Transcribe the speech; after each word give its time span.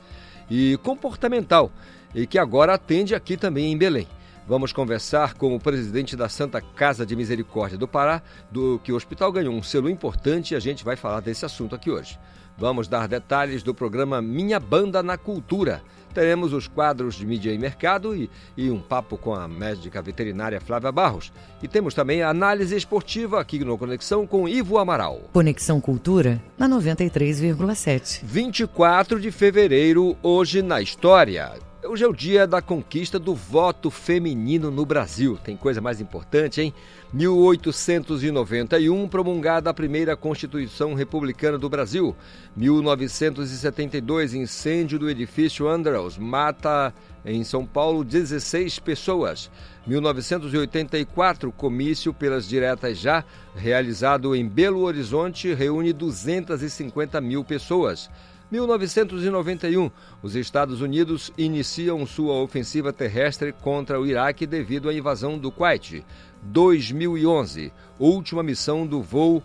e 0.49 0.79
Comportamental, 0.81 1.69
e 2.15 2.25
que 2.25 2.39
agora 2.39 2.75
atende 2.75 3.13
aqui 3.13 3.35
também 3.35 3.73
em 3.73 3.77
Belém. 3.77 4.07
Vamos 4.47 4.71
conversar 4.71 5.33
com 5.33 5.53
o 5.53 5.59
presidente 5.59 6.15
da 6.15 6.29
Santa 6.29 6.61
Casa 6.61 7.05
de 7.05 7.13
Misericórdia 7.13 7.77
do 7.77 7.89
Pará, 7.89 8.21
do 8.49 8.79
que 8.81 8.93
o 8.93 8.95
hospital 8.95 9.33
ganhou 9.33 9.53
um 9.53 9.61
selo 9.61 9.89
importante 9.89 10.53
e 10.53 10.55
a 10.55 10.61
gente 10.61 10.85
vai 10.85 10.95
falar 10.95 11.19
desse 11.19 11.43
assunto 11.43 11.75
aqui 11.75 11.91
hoje. 11.91 12.17
Vamos 12.57 12.87
dar 12.87 13.09
detalhes 13.09 13.63
do 13.63 13.75
programa 13.75 14.21
Minha 14.21 14.61
Banda 14.61 15.03
na 15.03 15.17
Cultura 15.17 15.83
teremos 16.15 16.53
os 16.53 16.65
quadros 16.65 17.15
de 17.15 17.25
mídia 17.25 17.51
e 17.51 17.57
mercado 17.57 18.15
e, 18.15 18.29
e, 18.55 18.71
um 18.71 18.79
papo 18.79 19.17
com 19.17 19.35
a 19.35 19.49
médica 19.49 20.01
veterinária 20.01 20.61
Flávia 20.61 20.91
Barros. 20.91 21.31
E 21.61 21.67
temos 21.67 21.93
também 21.93 22.23
a 22.23 22.29
análise 22.29 22.73
esportiva 22.75 23.41
aqui 23.41 23.59
no 23.59 23.77
Conexão 23.77 24.25
com 24.25 24.47
Ivo 24.47 24.77
Amaral. 24.77 25.29
Conexão 25.33 25.81
Cultura 25.81 26.41
na 26.57 26.69
93,7. 26.69 28.21
24 28.23 29.19
de 29.19 29.29
fevereiro, 29.29 30.15
hoje 30.23 30.61
na 30.61 30.81
história. 30.81 31.51
Hoje 31.87 32.03
é 32.03 32.07
o 32.07 32.13
dia 32.13 32.47
da 32.47 32.63
conquista 32.63 33.19
do 33.19 33.35
voto 33.35 33.91
feminino 33.91 34.71
no 34.71 34.83
Brasil. 34.87 35.37
Tem 35.43 35.55
coisa 35.55 35.79
mais 35.79 36.01
importante, 36.01 36.59
hein? 36.59 36.73
1891, 37.13 39.07
promulgada 39.07 39.69
a 39.69 39.73
primeira 39.73 40.17
Constituição 40.17 40.95
Republicana 40.95 41.59
do 41.59 41.69
Brasil. 41.69 42.15
1972, 42.57 44.33
incêndio 44.33 44.97
do 44.97 45.07
edifício 45.07 45.67
Andrews 45.67 46.17
mata 46.17 46.91
em 47.23 47.43
São 47.43 47.67
Paulo 47.67 48.03
16 48.03 48.79
pessoas. 48.79 49.51
1984, 49.85 51.51
comício 51.51 52.11
pelas 52.11 52.47
diretas 52.47 52.97
já, 52.97 53.23
realizado 53.55 54.35
em 54.35 54.47
Belo 54.47 54.81
Horizonte, 54.81 55.53
reúne 55.53 55.93
250 55.93 57.21
mil 57.21 57.43
pessoas. 57.43 58.09
1991, 58.51 59.89
os 60.21 60.35
Estados 60.35 60.81
Unidos 60.81 61.31
iniciam 61.37 62.05
sua 62.05 62.35
ofensiva 62.35 62.93
terrestre 62.93 63.51
contra 63.51 63.99
o 63.99 64.05
Iraque 64.05 64.45
devido 64.45 64.89
à 64.89 64.93
invasão 64.93 65.37
do 65.37 65.51
Kuwait. 65.51 66.03
2011, 66.43 67.71
última 67.99 68.43
missão 68.43 68.85
do 68.85 69.01
voo 69.01 69.41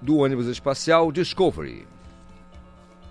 do 0.00 0.18
ônibus 0.18 0.46
espacial 0.46 1.12
Discovery. 1.12 1.86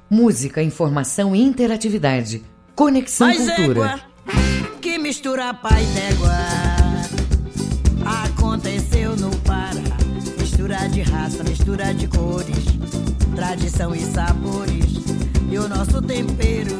Música, 0.09 0.63
informação 0.63 1.35
e 1.35 1.41
interatividade. 1.41 2.44
Conexão 2.75 3.28
Mais 3.28 3.46
Cultura. 3.56 3.91
égua 3.91 4.09
que 4.81 4.97
mistura 4.97 5.53
pai 5.53 5.85
d'égua. 5.85 6.31
Aconteceu 8.25 9.16
no 9.17 9.29
Pará. 9.41 9.81
Mistura 10.40 10.88
de 10.90 11.01
raça, 11.01 11.44
mistura 11.44 11.94
de 11.94 12.07
cores. 12.07 12.66
Tradição 13.35 13.94
e 13.94 14.00
sabores. 14.00 15.19
E 15.52 15.58
o 15.58 15.68
nosso 15.68 16.02
tempero. 16.02 16.76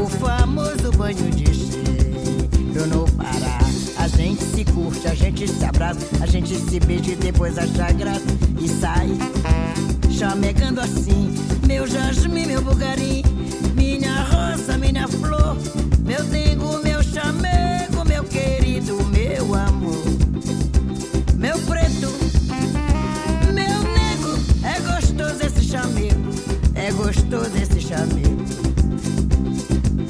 O 0.00 0.06
famoso 0.06 0.90
banho 0.96 1.30
de 1.30 1.54
cheiro 1.54 2.86
no 2.88 3.04
Pará. 3.12 3.58
A 3.98 4.08
gente 4.08 4.42
se 4.42 4.64
curte, 4.64 5.06
a 5.06 5.14
gente 5.14 5.48
se 5.48 5.64
abraça, 5.64 6.00
a 6.20 6.26
gente 6.26 6.54
se 6.56 6.80
beija 6.80 7.12
e 7.12 7.16
depois 7.16 7.56
acha 7.58 7.92
graça 7.92 8.24
e 8.60 8.68
sai 8.68 9.08
chamegando 10.10 10.80
assim. 10.80 11.34
Meu 11.66 11.86
jasmim, 11.86 12.46
meu 12.46 12.62
bugarim, 12.62 13.22
minha 13.74 14.22
rosa, 14.22 14.78
minha 14.78 15.06
flor, 15.08 15.56
meu 16.04 16.22
dengo, 16.24 16.78
meu 16.82 17.02
chamego, 17.02 17.63
gostoso 27.24 27.56
esse 27.56 27.80
chamego. 27.80 28.44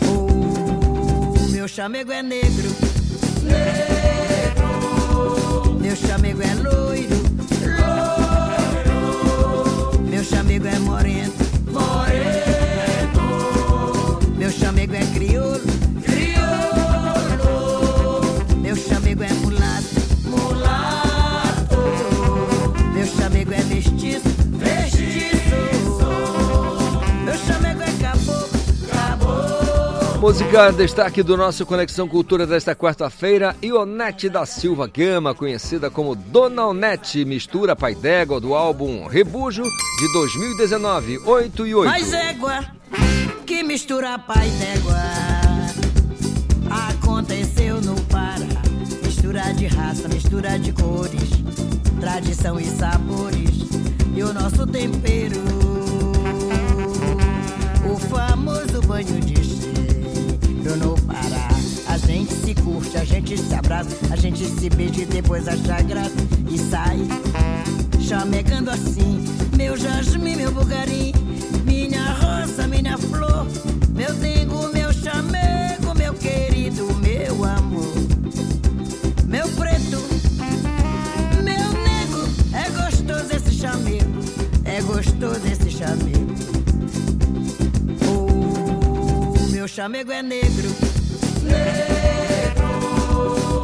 Oh, 0.09 1.49
meu 1.51 1.69
chamego 1.69 2.11
é 2.13 2.23
negro, 2.23 2.71
negro, 3.43 4.67
meu 5.81 5.97
chamego 5.97 6.43
é 6.43 6.55
loiro. 6.55 7.15
Meu 10.09 10.25
chamego 10.25 10.67
é 10.67 10.79
moreno. 10.79 11.34
Música 30.25 30.73
destaque 30.73 31.23
do 31.23 31.37
nosso 31.37 31.67
Conexão 31.67 32.09
Cultura 32.09 32.47
desta 32.47 32.75
quarta-feira, 32.75 33.55
Ionete 33.63 34.31
da 34.31 34.47
Silva 34.47 34.87
Gama, 34.87 35.35
conhecida 35.35 35.91
como 35.91 36.15
Dona 36.15 36.65
Onete, 36.69 37.27
mistura 37.27 37.77
pai 37.77 37.95
d'égua 37.95 38.41
do 38.41 38.55
álbum 38.55 39.07
Rebujo 39.07 39.63
de 39.63 40.13
2019, 40.15 41.19
8 41.19 41.67
e 41.67 41.75
8. 41.75 41.91
Mais 41.91 42.11
égua 42.15 42.65
que 43.45 43.63
mistura 43.63 44.19
pai 44.19 44.49
d'égua. 44.49 44.97
Aconteceu 46.89 47.83
no 47.83 47.95
Pará. 48.05 48.63
Mistura 49.05 49.53
de 49.53 49.67
raça, 49.67 50.09
mistura 50.09 50.59
de 50.59 50.73
cores. 50.73 51.31
Tradição 52.01 52.59
e 52.59 52.65
sabores. 52.65 53.69
E 54.17 54.23
o 54.23 54.33
nosso 54.33 54.67
tempero. 54.67 55.37
O 57.93 57.97
famoso 57.99 58.81
banho 58.87 59.21
de 59.21 59.44
cheiro 60.65 60.77
no 60.77 60.95
Pará. 61.03 61.49
A 61.87 61.99
gente 61.99 62.33
se 62.33 62.55
curte, 62.55 62.97
a 62.97 63.05
gente 63.05 63.37
se 63.37 63.55
abraça, 63.55 63.91
a 64.11 64.17
gente 64.17 64.45
se 64.47 64.71
beija 64.71 65.03
e 65.03 65.05
depois 65.05 65.47
acha 65.47 65.83
graça 65.83 66.15
e 66.51 66.59
sai 66.59 66.99
chamegando 68.01 68.71
assim. 68.71 69.23
Meu 69.57 69.77
jasmim, 69.77 70.37
meu 70.37 70.51
bugarim, 70.51 71.13
minha 71.65 72.13
rosa, 72.15 72.67
minha 72.67 72.97
flor, 72.97 73.47
meu 73.91 74.13
dengo, 74.15 74.69
meu 74.73 74.93
chamego, 74.93 75.95
meu 75.95 76.15
querido, 76.15 76.87
meu 76.97 77.45
amor, 77.45 77.95
meu 79.27 79.49
preto, 79.51 80.03
meu 81.45 81.73
nego, 81.83 82.29
é 82.53 82.71
gostoso 82.71 83.37
esse 83.37 83.53
chamego, 83.53 84.21
é 84.65 84.81
gostoso 84.83 85.47
esse 85.47 85.71
chamego. 85.71 86.14
Chamego 89.75 90.13
é 90.13 90.23
negro, 90.23 90.71
negro, 91.43 92.65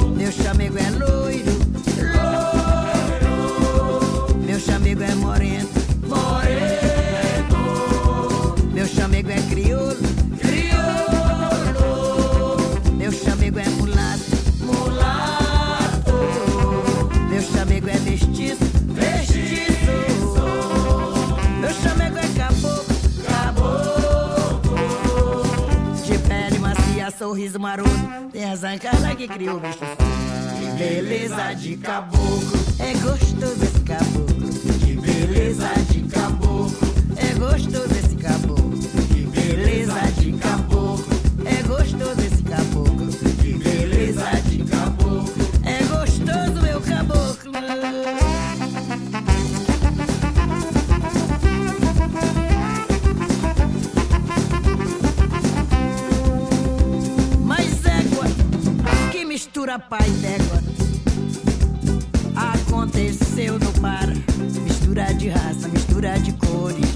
meu 0.08 0.32
chamego 0.32 0.76
é 0.76 0.90
loiro, 0.90 1.52
loiro. 2.18 3.30
Meu 4.44 4.58
chamego 4.58 5.04
é 5.04 5.14
moreno. 5.14 5.79
Sorriso 27.20 27.60
maroto, 27.60 27.90
tem 28.32 28.50
as 28.50 28.64
ancas 28.64 28.98
que 29.14 29.28
criou 29.28 29.58
o 29.58 29.60
bicho. 29.60 29.78
Que 29.78 30.82
beleza 30.82 31.52
de 31.52 31.76
caboclo, 31.76 32.58
é 32.78 32.94
gostoso 32.94 33.62
esse 33.62 33.80
caboclo. 33.80 34.48
Que 34.80 34.96
beleza 34.96 35.68
de 35.90 36.00
caboclo, 36.08 36.72
é 37.18 37.34
gostoso 37.38 37.92
esse 37.92 38.16
caboclo. 38.16 38.78
Que 39.12 39.26
beleza 39.38 40.00
de 40.18 40.32
caboclo, 40.32 41.09
mistura 59.70 59.78
pai 59.78 60.10
d'égua. 60.10 60.62
Aconteceu 62.34 63.58
no 63.58 63.72
Pará 63.80 64.14
Mistura 64.64 65.12
de 65.14 65.28
raça, 65.28 65.68
mistura 65.68 66.18
de 66.18 66.32
cores 66.32 66.90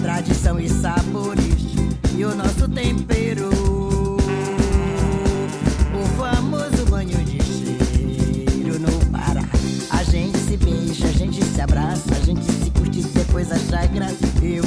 Tradição 0.00 0.58
e 0.58 0.68
sabores 0.68 1.74
E 2.16 2.24
o 2.24 2.34
nosso 2.34 2.68
tempero. 2.68 3.50
O 5.92 6.06
famoso 6.16 6.86
banho 6.88 7.22
de 7.24 7.42
cheiro 7.42 8.78
no 8.80 9.06
Pará 9.10 9.42
A 9.90 10.02
gente 10.02 10.38
se 10.38 10.56
beija, 10.56 11.06
a 11.06 11.12
gente 11.12 11.44
se 11.44 11.60
abraça 11.60 12.14
A 12.14 12.24
gente 12.24 12.44
se 12.44 12.70
curte 12.70 13.02
depois 13.02 13.52
acha 13.52 13.86
graça. 13.86 14.18
E 14.42 14.60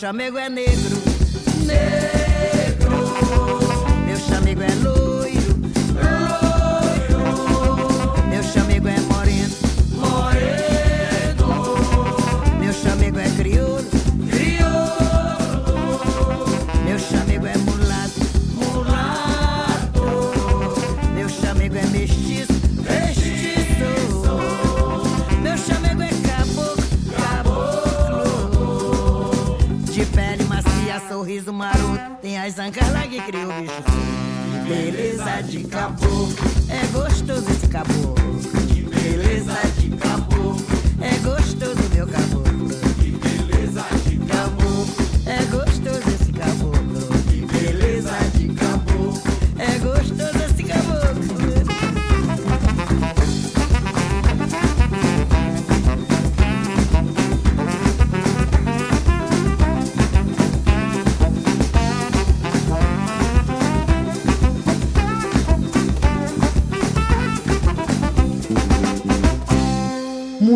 chamego 0.00 0.38
é 0.38 0.48
negro. 0.48 0.96
Negro 1.66 2.09
sorriso 31.40 31.52
maroto. 31.52 32.16
Tem 32.20 32.38
as 32.38 32.58
ancas 32.58 32.92
lá 32.92 33.02
que 33.02 33.20
criou 33.20 33.50
o 33.50 33.60
bicho. 33.62 33.72
Que 34.52 34.68
beleza 34.68 35.42
de 35.42 35.64
caboclo, 35.64 36.28
é 36.68 36.86
gostoso 36.92 37.50
esse 37.50 37.68
caboclo. 37.68 38.14
Que 38.68 38.82
beleza 38.82 39.54
de 39.78 39.90
caboclo, 39.96 40.56
é 41.00 41.18
gostoso 41.18 41.69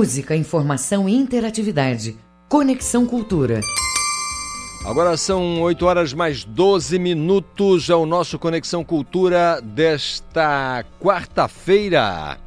Música, 0.05 0.37
informação 0.37 1.09
e 1.09 1.15
interatividade. 1.15 2.19
Conexão 2.47 3.07
Cultura. 3.07 3.63
Agora 4.85 5.17
são 5.17 5.63
8 5.63 5.87
horas 5.87 6.13
mais 6.13 6.45
12 6.45 6.99
minutos 6.99 7.89
ao 7.89 8.05
nosso 8.05 8.39
Conexão 8.39 8.85
Cultura 8.85 9.63
desta 9.63 10.85
quarta-feira. 11.01 12.39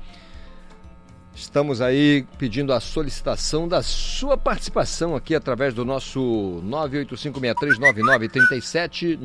Estamos 1.33 1.81
aí 1.81 2.27
pedindo 2.38 2.71
a 2.71 2.80
solicitação 2.80 3.68
da 3.68 3.81
sua 3.81 4.38
participação 4.38 5.15
aqui 5.15 5.33
através 5.33 5.74
do 5.74 5.83
nosso 5.83 6.62
985639937, 6.63 9.18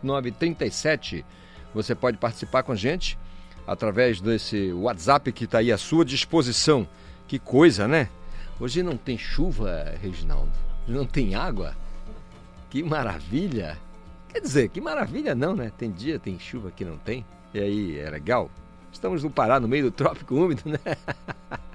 985639937. 0.00 1.26
Você 1.74 1.94
pode 1.94 2.16
participar 2.16 2.62
com 2.62 2.72
a 2.72 2.76
gente 2.76 3.18
através 3.66 4.20
desse 4.20 4.72
WhatsApp 4.72 5.32
que 5.32 5.44
está 5.44 5.58
aí 5.58 5.72
à 5.72 5.78
sua 5.78 6.04
disposição. 6.04 6.86
Que 7.26 7.38
coisa, 7.38 7.86
né? 7.86 8.08
Hoje 8.58 8.82
não 8.82 8.96
tem 8.96 9.16
chuva, 9.16 9.94
Reginaldo. 10.02 10.52
Não 10.86 11.06
tem 11.06 11.34
água. 11.34 11.74
Que 12.68 12.82
maravilha. 12.82 13.78
Quer 14.28 14.40
dizer, 14.40 14.68
que 14.68 14.80
maravilha 14.80 15.34
não, 15.34 15.56
né? 15.56 15.72
Tem 15.76 15.90
dia, 15.90 16.18
tem 16.18 16.38
chuva 16.38 16.70
que 16.70 16.84
não 16.84 16.96
tem. 16.96 17.24
E 17.52 17.58
aí, 17.58 17.98
é 17.98 18.10
legal? 18.10 18.50
Estamos 18.92 19.22
no 19.22 19.30
Pará, 19.30 19.58
no 19.58 19.68
meio 19.68 19.84
do 19.84 19.90
trópico 19.90 20.34
úmido, 20.34 20.62
né? 20.66 20.78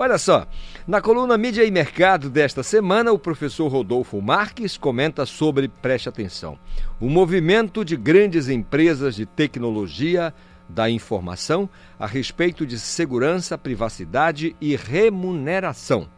Olha 0.00 0.16
só, 0.16 0.46
na 0.86 1.00
coluna 1.00 1.36
Mídia 1.36 1.64
e 1.64 1.72
Mercado 1.72 2.30
desta 2.30 2.62
semana, 2.62 3.10
o 3.10 3.18
professor 3.18 3.66
Rodolfo 3.66 4.22
Marques 4.22 4.76
comenta 4.76 5.26
sobre, 5.26 5.66
preste 5.66 6.08
atenção, 6.08 6.56
o 7.00 7.10
movimento 7.10 7.84
de 7.84 7.96
grandes 7.96 8.48
empresas 8.48 9.16
de 9.16 9.26
tecnologia 9.26 10.32
da 10.68 10.90
informação 10.90 11.68
a 11.98 12.06
respeito 12.06 12.66
de 12.66 12.78
segurança, 12.78 13.56
privacidade 13.56 14.54
e 14.60 14.76
remuneração. 14.76 16.08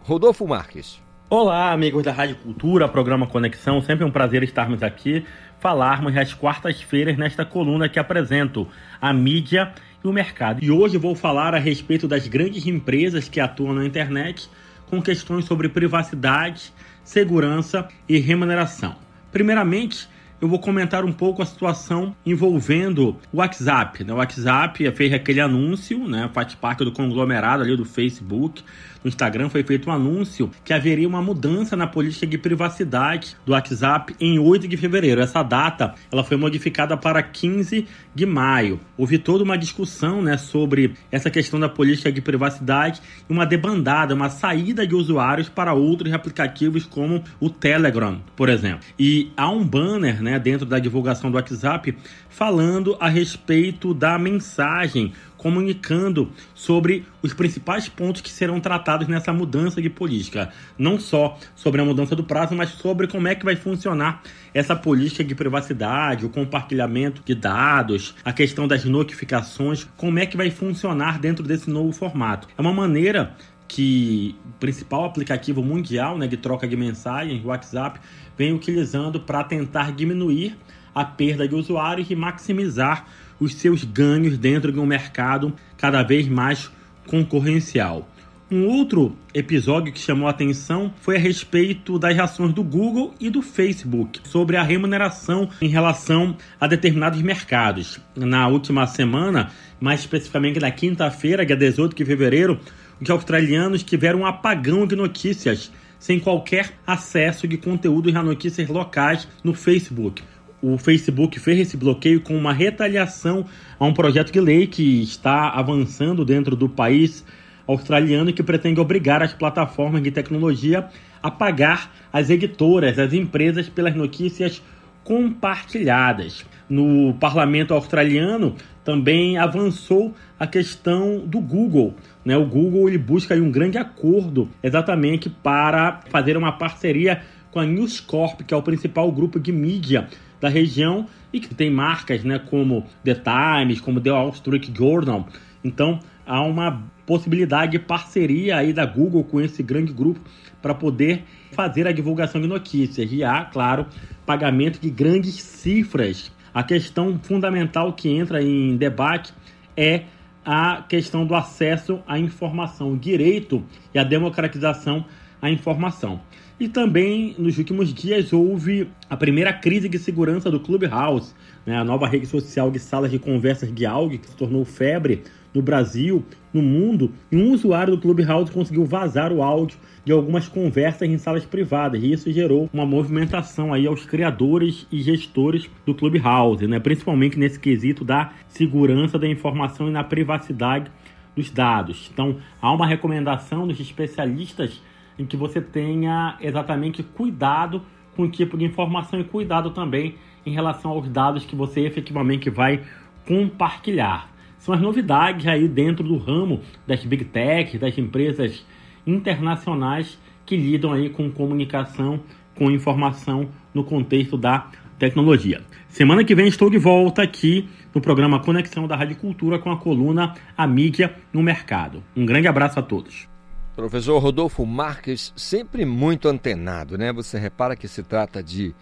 Rodolfo 0.00 0.46
Marques. 0.46 1.00
Olá, 1.30 1.72
amigos 1.72 2.02
da 2.02 2.12
Rádio 2.12 2.36
Cultura, 2.36 2.86
programa 2.86 3.26
Conexão. 3.26 3.80
Sempre 3.80 4.04
um 4.04 4.10
prazer 4.10 4.42
estarmos 4.42 4.82
aqui, 4.82 5.24
falarmos 5.58 6.16
às 6.16 6.34
quartas-feiras 6.34 7.16
nesta 7.16 7.44
coluna 7.44 7.88
que 7.88 7.98
apresento 7.98 8.68
a 9.00 9.12
mídia 9.12 9.72
e 10.04 10.06
o 10.06 10.12
mercado. 10.12 10.62
E 10.62 10.70
hoje 10.70 10.98
vou 10.98 11.14
falar 11.14 11.54
a 11.54 11.58
respeito 11.58 12.06
das 12.06 12.28
grandes 12.28 12.66
empresas 12.66 13.28
que 13.28 13.40
atuam 13.40 13.72
na 13.72 13.86
internet 13.86 14.48
com 14.86 15.00
questões 15.00 15.46
sobre 15.46 15.68
privacidade, 15.68 16.72
segurança 17.02 17.88
e 18.08 18.18
remuneração. 18.18 18.94
Primeiramente, 19.32 20.08
eu 20.40 20.48
vou 20.48 20.58
comentar 20.58 21.04
um 21.04 21.12
pouco 21.12 21.42
a 21.42 21.46
situação 21.46 22.14
envolvendo 22.24 23.16
o 23.32 23.38
WhatsApp. 23.38 24.04
Né? 24.04 24.12
O 24.12 24.16
WhatsApp 24.16 24.90
fez 24.92 25.12
aquele 25.12 25.40
anúncio, 25.40 26.06
né? 26.06 26.30
faz 26.32 26.54
parte 26.54 26.84
do 26.84 26.92
conglomerado 26.92 27.62
ali 27.62 27.76
do 27.76 27.84
Facebook. 27.84 28.62
No 29.04 29.08
Instagram 29.08 29.50
foi 29.50 29.62
feito 29.62 29.90
um 29.90 29.92
anúncio 29.92 30.50
que 30.64 30.72
haveria 30.72 31.06
uma 31.06 31.20
mudança 31.20 31.76
na 31.76 31.86
política 31.86 32.26
de 32.26 32.38
privacidade 32.38 33.36
do 33.44 33.52
WhatsApp 33.52 34.16
em 34.18 34.38
8 34.38 34.66
de 34.66 34.78
fevereiro. 34.78 35.20
Essa 35.20 35.42
data 35.42 35.94
ela 36.10 36.24
foi 36.24 36.38
modificada 36.38 36.96
para 36.96 37.22
15 37.22 37.86
de 38.14 38.24
maio. 38.24 38.80
Houve 38.96 39.18
toda 39.18 39.44
uma 39.44 39.58
discussão 39.58 40.22
né, 40.22 40.38
sobre 40.38 40.94
essa 41.12 41.28
questão 41.28 41.60
da 41.60 41.68
política 41.68 42.10
de 42.10 42.22
privacidade 42.22 43.02
e 43.28 43.32
uma 43.32 43.44
debandada, 43.44 44.14
uma 44.14 44.30
saída 44.30 44.86
de 44.86 44.94
usuários 44.94 45.50
para 45.50 45.74
outros 45.74 46.10
aplicativos 46.14 46.86
como 46.86 47.22
o 47.38 47.50
Telegram, 47.50 48.22
por 48.34 48.48
exemplo. 48.48 48.80
E 48.98 49.30
há 49.36 49.50
um 49.50 49.62
banner 49.62 50.22
né, 50.22 50.38
dentro 50.38 50.64
da 50.64 50.78
divulgação 50.78 51.30
do 51.30 51.34
WhatsApp 51.34 51.94
falando 52.30 52.96
a 52.98 53.08
respeito 53.10 53.92
da 53.92 54.18
mensagem 54.18 55.12
comunicando 55.44 56.32
sobre 56.54 57.04
os 57.20 57.34
principais 57.34 57.86
pontos 57.86 58.22
que 58.22 58.30
serão 58.30 58.60
tratados 58.60 59.06
nessa 59.06 59.30
mudança 59.30 59.82
de 59.82 59.90
política. 59.90 60.48
Não 60.78 60.98
só 60.98 61.38
sobre 61.54 61.82
a 61.82 61.84
mudança 61.84 62.16
do 62.16 62.24
prazo, 62.24 62.54
mas 62.54 62.70
sobre 62.70 63.06
como 63.06 63.28
é 63.28 63.34
que 63.34 63.44
vai 63.44 63.54
funcionar 63.54 64.22
essa 64.54 64.74
política 64.74 65.22
de 65.22 65.34
privacidade, 65.34 66.24
o 66.24 66.30
compartilhamento 66.30 67.20
de 67.22 67.34
dados, 67.34 68.14
a 68.24 68.32
questão 68.32 68.66
das 68.66 68.86
notificações, 68.86 69.86
como 69.98 70.18
é 70.18 70.24
que 70.24 70.34
vai 70.34 70.50
funcionar 70.50 71.18
dentro 71.18 71.44
desse 71.44 71.68
novo 71.68 71.92
formato. 71.92 72.48
É 72.56 72.60
uma 72.62 72.72
maneira 72.72 73.36
que 73.68 74.34
o 74.46 74.52
principal 74.58 75.04
aplicativo 75.04 75.62
mundial 75.62 76.16
né, 76.16 76.26
de 76.26 76.38
troca 76.38 76.66
de 76.66 76.74
mensagens, 76.74 77.44
WhatsApp, 77.44 78.00
vem 78.34 78.54
utilizando 78.54 79.20
para 79.20 79.44
tentar 79.44 79.92
diminuir 79.92 80.56
a 80.94 81.04
perda 81.04 81.46
de 81.46 81.54
usuários 81.54 82.10
e 82.10 82.16
maximizar 82.16 83.06
os 83.38 83.54
seus 83.54 83.84
ganhos 83.84 84.38
dentro 84.38 84.72
de 84.72 84.78
um 84.78 84.86
mercado 84.86 85.52
cada 85.76 86.02
vez 86.02 86.28
mais 86.28 86.70
concorrencial. 87.06 88.08
Um 88.50 88.66
outro 88.66 89.16
episódio 89.32 89.92
que 89.92 89.98
chamou 89.98 90.28
a 90.28 90.30
atenção 90.30 90.92
foi 91.00 91.16
a 91.16 91.18
respeito 91.18 91.98
das 91.98 92.18
ações 92.18 92.52
do 92.52 92.62
Google 92.62 93.14
e 93.18 93.30
do 93.30 93.40
Facebook 93.40 94.20
sobre 94.24 94.56
a 94.56 94.62
remuneração 94.62 95.48
em 95.60 95.68
relação 95.68 96.36
a 96.60 96.66
determinados 96.66 97.20
mercados. 97.22 97.98
Na 98.14 98.46
última 98.46 98.86
semana, 98.86 99.50
mais 99.80 100.00
especificamente 100.00 100.60
na 100.60 100.70
quinta-feira, 100.70 101.44
dia 101.44 101.56
18 101.56 101.96
de 101.96 102.04
fevereiro, 102.04 102.60
os 103.00 103.10
australianos 103.10 103.82
tiveram 103.82 104.20
um 104.20 104.26
apagão 104.26 104.86
de 104.86 104.94
notícias 104.94 105.72
sem 105.98 106.20
qualquer 106.20 106.74
acesso 106.86 107.48
de 107.48 107.56
conteúdo 107.56 108.14
a 108.14 108.22
notícias 108.22 108.68
locais 108.68 109.26
no 109.42 109.54
Facebook. 109.54 110.22
O 110.66 110.78
Facebook 110.78 111.38
fez 111.38 111.58
esse 111.58 111.76
bloqueio 111.76 112.22
com 112.22 112.34
uma 112.34 112.50
retaliação 112.50 113.44
a 113.78 113.84
um 113.84 113.92
projeto 113.92 114.32
de 114.32 114.40
lei 114.40 114.66
que 114.66 115.02
está 115.02 115.50
avançando 115.50 116.24
dentro 116.24 116.56
do 116.56 116.70
país 116.70 117.22
australiano 117.66 118.32
que 118.32 118.42
pretende 118.42 118.80
obrigar 118.80 119.22
as 119.22 119.34
plataformas 119.34 120.02
de 120.02 120.10
tecnologia 120.10 120.88
a 121.22 121.30
pagar 121.30 121.94
as 122.10 122.30
editoras, 122.30 122.98
as 122.98 123.12
empresas, 123.12 123.68
pelas 123.68 123.94
notícias 123.94 124.62
compartilhadas. 125.02 126.46
No 126.66 127.12
parlamento 127.20 127.74
australiano 127.74 128.54
também 128.82 129.36
avançou 129.36 130.14
a 130.40 130.46
questão 130.46 131.18
do 131.26 131.42
Google. 131.42 131.92
Né? 132.24 132.38
O 132.38 132.46
Google 132.46 132.88
ele 132.88 132.96
busca 132.96 133.34
um 133.34 133.50
grande 133.50 133.76
acordo 133.76 134.48
exatamente 134.62 135.28
para 135.28 136.00
fazer 136.08 136.38
uma 136.38 136.52
parceria 136.52 137.20
com 137.50 137.60
a 137.60 137.66
News 137.66 138.00
Corp, 138.00 138.40
que 138.40 138.54
é 138.54 138.56
o 138.56 138.62
principal 138.62 139.12
grupo 139.12 139.38
de 139.38 139.52
mídia 139.52 140.08
da 140.44 140.50
região 140.50 141.06
e 141.32 141.40
que 141.40 141.54
tem 141.54 141.70
marcas 141.70 142.22
né, 142.22 142.38
como 142.38 142.84
The 143.02 143.14
Times, 143.14 143.80
como 143.80 143.98
The 143.98 144.10
Wall 144.10 144.28
Street 144.28 144.68
Journal. 144.76 145.26
Então 145.64 146.00
há 146.26 146.42
uma 146.42 146.82
possibilidade 147.06 147.72
de 147.72 147.78
parceria 147.78 148.58
aí 148.58 148.70
da 148.70 148.84
Google 148.84 149.24
com 149.24 149.40
esse 149.40 149.62
grande 149.62 149.90
grupo 149.90 150.20
para 150.60 150.74
poder 150.74 151.24
fazer 151.52 151.86
a 151.86 151.92
divulgação 151.92 152.42
de 152.42 152.46
notícias. 152.46 153.10
E 153.10 153.24
há, 153.24 153.42
claro, 153.46 153.86
pagamento 154.26 154.78
de 154.78 154.90
grandes 154.90 155.36
cifras. 155.42 156.30
A 156.52 156.62
questão 156.62 157.18
fundamental 157.22 157.94
que 157.94 158.10
entra 158.10 158.42
em 158.42 158.76
debate 158.76 159.32
é 159.74 160.02
a 160.44 160.82
questão 160.82 161.26
do 161.26 161.34
acesso 161.34 162.00
à 162.06 162.18
informação, 162.18 162.92
o 162.92 162.98
direito 162.98 163.64
e 163.94 163.98
a 163.98 164.04
democratização 164.04 165.06
à 165.40 165.50
informação. 165.50 166.20
E 166.64 166.68
também, 166.70 167.34
nos 167.36 167.58
últimos 167.58 167.92
dias, 167.92 168.32
houve 168.32 168.88
a 169.10 169.18
primeira 169.18 169.52
crise 169.52 169.86
de 169.86 169.98
segurança 169.98 170.50
do 170.50 170.58
Clubhouse, 170.58 171.34
né, 171.66 171.76
a 171.76 171.84
nova 171.84 172.08
rede 172.08 172.24
social 172.24 172.70
de 172.70 172.78
salas 172.78 173.10
de 173.10 173.18
conversas 173.18 173.70
de 173.70 173.84
áudio 173.84 174.18
que 174.18 174.30
se 174.30 174.34
tornou 174.34 174.64
febre 174.64 175.24
no 175.52 175.60
Brasil, 175.60 176.24
no 176.54 176.62
mundo, 176.62 177.12
e 177.30 177.36
um 177.36 177.52
usuário 177.52 177.94
do 177.94 178.00
Clubhouse 178.00 178.50
conseguiu 178.50 178.86
vazar 178.86 179.30
o 179.30 179.42
áudio 179.42 179.76
de 180.06 180.12
algumas 180.12 180.48
conversas 180.48 181.06
em 181.06 181.18
salas 181.18 181.44
privadas, 181.44 182.02
e 182.02 182.10
isso 182.10 182.32
gerou 182.32 182.70
uma 182.72 182.86
movimentação 182.86 183.70
aí 183.70 183.86
aos 183.86 184.06
criadores 184.06 184.86
e 184.90 185.02
gestores 185.02 185.68
do 185.84 185.94
Clubhouse, 185.94 186.66
né, 186.66 186.80
principalmente 186.80 187.38
nesse 187.38 187.60
quesito 187.60 188.06
da 188.06 188.32
segurança 188.48 189.18
da 189.18 189.28
informação 189.28 189.86
e 189.86 189.92
na 189.92 190.02
privacidade 190.02 190.90
dos 191.36 191.50
dados. 191.50 192.08
Então, 192.10 192.38
há 192.58 192.72
uma 192.72 192.86
recomendação 192.86 193.66
dos 193.66 193.78
especialistas 193.78 194.80
em 195.18 195.24
que 195.24 195.36
você 195.36 195.60
tenha 195.60 196.36
exatamente 196.40 197.02
cuidado 197.02 197.82
com 198.16 198.22
o 198.22 198.28
tipo 198.28 198.56
de 198.56 198.64
informação 198.64 199.20
e 199.20 199.24
cuidado 199.24 199.70
também 199.70 200.16
em 200.46 200.52
relação 200.52 200.90
aos 200.92 201.08
dados 201.08 201.44
que 201.44 201.56
você 201.56 201.80
efetivamente 201.80 202.50
vai 202.50 202.82
compartilhar. 203.26 204.30
São 204.58 204.74
as 204.74 204.80
novidades 204.80 205.46
aí 205.46 205.68
dentro 205.68 206.04
do 206.04 206.16
ramo 206.16 206.60
das 206.86 207.04
big 207.04 207.24
tech, 207.26 207.76
das 207.78 207.96
empresas 207.98 208.64
internacionais 209.06 210.18
que 210.46 210.56
lidam 210.56 210.92
aí 210.92 211.10
com 211.10 211.30
comunicação, 211.30 212.20
com 212.54 212.70
informação 212.70 213.48
no 213.72 213.84
contexto 213.84 214.36
da 214.36 214.70
tecnologia. 214.98 215.62
Semana 215.88 216.24
que 216.24 216.34
vem 216.34 216.48
estou 216.48 216.70
de 216.70 216.78
volta 216.78 217.22
aqui 217.22 217.68
no 217.94 218.00
programa 218.00 218.40
Conexão 218.40 218.86
da 218.86 218.96
Rádio 218.96 219.16
Cultura 219.16 219.58
com 219.58 219.70
a 219.70 219.76
coluna 219.76 220.34
A 220.56 220.66
Mídia 220.66 221.14
no 221.32 221.42
Mercado. 221.42 222.02
Um 222.16 222.24
grande 222.24 222.48
abraço 222.48 222.78
a 222.78 222.82
todos. 222.82 223.33
Professor 223.76 224.20
Rodolfo 224.20 224.64
Marques, 224.64 225.32
sempre 225.34 225.84
muito 225.84 226.28
antenado, 226.28 226.96
né? 226.96 227.12
Você 227.12 227.36
repara 227.38 227.74
que 227.74 227.88
se 227.88 228.04
trata 228.04 228.40
de 228.40 228.72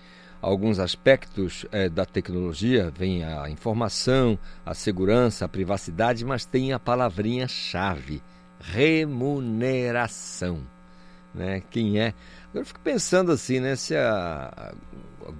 alguns 0.40 0.78
aspectos 0.78 1.64
é, 1.72 1.88
da 1.88 2.04
tecnologia, 2.04 2.92
vem 2.94 3.24
a 3.24 3.48
informação, 3.48 4.38
a 4.66 4.74
segurança, 4.74 5.46
a 5.46 5.48
privacidade, 5.48 6.26
mas 6.26 6.44
tem 6.44 6.74
a 6.74 6.78
palavrinha-chave, 6.78 8.22
remuneração. 8.60 10.58
Né? 11.34 11.62
Quem 11.70 11.98
é? 11.98 12.12
Agora 12.50 12.60
eu 12.60 12.66
fico 12.66 12.80
pensando 12.80 13.32
assim, 13.32 13.60
né? 13.60 13.76
Se 13.76 13.96
a 13.96 14.74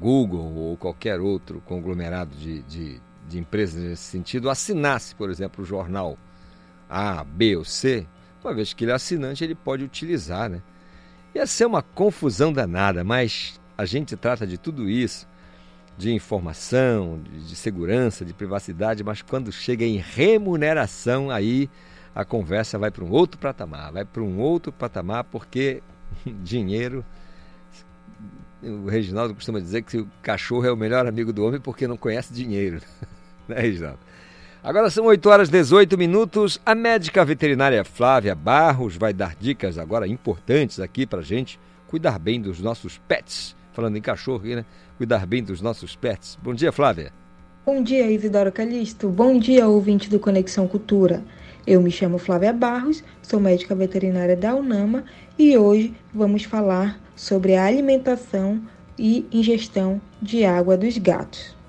Google 0.01 0.55
ou 0.55 0.79
qualquer 0.79 1.21
outro 1.21 1.61
conglomerado 1.67 2.35
de, 2.35 2.63
de, 2.63 2.99
de 3.29 3.39
empresas 3.39 3.83
nesse 3.83 4.05
sentido 4.05 4.49
assinasse, 4.49 5.15
por 5.15 5.29
exemplo, 5.29 5.63
o 5.63 5.67
jornal 5.67 6.17
A, 6.89 7.23
B 7.23 7.55
ou 7.55 7.67
C, 7.67 8.07
uma 8.45 8.55
vez 8.55 8.73
que 8.73 8.85
ele 8.85 8.93
é 8.93 8.95
assinante, 8.95 9.45
ele 9.45 9.55
pode 9.55 9.85
utilizar, 9.85 10.49
né? 10.49 10.63
Ia 11.35 11.47
ser 11.47 11.65
uma 11.65 11.83
confusão 11.83 12.53
danada, 12.53 13.03
mas 13.03 13.59
a 13.77 13.85
gente 13.85 14.17
trata 14.17 14.47
de 14.47 14.59
tudo 14.59 14.89
isso, 14.89 15.27
de 15.97 16.13
informação, 16.13 17.21
de, 17.23 17.57
segurança, 17.57 18.25
de 18.25 18.35
privacidade, 18.35 19.03
mas 19.03 19.23
quando 19.23 19.51
chega 19.51 19.85
em 19.85 19.97
remuneração, 19.97 21.31
aí 21.31 21.71
a 22.15 22.25
conversa 22.25 22.79
vai 22.79 22.91
para 22.91 23.05
um 23.05 23.11
outro 23.11 23.39
patamar, 23.39 23.93
vai 23.93 24.05
para 24.05 24.23
um 24.23 24.39
outro 24.39 24.73
patamar, 24.73 25.25
porque 25.25 25.83
dinheiro. 26.43 27.05
O 28.63 28.87
Reginaldo 28.89 29.35
costuma 29.35 29.59
dizer 29.59 29.83
que 29.83 29.99
o 29.99 30.09
cachorro 30.23 30.65
é 30.65 30.73
o 30.73 30.77
melhor 30.77 31.05
amigo 31.07 31.33
do 31.33 31.45
homem 31.45 31.61
porque 31.61 31.89
não 31.89 31.97
conhece 31.97 32.33
dinheiro. 32.33 32.81
né, 33.49 33.61
Reginaldo? 33.61 33.99
Agora 34.65 34.89
são 34.91 35.07
8 35.07 35.29
horas 35.29 35.49
e 35.49 35.53
18 35.53 35.99
minutos. 35.99 36.61
A 36.65 36.73
médica 36.73 37.25
veterinária 37.25 37.83
Flávia 37.83 38.33
Barros 38.33 38.97
vai 38.97 39.13
dar 39.13 39.35
dicas 39.35 39.77
agora 39.77 40.07
importantes 40.07 40.79
aqui 40.79 41.05
para 41.05 41.21
gente 41.21 41.59
cuidar 41.89 42.17
bem 42.17 42.41
dos 42.41 42.61
nossos 42.61 42.97
pets. 42.97 43.57
Falando 43.73 43.97
em 43.97 44.01
cachorro, 44.01 44.45
né? 44.45 44.65
Cuidar 44.97 45.27
bem 45.27 45.43
dos 45.43 45.61
nossos 45.61 45.97
pets. 45.97 46.39
Bom 46.41 46.55
dia, 46.55 46.71
Flávia. 46.71 47.13
Bom 47.67 47.83
dia, 47.83 48.09
Isidoro 48.09 48.53
Calixto. 48.53 49.09
Bom 49.09 49.37
dia, 49.37 49.67
ouvinte 49.67 50.09
do 50.09 50.21
Conexão 50.21 50.69
Cultura. 50.69 51.25
Eu 51.67 51.83
me 51.83 51.91
chamo 51.91 52.17
Flávia 52.17 52.53
Barros, 52.53 53.03
sou 53.21 53.41
médica 53.41 53.75
veterinária 53.75 54.37
da 54.37 54.55
UNAMA 54.55 55.05
e 55.37 55.59
hoje 55.59 55.93
vamos 56.15 56.45
falar 56.45 57.01
sobre 57.17 57.57
a 57.57 57.65
alimentação 57.65 58.63
e 58.97 59.27
ingestão 59.33 60.01
de 60.21 60.45
água 60.45 60.77
dos 60.77 60.99
gatos. 60.99 61.62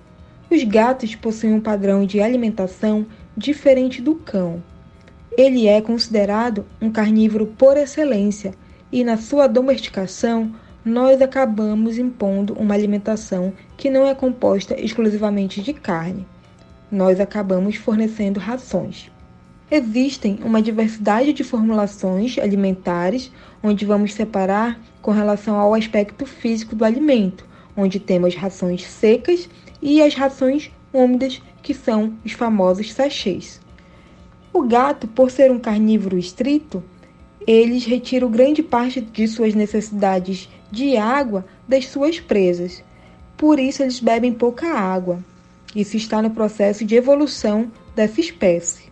Os 0.54 0.64
gatos 0.64 1.16
possuem 1.16 1.56
um 1.56 1.60
padrão 1.60 2.06
de 2.06 2.22
alimentação 2.22 3.08
diferente 3.36 4.00
do 4.00 4.14
cão. 4.14 4.62
Ele 5.36 5.66
é 5.66 5.82
considerado 5.82 6.64
um 6.80 6.92
carnívoro 6.92 7.48
por 7.48 7.76
excelência 7.76 8.54
e, 8.92 9.04
na 9.04 9.18
sua 9.18 9.48
domesticação, 9.48 10.54
nós 10.86 11.24
acabamos 11.24 11.98
impondo 11.98 12.54
uma 12.54 12.76
alimentação 12.76 13.52
que 13.76 13.90
não 13.90 14.06
é 14.06 14.14
composta 14.14 14.80
exclusivamente 14.80 15.60
de 15.60 15.74
carne. 15.74 16.24
Nós 16.92 17.20
acabamos 17.20 17.78
fornecendo 17.78 18.40
rações. 18.40 19.10
Existem 19.72 20.38
uma 20.44 20.62
diversidade 20.62 21.34
de 21.34 21.44
formulações 21.44 22.38
alimentares 22.38 23.32
onde 23.64 23.88
vamos 23.88 24.14
separar 24.14 24.80
com 25.02 25.10
relação 25.10 25.56
ao 25.56 25.74
aspecto 25.74 26.28
físico 26.28 26.76
do 26.76 26.86
alimento, 26.86 27.44
onde 27.76 28.00
temos 28.00 28.36
rações 28.36 28.84
secas 28.84 29.50
e 29.84 30.02
as 30.02 30.16
rações 30.16 30.72
úmidas, 30.94 31.42
que 31.62 31.74
são 31.74 32.14
os 32.24 32.32
famosos 32.32 32.94
sachês. 32.94 33.60
O 34.54 34.64
gato, 34.64 35.08
por 35.08 35.30
ser 35.30 35.52
um 35.52 35.60
carnívoro 35.60 36.18
estrito, 36.18 36.82
eles 37.46 37.84
retiram 37.84 38.32
grande 38.32 38.64
parte 38.64 39.02
de 39.02 39.28
suas 39.28 39.54
necessidades 39.54 40.48
de 40.72 40.96
água 40.96 41.46
das 41.68 41.88
suas 41.88 42.18
presas. 42.18 42.82
Por 43.36 43.60
isso, 43.60 43.84
eles 43.84 44.00
bebem 44.00 44.32
pouca 44.32 44.68
água. 44.68 45.20
Isso 45.76 45.98
está 45.98 46.22
no 46.22 46.30
processo 46.30 46.86
de 46.86 46.96
evolução 46.96 47.70
dessa 47.94 48.22
espécie. 48.22 48.84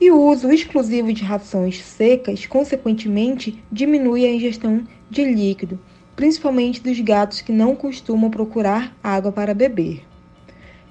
E 0.00 0.10
o 0.10 0.22
uso 0.22 0.50
exclusivo 0.50 1.12
de 1.12 1.22
rações 1.22 1.82
secas, 1.82 2.46
consequentemente, 2.46 3.62
diminui 3.70 4.24
a 4.24 4.32
ingestão 4.32 4.84
de 5.10 5.24
líquido, 5.24 5.78
principalmente 6.18 6.82
dos 6.82 6.98
gatos 6.98 7.40
que 7.40 7.52
não 7.52 7.76
costumam 7.76 8.28
procurar 8.28 8.92
água 9.00 9.30
para 9.30 9.54
beber. 9.54 10.04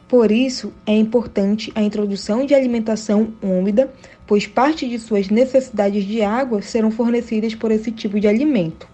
Por 0.08 0.32
isso, 0.32 0.72
é 0.86 0.96
importante 0.96 1.70
a 1.76 1.82
introdução 1.84 2.46
de 2.46 2.56
alimentação 2.56 3.34
úmida, 3.44 3.94
pois 4.26 4.48
parte 4.48 4.88
de 4.88 4.98
suas 4.98 5.28
necessidades 5.28 6.06
de 6.06 6.22
água 6.22 6.62
serão 6.62 6.90
fornecidas 6.90 7.54
por 7.54 7.72
esse 7.72 7.92
tipo 7.92 8.22
de 8.22 8.26
alimento. 8.26 8.88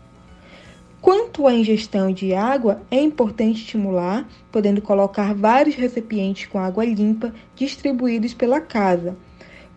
Quanto 0.99 1.45
à 1.45 1.53
ingestão 1.53 2.11
de 2.11 2.33
água, 2.33 2.81
é 2.89 2.99
importante 2.99 3.61
estimular, 3.61 4.27
podendo 4.51 4.81
colocar 4.81 5.35
vários 5.35 5.75
recipientes 5.75 6.47
com 6.47 6.57
água 6.57 6.83
limpa 6.83 7.31
distribuídos 7.55 8.33
pela 8.33 8.59
casa, 8.59 9.15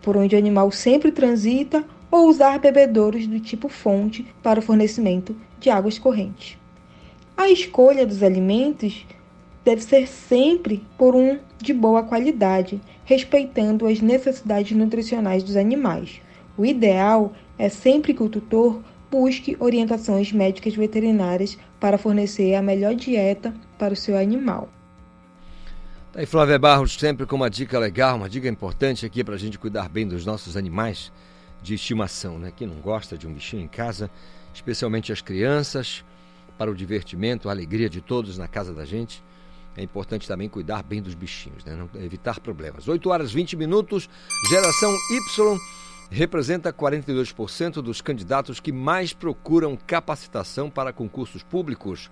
por 0.01 0.17
onde 0.17 0.35
o 0.35 0.39
animal 0.39 0.71
sempre 0.71 1.11
transita 1.11 1.85
ou 2.09 2.27
usar 2.27 2.57
bebedouros 2.57 3.27
do 3.27 3.39
tipo 3.39 3.69
fonte 3.69 4.25
para 4.41 4.59
o 4.59 4.63
fornecimento 4.63 5.35
de 5.59 5.69
águas 5.69 5.97
correntes. 5.99 6.57
A 7.35 7.49
escolha 7.49 8.05
dos 8.05 8.23
alimentos 8.23 9.05
deve 9.63 9.81
ser 9.81 10.07
sempre 10.07 10.83
por 10.97 11.15
um 11.15 11.37
de 11.59 11.73
boa 11.73 12.03
qualidade, 12.03 12.81
respeitando 13.05 13.85
as 13.85 14.01
necessidades 14.01 14.75
nutricionais 14.75 15.43
dos 15.43 15.55
animais. 15.55 16.21
O 16.57 16.65
ideal 16.65 17.33
é 17.57 17.69
sempre 17.69 18.13
que 18.13 18.23
o 18.23 18.29
tutor 18.29 18.81
busque 19.11 19.55
orientações 19.59 20.31
médicas 20.31 20.75
veterinárias 20.75 21.57
para 21.79 21.97
fornecer 21.97 22.55
a 22.55 22.61
melhor 22.61 22.95
dieta 22.95 23.53
para 23.77 23.93
o 23.93 23.97
seu 23.97 24.17
animal. 24.17 24.69
Tá 26.11 26.21
aí 26.21 26.25
Flávia 26.25 26.57
Barros 26.57 26.95
sempre 26.97 27.25
com 27.25 27.35
uma 27.35 27.49
dica 27.49 27.77
legal, 27.77 28.17
uma 28.17 28.29
dica 28.29 28.47
importante 28.47 29.05
aqui 29.05 29.23
para 29.23 29.35
a 29.35 29.37
gente 29.37 29.59
cuidar 29.59 29.87
bem 29.89 30.07
dos 30.07 30.25
nossos 30.25 30.57
animais 30.57 31.11
de 31.61 31.75
estimação, 31.75 32.39
né? 32.39 32.51
Quem 32.55 32.67
não 32.67 32.77
gosta 32.77 33.17
de 33.17 33.27
um 33.27 33.33
bichinho 33.33 33.63
em 33.63 33.67
casa, 33.67 34.09
especialmente 34.57 35.11
as 35.11 35.21
crianças, 35.21 36.03
para 36.57 36.71
o 36.71 36.75
divertimento, 36.75 37.47
a 37.47 37.51
alegria 37.51 37.89
de 37.89 38.01
todos 38.01 38.37
na 38.37 38.47
casa 38.47 38.73
da 38.73 38.83
gente. 38.83 39.23
É 39.75 39.83
importante 39.83 40.27
também 40.27 40.49
cuidar 40.49 40.81
bem 40.81 41.01
dos 41.01 41.13
bichinhos, 41.13 41.63
né? 41.63 41.75
Não, 41.75 41.87
evitar 42.01 42.39
problemas. 42.39 42.87
8 42.87 43.09
horas 43.09 43.31
20 43.31 43.55
minutos, 43.55 44.09
geração 44.49 44.91
Y 45.11 45.59
representa 46.09 46.73
42% 46.73 47.73
dos 47.73 48.01
candidatos 48.01 48.59
que 48.59 48.71
mais 48.71 49.13
procuram 49.13 49.77
capacitação 49.77 50.69
para 50.69 50.91
concursos 50.91 51.43
públicos. 51.43 52.09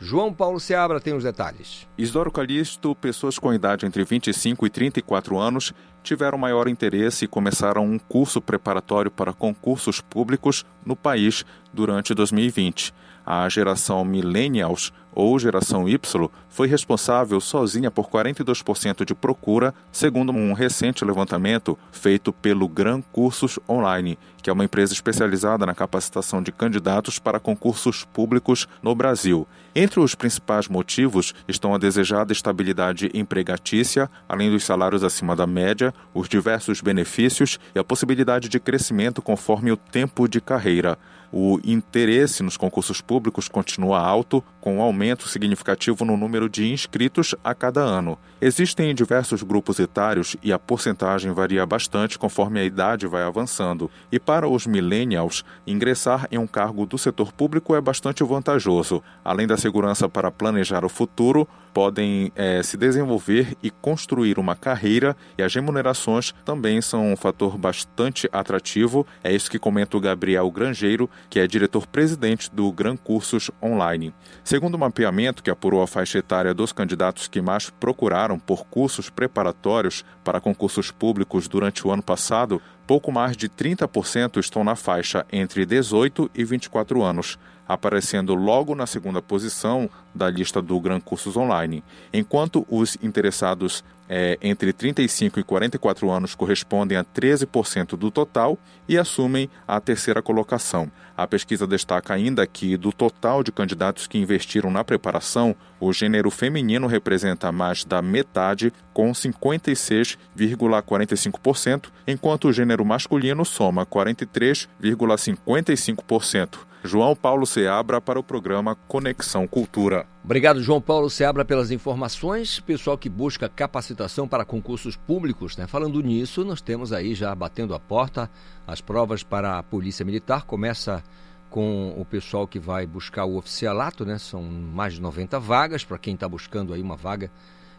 João 0.00 0.32
Paulo 0.32 0.60
Seabra 0.60 1.00
tem 1.00 1.12
os 1.12 1.24
detalhes. 1.24 1.88
Isidoro 1.98 2.30
Calixto, 2.30 2.94
pessoas 2.94 3.36
com 3.36 3.52
idade 3.52 3.84
entre 3.84 4.04
25 4.04 4.64
e 4.64 4.70
34 4.70 5.36
anos 5.36 5.72
tiveram 6.04 6.38
maior 6.38 6.68
interesse 6.68 7.24
e 7.24 7.28
começaram 7.28 7.84
um 7.84 7.98
curso 7.98 8.40
preparatório 8.40 9.10
para 9.10 9.32
concursos 9.32 10.00
públicos 10.00 10.64
no 10.86 10.94
país 10.94 11.44
durante 11.72 12.14
2020. 12.14 12.94
A 13.30 13.46
geração 13.46 14.06
Millennials 14.06 14.90
ou 15.14 15.38
geração 15.38 15.86
Y 15.86 16.30
foi 16.48 16.66
responsável 16.66 17.38
sozinha 17.42 17.90
por 17.90 18.08
42% 18.08 19.04
de 19.04 19.14
procura, 19.14 19.74
segundo 19.92 20.32
um 20.32 20.54
recente 20.54 21.04
levantamento 21.04 21.78
feito 21.92 22.32
pelo 22.32 22.66
Gran 22.66 23.02
Cursos 23.12 23.58
Online, 23.68 24.18
que 24.42 24.48
é 24.48 24.52
uma 24.52 24.64
empresa 24.64 24.94
especializada 24.94 25.66
na 25.66 25.74
capacitação 25.74 26.42
de 26.42 26.50
candidatos 26.50 27.18
para 27.18 27.38
concursos 27.38 28.02
públicos 28.02 28.66
no 28.82 28.94
Brasil. 28.94 29.46
Entre 29.74 30.00
os 30.00 30.14
principais 30.14 30.66
motivos 30.66 31.34
estão 31.46 31.74
a 31.74 31.78
desejada 31.78 32.32
estabilidade 32.32 33.10
empregatícia, 33.12 34.08
além 34.26 34.50
dos 34.50 34.64
salários 34.64 35.04
acima 35.04 35.36
da 35.36 35.46
média, 35.46 35.92
os 36.14 36.30
diversos 36.30 36.80
benefícios 36.80 37.60
e 37.74 37.78
a 37.78 37.84
possibilidade 37.84 38.48
de 38.48 38.58
crescimento 38.58 39.20
conforme 39.20 39.70
o 39.70 39.76
tempo 39.76 40.26
de 40.26 40.40
carreira. 40.40 40.98
O 41.32 41.60
interesse 41.62 42.42
nos 42.42 42.56
concursos 42.56 43.00
públicos 43.00 43.48
continua 43.48 44.00
alto, 44.00 44.42
com 44.60 44.78
um 44.78 44.82
aumento 44.82 45.28
significativo 45.28 46.04
no 46.04 46.16
número 46.16 46.48
de 46.48 46.72
inscritos 46.72 47.34
a 47.44 47.54
cada 47.54 47.80
ano. 47.80 48.18
Existem 48.40 48.94
diversos 48.94 49.42
grupos 49.42 49.78
etários 49.78 50.36
e 50.42 50.52
a 50.52 50.58
porcentagem 50.58 51.32
varia 51.32 51.66
bastante 51.66 52.18
conforme 52.18 52.60
a 52.60 52.64
idade 52.64 53.06
vai 53.06 53.22
avançando. 53.22 53.90
E 54.10 54.18
para 54.18 54.48
os 54.48 54.66
millennials, 54.66 55.44
ingressar 55.66 56.26
em 56.30 56.38
um 56.38 56.46
cargo 56.46 56.86
do 56.86 56.96
setor 56.96 57.32
público 57.32 57.74
é 57.74 57.80
bastante 57.80 58.22
vantajoso. 58.24 59.02
Além 59.24 59.46
da 59.46 59.56
segurança 59.56 60.08
para 60.08 60.30
planejar 60.30 60.84
o 60.84 60.88
futuro, 60.88 61.48
podem 61.72 62.32
é, 62.34 62.62
se 62.62 62.76
desenvolver 62.76 63.56
e 63.62 63.70
construir 63.70 64.38
uma 64.38 64.56
carreira 64.56 65.16
e 65.36 65.42
as 65.42 65.54
remunerações 65.54 66.34
também 66.44 66.80
são 66.80 67.12
um 67.12 67.16
fator 67.16 67.56
bastante 67.56 68.28
atrativo. 68.32 69.06
É 69.22 69.32
isso 69.32 69.50
que 69.50 69.58
comenta 69.58 69.96
o 69.96 70.00
Gabriel 70.00 70.50
Grangeiro, 70.50 71.08
que 71.28 71.40
é 71.40 71.46
diretor-presidente 71.46 72.50
do 72.52 72.70
Gran 72.72 72.96
Cursos 72.96 73.50
Online. 73.62 74.14
Segundo 74.42 74.74
o 74.74 74.78
mapeamento 74.78 75.42
que 75.42 75.50
apurou 75.50 75.82
a 75.82 75.86
faixa 75.86 76.18
etária 76.18 76.54
dos 76.54 76.72
candidatos 76.72 77.28
que 77.28 77.40
mais 77.40 77.70
procuraram 77.70 78.38
por 78.38 78.64
cursos 78.66 79.10
preparatórios 79.10 80.04
para 80.24 80.40
concursos 80.40 80.90
públicos 80.90 81.48
durante 81.48 81.86
o 81.86 81.90
ano 81.90 82.02
passado, 82.02 82.60
pouco 82.86 83.12
mais 83.12 83.36
de 83.36 83.48
30% 83.48 84.38
estão 84.38 84.64
na 84.64 84.74
faixa 84.74 85.26
entre 85.30 85.66
18 85.66 86.30
e 86.34 86.44
24 86.44 87.02
anos, 87.02 87.38
aparecendo 87.68 88.34
logo 88.34 88.74
na 88.74 88.86
segunda 88.86 89.20
posição 89.20 89.90
da 90.14 90.30
lista 90.30 90.62
do 90.62 90.80
Gran 90.80 90.98
Cursos 90.98 91.36
Online, 91.36 91.84
enquanto 92.12 92.66
os 92.68 92.96
interessados 93.02 93.84
é, 94.08 94.38
entre 94.40 94.72
35 94.72 95.38
e 95.38 95.44
44 95.44 96.10
anos 96.10 96.34
correspondem 96.34 96.96
a 96.96 97.04
13% 97.04 97.94
do 97.96 98.10
total 98.10 98.58
e 98.88 98.96
assumem 98.96 99.50
a 99.66 99.78
terceira 99.80 100.22
colocação. 100.22 100.88
A 101.16 101.26
pesquisa 101.26 101.66
destaca 101.66 102.14
ainda 102.14 102.46
que, 102.46 102.76
do 102.76 102.92
total 102.92 103.42
de 103.42 103.50
candidatos 103.50 104.06
que 104.06 104.18
investiram 104.18 104.70
na 104.70 104.84
preparação, 104.84 105.56
o 105.80 105.92
gênero 105.92 106.30
feminino 106.30 106.86
representa 106.86 107.50
mais 107.50 107.84
da 107.84 108.00
metade, 108.00 108.72
com 108.94 109.10
56,45%, 109.10 111.86
enquanto 112.06 112.46
o 112.48 112.52
gênero 112.52 112.84
masculino 112.84 113.44
soma 113.44 113.84
43,55%. 113.84 116.67
João 116.84 117.16
Paulo 117.16 117.44
Seabra 117.44 118.00
para 118.00 118.20
o 118.20 118.22
programa 118.22 118.76
Conexão 118.86 119.48
Cultura. 119.48 120.06
Obrigado, 120.24 120.62
João 120.62 120.80
Paulo 120.80 121.10
Seabra, 121.10 121.44
pelas 121.44 121.72
informações. 121.72 122.60
Pessoal 122.60 122.96
que 122.96 123.08
busca 123.08 123.48
capacitação 123.48 124.28
para 124.28 124.44
concursos 124.44 124.94
públicos, 124.94 125.56
né? 125.56 125.66
Falando 125.66 126.00
nisso, 126.00 126.44
nós 126.44 126.60
temos 126.60 126.92
aí 126.92 127.16
já 127.16 127.34
batendo 127.34 127.74
a 127.74 127.80
porta 127.80 128.30
as 128.64 128.80
provas 128.80 129.24
para 129.24 129.58
a 129.58 129.62
Polícia 129.62 130.04
Militar. 130.04 130.44
Começa 130.44 131.02
com 131.50 131.94
o 131.98 132.04
pessoal 132.04 132.46
que 132.46 132.60
vai 132.60 132.86
buscar 132.86 133.24
o 133.24 133.36
oficialato, 133.36 134.04
né? 134.04 134.16
São 134.16 134.42
mais 134.42 134.94
de 134.94 135.00
90 135.00 135.40
vagas 135.40 135.84
para 135.84 135.98
quem 135.98 136.14
está 136.14 136.28
buscando 136.28 136.72
aí 136.72 136.80
uma 136.80 136.96
vaga 136.96 137.28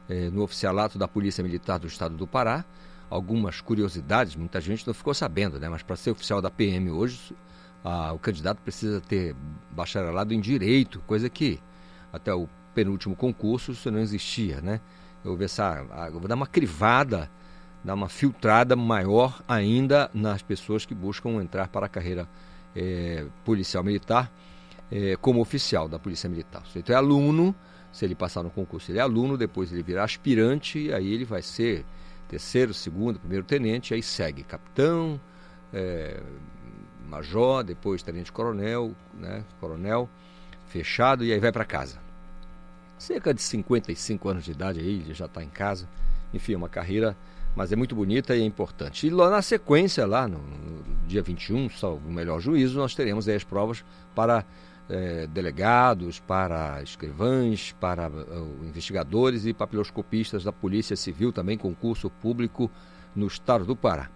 eh, 0.09 0.29
no 0.29 0.43
oficialato 0.43 0.97
da 0.97 1.07
Polícia 1.07 1.41
Militar 1.41 1.79
do 1.79 1.87
Estado 1.87 2.17
do 2.17 2.27
Pará. 2.27 2.65
Algumas 3.09 3.61
curiosidades, 3.61 4.35
muita 4.35 4.59
gente 4.59 4.85
não 4.85 4.93
ficou 4.93 5.13
sabendo, 5.13 5.57
né? 5.57 5.69
Mas 5.69 5.83
para 5.83 5.95
ser 5.95 6.11
oficial 6.11 6.41
da 6.41 6.51
PM 6.51 6.91
hoje 6.91 7.33
ah, 7.83 8.11
o 8.13 8.19
candidato 8.19 8.61
precisa 8.61 9.01
ter 9.01 9.35
bacharelado 9.71 10.33
em 10.33 10.39
direito, 10.39 11.01
coisa 11.07 11.29
que 11.29 11.59
até 12.11 12.33
o 12.33 12.47
penúltimo 12.73 13.15
concurso 13.15 13.71
isso 13.71 13.89
não 13.91 13.99
existia, 13.99 14.61
né? 14.61 14.81
Eu 15.23 15.35
vou 15.35 15.45
essa, 15.45 15.85
ah, 15.91 16.09
vou 16.09 16.27
dar 16.27 16.35
uma 16.35 16.47
crivada, 16.47 17.29
dar 17.83 17.93
uma 17.93 18.09
filtrada 18.09 18.75
maior 18.75 19.41
ainda 19.47 20.09
nas 20.13 20.41
pessoas 20.41 20.85
que 20.85 20.93
buscam 20.93 21.41
entrar 21.41 21.67
para 21.67 21.85
a 21.85 21.89
carreira 21.89 22.27
é, 22.75 23.25
policial 23.43 23.83
militar 23.83 24.31
é, 24.91 25.15
como 25.17 25.39
oficial 25.39 25.87
da 25.87 25.99
Polícia 25.99 26.29
Militar. 26.29 26.63
Se 26.71 26.79
ele 26.79 26.85
é 26.89 26.95
aluno, 26.95 27.55
se 27.91 28.05
ele 28.05 28.15
passar 28.15 28.43
no 28.43 28.49
concurso, 28.49 28.91
ele 28.91 28.99
é 28.99 29.01
aluno, 29.01 29.37
depois 29.37 29.71
ele 29.71 29.83
virá 29.83 30.03
aspirante, 30.03 30.91
aí 30.93 31.13
ele 31.13 31.25
vai 31.25 31.41
ser 31.41 31.85
terceiro, 32.27 32.73
segundo, 32.73 33.19
primeiro 33.19 33.43
tenente, 33.43 33.93
aí 33.93 34.03
segue 34.03 34.43
capitão, 34.43 35.19
é, 35.73 36.21
major, 37.09 37.63
depois 37.63 38.03
tenente-coronel, 38.03 38.93
né, 39.13 39.43
coronel, 39.59 40.07
fechado, 40.67 41.25
e 41.25 41.33
aí 41.33 41.39
vai 41.39 41.51
para 41.51 41.65
casa. 41.65 41.97
Cerca 42.97 43.33
de 43.33 43.41
55 43.41 44.29
anos 44.29 44.43
de 44.43 44.51
idade 44.51 44.79
aí, 44.79 45.01
ele 45.05 45.13
já 45.13 45.25
está 45.25 45.43
em 45.43 45.49
casa. 45.49 45.87
Enfim, 46.33 46.53
é 46.53 46.57
uma 46.57 46.69
carreira, 46.69 47.15
mas 47.55 47.71
é 47.71 47.75
muito 47.75 47.95
bonita 47.95 48.35
e 48.35 48.41
é 48.41 48.45
importante. 48.45 49.07
E 49.07 49.09
lá 49.09 49.29
na 49.29 49.41
sequência, 49.41 50.05
lá 50.05 50.27
no, 50.27 50.37
no 50.37 50.83
dia 51.07 51.21
21, 51.21 51.69
só 51.69 51.95
o 51.95 52.11
melhor 52.11 52.39
juízo, 52.39 52.77
nós 52.77 52.93
teremos 52.93 53.27
as 53.27 53.43
provas 53.43 53.83
para 54.13 54.45
é, 54.89 55.27
delegados, 55.27 56.19
para 56.19 56.81
escrivães, 56.83 57.73
para 57.79 58.09
uh, 58.09 58.65
investigadores 58.65 59.45
e 59.45 59.53
papiloscopistas 59.53 60.43
da 60.43 60.51
Polícia 60.51 60.95
Civil, 60.95 61.31
também 61.31 61.57
concurso 61.57 62.09
público 62.09 62.69
no 63.15 63.27
estado 63.27 63.65
do 63.65 63.75
Pará 63.75 64.09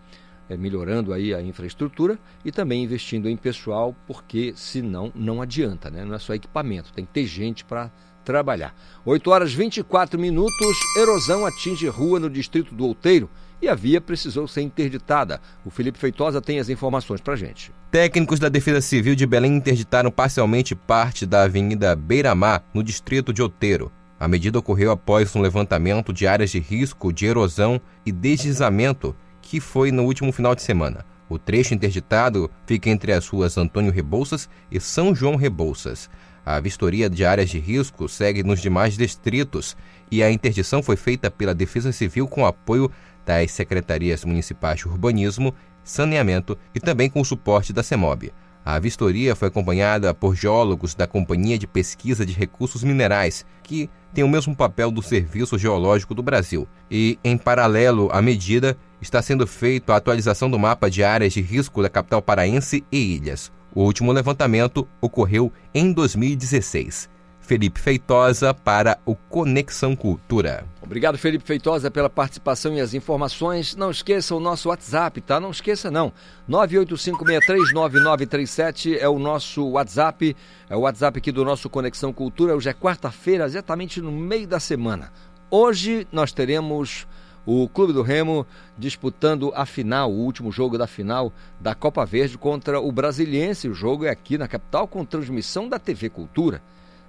é, 0.50 0.58
melhorando 0.58 1.14
aí 1.14 1.34
a 1.34 1.42
infraestrutura 1.42 2.18
e 2.44 2.52
também 2.52 2.84
investindo 2.84 3.30
em 3.30 3.38
pessoal, 3.38 3.96
porque 4.08 4.54
senão 4.56 5.12
não 5.16 5.42
adianta, 5.42 5.90
né? 5.90 6.04
Não 6.04 6.16
é 6.16 6.20
só 6.20 6.34
equipamento, 6.34 6.94
tem 6.94 7.06
que 7.06 7.14
ter 7.14 7.26
gente 7.26 7.64
para 7.64 7.92
trabalhar. 8.24 8.74
8 9.06 9.30
horas 9.30 9.54
24 9.54 10.20
minutos, 10.20 10.78
erosão 10.98 11.46
atinge 11.46 11.88
rua 11.88 12.20
no 12.20 12.30
distrito 12.30 12.74
do 12.74 12.86
Outeiro 12.86 13.30
e 13.62 13.68
a 13.68 13.76
via 13.76 14.02
precisou 14.02 14.48
ser 14.48 14.62
interditada. 14.62 15.40
O 15.66 15.70
Felipe 15.70 15.98
Feitosa 15.98 16.42
tem 16.42 16.60
as 16.60 16.70
informações 16.70 17.22
para 17.22 17.36
gente. 17.36 17.72
Técnicos 17.90 18.40
da 18.40 18.50
Defesa 18.50 18.82
Civil 18.82 19.16
de 19.16 19.26
Belém 19.26 19.56
interditaram 19.56 20.12
parcialmente 20.12 20.76
parte 20.76 21.26
da 21.26 21.44
Avenida 21.44 21.96
Beira-Mar, 21.96 22.64
no 22.74 22.84
distrito 22.84 23.32
de 23.32 23.42
Outeiro. 23.42 23.92
A 24.20 24.28
medida 24.28 24.60
ocorreu 24.60 24.92
após 24.92 25.36
um 25.36 25.42
levantamento 25.42 26.14
de 26.14 26.28
áreas 26.28 26.50
de 26.50 26.60
risco 26.60 27.12
de 27.12 27.26
erosão 27.26 27.80
e 28.06 28.12
deslizamento 28.12 29.16
que 29.54 29.60
foi 29.60 29.92
no 29.92 30.06
último 30.06 30.32
final 30.32 30.56
de 30.56 30.64
semana. 30.64 31.06
O 31.30 31.38
trecho 31.38 31.76
interditado 31.76 32.50
fica 32.66 32.90
entre 32.90 33.14
as 33.14 33.28
ruas 33.28 33.56
Antônio 33.56 33.92
Rebouças 33.92 34.50
e 34.72 34.80
São 34.80 35.14
João 35.14 35.36
Rebouças. 35.36 36.10
A 36.44 36.60
vistoria 36.60 37.08
de 37.08 37.24
áreas 37.24 37.52
de 37.52 37.60
risco 37.60 38.10
segue 38.10 38.42
nos 38.42 38.60
demais 38.60 38.98
distritos 38.98 39.78
e 40.10 40.24
a 40.24 40.32
interdição 40.32 40.82
foi 40.82 40.96
feita 40.96 41.30
pela 41.30 41.54
Defesa 41.54 41.92
Civil 41.92 42.28
com 42.28 42.48
apoio 42.48 42.90
das 43.24 43.52
secretarias 43.52 44.26
municipais 44.26 44.80
de 44.80 44.88
urbanismo, 44.88 45.54
saneamento 45.84 46.58
e 46.74 46.80
também 46.80 47.08
com 47.08 47.22
o 47.22 47.26
suporte 47.26 47.72
da 47.72 47.84
CEMOB. 47.84 48.34
A 48.66 48.80
vistoria 48.80 49.36
foi 49.36 49.50
acompanhada 49.50 50.14
por 50.16 50.36
geólogos 50.36 50.96
da 50.96 51.06
Companhia 51.06 51.60
de 51.60 51.68
Pesquisa 51.68 52.26
de 52.26 52.34
Recursos 52.34 52.82
Minerais, 52.82 53.46
que 53.62 53.90
tem 54.14 54.24
o 54.24 54.30
mesmo 54.30 54.56
papel 54.56 54.90
do 54.90 55.02
Serviço 55.02 55.58
Geológico 55.58 56.16
do 56.16 56.24
Brasil. 56.24 56.68
E, 56.90 57.20
em 57.24 57.38
paralelo 57.38 58.10
à 58.12 58.22
medida, 58.22 58.78
está 59.04 59.22
sendo 59.22 59.46
feita 59.46 59.94
a 59.94 59.98
atualização 59.98 60.50
do 60.50 60.58
mapa 60.58 60.90
de 60.90 61.04
áreas 61.04 61.34
de 61.34 61.42
risco 61.42 61.84
da 61.84 61.90
capital 61.90 62.22
paraense 62.22 62.86
e 62.92 63.16
ilhas. 63.16 63.52
O 63.76 63.84
último 63.84 64.12
levantamento 64.12 64.88
ocorreu 65.02 65.52
em 65.76 65.92
2016. 65.92 67.12
Felipe 67.42 67.82
Feitosa 67.82 68.54
para 68.54 68.98
o 69.06 69.16
Conexão 69.16 69.98
Cultura. 69.98 70.64
Obrigado, 70.82 71.18
Felipe 71.18 71.44
Feitosa, 71.44 71.92
pela 71.92 72.10
participação 72.10 72.74
e 72.74 72.80
as 72.80 72.94
informações. 72.94 73.76
Não 73.76 73.92
esqueça 73.92 74.34
o 74.34 74.40
nosso 74.40 74.70
WhatsApp, 74.70 75.20
tá? 75.20 75.42
Não 75.42 75.52
esqueça, 75.52 75.92
não. 75.92 76.14
985639937 76.50 78.98
é 78.98 79.10
o 79.10 79.20
nosso 79.20 79.72
WhatsApp, 79.72 80.34
é 80.70 80.78
o 80.78 80.82
WhatsApp 80.82 81.18
aqui 81.18 81.34
do 81.34 81.44
nosso 81.44 81.70
Conexão 81.70 82.14
Cultura. 82.14 82.56
Hoje 82.56 82.70
é 82.70 82.74
quarta-feira, 82.74 83.44
exatamente 83.44 84.00
no 84.00 84.14
meio 84.14 84.48
da 84.48 84.62
semana. 84.62 85.12
Hoje 85.52 86.08
nós 86.12 86.32
teremos 86.32 87.06
o 87.46 87.68
Clube 87.68 87.94
do 87.94 88.02
Remo 88.02 88.46
disputando 88.78 89.52
a 89.56 89.66
final, 89.66 90.12
o 90.12 90.20
último 90.20 90.52
jogo 90.52 90.78
da 90.78 90.88
final 90.88 91.32
da 91.60 91.76
Copa 91.76 92.06
Verde 92.06 92.38
contra 92.38 92.80
o 92.80 92.92
Brasiliense. 92.92 93.68
O 93.68 93.74
jogo 93.74 94.06
é 94.06 94.10
aqui 94.10 94.38
na 94.38 94.48
capital 94.48 94.88
com 94.88 95.04
transmissão 95.04 95.68
da 95.68 95.78
TV 95.78 96.10
Cultura 96.10 96.62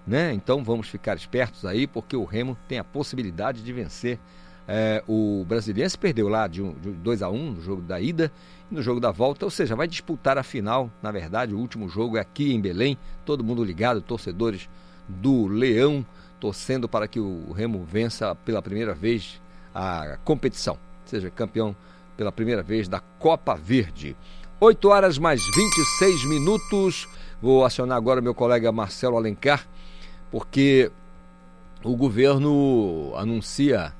né? 0.06 0.32
Então 0.32 0.62
vamos 0.62 0.88
ficar 0.88 1.16
espertos 1.16 1.64
aí, 1.64 1.86
porque 1.86 2.16
o 2.16 2.24
Remo 2.24 2.56
tem 2.68 2.78
a 2.78 2.84
possibilidade 2.84 3.62
de 3.62 3.72
vencer. 3.72 4.18
É, 4.66 5.02
o 5.06 5.44
Brasiliense 5.46 5.96
perdeu 5.96 6.28
lá 6.28 6.46
de, 6.46 6.62
um, 6.62 6.72
de 6.72 6.90
2 6.90 7.22
a 7.22 7.28
1 7.28 7.34
um, 7.34 7.50
no 7.52 7.60
jogo 7.60 7.82
da 7.82 8.00
ida 8.00 8.32
e 8.70 8.74
no 8.74 8.82
jogo 8.82 8.98
da 8.98 9.10
volta, 9.10 9.44
ou 9.44 9.50
seja, 9.50 9.76
vai 9.76 9.86
disputar 9.86 10.38
a 10.38 10.42
final. 10.42 10.90
Na 11.02 11.10
verdade, 11.10 11.54
o 11.54 11.58
último 11.58 11.88
jogo 11.88 12.16
é 12.16 12.20
aqui 12.20 12.52
em 12.52 12.60
Belém. 12.60 12.98
Todo 13.24 13.44
mundo 13.44 13.64
ligado, 13.64 14.00
torcedores 14.00 14.68
do 15.06 15.46
Leão, 15.46 16.04
torcendo 16.40 16.88
para 16.88 17.06
que 17.06 17.20
o 17.20 17.52
Remo 17.52 17.84
vença 17.84 18.34
pela 18.34 18.62
primeira 18.62 18.94
vez 18.94 19.40
a 19.74 20.18
competição, 20.24 20.78
seja 21.04 21.30
campeão 21.30 21.74
pela 22.16 22.30
primeira 22.30 22.62
vez 22.62 22.88
da 22.88 23.00
Copa 23.18 23.54
Verde. 23.54 24.16
8 24.60 24.88
horas 24.88 25.18
mais 25.18 25.42
26 25.54 26.24
minutos. 26.26 27.08
Vou 27.42 27.64
acionar 27.64 27.96
agora 27.96 28.20
meu 28.20 28.34
colega 28.34 28.70
Marcelo 28.70 29.16
Alencar 29.16 29.66
porque 30.34 30.90
o 31.84 31.94
governo 31.94 33.12
anuncia. 33.14 33.92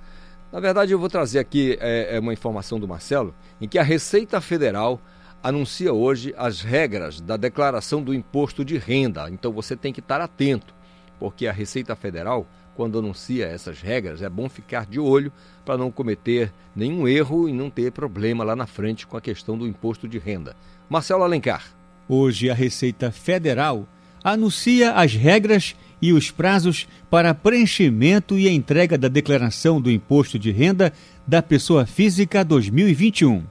Na 0.51 0.59
verdade, 0.59 0.91
eu 0.91 0.99
vou 0.99 1.09
trazer 1.09 1.39
aqui 1.39 1.79
é, 1.81 2.17
é 2.17 2.19
uma 2.19 2.33
informação 2.33 2.81
do 2.81 2.89
Marcelo, 2.89 3.33
em 3.61 3.69
que 3.69 3.79
a 3.79 3.85
Receita 3.85 4.41
Federal 4.41 5.01
anuncia 5.41 5.93
hoje 5.93 6.35
as 6.37 6.61
regras 6.61 7.21
da 7.21 7.37
declaração 7.37 8.03
do 8.03 8.13
imposto 8.13 8.65
de 8.65 8.77
renda. 8.79 9.31
Então 9.31 9.53
você 9.53 9.77
tem 9.77 9.93
que 9.93 10.01
estar 10.01 10.21
atento, 10.21 10.75
porque 11.21 11.47
a 11.47 11.53
Receita 11.53 11.95
Federal, 11.95 12.49
quando 12.77 12.99
anuncia 12.99 13.47
essas 13.47 13.81
regras, 13.81 14.23
é 14.23 14.29
bom 14.29 14.49
ficar 14.49 14.87
de 14.87 14.99
olho 14.99 15.33
para 15.65 15.79
não 15.79 15.91
cometer 15.91 16.53
nenhum 16.75 17.07
erro 17.07 17.49
e 17.49 17.53
não 17.53 17.71
ter 17.71 17.93
problema 17.93 18.45
lá 18.45 18.55
na 18.55 18.67
frente 18.67 19.07
com 19.07 19.17
a 19.17 19.21
questão 19.21 19.57
do 19.57 19.67
imposto 19.67 20.09
de 20.09 20.19
renda. 20.19 20.57
Marcelo 20.89 21.23
Alencar. 21.23 21.65
Hoje 22.09 22.51
a 22.51 22.55
Receita 22.55 23.11
Federal 23.11 23.89
anuncia 24.23 24.93
as 24.93 25.15
regras 25.15 25.75
e 26.01 26.13
os 26.13 26.31
prazos 26.31 26.87
para 27.11 27.35
preenchimento 27.35 28.37
e 28.37 28.49
entrega 28.49 28.99
da 28.99 29.09
declaração 29.09 29.81
do 29.81 29.91
imposto 29.91 30.39
de 30.39 30.51
renda 30.51 30.93
da 31.27 31.43
pessoa 31.43 31.87
física 31.87 32.45
2021. 32.45 33.43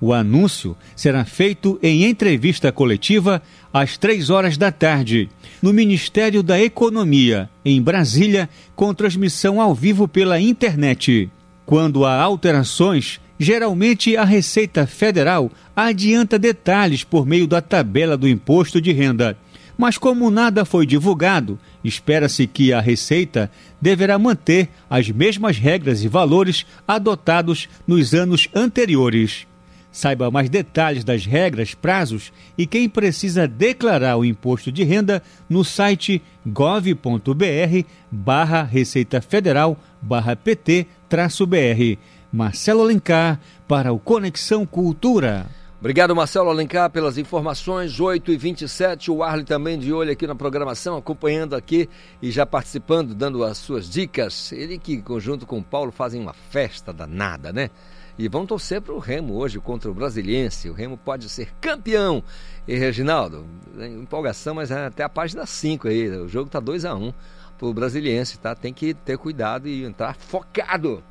O 0.00 0.12
anúncio 0.12 0.76
será 0.94 1.24
feito 1.24 1.78
em 1.82 2.04
entrevista 2.04 2.70
coletiva 2.70 3.42
às 3.72 3.96
três 3.96 4.30
horas 4.30 4.56
da 4.56 4.70
tarde, 4.70 5.28
no 5.60 5.72
Ministério 5.72 6.42
da 6.42 6.60
Economia, 6.60 7.50
em 7.64 7.82
Brasília, 7.82 8.48
com 8.76 8.94
transmissão 8.94 9.60
ao 9.60 9.74
vivo 9.74 10.06
pela 10.06 10.40
internet. 10.40 11.28
Quando 11.66 12.04
há 12.04 12.14
alterações, 12.14 13.20
geralmente 13.38 14.16
a 14.16 14.24
Receita 14.24 14.86
Federal 14.86 15.50
adianta 15.74 16.38
detalhes 16.38 17.02
por 17.02 17.26
meio 17.26 17.46
da 17.46 17.60
tabela 17.60 18.16
do 18.16 18.28
imposto 18.28 18.80
de 18.80 18.92
renda. 18.92 19.36
Mas 19.76 19.98
como 19.98 20.30
nada 20.30 20.64
foi 20.64 20.86
divulgado, 20.86 21.58
espera-se 21.84 22.46
que 22.46 22.72
a 22.72 22.80
Receita 22.80 23.50
deverá 23.80 24.18
manter 24.18 24.68
as 24.88 25.08
mesmas 25.10 25.56
regras 25.56 26.02
e 26.02 26.08
valores 26.08 26.66
adotados 26.86 27.68
nos 27.86 28.14
anos 28.14 28.48
anteriores. 28.54 29.46
Saiba 29.90 30.30
mais 30.30 30.50
detalhes 30.50 31.02
das 31.02 31.24
regras, 31.24 31.74
prazos 31.74 32.32
e 32.56 32.66
quem 32.66 32.88
precisa 32.88 33.48
declarar 33.48 34.16
o 34.16 34.24
imposto 34.24 34.70
de 34.70 34.84
renda 34.84 35.22
no 35.48 35.64
site 35.64 36.22
gov.br 36.46 37.86
barra 38.10 38.62
Receita 38.62 39.20
Federal 39.20 39.76
barra 40.00 40.36
PT-BR. 40.36 41.98
Marcelo 42.30 42.82
Alencar 42.82 43.40
para 43.66 43.92
o 43.92 43.98
Conexão 43.98 44.66
Cultura. 44.66 45.46
Obrigado, 45.80 46.14
Marcelo 46.14 46.50
Alencar, 46.50 46.90
pelas 46.90 47.16
informações. 47.16 48.00
8 48.00 48.32
e 48.32 48.36
27 48.36 49.12
o 49.12 49.22
Arley 49.22 49.44
também 49.44 49.78
de 49.78 49.92
olho 49.92 50.10
aqui 50.10 50.26
na 50.26 50.34
programação, 50.34 50.96
acompanhando 50.96 51.54
aqui 51.54 51.88
e 52.20 52.32
já 52.32 52.44
participando, 52.44 53.14
dando 53.14 53.44
as 53.44 53.58
suas 53.58 53.88
dicas. 53.88 54.50
Ele 54.50 54.76
que, 54.76 55.02
junto 55.18 55.46
com 55.46 55.58
o 55.58 55.62
Paulo, 55.62 55.92
fazem 55.92 56.20
uma 56.20 56.32
festa 56.32 56.92
danada, 56.92 57.52
né? 57.52 57.70
E 58.18 58.28
vão 58.28 58.44
torcer 58.44 58.80
para 58.82 58.92
o 58.92 58.98
Remo 58.98 59.34
hoje 59.34 59.60
contra 59.60 59.88
o 59.88 59.94
Brasiliense. 59.94 60.68
O 60.68 60.72
Remo 60.72 60.98
pode 60.98 61.28
ser 61.28 61.52
campeão. 61.60 62.22
E, 62.66 62.76
Reginaldo, 62.76 63.46
empolgação, 63.78 64.56
mas 64.56 64.72
é 64.72 64.86
até 64.86 65.04
a 65.04 65.08
página 65.08 65.46
5 65.46 65.86
aí. 65.86 66.10
O 66.10 66.28
jogo 66.28 66.50
tá 66.50 66.58
2 66.58 66.84
a 66.84 66.94
1 66.96 67.06
um 67.06 67.14
para 67.56 67.68
o 67.68 67.72
Brasiliense, 67.72 68.38
tá? 68.38 68.56
Tem 68.56 68.72
que 68.72 68.92
ter 68.92 69.16
cuidado 69.16 69.68
e 69.68 69.84
entrar 69.84 70.16
focado. 70.16 71.02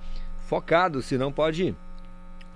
Focado, 0.47 1.01
senão 1.01 1.31
pode 1.31 1.73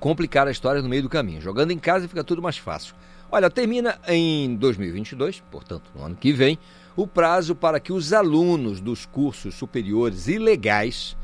complicar 0.01 0.47
a 0.47 0.51
história 0.51 0.81
no 0.81 0.89
meio 0.89 1.03
do 1.03 1.09
caminho. 1.09 1.41
Jogando 1.41 1.71
em 1.71 1.79
casa 1.79 2.07
fica 2.07 2.23
tudo 2.23 2.41
mais 2.41 2.57
fácil. 2.57 2.93
Olha, 3.31 3.49
termina 3.49 3.97
em 4.05 4.55
2022, 4.57 5.41
portanto, 5.49 5.89
no 5.95 6.03
ano 6.03 6.15
que 6.15 6.33
vem, 6.33 6.59
o 6.97 7.07
prazo 7.07 7.55
para 7.55 7.79
que 7.79 7.93
os 7.93 8.11
alunos 8.11 8.81
dos 8.81 9.05
cursos 9.05 9.55
superiores 9.55 10.27
ilegais, 10.27 11.15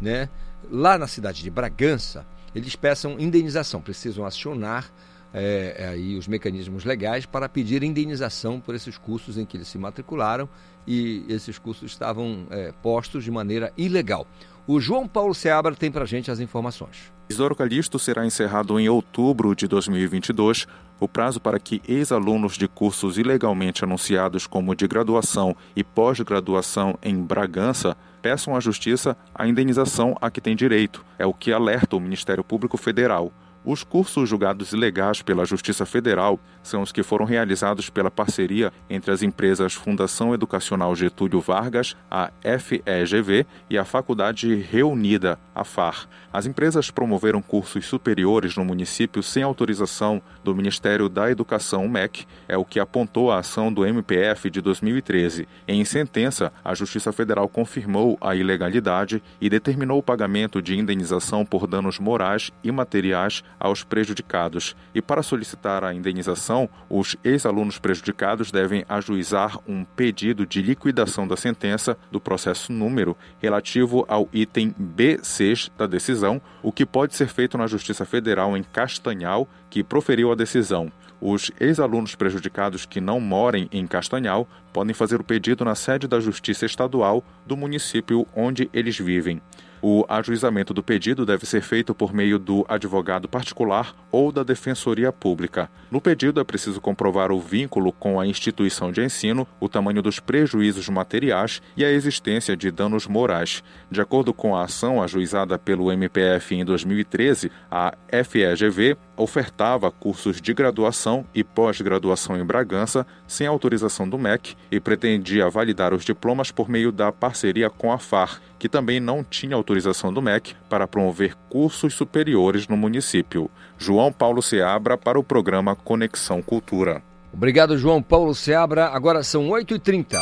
né, 0.00 0.28
lá 0.70 0.96
na 0.96 1.08
cidade 1.08 1.42
de 1.42 1.50
Bragança, 1.50 2.24
eles 2.56 2.74
peçam 2.74 3.20
indenização, 3.20 3.82
precisam 3.82 4.24
acionar 4.24 4.90
é, 5.34 5.90
aí 5.90 6.16
os 6.16 6.26
mecanismos 6.26 6.86
legais 6.86 7.26
para 7.26 7.50
pedir 7.50 7.82
indenização 7.82 8.58
por 8.58 8.74
esses 8.74 8.96
cursos 8.96 9.36
em 9.36 9.44
que 9.44 9.58
eles 9.58 9.68
se 9.68 9.76
matricularam 9.76 10.48
e 10.86 11.22
esses 11.28 11.58
cursos 11.58 11.92
estavam 11.92 12.46
é, 12.48 12.72
postos 12.82 13.22
de 13.22 13.30
maneira 13.30 13.70
ilegal. 13.76 14.26
O 14.66 14.80
João 14.80 15.06
Paulo 15.06 15.34
Seabra 15.34 15.74
tem 15.74 15.92
para 15.92 16.04
a 16.04 16.06
gente 16.06 16.30
as 16.30 16.40
informações. 16.40 17.12
Isidoro 17.28 17.54
Calixto 17.54 17.98
será 17.98 18.24
encerrado 18.24 18.80
em 18.80 18.88
outubro 18.88 19.54
de 19.54 19.68
2022 19.68 20.66
o 20.98 21.06
prazo 21.06 21.38
para 21.38 21.60
que 21.60 21.82
ex-alunos 21.86 22.56
de 22.56 22.66
cursos 22.66 23.18
ilegalmente 23.18 23.84
anunciados 23.84 24.46
como 24.46 24.74
de 24.74 24.88
graduação 24.88 25.54
e 25.74 25.84
pós-graduação 25.84 26.98
em 27.02 27.22
Bragança 27.22 27.94
peçam 28.26 28.56
à 28.56 28.60
Justiça 28.60 29.16
a 29.32 29.46
indenização 29.46 30.16
a 30.20 30.28
que 30.32 30.40
têm 30.40 30.56
direito. 30.56 31.04
É 31.16 31.24
o 31.24 31.32
que 31.32 31.52
alerta 31.52 31.94
o 31.94 32.00
Ministério 32.00 32.42
Público 32.42 32.76
Federal. 32.76 33.32
Os 33.68 33.82
cursos 33.82 34.28
julgados 34.28 34.72
ilegais 34.72 35.22
pela 35.22 35.44
Justiça 35.44 35.84
Federal 35.84 36.38
são 36.62 36.82
os 36.82 36.92
que 36.92 37.02
foram 37.02 37.26
realizados 37.26 37.90
pela 37.90 38.12
parceria 38.12 38.72
entre 38.88 39.10
as 39.10 39.24
empresas 39.24 39.74
Fundação 39.74 40.32
Educacional 40.32 40.94
Getúlio 40.94 41.40
Vargas, 41.40 41.96
a 42.08 42.30
FEGV, 42.60 43.44
e 43.68 43.76
a 43.76 43.84
Faculdade 43.84 44.54
Reunida, 44.54 45.36
a 45.52 45.64
FAR. 45.64 46.06
As 46.32 46.46
empresas 46.46 46.92
promoveram 46.92 47.42
cursos 47.42 47.86
superiores 47.86 48.56
no 48.56 48.64
município 48.64 49.20
sem 49.20 49.42
autorização 49.42 50.22
do 50.44 50.54
Ministério 50.54 51.08
da 51.08 51.28
Educação, 51.28 51.88
MEC, 51.88 52.24
é 52.46 52.56
o 52.56 52.64
que 52.64 52.78
apontou 52.78 53.32
a 53.32 53.40
ação 53.40 53.72
do 53.72 53.84
MPF 53.84 54.48
de 54.48 54.60
2013. 54.60 55.48
Em 55.66 55.84
sentença, 55.84 56.52
a 56.64 56.72
Justiça 56.72 57.10
Federal 57.10 57.48
confirmou 57.48 58.16
a 58.20 58.36
ilegalidade 58.36 59.20
e 59.40 59.50
determinou 59.50 59.98
o 59.98 60.02
pagamento 60.02 60.62
de 60.62 60.78
indenização 60.78 61.44
por 61.44 61.66
danos 61.66 61.98
morais 61.98 62.52
e 62.62 62.70
materiais 62.70 63.42
aos 63.58 63.82
prejudicados. 63.82 64.76
E 64.94 65.02
para 65.02 65.22
solicitar 65.22 65.84
a 65.84 65.94
indenização, 65.94 66.68
os 66.88 67.16
ex-alunos 67.24 67.78
prejudicados 67.78 68.50
devem 68.50 68.84
ajuizar 68.88 69.58
um 69.66 69.84
pedido 69.84 70.46
de 70.46 70.62
liquidação 70.62 71.26
da 71.26 71.36
sentença 71.36 71.96
do 72.10 72.20
processo 72.20 72.72
número 72.72 73.16
relativo 73.38 74.04
ao 74.08 74.28
item 74.32 74.74
B6 74.80 75.70
da 75.76 75.86
decisão, 75.86 76.40
o 76.62 76.72
que 76.72 76.86
pode 76.86 77.14
ser 77.14 77.28
feito 77.28 77.56
na 77.56 77.66
Justiça 77.66 78.04
Federal 78.04 78.56
em 78.56 78.62
Castanhal, 78.62 79.48
que 79.70 79.82
proferiu 79.82 80.32
a 80.32 80.34
decisão. 80.34 80.90
Os 81.20 81.50
ex-alunos 81.58 82.14
prejudicados 82.14 82.84
que 82.84 83.00
não 83.00 83.18
morem 83.18 83.68
em 83.72 83.86
Castanhal 83.86 84.46
podem 84.72 84.92
fazer 84.92 85.20
o 85.20 85.24
pedido 85.24 85.64
na 85.64 85.74
sede 85.74 86.06
da 86.06 86.20
Justiça 86.20 86.66
Estadual 86.66 87.24
do 87.46 87.56
município 87.56 88.26
onde 88.34 88.68
eles 88.72 88.98
vivem. 88.98 89.40
O 89.88 90.04
ajuizamento 90.08 90.74
do 90.74 90.82
pedido 90.82 91.24
deve 91.24 91.46
ser 91.46 91.62
feito 91.62 91.94
por 91.94 92.12
meio 92.12 92.40
do 92.40 92.66
advogado 92.68 93.28
particular 93.28 93.94
ou 94.10 94.32
da 94.32 94.42
defensoria 94.42 95.12
pública. 95.12 95.70
No 95.92 96.00
pedido 96.00 96.40
é 96.40 96.44
preciso 96.44 96.80
comprovar 96.80 97.30
o 97.30 97.38
vínculo 97.38 97.92
com 97.92 98.18
a 98.18 98.26
instituição 98.26 98.90
de 98.90 99.00
ensino, 99.00 99.46
o 99.60 99.68
tamanho 99.68 100.02
dos 100.02 100.18
prejuízos 100.18 100.88
materiais 100.88 101.62
e 101.76 101.84
a 101.84 101.92
existência 101.92 102.56
de 102.56 102.68
danos 102.72 103.06
morais. 103.06 103.62
De 103.88 104.00
acordo 104.00 104.34
com 104.34 104.56
a 104.56 104.64
ação 104.64 105.00
ajuizada 105.00 105.56
pelo 105.56 105.92
MPF 105.92 106.56
em 106.56 106.64
2013, 106.64 107.52
a 107.70 107.94
FEGV 108.24 108.96
ofertava 109.16 109.90
cursos 109.90 110.40
de 110.40 110.52
graduação 110.52 111.24
e 111.34 111.42
pós-graduação 111.42 112.36
em 112.36 112.44
Bragança 112.44 113.06
sem 113.26 113.46
autorização 113.46 114.08
do 114.08 114.18
MEC 114.18 114.56
e 114.70 114.80
pretendia 114.80 115.48
validar 115.48 115.94
os 115.94 116.04
diplomas 116.04 116.50
por 116.50 116.68
meio 116.68 116.92
da 116.92 117.10
parceria 117.12 117.70
com 117.70 117.92
a 117.92 117.98
FAR, 117.98 118.40
que 118.58 118.68
também 118.68 119.00
não 119.00 119.22
tinha 119.22 119.54
autorização 119.54 120.12
do 120.12 120.22
MEC 120.22 120.54
para 120.68 120.86
promover 120.86 121.34
cursos 121.48 121.94
superiores 121.94 122.68
no 122.68 122.76
município. 122.76 123.50
João 123.78 124.12
Paulo 124.12 124.42
Seabra 124.42 124.96
para 124.96 125.18
o 125.18 125.24
programa 125.24 125.76
Conexão 125.76 126.40
Cultura. 126.42 127.02
Obrigado, 127.32 127.76
João 127.76 128.02
Paulo 128.02 128.34
Seabra. 128.34 128.86
Agora 128.86 129.22
são 129.22 129.48
8h30. 129.48 130.16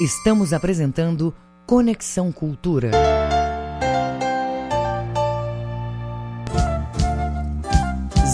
Estamos 0.00 0.52
apresentando 0.52 1.34
Conexão 1.66 2.32
Cultura. 2.32 2.90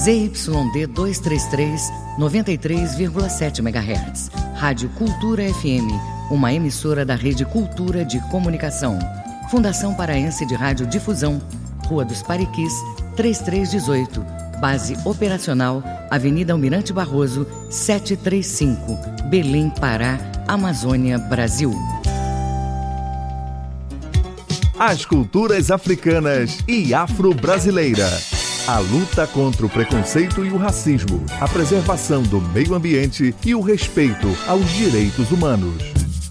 ZYD 0.02 0.88
233, 0.88 1.92
93,7 2.18 3.60
MHz. 3.60 4.30
Rádio 4.56 4.88
Cultura 4.88 5.44
FM, 5.44 5.86
uma 6.28 6.52
emissora 6.52 7.04
da 7.04 7.14
Rede 7.14 7.44
Cultura 7.44 8.04
de 8.04 8.18
Comunicação. 8.28 8.98
Fundação 9.48 9.94
Paraense 9.94 10.44
de 10.44 10.56
Rádio 10.56 10.88
Difusão, 10.88 11.40
Rua 11.86 12.04
dos 12.04 12.20
Pariquis, 12.20 12.72
3318. 13.14 14.26
Base 14.60 14.96
operacional, 15.04 15.84
Avenida 16.10 16.52
Almirante 16.52 16.92
Barroso, 16.92 17.46
735, 17.70 19.28
Belém, 19.28 19.70
Pará, 19.70 20.18
Amazônia, 20.48 21.16
Brasil. 21.16 21.72
As 24.76 25.04
culturas 25.04 25.70
africanas 25.70 26.58
e 26.66 26.92
afro-brasileira. 26.92 28.41
A 28.66 28.78
luta 28.78 29.26
contra 29.26 29.66
o 29.66 29.68
preconceito 29.68 30.44
e 30.44 30.52
o 30.52 30.56
racismo, 30.56 31.24
a 31.40 31.48
preservação 31.48 32.22
do 32.22 32.40
meio 32.40 32.76
ambiente 32.76 33.34
e 33.44 33.56
o 33.56 33.60
respeito 33.60 34.28
aos 34.46 34.70
direitos 34.70 35.32
humanos. 35.32 35.82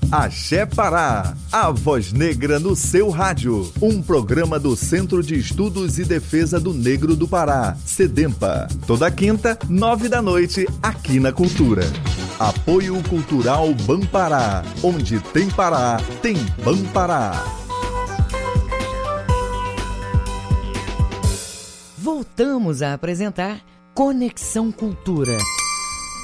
Axé 0.10 0.65
Pará, 0.65 1.34
a 1.52 1.70
voz 1.72 2.13
negra 2.13 2.58
no 2.58 2.74
seu 2.74 3.10
rádio. 3.10 3.70
Um 3.82 4.02
programa 4.02 4.58
do 4.58 4.78
Centro 4.78 5.22
de 5.22 5.38
Estudos 5.38 6.00
e 6.00 6.06
Defesa 6.06 6.58
do 6.58 6.74
Negro 6.74 7.17
do 7.17 7.28
Pará, 7.28 7.76
SEDEMPA. 7.86 8.70
Toda 8.88 9.12
quinta, 9.12 9.60
nove 9.67 10.08
da 10.08 10.22
noite, 10.22 10.65
aqui 10.82 11.20
na 11.20 11.34
Cultura. 11.34 11.84
Apoio 12.39 13.02
Cultural 13.10 13.74
Bampará. 13.86 14.63
Onde 14.82 15.20
tem 15.20 15.50
Pará, 15.50 16.00
tem 16.22 16.36
Bampará. 16.63 17.61
Voltamos 22.04 22.82
a 22.82 22.96
apresentar 22.96 23.62
Conexão 23.94 24.72
Cultura. 24.72 25.38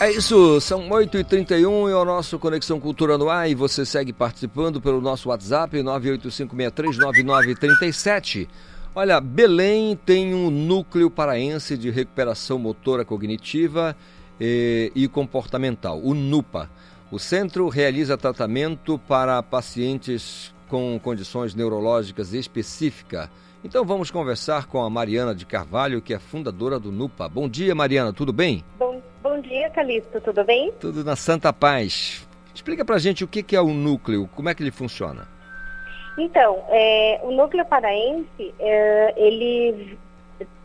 É 0.02 0.12
isso, 0.12 0.60
são 0.60 0.90
8h31 0.90 1.62
e 1.62 1.94
o 1.94 2.04
nosso 2.04 2.40
Conexão 2.40 2.80
Cultura 2.80 3.16
no 3.16 3.30
ar 3.30 3.48
e 3.48 3.54
você 3.54 3.86
segue 3.86 4.12
participando 4.12 4.82
pelo 4.82 5.00
nosso 5.00 5.30
WhatsApp 5.30 5.78
985639937. 5.78 8.48
Olha, 8.96 9.22
Belém 9.22 9.96
tem 10.04 10.34
um 10.34 10.50
núcleo 10.50 11.12
paraense 11.12 11.78
de 11.78 11.92
recuperação 11.92 12.58
motora 12.58 13.06
cognitiva 13.06 13.96
e, 14.42 14.92
e 14.96 15.08
comportamental, 15.08 16.02
o 16.02 16.16
NUPA. 16.16 16.72
O 17.12 17.20
centro 17.20 17.70
realiza 17.70 18.18
tratamento 18.18 19.00
para 19.08 19.44
pacientes 19.44 20.52
com 20.68 21.00
condições 21.00 21.54
neurológicas 21.54 22.34
específicas 22.34 23.30
então 23.68 23.84
vamos 23.84 24.10
conversar 24.10 24.66
com 24.66 24.82
a 24.82 24.90
Mariana 24.90 25.36
de 25.36 25.46
Carvalho, 25.46 26.02
que 26.02 26.14
é 26.14 26.20
fundadora 26.20 26.80
do 26.80 26.90
NUPA. 26.90 27.28
Bom 27.28 27.50
dia, 27.50 27.76
Mariana, 27.76 28.14
tudo 28.14 28.32
bem? 28.32 28.64
Bom, 28.80 29.02
bom 29.22 29.42
dia, 29.42 29.70
Calixto, 29.70 30.22
tudo 30.22 30.42
bem? 30.46 30.72
Tudo 30.80 31.04
na 31.04 31.18
Santa 31.18 31.52
Paz. 31.52 32.26
Explica 32.56 32.86
pra 32.86 32.98
gente 32.98 33.26
o 33.26 33.28
que 33.28 33.54
é 33.58 33.62
o 33.62 33.68
núcleo, 33.68 34.30
como 34.34 34.48
é 34.48 34.56
que 34.56 34.64
ele 34.64 34.72
funciona. 34.72 35.28
Então, 36.18 36.64
é, 36.70 37.20
o 37.24 37.32
núcleo 37.32 37.66
paraense, 37.66 38.56
é, 38.58 39.14
ele 39.18 40.00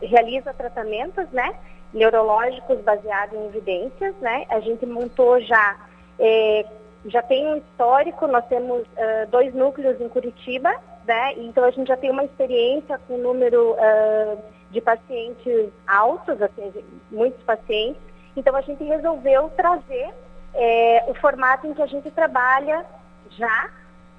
realiza 0.01 0.53
tratamentos, 0.53 1.29
né, 1.31 1.53
neurológicos 1.93 2.79
baseados 2.79 3.37
em 3.37 3.45
evidências, 3.47 4.15
né? 4.21 4.45
A 4.47 4.61
gente 4.61 4.85
montou 4.85 5.41
já, 5.41 5.75
é, 6.17 6.65
já 7.07 7.21
tem 7.21 7.45
um 7.47 7.57
histórico, 7.57 8.27
nós 8.27 8.45
temos 8.47 8.81
uh, 8.81 9.29
dois 9.29 9.53
núcleos 9.53 9.99
em 9.99 10.07
Curitiba, 10.07 10.73
né? 11.05 11.33
Então 11.37 11.63
a 11.63 11.71
gente 11.71 11.87
já 11.87 11.97
tem 11.97 12.11
uma 12.11 12.23
experiência 12.23 12.97
com 13.07 13.15
um 13.15 13.21
número 13.21 13.73
uh, 13.73 14.37
de 14.71 14.81
pacientes 14.81 15.69
altos, 15.87 16.41
assim, 16.41 16.73
muitos 17.11 17.41
pacientes. 17.43 18.01
Então 18.35 18.55
a 18.55 18.61
gente 18.61 18.83
resolveu 18.83 19.49
trazer 19.49 20.13
é, 20.53 21.05
o 21.07 21.13
formato 21.15 21.67
em 21.67 21.73
que 21.73 21.81
a 21.81 21.87
gente 21.87 22.09
trabalha 22.11 22.85
já 23.31 23.69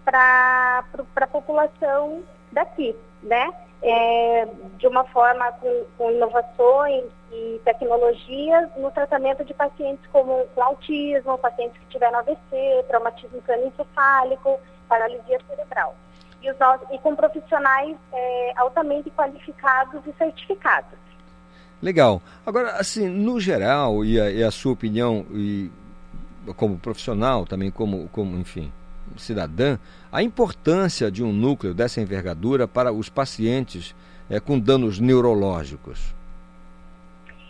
para 0.04 0.84
a 1.16 1.26
população 1.26 2.22
daqui, 2.52 2.94
né? 3.22 3.52
É, 3.82 4.48
de 4.78 4.86
uma 4.86 5.04
forma 5.04 5.52
com, 5.52 5.84
com, 5.98 6.10
inovações 6.10 7.04
e 7.30 7.60
tecnologias 7.66 8.70
no 8.78 8.90
tratamento 8.90 9.44
de 9.44 9.52
pacientes 9.52 10.06
como 10.10 10.46
com 10.54 10.62
autismo, 10.62 11.36
pacientes 11.36 11.78
que 11.78 11.86
tiveram 11.88 12.20
AVC, 12.20 12.84
traumatismo 12.88 13.42
crânioencefálico, 13.42 14.58
paralisia 14.88 15.38
cerebral 15.46 15.94
e, 16.44 16.50
os, 16.50 16.58
e 16.92 16.98
com 16.98 17.16
profissionais 17.16 17.96
é, 18.12 18.52
altamente 18.56 19.10
qualificados 19.10 20.00
e 20.06 20.12
certificados. 20.18 20.98
Legal. 21.82 22.22
Agora, 22.46 22.76
assim, 22.76 23.08
no 23.08 23.40
geral, 23.40 24.04
e 24.04 24.20
a, 24.20 24.30
e 24.30 24.42
a 24.42 24.50
sua 24.50 24.72
opinião, 24.72 25.26
e 25.32 25.70
como 26.56 26.78
profissional, 26.78 27.46
também 27.46 27.70
como, 27.70 28.08
como, 28.08 28.38
enfim, 28.38 28.72
cidadã, 29.16 29.78
a 30.10 30.22
importância 30.22 31.10
de 31.10 31.22
um 31.22 31.32
núcleo 31.32 31.74
dessa 31.74 32.00
envergadura 32.00 32.66
para 32.66 32.92
os 32.92 33.08
pacientes 33.08 33.94
é, 34.28 34.40
com 34.40 34.58
danos 34.58 34.98
neurológicos? 34.98 36.14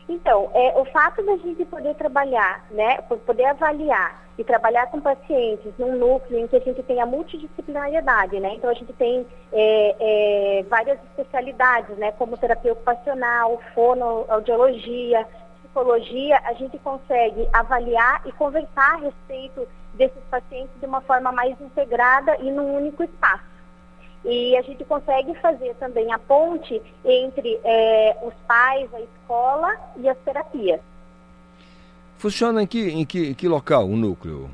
Então, 0.08 0.50
é, 0.54 0.78
o 0.78 0.84
fato 0.86 1.22
da 1.24 1.36
gente 1.38 1.64
poder 1.64 1.94
trabalhar, 1.94 2.64
né, 2.70 2.98
poder 3.26 3.46
avaliar 3.46 4.22
e 4.36 4.44
trabalhar 4.44 4.86
com 4.88 5.00
pacientes 5.00 5.72
num 5.78 5.96
núcleo 5.96 6.40
em 6.40 6.46
que 6.46 6.56
a 6.56 6.60
gente 6.60 6.82
tem 6.82 7.00
a 7.00 7.06
multidisciplinariedade, 7.06 8.38
né? 8.40 8.54
Então 8.54 8.68
a 8.68 8.74
gente 8.74 8.92
tem 8.94 9.24
é, 9.52 9.96
é, 10.00 10.62
várias 10.64 10.98
especialidades, 11.04 11.96
né? 11.96 12.12
Como 12.12 12.36
terapia 12.36 12.72
ocupacional, 12.72 13.60
fonoaudiologia, 13.74 15.26
psicologia, 15.62 16.40
a 16.44 16.52
gente 16.54 16.78
consegue 16.78 17.48
avaliar 17.52 18.22
e 18.26 18.32
conversar 18.32 18.94
a 18.94 18.96
respeito 18.96 19.66
desses 19.94 20.22
pacientes 20.30 20.74
de 20.80 20.86
uma 20.86 21.00
forma 21.00 21.30
mais 21.30 21.58
integrada 21.60 22.36
e 22.40 22.50
num 22.50 22.76
único 22.76 23.04
espaço. 23.04 23.53
E 24.24 24.56
a 24.56 24.62
gente 24.62 24.84
consegue 24.84 25.34
fazer 25.34 25.74
também 25.74 26.12
a 26.12 26.18
ponte 26.18 26.80
entre 27.04 27.60
é, 27.62 28.16
os 28.22 28.34
pais, 28.46 28.88
a 28.94 29.00
escola 29.00 29.76
e 29.96 30.08
as 30.08 30.16
terapias. 30.18 30.80
Funciona 32.16 32.62
em 32.62 32.66
que, 32.66 32.88
em 32.88 33.04
que, 33.04 33.30
em 33.30 33.34
que 33.34 33.46
local 33.46 33.84
o 33.86 33.96
núcleo? 33.96 34.50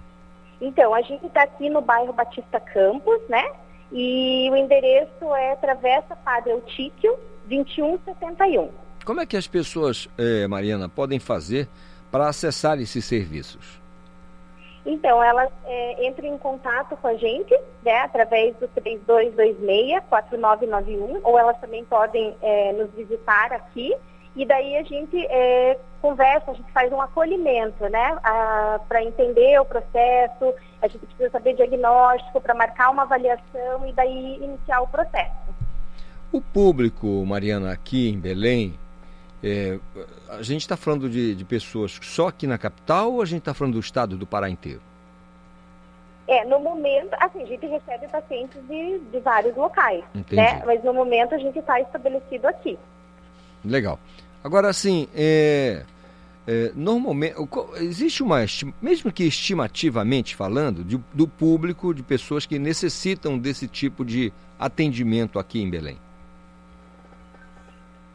Então, 0.60 0.94
a 0.94 1.00
gente 1.02 1.24
está 1.26 1.42
aqui 1.42 1.70
no 1.70 1.80
bairro 1.80 2.12
Batista 2.12 2.58
Campos, 2.58 3.20
né? 3.28 3.52
E 3.92 4.48
o 4.50 4.56
endereço 4.56 5.34
é 5.34 5.56
Travessa 5.56 6.14
Padre 6.16 6.50
Eutíquio, 6.50 7.16
2171. 7.46 8.68
Como 9.04 9.20
é 9.20 9.26
que 9.26 9.36
as 9.36 9.46
pessoas, 9.46 10.08
eh, 10.18 10.46
Mariana, 10.46 10.88
podem 10.88 11.18
fazer 11.18 11.68
para 12.10 12.28
acessar 12.28 12.80
esses 12.80 13.04
serviços? 13.04 13.79
Então, 14.84 15.22
elas 15.22 15.48
é, 15.66 16.06
entram 16.06 16.28
em 16.28 16.36
contato 16.38 16.96
com 16.96 17.06
a 17.06 17.14
gente, 17.14 17.56
né, 17.82 17.98
através 17.98 18.56
do 18.56 18.66
3226-4991, 18.68 21.20
ou 21.22 21.38
elas 21.38 21.56
também 21.58 21.84
podem 21.84 22.34
é, 22.40 22.72
nos 22.72 22.90
visitar 22.92 23.52
aqui, 23.52 23.94
e 24.34 24.46
daí 24.46 24.76
a 24.76 24.82
gente 24.82 25.16
é, 25.26 25.78
conversa, 26.00 26.52
a 26.52 26.54
gente 26.54 26.72
faz 26.72 26.90
um 26.92 27.00
acolhimento, 27.00 27.88
né, 27.88 28.16
para 28.88 29.02
entender 29.02 29.60
o 29.60 29.64
processo, 29.64 30.54
a 30.80 30.88
gente 30.88 31.04
precisa 31.04 31.30
saber 31.30 31.54
diagnóstico, 31.54 32.40
para 32.40 32.54
marcar 32.54 32.90
uma 32.90 33.02
avaliação 33.02 33.86
e 33.86 33.92
daí 33.92 34.42
iniciar 34.42 34.80
o 34.80 34.88
processo. 34.88 35.50
O 36.32 36.40
público, 36.40 37.06
Mariana, 37.26 37.72
aqui 37.72 38.08
em 38.08 38.18
Belém, 38.18 38.78
é, 39.42 39.78
a 40.28 40.42
gente 40.42 40.62
está 40.62 40.76
falando 40.76 41.08
de, 41.08 41.34
de, 41.34 41.44
pessoas 41.44 41.98
só 42.02 42.28
aqui 42.28 42.46
na 42.46 42.58
capital 42.58 43.12
ou 43.12 43.22
a 43.22 43.24
gente 43.24 43.38
está 43.38 43.54
falando 43.54 43.74
do 43.74 43.80
estado 43.80 44.16
do 44.16 44.26
Pará 44.26 44.50
inteiro? 44.50 44.80
É, 46.28 46.44
no 46.44 46.60
momento, 46.60 47.12
assim, 47.18 47.42
a 47.42 47.46
gente 47.46 47.66
recebe 47.66 48.06
pacientes 48.08 48.60
de, 48.68 48.98
de 48.98 49.18
vários 49.20 49.56
locais, 49.56 50.04
Entendi. 50.14 50.36
né? 50.36 50.62
Mas 50.64 50.84
no 50.84 50.94
momento 50.94 51.34
a 51.34 51.38
gente 51.38 51.58
está 51.58 51.80
estabelecido 51.80 52.46
aqui. 52.46 52.78
Legal. 53.64 53.98
Agora, 54.44 54.68
assim, 54.68 55.08
é, 55.14 55.82
é, 56.46 56.72
normalmente, 56.74 57.34
existe 57.76 58.22
uma, 58.22 58.44
mesmo 58.80 59.10
que 59.10 59.24
estimativamente 59.24 60.36
falando, 60.36 60.84
de, 60.84 60.98
do 61.12 61.26
público, 61.26 61.92
de 61.94 62.02
pessoas 62.02 62.46
que 62.46 62.58
necessitam 62.58 63.38
desse 63.38 63.66
tipo 63.66 64.04
de 64.04 64.32
atendimento 64.58 65.38
aqui 65.38 65.60
em 65.62 65.68
Belém? 65.68 65.98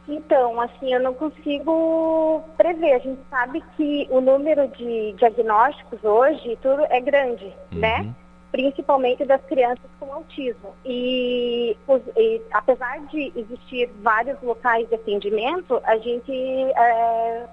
Então, 0.08 0.60
assim, 0.60 0.92
eu 0.94 1.00
não 1.00 1.12
consigo 1.14 2.42
prever. 2.56 2.94
A 2.94 2.98
gente 2.98 3.20
sabe 3.28 3.62
que 3.76 4.06
o 4.10 4.20
número 4.20 4.68
de 4.68 5.12
diagnósticos 5.14 6.02
hoje 6.04 6.56
tudo 6.62 6.84
é 6.90 7.00
grande, 7.00 7.46
Uhum. 7.72 7.78
né? 7.80 8.14
Principalmente 8.52 9.24
das 9.24 9.42
crianças 9.46 9.90
com 9.98 10.12
autismo. 10.12 10.72
E, 10.84 11.76
os- 11.88 12.02
e 12.16 12.40
apesar 12.52 13.00
de 13.06 13.32
existir 13.36 13.90
vários 14.00 14.40
locais 14.42 14.88
de 14.88 14.94
atendimento, 14.94 15.80
a 15.84 15.96
gente 15.98 16.32
é, 16.32 17.46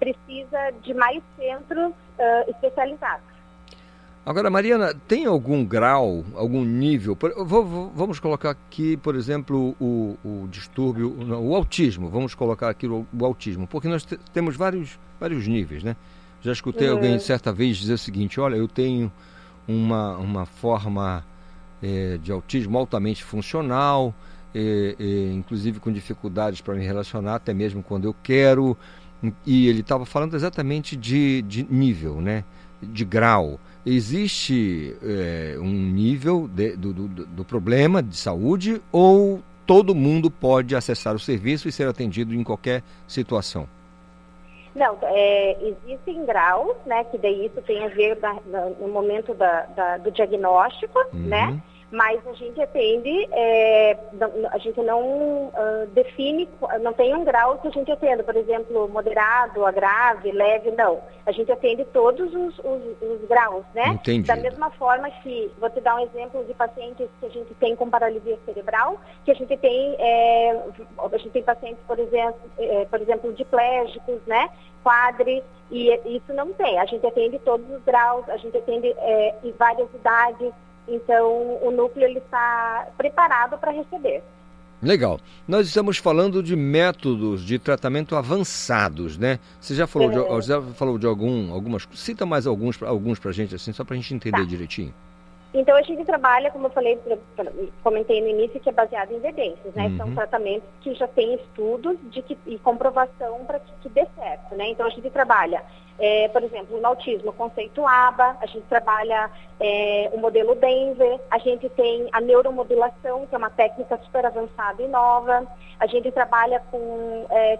precisa 0.00 0.70
de 0.82 0.94
mais 0.94 1.22
centros 1.36 1.92
ah, 2.18 2.44
especializados. 2.48 3.27
Agora, 4.24 4.50
Mariana, 4.50 4.92
tem 5.06 5.24
algum 5.24 5.64
grau, 5.64 6.22
algum 6.34 6.62
nível? 6.62 7.16
vamos 7.94 8.20
colocar 8.20 8.50
aqui, 8.50 8.94
por 8.98 9.14
exemplo, 9.14 9.74
o, 9.80 10.18
o 10.22 10.46
distúrbio, 10.50 11.16
o 11.40 11.54
autismo. 11.56 12.10
Vamos 12.10 12.34
colocar 12.34 12.68
aqui 12.68 12.86
o, 12.86 13.06
o 13.18 13.24
autismo, 13.24 13.66
porque 13.66 13.88
nós 13.88 14.04
te- 14.04 14.18
temos 14.34 14.54
vários, 14.54 14.98
vários 15.18 15.46
níveis, 15.48 15.82
né? 15.82 15.96
Já 16.42 16.52
escutei 16.52 16.88
Uhum. 16.88 16.94
alguém 16.94 17.18
certa 17.18 17.50
vez 17.52 17.78
dizer 17.78 17.94
o 17.94 17.98
seguinte: 17.98 18.38
olha, 18.38 18.56
eu 18.56 18.68
tenho 18.68 19.10
uma, 19.66 20.16
uma 20.18 20.44
forma 20.46 21.24
eh, 21.82 22.18
de 22.22 22.30
autismo 22.30 22.76
altamente 22.76 23.24
funcional, 23.24 24.14
eh, 24.54 25.30
inclusive 25.32 25.80
com 25.80 25.90
dificuldades 25.90 26.60
para 26.60 26.74
me 26.74 26.84
relacionar, 26.84 27.36
até 27.36 27.54
mesmo 27.54 27.82
quando 27.82 28.04
eu 28.04 28.14
quero. 28.22 28.76
E 29.46 29.66
ele 29.68 29.80
estava 29.80 30.04
falando 30.04 30.36
exatamente 30.36 30.94
de, 30.96 31.42
de 31.42 31.64
nível, 31.64 32.20
né? 32.20 32.44
de 32.82 33.04
grau. 33.04 33.58
Existe 33.86 34.94
eh, 35.02 35.56
um 35.58 35.64
nível 35.70 36.48
de- 36.48 36.76
do, 36.76 36.92
do, 36.92 37.08
do 37.26 37.44
problema 37.44 38.02
de 38.02 38.16
saúde 38.16 38.82
ou 38.92 39.40
todo 39.66 39.94
mundo 39.94 40.30
pode 40.30 40.74
acessar 40.74 41.14
o 41.14 41.18
serviço 41.18 41.68
e 41.68 41.72
ser 41.72 41.88
atendido 41.88 42.34
em 42.34 42.42
qualquer 42.44 42.82
situação? 43.06 43.68
Não, 44.74 44.96
é, 45.02 45.74
existem 45.86 46.24
graus, 46.24 46.76
né, 46.86 47.02
que 47.04 47.18
daí 47.18 47.46
isso 47.46 47.60
tem 47.62 47.82
a 47.84 47.88
ver 47.88 48.14
da- 48.16 48.38
da- 48.46 48.70
no 48.80 48.88
momento 48.88 49.34
da- 49.34 49.62
da- 49.74 49.96
do 49.98 50.10
diagnóstico, 50.12 50.98
né? 51.12 51.60
Mas 51.90 52.20
a 52.26 52.34
gente 52.34 52.60
atende, 52.60 53.28
é, 53.32 53.96
a 54.50 54.58
gente 54.58 54.78
não 54.82 55.50
ah, 55.54 55.86
define, 55.94 56.46
não 56.82 56.92
tem 56.92 57.14
um 57.14 57.24
grau 57.24 57.56
que 57.58 57.68
a 57.68 57.70
gente 57.70 57.90
atenda, 57.90 58.22
por 58.22 58.36
exemplo, 58.36 58.86
moderado, 58.88 59.64
a 59.64 59.72
grave, 59.72 60.30
leve, 60.30 60.70
não. 60.72 61.00
A 61.24 61.32
gente 61.32 61.50
atende 61.50 61.86
todos 61.86 62.34
os, 62.34 62.58
os- 62.58 63.02
os 63.02 63.26
graus, 63.26 63.64
né? 63.74 63.88
Entendido. 63.88 64.26
Da 64.26 64.36
mesma 64.36 64.70
forma 64.72 65.10
que, 65.22 65.50
vou 65.58 65.70
te 65.70 65.80
dar 65.80 65.96
um 65.96 66.00
exemplo 66.00 66.44
de 66.44 66.52
pacientes 66.52 67.08
que 67.20 67.26
a 67.26 67.30
gente 67.30 67.54
tem 67.54 67.74
com 67.74 67.88
paralisia 67.88 68.38
cerebral, 68.44 69.00
que 69.24 69.30
a 69.30 69.34
gente 69.34 69.56
tem, 69.56 69.96
é, 69.98 70.62
a 70.98 71.16
gente 71.16 71.30
tem 71.30 71.42
pacientes, 71.42 71.82
por 71.86 71.98
exemplo, 71.98 72.38
é, 72.58 72.84
por 72.84 73.00
exemplo, 73.00 73.32
diplégicos, 73.32 74.20
né? 74.26 74.50
Quadri, 74.84 75.42
e 75.70 75.90
isso 76.04 76.32
não 76.34 76.52
tem. 76.52 76.78
A 76.78 76.84
gente 76.84 77.06
atende 77.06 77.38
todos 77.40 77.68
os 77.70 77.82
graus, 77.82 78.28
a 78.28 78.36
gente 78.36 78.56
atende 78.58 78.94
é, 78.98 79.34
em 79.42 79.52
várias 79.52 79.88
idades, 79.94 80.52
então 80.88 81.58
o 81.62 81.70
núcleo 81.70 82.04
ele 82.06 82.18
está 82.18 82.88
preparado 82.96 83.58
para 83.58 83.70
receber. 83.72 84.22
Legal. 84.80 85.18
Nós 85.46 85.66
estamos 85.66 85.98
falando 85.98 86.40
de 86.42 86.54
métodos 86.54 87.44
de 87.44 87.58
tratamento 87.58 88.14
avançados, 88.14 89.18
né? 89.18 89.40
Você 89.60 89.74
já 89.74 89.86
falou, 89.88 90.08
de, 90.10 90.18
É. 90.18 90.40
já 90.40 90.62
falou 90.62 90.96
de 90.98 91.06
algum, 91.06 91.52
algumas. 91.52 91.88
Cita 91.94 92.24
mais 92.24 92.46
alguns, 92.46 92.80
alguns 92.82 93.18
para 93.18 93.32
gente, 93.32 93.54
assim, 93.54 93.72
só 93.72 93.82
para 93.84 93.94
a 93.94 93.96
gente 93.96 94.14
entender 94.14 94.38
Tá. 94.38 94.44
direitinho. 94.44 94.94
Então 95.52 95.74
a 95.76 95.82
gente 95.82 96.04
trabalha, 96.04 96.50
como 96.50 96.66
eu 96.66 96.70
falei, 96.70 97.00
comentei 97.82 98.20
no 98.20 98.28
início, 98.28 98.60
que 98.60 98.68
é 98.68 98.72
baseado 98.72 99.12
em 99.12 99.16
evidências, 99.16 99.74
né? 99.74 99.86
Uhum. 99.86 99.96
São 99.96 100.14
tratamentos 100.14 100.68
que 100.82 100.92
já 100.94 101.08
têm 101.08 101.34
estudos 101.34 101.96
de 102.10 102.20
que, 102.20 102.36
e 102.46 102.58
comprovação 102.58 103.44
para 103.46 103.58
que, 103.58 103.72
que 103.80 103.88
dê 103.88 104.06
certo, 104.14 104.54
né? 104.54 104.68
Então 104.68 104.86
a 104.86 104.90
gente 104.90 105.08
trabalha, 105.08 105.62
é, 105.98 106.28
por 106.28 106.42
exemplo, 106.42 106.78
no 106.78 106.86
autismo, 106.86 107.30
o 107.30 107.32
conceito 107.32 107.86
ABA, 107.86 108.36
a 108.42 108.46
gente 108.46 108.66
trabalha 108.66 109.30
é, 109.58 110.10
o 110.12 110.18
modelo 110.18 110.54
Denver, 110.54 111.18
a 111.30 111.38
gente 111.38 111.66
tem 111.70 112.08
a 112.12 112.20
neuromodulação, 112.20 113.26
que 113.26 113.34
é 113.34 113.38
uma 113.38 113.50
técnica 113.50 113.98
super 114.04 114.26
avançada 114.26 114.82
e 114.82 114.88
nova, 114.88 115.46
a 115.80 115.86
gente 115.86 116.12
trabalha 116.12 116.62
com 116.70 117.26
é, 117.30 117.58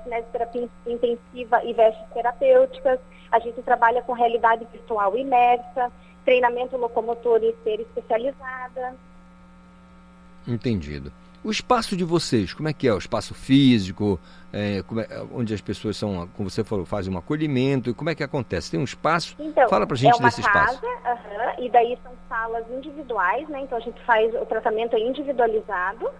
intensiva 0.87 1.65
e 1.65 1.73
vestes 1.73 2.05
terapêuticas, 2.13 3.01
a 3.33 3.39
gente 3.39 3.63
trabalha 3.63 4.03
com 4.03 4.13
realidade 4.13 4.67
virtual 4.71 5.17
imersa, 5.17 5.91
treinamento 6.29 6.77
locomotor 6.77 7.43
e 7.43 7.49
esteira 7.49 7.81
especializada. 7.81 8.95
Entendido. 10.47 11.11
O 11.43 11.51
espaço 11.51 11.97
de 11.97 12.05
vocês, 12.05 12.53
como 12.53 12.69
é 12.69 12.73
que 12.75 12.87
é? 12.87 12.93
O 12.93 12.99
espaço 12.99 13.33
físico, 13.33 14.21
é, 14.53 14.79
é- 14.79 15.23
onde 15.33 15.55
as 15.55 15.61
pessoas 15.63 15.97
são, 15.97 16.29
como 16.37 16.51
você 16.51 16.63
falou, 16.63 16.85
fazem 16.85 17.15
um 17.15 17.17
acolhimento, 17.17 17.89
e 17.89 17.95
como 17.95 18.11
é 18.11 18.15
que 18.15 18.23
acontece? 18.23 18.71
Tem 18.71 18.79
um 18.79 18.85
espaço? 18.85 19.35
Então, 19.39 19.67
Fala 19.71 19.87
pra 19.87 19.97
gente 19.97 20.13
é 20.13 20.17
uma 20.17 20.29
desse 20.29 20.43
casa, 20.43 20.75
espaço. 20.75 20.87
aham, 21.07 21.65
e 21.65 21.71
daí 21.71 21.99
são 22.03 22.13
salas 22.29 22.65
individuais, 22.71 23.49
né? 23.49 23.61
Então 23.63 23.79
a 23.79 23.81
gente 23.81 23.99
faz 24.05 24.35
o 24.35 24.45
tratamento 24.45 24.97
individualizado. 24.99 26.11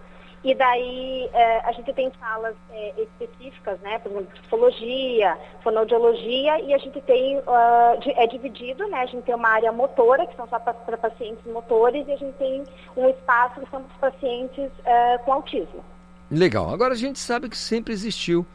E 0.43 0.55
daí 0.55 1.29
eh, 1.33 1.61
a 1.65 1.71
gente 1.73 1.91
tem 1.93 2.11
salas 2.19 2.55
eh, 2.71 2.93
específicas, 3.03 3.77
né? 3.81 3.99
Por 3.99 4.11
exemplo, 4.11 4.27
psicologia, 4.39 5.37
fonoaudiologia, 5.63 6.61
e 6.61 6.73
a 6.73 6.77
gente 6.77 7.01
tem, 7.01 7.41
di- 8.01 8.11
é 8.15 8.25
dividido, 8.27 8.87
né? 8.87 8.99
A 8.99 9.05
gente 9.05 9.23
tem 9.23 9.35
uma 9.35 9.49
área 9.49 9.71
motora, 9.71 10.25
que 10.25 10.35
são 10.35 10.47
só 10.47 10.57
para 10.59 10.97
pacientes 10.97 11.43
motores, 11.45 12.07
e 12.07 12.11
a 12.13 12.17
gente 12.17 12.35
tem 12.37 12.63
um 12.95 13.09
espaço 13.09 13.59
que 13.59 13.69
são 13.69 13.83
para 13.83 14.11
pacientes 14.11 14.69
eh, 14.85 15.17
com 15.25 15.33
autismo. 15.33 15.83
Legal. 16.31 16.69
Agora 16.69 16.93
a 16.93 16.97
gente 16.97 17.19
sabe 17.19 17.49
que 17.49 17.57
sempre 17.57 17.91
existiu 17.91 18.45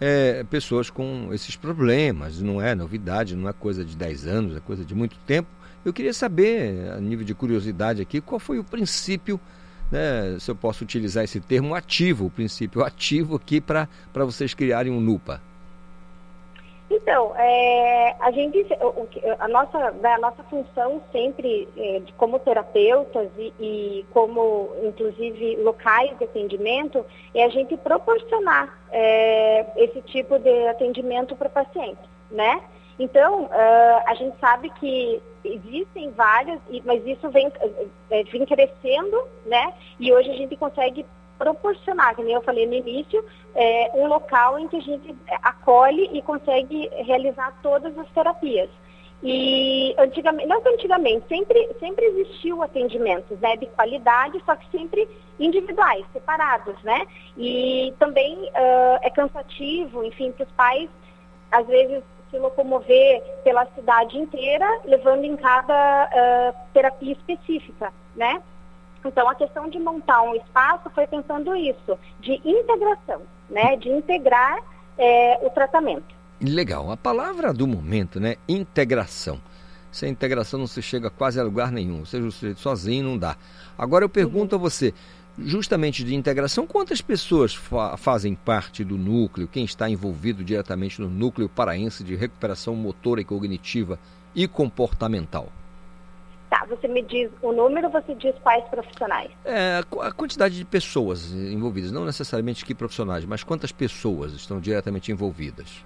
é, 0.00 0.44
pessoas 0.44 0.90
com 0.90 1.30
esses 1.32 1.56
problemas, 1.56 2.40
não 2.40 2.60
é 2.60 2.74
novidade, 2.74 3.34
não 3.34 3.48
é 3.48 3.52
coisa 3.52 3.84
de 3.84 3.96
10 3.96 4.26
anos, 4.26 4.56
é 4.56 4.60
coisa 4.60 4.84
de 4.84 4.94
muito 4.94 5.16
tempo. 5.26 5.48
Eu 5.84 5.92
queria 5.92 6.12
saber, 6.12 6.90
a 6.92 7.00
nível 7.00 7.24
de 7.24 7.34
curiosidade 7.34 8.00
aqui, 8.02 8.20
qual 8.20 8.38
foi 8.38 8.58
o 8.58 8.64
princípio, 8.64 9.40
né, 9.94 10.36
se 10.40 10.50
eu 10.50 10.56
posso 10.56 10.82
utilizar 10.82 11.22
esse 11.22 11.40
termo 11.40 11.74
ativo, 11.74 12.26
o 12.26 12.30
princípio 12.30 12.84
ativo 12.84 13.36
aqui 13.36 13.60
para 13.60 13.88
vocês 14.14 14.52
criarem 14.52 14.92
um 14.92 15.00
NUPA. 15.00 15.40
Então, 16.90 17.32
é, 17.36 18.14
a 18.20 18.30
gente, 18.30 18.58
o- 18.80 19.02
o 19.02 19.08
a 19.38 19.48
nossa, 19.48 19.90
né, 19.92 20.14
a 20.14 20.18
nossa 20.18 20.42
função 20.44 21.00
sempre, 21.12 21.68
é, 21.76 22.02
como 22.16 22.38
terapeutas 22.38 23.28
e, 23.38 23.52
e 23.58 24.06
como, 24.12 24.70
inclusive, 24.82 25.56
locais 25.56 26.16
de 26.18 26.24
atendimento, 26.24 27.04
é 27.34 27.44
a 27.44 27.48
gente 27.48 27.76
proporcionar 27.76 28.78
é, 28.92 29.66
esse 29.76 30.02
tipo 30.02 30.38
de 30.38 30.68
atendimento 30.68 31.34
para 31.34 31.48
pacientes, 31.48 32.04
né? 32.30 32.60
Então, 32.96 33.48
a 34.06 34.14
gente 34.14 34.38
sabe 34.38 34.70
que 34.78 35.20
existem 35.44 36.10
várias, 36.10 36.60
mas 36.84 37.06
isso 37.06 37.28
vem, 37.30 37.50
eh, 38.10 38.24
vem 38.24 38.46
crescendo, 38.46 39.28
né? 39.46 39.72
E 40.00 40.12
hoje 40.12 40.30
a 40.30 40.34
gente 40.34 40.56
consegue 40.56 41.04
proporcionar, 41.38 42.14
como 42.14 42.28
eu 42.28 42.42
falei 42.42 42.66
no 42.66 42.74
início, 42.74 43.24
é, 43.54 43.90
um 43.94 44.06
local 44.06 44.58
em 44.58 44.68
que 44.68 44.76
a 44.76 44.80
gente 44.80 45.14
acolhe 45.42 46.08
e 46.12 46.22
consegue 46.22 46.88
realizar 47.04 47.52
todas 47.62 47.96
as 47.98 48.08
terapias. 48.10 48.70
E 49.22 49.94
antigamente, 49.98 50.46
não 50.46 50.60
antigamente, 50.66 51.26
sempre, 51.28 51.70
sempre 51.80 52.04
existiu 52.04 52.62
atendimento 52.62 53.34
né, 53.40 53.56
de 53.56 53.66
qualidade, 53.66 54.40
só 54.44 54.54
que 54.54 54.70
sempre 54.70 55.08
individuais, 55.40 56.04
separados, 56.12 56.80
né? 56.82 57.06
E 57.36 57.94
também 57.98 58.50
ah, 58.54 58.98
é 59.02 59.10
cansativo, 59.10 60.04
enfim, 60.04 60.30
para 60.30 60.44
os 60.44 60.52
pais, 60.52 60.90
às 61.50 61.66
vezes, 61.66 62.02
se 62.34 62.38
locomover 62.38 63.22
pela 63.44 63.64
cidade 63.74 64.18
inteira, 64.18 64.66
levando 64.84 65.24
em 65.24 65.36
cada 65.36 65.74
ah, 66.04 66.54
terapia 66.72 67.12
específica, 67.12 67.92
né? 68.16 68.42
Então, 69.04 69.28
a 69.28 69.34
questão 69.34 69.68
de 69.68 69.78
montar 69.78 70.22
um 70.22 70.34
espaço 70.34 70.90
foi 70.90 71.06
pensando 71.06 71.54
isso, 71.54 71.98
de 72.20 72.40
integração, 72.44 73.20
né? 73.50 73.76
De 73.76 73.90
integrar 73.90 74.58
eh, 74.98 75.38
o 75.42 75.50
tratamento. 75.50 76.14
Legal. 76.40 76.90
A 76.90 76.96
palavra 76.96 77.52
do 77.52 77.66
momento, 77.66 78.18
né? 78.18 78.36
Integração. 78.48 79.38
Sem 79.92 80.10
integração 80.10 80.58
não 80.58 80.66
se 80.66 80.80
chega 80.80 81.10
quase 81.10 81.38
a 81.38 81.44
lugar 81.44 81.70
nenhum. 81.70 82.00
Ou 82.00 82.06
seja, 82.06 82.26
o 82.26 82.32
sujeito 82.32 82.60
sozinho 82.60 83.04
não 83.04 83.18
dá. 83.18 83.36
Agora 83.76 84.04
eu 84.04 84.08
pergunto 84.08 84.54
a 84.54 84.58
você, 84.58 84.94
justamente 85.38 86.04
de 86.04 86.14
integração, 86.14 86.66
quantas 86.66 87.00
pessoas 87.00 87.54
fa 87.54 87.96
fazem 87.96 88.34
parte 88.34 88.84
do 88.84 88.96
núcleo? 88.96 89.48
Quem 89.48 89.64
está 89.64 89.88
envolvido 89.88 90.44
diretamente 90.44 91.00
no 91.00 91.08
núcleo 91.08 91.48
paraense 91.48 92.04
de 92.04 92.14
recuperação 92.14 92.74
motora 92.74 93.20
e 93.20 93.24
cognitiva 93.24 93.98
e 94.34 94.46
comportamental? 94.46 95.48
Tá, 96.50 96.64
você 96.68 96.86
me 96.86 97.02
diz 97.02 97.30
o 97.42 97.52
número, 97.52 97.90
você 97.90 98.14
diz 98.14 98.34
quais 98.42 98.64
profissionais? 98.68 99.30
É, 99.44 99.82
a 100.00 100.12
quantidade 100.12 100.56
de 100.56 100.64
pessoas 100.64 101.32
envolvidas, 101.32 101.90
não 101.90 102.04
necessariamente 102.04 102.64
que 102.64 102.74
profissionais, 102.74 103.24
mas 103.24 103.42
quantas 103.42 103.72
pessoas 103.72 104.32
estão 104.34 104.60
diretamente 104.60 105.10
envolvidas? 105.10 105.84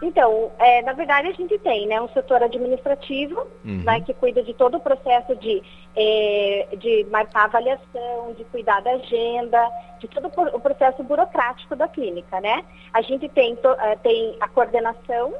Então, 0.00 0.52
é, 0.58 0.80
na 0.82 0.92
verdade 0.92 1.28
a 1.28 1.32
gente 1.32 1.58
tem 1.58 1.86
né, 1.88 2.00
um 2.00 2.08
setor 2.10 2.42
administrativo 2.42 3.40
uhum. 3.64 3.82
né, 3.84 4.00
que 4.00 4.14
cuida 4.14 4.42
de 4.42 4.54
todo 4.54 4.76
o 4.76 4.80
processo 4.80 5.34
de, 5.36 5.60
é, 5.96 6.68
de 6.76 7.06
marcar 7.10 7.44
avaliação, 7.44 8.32
de 8.36 8.44
cuidar 8.44 8.80
da 8.80 8.92
agenda, 8.92 9.68
de 9.98 10.06
todo 10.06 10.30
o 10.54 10.60
processo 10.60 11.02
burocrático 11.02 11.74
da 11.74 11.88
clínica. 11.88 12.40
Né? 12.40 12.64
A 12.92 13.02
gente 13.02 13.28
tem, 13.28 13.56
to, 13.56 13.70
é, 13.70 13.96
tem 13.96 14.36
a 14.40 14.46
coordenação 14.46 15.34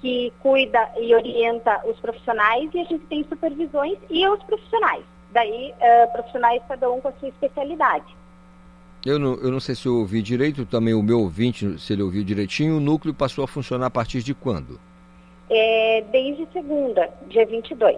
que 0.00 0.32
cuida 0.42 0.90
e 0.98 1.14
orienta 1.14 1.80
os 1.86 1.98
profissionais 2.00 2.68
e 2.74 2.80
a 2.80 2.84
gente 2.84 3.06
tem 3.06 3.24
supervisões 3.24 3.96
e 4.10 4.26
os 4.28 4.42
profissionais. 4.42 5.04
Daí, 5.30 5.72
uh, 5.72 6.12
profissionais 6.12 6.62
cada 6.68 6.90
um 6.90 7.00
com 7.00 7.08
a 7.08 7.12
sua 7.12 7.28
especialidade. 7.28 8.04
Eu 9.04 9.18
não, 9.18 9.34
eu 9.34 9.50
não 9.50 9.60
sei 9.60 9.74
se 9.74 9.86
eu 9.86 9.96
ouvi 9.96 10.22
direito, 10.22 10.64
também 10.64 10.94
o 10.94 11.02
meu 11.02 11.20
ouvinte, 11.20 11.78
se 11.78 11.92
ele 11.92 12.02
ouviu 12.02 12.24
direitinho, 12.24 12.78
o 12.78 12.80
núcleo 12.80 13.12
passou 13.12 13.44
a 13.44 13.48
funcionar 13.48 13.86
a 13.86 13.90
partir 13.90 14.22
de 14.22 14.32
quando? 14.32 14.80
É, 15.50 16.02
desde 16.10 16.48
segunda, 16.52 17.10
dia 17.28 17.44
22. 17.44 17.96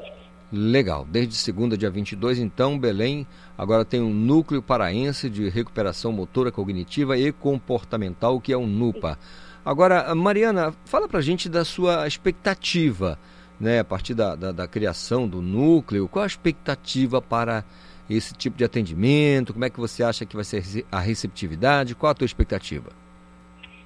Legal, 0.52 1.06
desde 1.08 1.34
segunda, 1.34 1.76
dia 1.76 1.90
22, 1.90 2.38
então, 2.38 2.78
Belém 2.78 3.26
agora 3.56 3.84
tem 3.84 4.00
um 4.00 4.12
núcleo 4.12 4.62
paraense 4.62 5.30
de 5.30 5.48
recuperação 5.48 6.12
motora 6.12 6.50
cognitiva 6.50 7.16
e 7.16 7.32
comportamental, 7.32 8.40
que 8.40 8.52
é 8.52 8.56
o 8.56 8.66
NUPA. 8.66 9.18
Agora, 9.64 10.14
Mariana, 10.14 10.72
fala 10.84 11.08
pra 11.08 11.20
gente 11.20 11.48
da 11.48 11.64
sua 11.64 12.06
expectativa, 12.06 13.18
né, 13.60 13.80
a 13.80 13.84
partir 13.84 14.14
da, 14.14 14.34
da, 14.34 14.52
da 14.52 14.68
criação 14.68 15.26
do 15.26 15.40
núcleo, 15.42 16.08
qual 16.08 16.24
a 16.24 16.26
expectativa 16.26 17.20
para 17.20 17.64
esse 18.08 18.34
tipo 18.34 18.56
de 18.56 18.64
atendimento? 18.64 19.52
Como 19.52 19.64
é 19.64 19.70
que 19.70 19.80
você 19.80 20.02
acha 20.02 20.24
que 20.24 20.36
vai 20.36 20.44
ser 20.44 20.84
a 20.90 21.00
receptividade? 21.00 21.94
Qual 21.94 22.10
a 22.10 22.14
tua 22.14 22.26
expectativa? 22.26 22.90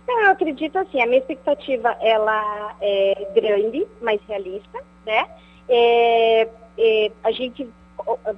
Eu 0.09 0.31
acredito 0.31 0.77
assim, 0.77 1.01
a 1.01 1.07
minha 1.07 1.19
expectativa 1.19 1.97
ela 2.01 2.77
é 2.81 3.29
grande, 3.35 3.87
mas 4.03 4.21
realista, 4.29 4.83
né? 5.07 5.27
É, 5.69 6.49
é, 6.79 7.13
a 7.23 7.31
gente 7.31 7.69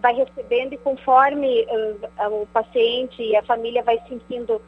vai 0.01 0.14
recebendo 0.14 0.74
e 0.74 0.78
conforme 0.78 1.64
uh, 1.64 2.43
o 2.43 2.47
paciente 2.47 3.22
e 3.22 3.37
a 3.37 3.43
família 3.43 3.83
vai 3.83 3.99
sentindo 4.09 4.55
uh, 4.57 4.62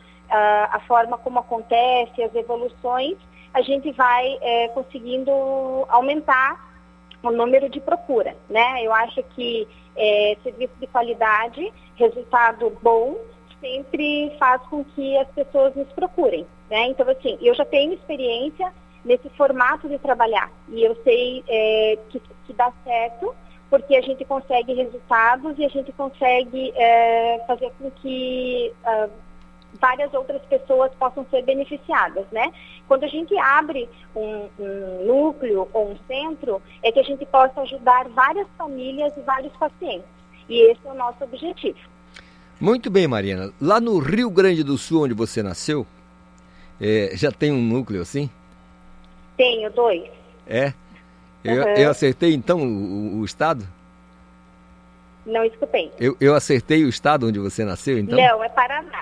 a 0.70 0.80
forma 0.86 1.18
como 1.18 1.38
acontece, 1.40 2.22
as 2.22 2.34
evoluções, 2.34 3.16
a 3.52 3.60
gente 3.62 3.92
vai 3.92 4.38
é, 4.40 4.68
conseguindo 4.68 5.30
aumentar 5.88 6.74
o 7.22 7.30
número 7.30 7.68
de 7.68 7.80
procura, 7.80 8.36
né? 8.50 8.82
Eu 8.82 8.92
acho 8.92 9.22
que 9.34 9.66
é, 9.96 10.36
serviço 10.42 10.74
de 10.80 10.86
qualidade, 10.86 11.72
resultado 11.96 12.76
bom, 12.82 13.16
sempre 13.60 14.34
faz 14.38 14.60
com 14.62 14.84
que 14.84 15.16
as 15.18 15.28
pessoas 15.28 15.74
nos 15.74 15.88
procurem. 15.92 16.46
Né? 16.70 16.88
Então, 16.88 17.08
assim, 17.08 17.38
eu 17.40 17.54
já 17.54 17.64
tenho 17.64 17.92
experiência 17.92 18.72
nesse 19.04 19.28
formato 19.30 19.88
de 19.88 19.98
trabalhar 19.98 20.50
e 20.68 20.82
eu 20.82 20.96
sei 21.04 21.44
é, 21.46 21.98
que, 22.08 22.20
que 22.46 22.52
dá 22.54 22.72
certo 22.82 23.34
porque 23.68 23.96
a 23.96 24.00
gente 24.00 24.24
consegue 24.24 24.72
resultados 24.72 25.58
e 25.58 25.64
a 25.64 25.68
gente 25.68 25.90
consegue 25.92 26.72
é, 26.76 27.42
fazer 27.46 27.72
com 27.78 27.90
que 27.90 28.72
uh, 28.84 29.10
várias 29.80 30.12
outras 30.14 30.42
pessoas 30.42 30.90
possam 30.98 31.26
ser 31.30 31.42
beneficiadas, 31.42 32.24
né? 32.30 32.52
Quando 32.86 33.04
a 33.04 33.08
gente 33.08 33.36
abre 33.38 33.88
um, 34.14 34.48
um, 34.58 35.06
núcleo 35.06 35.68
ou 35.72 35.92
um 35.92 35.96
centro, 36.06 36.62
é 36.82 36.92
que 36.92 37.00
a 37.00 37.02
gente 37.02 37.24
possa 37.26 37.60
ajudar 37.62 38.08
várias 38.08 38.46
famílias 38.56 39.12
e 39.16 39.20
vários 39.20 39.52
pacientes. 39.56 40.06
E 40.48 40.70
esse 40.70 40.80
é 40.84 40.90
o 40.90 40.94
nosso 40.94 41.22
objetivo. 41.24 41.78
Muito 42.60 42.90
bem, 42.90 43.08
Mariana. 43.08 43.52
Lá 43.60 43.80
no 43.80 43.98
Rio 43.98 44.30
Grande 44.30 44.62
do 44.62 44.78
Sul, 44.78 45.04
onde 45.04 45.14
você 45.14 45.42
nasceu, 45.42 45.86
é, 46.80 47.10
já 47.14 47.30
tem 47.30 47.50
um 47.52 47.62
núcleo 47.62 48.02
assim? 48.02 48.30
Tenho, 49.36 49.70
dois. 49.70 50.04
É? 50.46 50.72
Eu, 51.42 51.62
uhum. 51.62 51.74
eu 51.74 51.90
acertei 51.90 52.32
então 52.32 52.62
o, 52.62 53.18
o 53.20 53.24
estado? 53.24 53.66
Não 55.26 55.44
escutei. 55.44 55.90
Eu, 55.98 56.16
eu 56.20 56.34
acertei 56.34 56.84
o 56.84 56.88
estado 56.88 57.26
onde 57.26 57.38
você 57.38 57.64
nasceu, 57.64 57.98
então? 57.98 58.18
Não, 58.18 58.44
é 58.44 58.48
Paraná. 58.48 59.00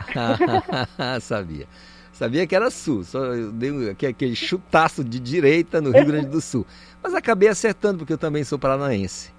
Sabia. 1.21 1.67
Sabia 2.13 2.47
que 2.47 2.55
era 2.55 2.71
sul, 2.71 3.03
só 3.03 3.19
eu 3.19 3.51
dei 3.51 3.91
aquele 3.91 4.37
chutaço 4.37 5.03
de 5.03 5.19
direita 5.19 5.81
no 5.81 5.91
Rio 5.91 6.05
Grande 6.05 6.27
do 6.27 6.41
Sul. 6.41 6.65
Mas 7.03 7.15
acabei 7.15 7.49
acertando, 7.49 7.99
porque 7.99 8.13
eu 8.13 8.19
também 8.19 8.45
sou 8.45 8.59
paranaense. 8.59 9.33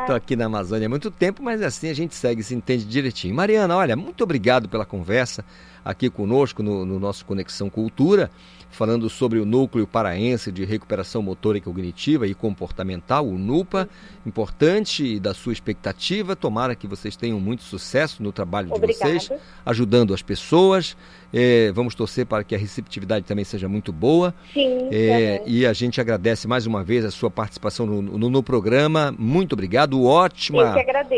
Estou 0.00 0.14
aqui 0.14 0.36
na 0.36 0.46
Amazônia 0.46 0.86
há 0.86 0.88
muito 0.88 1.10
tempo, 1.10 1.42
mas 1.42 1.60
assim 1.60 1.90
a 1.90 1.94
gente 1.94 2.14
segue, 2.14 2.42
se 2.42 2.54
entende 2.54 2.84
direitinho. 2.84 3.34
Mariana, 3.34 3.76
olha, 3.76 3.96
muito 3.96 4.22
obrigado 4.22 4.68
pela 4.68 4.86
conversa 4.86 5.44
aqui 5.84 6.08
conosco 6.08 6.62
no, 6.62 6.84
no 6.84 7.00
nosso 7.00 7.24
Conexão 7.24 7.68
Cultura 7.68 8.30
falando 8.70 9.08
sobre 9.08 9.38
o 9.38 9.44
Núcleo 9.44 9.86
Paraense 9.86 10.52
de 10.52 10.64
Recuperação 10.64 11.22
Motora 11.22 11.58
e 11.58 11.60
Cognitiva 11.60 12.26
e 12.26 12.34
Comportamental, 12.34 13.26
o 13.26 13.38
NUPA, 13.38 13.88
importante 14.24 15.18
da 15.18 15.32
sua 15.32 15.52
expectativa. 15.52 16.36
Tomara 16.36 16.74
que 16.74 16.86
vocês 16.86 17.16
tenham 17.16 17.40
muito 17.40 17.62
sucesso 17.62 18.22
no 18.22 18.32
trabalho 18.32 18.68
de 18.68 18.74
Obrigada. 18.74 19.18
vocês, 19.18 19.30
ajudando 19.64 20.12
as 20.12 20.22
pessoas. 20.22 20.96
É, 21.32 21.72
vamos 21.72 21.94
torcer 21.94 22.26
para 22.26 22.44
que 22.44 22.54
a 22.54 22.58
receptividade 22.58 23.24
também 23.24 23.44
seja 23.44 23.68
muito 23.68 23.92
boa. 23.92 24.34
Sim. 24.52 24.88
É, 24.92 25.42
e 25.46 25.66
a 25.66 25.72
gente 25.72 26.00
agradece 26.00 26.46
mais 26.46 26.66
uma 26.66 26.84
vez 26.84 27.04
a 27.04 27.10
sua 27.10 27.30
participação 27.30 27.86
no, 27.86 28.02
no, 28.02 28.30
no 28.30 28.42
programa. 28.42 29.14
Muito 29.18 29.54
obrigado. 29.54 30.04
Ótima, 30.04 30.74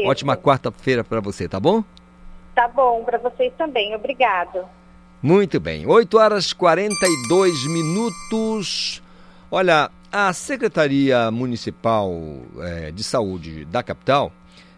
ótima 0.06 0.36
quarta-feira 0.36 1.04
para 1.04 1.20
você, 1.20 1.48
tá 1.48 1.58
bom? 1.58 1.82
Tá 2.54 2.66
bom, 2.68 3.04
para 3.04 3.18
vocês 3.18 3.52
também. 3.56 3.94
Obrigado. 3.94 4.64
Muito 5.20 5.58
bem, 5.58 5.84
8 5.84 6.16
horas 6.16 6.52
42 6.52 7.66
minutos. 7.66 9.02
Olha, 9.50 9.90
a 10.12 10.32
Secretaria 10.32 11.28
Municipal 11.32 12.14
é, 12.60 12.92
de 12.92 13.02
Saúde 13.02 13.64
da 13.64 13.82
capital 13.82 14.32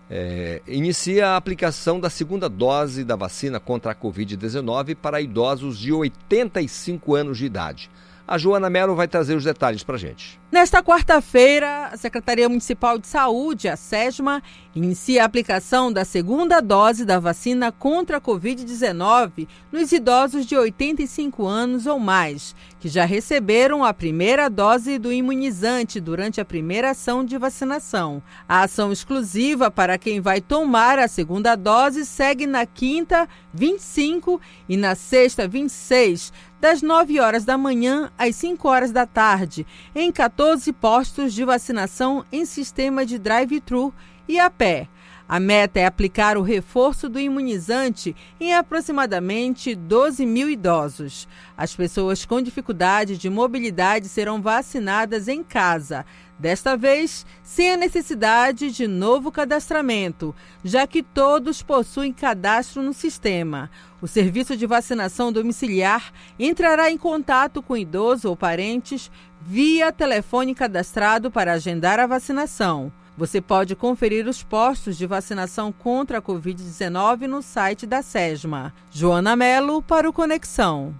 é, 0.08 0.62
inicia 0.66 1.28
a 1.28 1.36
aplicação 1.36 2.00
da 2.00 2.08
segunda 2.08 2.48
dose 2.48 3.04
da 3.04 3.16
vacina 3.16 3.60
contra 3.60 3.92
a 3.92 3.94
Covid-19 3.94 4.96
para 4.96 5.20
idosos 5.20 5.78
de 5.78 5.92
85 5.92 7.14
anos 7.14 7.36
de 7.36 7.44
idade. 7.44 7.90
A 8.26 8.38
Joana 8.38 8.70
Mello 8.70 8.94
vai 8.94 9.08
trazer 9.08 9.34
os 9.34 9.44
detalhes 9.44 9.82
para 9.82 9.98
gente. 9.98 10.40
Nesta 10.50 10.82
quarta-feira, 10.82 11.90
a 11.92 11.96
Secretaria 11.96 12.48
Municipal 12.48 12.96
de 12.96 13.08
Saúde, 13.08 13.68
a 13.68 13.76
SESMA, 13.76 14.42
inicia 14.74 15.22
a 15.22 15.26
aplicação 15.26 15.92
da 15.92 16.04
segunda 16.04 16.60
dose 16.60 17.04
da 17.04 17.18
vacina 17.18 17.72
contra 17.72 18.18
a 18.18 18.20
Covid-19 18.20 19.48
nos 19.72 19.90
idosos 19.90 20.46
de 20.46 20.56
85 20.56 21.46
anos 21.46 21.86
ou 21.86 21.98
mais, 21.98 22.54
que 22.78 22.88
já 22.88 23.04
receberam 23.04 23.84
a 23.84 23.92
primeira 23.92 24.48
dose 24.48 24.98
do 24.98 25.12
imunizante 25.12 26.00
durante 26.00 26.40
a 26.40 26.44
primeira 26.44 26.90
ação 26.90 27.24
de 27.24 27.36
vacinação. 27.36 28.22
A 28.48 28.62
ação 28.62 28.92
exclusiva 28.92 29.70
para 29.70 29.98
quem 29.98 30.20
vai 30.20 30.40
tomar 30.40 30.98
a 30.98 31.08
segunda 31.08 31.56
dose 31.56 32.06
segue 32.06 32.46
na 32.46 32.64
quinta, 32.64 33.28
25 33.52 34.40
e 34.68 34.76
na 34.76 34.94
sexta, 34.94 35.48
26 35.48 36.32
das 36.60 36.82
9 36.82 37.18
horas 37.18 37.44
da 37.44 37.56
manhã 37.56 38.10
às 38.18 38.36
5 38.36 38.68
horas 38.68 38.92
da 38.92 39.06
tarde, 39.06 39.66
em 39.94 40.12
14 40.12 40.70
postos 40.74 41.32
de 41.32 41.42
vacinação 41.42 42.22
em 42.30 42.44
sistema 42.44 43.06
de 43.06 43.18
drive-thru 43.18 43.94
e 44.30 44.38
a 44.38 44.48
pé. 44.48 44.88
A 45.28 45.38
meta 45.38 45.78
é 45.78 45.86
aplicar 45.86 46.36
o 46.36 46.42
reforço 46.42 47.08
do 47.08 47.18
imunizante 47.18 48.16
em 48.40 48.54
aproximadamente 48.54 49.74
12 49.76 50.26
mil 50.26 50.50
idosos. 50.50 51.28
As 51.56 51.74
pessoas 51.74 52.24
com 52.24 52.40
dificuldade 52.40 53.16
de 53.16 53.30
mobilidade 53.30 54.08
serão 54.08 54.42
vacinadas 54.42 55.28
em 55.28 55.44
casa, 55.44 56.04
desta 56.36 56.76
vez 56.76 57.24
sem 57.44 57.72
a 57.72 57.76
necessidade 57.76 58.72
de 58.72 58.88
novo 58.88 59.30
cadastramento, 59.30 60.34
já 60.64 60.84
que 60.84 61.02
todos 61.02 61.62
possuem 61.62 62.12
cadastro 62.12 62.82
no 62.82 62.92
sistema. 62.92 63.70
O 64.02 64.08
serviço 64.08 64.56
de 64.56 64.66
vacinação 64.66 65.30
domiciliar 65.30 66.12
entrará 66.38 66.90
em 66.90 66.98
contato 66.98 67.62
com 67.62 67.76
idoso 67.76 68.28
ou 68.28 68.36
parentes 68.36 69.10
via 69.40 69.92
telefone 69.92 70.54
cadastrado 70.56 71.30
para 71.30 71.52
agendar 71.52 72.00
a 72.00 72.06
vacinação. 72.06 72.92
Você 73.20 73.38
pode 73.38 73.76
conferir 73.76 74.26
os 74.26 74.42
postos 74.42 74.96
de 74.96 75.04
vacinação 75.04 75.70
contra 75.70 76.16
a 76.16 76.22
Covid-19 76.22 77.26
no 77.26 77.42
site 77.42 77.84
da 77.84 78.00
SESMA. 78.00 78.72
Joana 78.90 79.36
Melo 79.36 79.82
para 79.82 80.08
o 80.08 80.12
Conexão. 80.12 80.94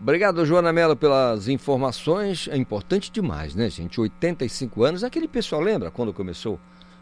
Obrigado, 0.00 0.46
Joana 0.46 0.72
Mello, 0.72 0.96
pelas 0.96 1.46
informações. 1.46 2.48
É 2.50 2.56
importante 2.56 3.12
demais, 3.12 3.54
né, 3.54 3.68
gente? 3.68 4.00
85 4.00 4.82
anos. 4.82 5.04
Aquele 5.04 5.28
pessoal 5.28 5.60
lembra 5.60 5.90
quando 5.90 6.10
começou 6.10 6.58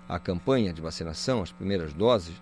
a 0.09 0.19
campanha 0.19 0.73
de 0.73 0.83
vacinação, 0.83 1.41
as 1.41 1.53
primeiras 1.53 1.93
doses? 1.93 2.35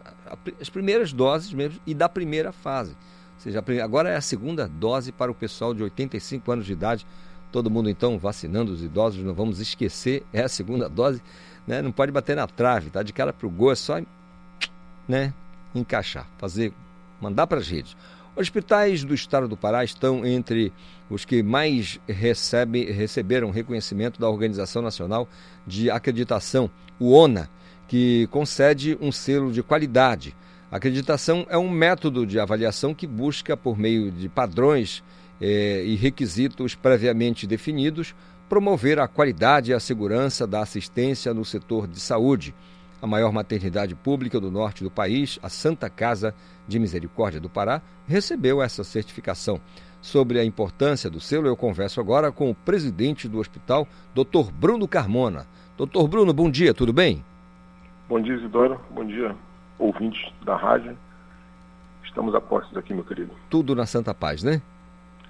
As 0.58 0.70
primeiras 0.70 1.12
doses 1.12 1.52
mesmo 1.52 1.78
e 1.86 1.92
da 1.92 2.08
primeira 2.08 2.52
fase. 2.52 2.92
Ou 2.92 3.40
seja, 3.40 3.62
agora 3.82 4.08
é 4.08 4.16
a 4.16 4.22
segunda 4.22 4.66
dose 4.66 5.12
para 5.12 5.30
o 5.30 5.34
pessoal 5.34 5.74
de 5.74 5.82
85 5.82 6.50
anos 6.50 6.64
de 6.64 6.72
idade 6.72 7.06
Todo 7.54 7.70
mundo 7.70 7.88
então 7.88 8.18
vacinando 8.18 8.72
os 8.72 8.82
idosos, 8.82 9.22
não 9.22 9.32
vamos 9.32 9.60
esquecer, 9.60 10.24
é 10.32 10.42
a 10.42 10.48
segunda 10.48 10.88
dose, 10.88 11.22
né? 11.64 11.80
Não 11.80 11.92
pode 11.92 12.10
bater 12.10 12.34
na 12.34 12.48
trave, 12.48 12.90
tá 12.90 13.00
de 13.00 13.12
cara 13.12 13.32
pro 13.32 13.48
gol, 13.48 13.70
é 13.70 13.76
só 13.76 14.02
né, 15.06 15.32
encaixar, 15.72 16.26
fazer, 16.36 16.72
mandar 17.20 17.46
para 17.46 17.60
as 17.60 17.68
redes. 17.68 17.96
Hospitais 18.34 19.04
do 19.04 19.14
estado 19.14 19.46
do 19.46 19.56
Pará 19.56 19.84
estão 19.84 20.26
entre 20.26 20.72
os 21.08 21.24
que 21.24 21.44
mais 21.44 22.00
recebe, 22.08 22.90
receberam 22.90 23.52
reconhecimento 23.52 24.20
da 24.20 24.28
Organização 24.28 24.82
Nacional 24.82 25.28
de 25.64 25.88
Acreditação, 25.92 26.68
o 26.98 27.12
ONA, 27.12 27.48
que 27.86 28.26
concede 28.32 28.98
um 29.00 29.12
selo 29.12 29.52
de 29.52 29.62
qualidade. 29.62 30.34
A 30.72 30.78
acreditação 30.78 31.46
é 31.48 31.56
um 31.56 31.70
método 31.70 32.26
de 32.26 32.40
avaliação 32.40 32.92
que 32.92 33.06
busca, 33.06 33.56
por 33.56 33.78
meio 33.78 34.10
de 34.10 34.28
padrões 34.28 35.04
eh, 35.44 35.84
e 35.84 35.94
requisitos 35.96 36.74
previamente 36.74 37.46
definidos, 37.46 38.14
promover 38.48 38.98
a 38.98 39.06
qualidade 39.06 39.70
e 39.70 39.74
a 39.74 39.80
segurança 39.80 40.46
da 40.46 40.60
assistência 40.60 41.34
no 41.34 41.44
setor 41.44 41.86
de 41.86 42.00
saúde 42.00 42.54
a 43.04 43.06
maior 43.06 43.30
maternidade 43.32 43.94
pública 43.94 44.40
do 44.40 44.50
norte 44.50 44.82
do 44.82 44.90
país, 44.90 45.38
a 45.42 45.50
Santa 45.50 45.90
Casa 45.90 46.34
de 46.66 46.78
Misericórdia 46.78 47.38
do 47.38 47.50
Pará, 47.50 47.82
recebeu 48.08 48.62
essa 48.62 48.82
certificação. 48.82 49.60
Sobre 50.00 50.40
a 50.40 50.44
importância 50.44 51.10
do 51.10 51.20
selo, 51.20 51.46
eu 51.46 51.54
converso 51.54 52.00
agora 52.00 52.32
com 52.32 52.50
o 52.50 52.54
presidente 52.54 53.28
do 53.28 53.38
hospital, 53.38 53.86
Dr. 54.14 54.50
Bruno 54.50 54.88
Carmona. 54.88 55.46
Doutor 55.76 56.08
Bruno, 56.08 56.32
bom 56.32 56.50
dia, 56.50 56.72
tudo 56.72 56.94
bem? 56.94 57.22
Bom 58.08 58.18
dia, 58.22 58.36
Isidoro. 58.36 58.80
Bom 58.90 59.04
dia, 59.04 59.36
ouvintes 59.78 60.32
da 60.42 60.56
rádio. 60.56 60.96
Estamos 62.02 62.34
a 62.34 62.40
postos 62.40 62.74
aqui, 62.74 62.94
meu 62.94 63.04
querido. 63.04 63.32
Tudo 63.50 63.74
na 63.74 63.84
Santa 63.84 64.14
Paz, 64.14 64.42
né? 64.42 64.62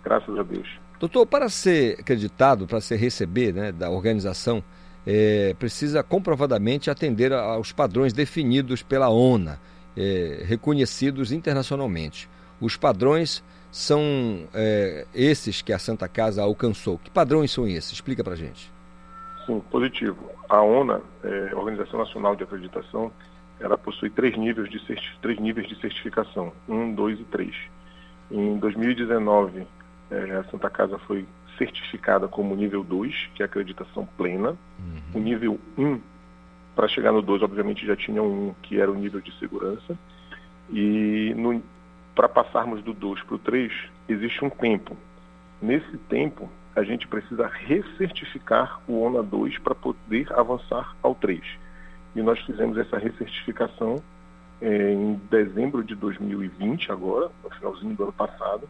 Graças 0.04 0.38
a 0.38 0.42
Deus. 0.42 0.68
Doutor, 1.00 1.26
para 1.26 1.48
ser 1.48 2.00
acreditado, 2.00 2.66
para 2.66 2.80
ser 2.80 2.96
receber 2.96 3.52
né, 3.52 3.72
da 3.72 3.90
organização 3.90 4.62
é, 5.06 5.54
precisa 5.58 6.02
comprovadamente 6.02 6.90
atender 6.90 7.32
aos 7.32 7.72
padrões 7.72 8.12
definidos 8.12 8.82
pela 8.82 9.08
ONA, 9.10 9.60
é, 9.96 10.42
reconhecidos 10.46 11.32
internacionalmente. 11.32 12.28
Os 12.60 12.76
padrões 12.76 13.44
são 13.70 14.00
é, 14.54 15.06
esses 15.14 15.60
que 15.60 15.72
a 15.72 15.78
Santa 15.78 16.08
Casa 16.08 16.42
alcançou. 16.42 16.98
Que 16.98 17.10
padrões 17.10 17.50
são 17.50 17.66
esses? 17.66 17.92
Explica 17.92 18.22
para 18.22 18.34
gente. 18.34 18.72
Sim, 19.44 19.60
positivo. 19.70 20.30
A 20.48 20.62
ONA, 20.62 21.02
é, 21.22 21.54
Organização 21.54 21.98
Nacional 21.98 22.34
de 22.34 22.44
Acreditação, 22.44 23.12
ela 23.60 23.76
possui 23.76 24.10
três 24.10 24.36
níveis 24.38 24.70
de, 24.70 24.80
três 25.20 25.38
níveis 25.38 25.68
de 25.68 25.78
certificação, 25.80 26.52
um, 26.68 26.94
dois 26.94 27.20
e 27.20 27.24
três. 27.24 27.54
Em 28.30 28.56
2019, 28.58 29.66
é, 30.14 30.36
a 30.36 30.44
Santa 30.44 30.70
Casa 30.70 30.98
foi 30.98 31.26
certificada 31.58 32.28
como 32.28 32.54
nível 32.54 32.82
2, 32.82 33.30
que 33.34 33.42
é 33.42 33.46
acreditação 33.46 34.06
plena. 34.16 34.50
Uhum. 34.78 35.00
O 35.14 35.18
nível 35.18 35.60
1, 35.76 35.86
um, 35.86 36.00
para 36.74 36.88
chegar 36.88 37.12
no 37.12 37.22
2, 37.22 37.42
obviamente 37.42 37.86
já 37.86 37.96
tinha 37.96 38.22
um, 38.22 38.54
que 38.62 38.80
era 38.80 38.90
o 38.90 38.94
nível 38.94 39.20
de 39.20 39.32
segurança. 39.38 39.96
E 40.70 41.34
para 42.14 42.28
passarmos 42.28 42.82
do 42.82 42.92
2 42.92 43.22
para 43.22 43.34
o 43.34 43.38
3, 43.38 43.72
existe 44.08 44.44
um 44.44 44.50
tempo. 44.50 44.96
Nesse 45.60 45.96
tempo, 46.08 46.48
a 46.74 46.82
gente 46.82 47.06
precisa 47.06 47.46
recertificar 47.46 48.80
o 48.88 49.00
ONA 49.00 49.22
2 49.22 49.58
para 49.58 49.74
poder 49.74 50.32
avançar 50.32 50.94
ao 51.02 51.14
3. 51.14 51.42
E 52.14 52.22
nós 52.22 52.38
fizemos 52.40 52.76
essa 52.78 52.98
recertificação 52.98 54.02
é, 54.60 54.92
em 54.92 55.20
dezembro 55.30 55.82
de 55.82 55.94
2020, 55.94 56.90
agora, 56.90 57.30
no 57.42 57.50
finalzinho 57.50 57.94
do 57.94 58.02
ano 58.04 58.12
passado, 58.12 58.68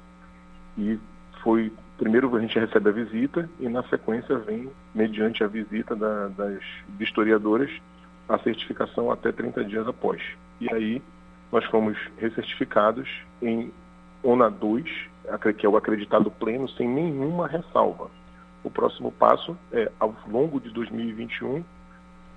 e 0.76 0.99
foi 1.45 1.70
primeiro 1.99 2.34
a 2.34 2.40
gente 2.40 2.59
recebe 2.59 2.88
a 2.88 2.92
visita 2.92 3.49
e 3.61 3.68
na 3.68 3.82
sequência 3.84 4.36
vem, 4.38 4.68
mediante 4.95 5.45
a 5.45 5.47
visita 5.47 5.95
da, 5.95 6.28
das 6.28 6.61
historiadoras, 6.99 7.70
a 8.28 8.38
certificação 8.38 9.12
até 9.12 9.30
30 9.30 9.62
dias 9.64 9.86
após. 9.86 10.20
E 10.61 10.72
aí 10.72 11.03
nós 11.53 11.64
fomos 11.66 11.97
recertificados 12.16 13.09
em 13.40 13.70
ONA 14.22 14.51
2, 14.51 14.84
que 15.57 15.66
é 15.66 15.68
o 15.68 15.76
acreditado 15.76 16.30
pleno, 16.30 16.68
sem 16.70 16.88
nenhuma 16.88 17.47
ressalva. 17.47 18.11
O 18.64 18.70
próximo 18.70 19.12
passo 19.12 19.57
é, 19.70 19.92
ao 20.01 20.14
longo 20.26 20.59
de 20.59 20.70
2021, 20.70 21.62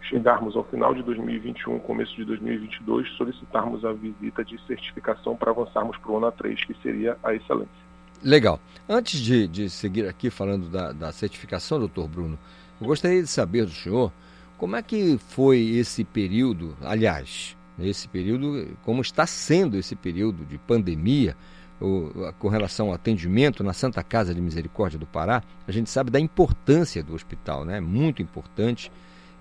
chegarmos 0.02 0.56
ao 0.56 0.66
final 0.66 0.94
de 0.94 1.02
2021, 1.02 1.80
começo 1.80 2.14
de 2.16 2.26
2022, 2.26 3.10
solicitarmos 3.16 3.86
a 3.86 3.94
visita 3.94 4.44
de 4.44 4.60
certificação 4.68 5.36
para 5.36 5.52
avançarmos 5.52 5.98
para 5.98 6.12
o 6.12 6.16
ONA 6.16 6.32
3, 6.34 6.64
que 6.66 6.74
seria 6.82 7.18
a 7.24 7.34
excelência. 7.34 7.87
Legal. 8.24 8.60
Antes 8.90 9.20
de, 9.20 9.48
de 9.48 9.70
seguir 9.70 10.08
aqui 10.08 10.30
falando 10.30 10.70
da, 10.70 10.92
da 10.92 11.12
certificação, 11.12 11.80
doutor 11.80 12.08
Bruno, 12.08 12.38
eu 12.80 12.88
gostaria 12.88 13.22
de 13.22 13.28
saber 13.28 13.66
do 13.66 13.72
senhor 13.72 14.12
como 14.58 14.76
é 14.76 14.82
que 14.82 15.20
foi 15.30 15.60
esse 15.60 16.04
período, 16.04 16.76
aliás, 16.82 17.56
esse 17.80 18.08
período, 18.08 18.76
como 18.84 19.02
está 19.02 19.28
sendo 19.28 19.78
esse 19.78 19.96
período 19.96 20.46
de 20.46 20.58
pandemia, 20.58 21.36
o, 21.80 22.34
com 22.40 22.48
relação 22.48 22.88
ao 22.88 22.94
atendimento 22.94 23.64
na 23.64 23.72
Santa 23.72 24.02
Casa 24.02 24.34
de 24.34 24.42
Misericórdia 24.42 24.98
do 24.98 25.06
Pará, 25.06 25.44
a 25.68 25.72
gente 25.72 25.90
sabe 25.92 26.10
da 26.10 26.20
importância 26.20 27.04
do 27.04 27.14
hospital, 27.14 27.64
né? 27.64 27.80
Muito 27.80 28.22
importante, 28.22 28.92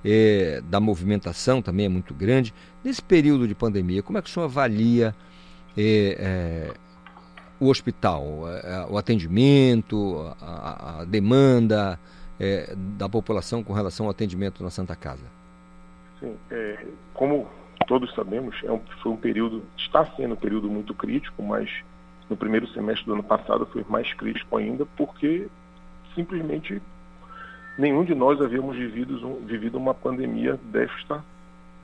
é, 0.05 0.61
da 0.69 0.79
movimentação 0.79 1.63
também 1.63 1.87
é 1.87 1.89
muito 1.89 2.13
grande. 2.13 2.53
Nesse 2.85 3.03
período 3.03 3.49
de 3.49 3.55
pandemia, 3.55 4.03
como 4.03 4.19
é 4.19 4.23
que 4.23 4.29
o 4.29 4.33
senhor 4.33 4.45
avalia 4.45 5.15
é, 5.77 6.17
é, 6.19 6.75
o 7.59 7.69
hospital, 7.69 8.25
o 8.91 8.99
atendimento, 8.99 10.35
a, 10.41 11.01
a 11.01 11.05
demanda 11.05 11.99
é, 12.39 12.75
da 12.77 13.09
população 13.09 13.63
com 13.63 13.73
relação 13.73 14.07
ao 14.07 14.11
atendimento 14.11 14.63
na 14.63 14.71
Santa 14.71 14.95
Casa? 14.95 15.25
Sim, 16.21 16.37
é, 16.51 16.87
como 17.15 17.49
todos 17.87 18.15
sabemos, 18.15 18.57
é 18.65 18.71
um, 18.71 18.81
foi 19.03 19.13
um 19.13 19.17
período, 19.17 19.63
está 19.77 20.05
sendo 20.17 20.35
um 20.35 20.37
período 20.37 20.69
muito 20.69 20.95
crítico, 20.95 21.43
mas 21.43 21.71
no 22.29 22.37
primeiro 22.37 22.67
semestre 22.69 23.07
do 23.07 23.15
ano 23.15 23.23
passado 23.23 23.67
foi 23.67 23.85
mais 23.89 24.13
crítico 24.15 24.57
ainda, 24.57 24.85
porque 24.97 25.49
simplesmente 26.15 26.81
nenhum 27.79 28.05
de 28.05 28.15
nós 28.15 28.41
havíamos 28.41 28.77
vivido, 28.77 29.39
vivido 29.47 29.79
uma 29.79 29.95
pandemia 29.95 30.59
desta 30.65 31.25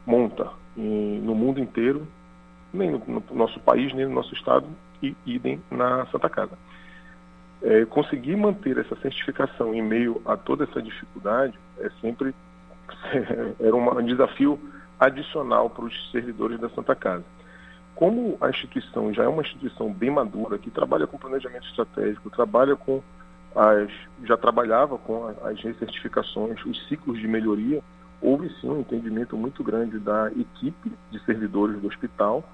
monta. 0.07 0.51
E 0.77 1.21
no 1.23 1.35
mundo 1.35 1.61
inteiro, 1.61 2.07
nem 2.73 2.91
no, 2.91 2.99
no 2.99 3.23
nosso 3.35 3.61
país, 3.61 3.93
nem 3.93 4.07
no 4.07 4.15
nosso 4.15 4.35
estado, 4.35 4.67
e 5.03 5.17
idem 5.27 5.61
na 5.71 6.07
Santa 6.07 6.29
Casa. 6.29 6.57
É, 7.63 7.85
conseguir 7.85 8.37
manter 8.37 8.79
essa 8.79 8.97
certificação 8.97 9.75
em 9.75 9.83
meio 9.83 10.21
a 10.25 10.37
toda 10.37 10.65
essa 10.65 10.83
dificuldade 10.83 11.59
é 11.79 11.89
sempre 12.01 12.35
era 13.61 13.75
um 13.75 14.05
desafio 14.05 14.59
adicional 14.99 15.71
para 15.71 15.85
os 15.85 16.11
servidores 16.11 16.59
da 16.61 16.69
Santa 16.71 16.95
Casa. 16.95 17.25
Como 17.95 18.37
a 18.41 18.49
instituição 18.49 19.13
já 19.13 19.25
é 19.25 19.29
uma 19.29 19.43
instituição 19.43 19.93
bem 19.93 20.11
madura, 20.11 20.59
que 20.59 20.71
trabalha 20.71 21.07
com 21.07 21.19
planejamento 21.19 21.67
estratégico, 21.67 22.31
trabalha 22.31 22.75
com 22.75 23.03
as, 23.55 23.91
já 24.25 24.37
trabalhava 24.37 24.97
com 24.99 25.27
as 25.45 25.61
recertificações, 25.61 26.65
os 26.65 26.89
ciclos 26.89 27.19
de 27.19 27.29
melhoria, 27.29 27.83
houve 28.21 28.49
sim 28.61 28.69
um 28.69 28.81
entendimento 28.81 29.37
muito 29.37 29.63
grande 29.63 29.99
da 29.99 30.31
equipe 30.33 30.93
de 31.11 31.25
servidores 31.25 31.81
do 31.81 31.89
hospital 31.89 32.45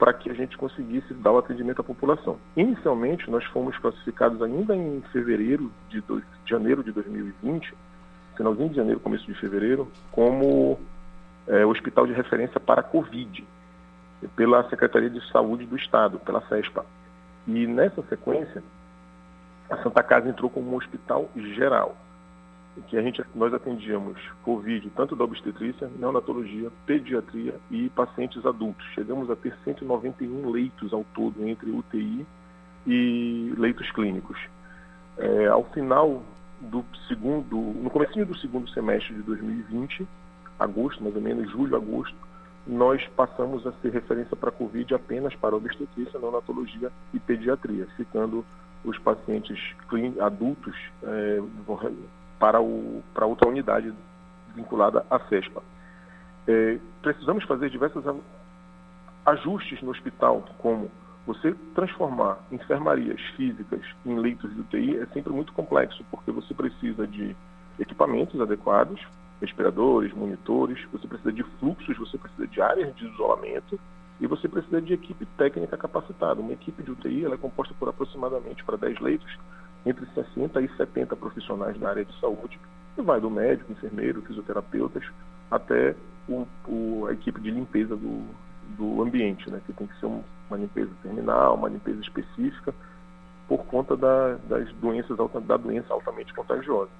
para 0.00 0.14
que 0.14 0.30
a 0.30 0.34
gente 0.34 0.56
conseguisse 0.56 1.12
dar 1.12 1.30
o 1.30 1.36
atendimento 1.36 1.82
à 1.82 1.84
população. 1.84 2.38
Inicialmente, 2.56 3.30
nós 3.30 3.44
fomos 3.44 3.76
classificados 3.76 4.40
ainda 4.40 4.74
em 4.74 5.02
fevereiro 5.12 5.70
de, 5.90 6.00
do, 6.00 6.20
de 6.20 6.26
janeiro 6.46 6.82
de 6.82 6.90
2020, 6.90 7.74
finalzinho 8.34 8.70
de 8.70 8.76
janeiro, 8.76 8.98
começo 8.98 9.26
de 9.26 9.34
fevereiro, 9.34 9.86
como 10.10 10.80
é, 11.46 11.66
hospital 11.66 12.06
de 12.06 12.14
referência 12.14 12.58
para 12.58 12.80
a 12.80 12.84
Covid, 12.84 13.46
pela 14.34 14.66
Secretaria 14.70 15.10
de 15.10 15.20
Saúde 15.30 15.66
do 15.66 15.76
Estado, 15.76 16.18
pela 16.18 16.40
CESPA. 16.48 16.86
E 17.46 17.66
nessa 17.66 18.00
sequência, 18.04 18.62
a 19.68 19.76
Santa 19.82 20.02
Casa 20.02 20.30
entrou 20.30 20.48
como 20.48 20.72
um 20.72 20.76
hospital 20.76 21.28
geral 21.36 21.94
que 22.88 22.96
a 22.96 23.02
gente, 23.02 23.22
nós 23.34 23.52
atendíamos 23.52 24.16
Covid, 24.42 24.88
tanto 24.90 25.16
da 25.16 25.24
obstetrícia, 25.24 25.90
neonatologia, 25.98 26.70
pediatria 26.86 27.54
e 27.70 27.88
pacientes 27.90 28.44
adultos. 28.46 28.86
Chegamos 28.94 29.30
a 29.30 29.36
ter 29.36 29.54
191 29.64 30.50
leitos 30.50 30.92
ao 30.92 31.04
todo, 31.14 31.46
entre 31.46 31.70
UTI 31.70 32.26
e 32.86 33.52
leitos 33.56 33.90
clínicos. 33.92 34.38
É, 35.18 35.48
ao 35.48 35.64
final 35.64 36.22
do 36.60 36.84
segundo, 37.08 37.56
no 37.56 37.90
começo 37.90 38.24
do 38.24 38.38
segundo 38.38 38.68
semestre 38.70 39.14
de 39.14 39.22
2020, 39.22 40.06
agosto, 40.58 41.02
mais 41.02 41.16
ou 41.16 41.22
menos, 41.22 41.50
julho, 41.50 41.76
agosto, 41.76 42.16
nós 42.66 43.04
passamos 43.16 43.66
a 43.66 43.72
ser 43.82 43.90
referência 43.90 44.36
para 44.36 44.50
Covid 44.50 44.94
apenas 44.94 45.34
para 45.34 45.56
obstetrícia, 45.56 46.18
neonatologia 46.18 46.90
e 47.12 47.18
pediatria, 47.18 47.86
ficando 47.96 48.44
os 48.84 48.98
pacientes 48.98 49.58
adultos 50.20 50.76
é, 51.02 51.42
para, 52.40 52.60
o, 52.60 53.02
para 53.14 53.26
outra 53.26 53.48
unidade 53.48 53.92
vinculada 54.56 55.04
à 55.08 55.20
CESPA. 55.28 55.62
É, 56.48 56.78
precisamos 57.02 57.44
fazer 57.44 57.70
diversos 57.70 58.02
ajustes 59.26 59.80
no 59.82 59.90
hospital, 59.90 60.44
como 60.58 60.90
Você 61.26 61.54
transformar 61.74 62.38
enfermarias 62.50 63.20
físicas 63.36 63.82
em 64.06 64.18
leitos 64.18 64.52
de 64.52 64.60
UTI 64.62 64.96
é 64.96 65.06
sempre 65.12 65.32
muito 65.32 65.52
complexo, 65.52 66.02
porque 66.10 66.32
você 66.32 66.54
precisa 66.54 67.06
de 67.06 67.36
equipamentos 67.78 68.40
adequados, 68.40 69.00
respiradores, 69.40 70.12
monitores, 70.14 70.82
você 70.90 71.06
precisa 71.06 71.32
de 71.32 71.42
fluxos, 71.58 71.96
você 71.98 72.16
precisa 72.16 72.46
de 72.46 72.60
áreas 72.60 72.96
de 72.96 73.06
isolamento 73.06 73.78
e 74.18 74.26
você 74.26 74.48
precisa 74.48 74.80
de 74.80 74.94
equipe 74.94 75.26
técnica 75.36 75.76
capacitada. 75.76 76.40
Uma 76.40 76.52
equipe 76.52 76.82
de 76.82 76.90
UTI 76.90 77.26
ela 77.26 77.34
é 77.34 77.38
composta 77.38 77.74
por 77.78 77.88
aproximadamente 77.88 78.64
para 78.64 78.78
10 78.78 78.98
leitos, 79.00 79.38
entre 79.84 80.06
60 80.06 80.60
e 80.60 80.68
70 80.76 81.16
profissionais 81.16 81.78
da 81.78 81.90
área 81.90 82.04
de 82.04 82.20
saúde, 82.20 82.58
e 82.96 83.02
vai 83.02 83.20
do 83.20 83.30
médico, 83.30 83.72
enfermeiro, 83.72 84.22
fisioterapeutas, 84.22 85.04
até 85.50 85.94
o, 86.28 86.46
o, 86.68 87.06
a 87.08 87.12
equipe 87.12 87.40
de 87.40 87.50
limpeza 87.50 87.96
do, 87.96 88.24
do 88.76 89.02
ambiente, 89.02 89.50
né, 89.50 89.60
que 89.66 89.72
tem 89.72 89.86
que 89.86 89.98
ser 89.98 90.06
um, 90.06 90.22
uma 90.48 90.58
limpeza 90.58 90.90
terminal, 91.02 91.54
uma 91.54 91.68
limpeza 91.68 92.00
específica, 92.00 92.74
por 93.48 93.64
conta 93.66 93.96
da, 93.96 94.36
das 94.48 94.70
doenças, 94.74 95.16
da 95.16 95.56
doença 95.56 95.92
altamente 95.92 96.32
contagiosa. 96.34 96.90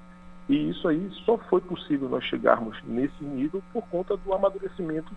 E 0.48 0.70
isso 0.70 0.88
aí 0.88 1.08
só 1.24 1.38
foi 1.38 1.60
possível 1.60 2.08
nós 2.08 2.24
chegarmos 2.24 2.76
nesse 2.84 3.22
nível 3.22 3.62
por 3.72 3.82
conta 3.82 4.16
do 4.16 4.34
amadurecimento 4.34 5.12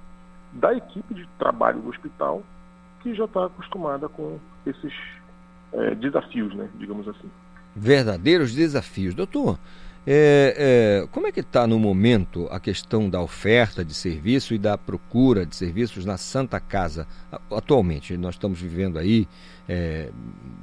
da 0.51 0.73
equipe 0.75 1.13
de 1.15 1.27
trabalho 1.39 1.81
do 1.81 1.89
hospital, 1.89 2.43
que 3.01 3.15
já 3.15 3.25
está 3.25 3.45
acostumada 3.45 4.07
com 4.07 4.37
esses 4.65 4.93
é, 5.71 5.95
desafios, 5.95 6.53
né, 6.53 6.69
digamos 6.75 7.07
assim. 7.07 7.29
Verdadeiros 7.75 8.53
desafios. 8.53 9.13
Doutor, 9.13 9.59
é, 10.05 11.03
é, 11.05 11.07
como 11.11 11.27
é 11.27 11.31
que 11.31 11.39
está 11.39 11.65
no 11.65 11.79
momento 11.79 12.45
a 12.51 12.59
questão 12.59 13.09
da 13.09 13.21
oferta 13.21 13.85
de 13.85 13.93
serviço 13.93 14.53
e 14.53 14.57
da 14.57 14.77
procura 14.77 15.45
de 15.45 15.55
serviços 15.55 16.03
na 16.03 16.17
Santa 16.17 16.59
Casa? 16.59 17.07
Atualmente, 17.49 18.17
nós 18.17 18.35
estamos 18.35 18.59
vivendo 18.59 18.99
aí 18.99 19.27
é, 19.67 20.09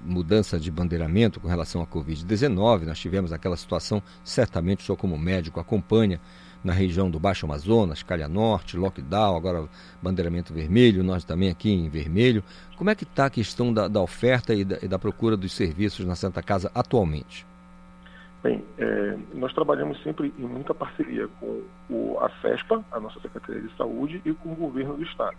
mudança 0.05 0.61
de 0.61 0.71
bandeiramento 0.71 1.41
com 1.41 1.49
relação 1.49 1.81
à 1.81 1.87
Covid-19. 1.87 2.85
Nós 2.85 2.99
tivemos 2.99 3.33
aquela 3.33 3.57
situação, 3.57 4.03
certamente 4.23 4.85
senhor, 4.85 4.99
como 4.99 5.19
médico, 5.19 5.59
acompanha 5.59 6.21
na 6.63 6.73
região 6.73 7.11
do 7.11 7.19
Baixo 7.19 7.47
Amazonas, 7.47 8.03
Calha 8.03 8.29
Norte, 8.29 8.77
lockdown, 8.77 9.37
agora 9.37 9.69
bandeiramento 10.03 10.53
vermelho, 10.53 11.03
nós 11.03 11.25
também 11.25 11.51
aqui 11.51 11.71
em 11.71 11.89
vermelho. 11.89 12.45
Como 12.77 12.91
é 12.91 12.95
que 12.95 13.05
está 13.05 13.27
a 13.27 13.31
questão 13.31 13.73
da, 13.73 13.89
da 13.89 14.01
oferta 14.01 14.55
e 14.55 14.65
da, 14.65 14.79
e 14.83 14.89
da 14.89 14.99
procura 14.99 15.37
dos 15.37 15.53
serviços 15.53 16.05
na 16.07 16.15
Santa 16.15 16.43
Casa 16.43 16.71
atualmente? 16.75 17.47
Bem, 18.43 18.65
é, 18.79 19.19
nós 19.35 19.53
trabalhamos 19.53 20.03
sempre 20.03 20.33
em 20.39 20.47
muita 20.47 20.75
parceria 20.75 21.29
com 21.39 21.63
o, 21.91 22.19
a 22.21 22.31
CESPA, 22.41 22.83
a 22.91 22.99
nossa 22.99 23.21
Secretaria 23.21 23.61
de 23.61 23.77
Saúde, 23.77 24.23
e 24.25 24.33
com 24.33 24.53
o 24.53 24.57
governo 24.57 24.97
do 24.97 25.03
Estado. 25.03 25.37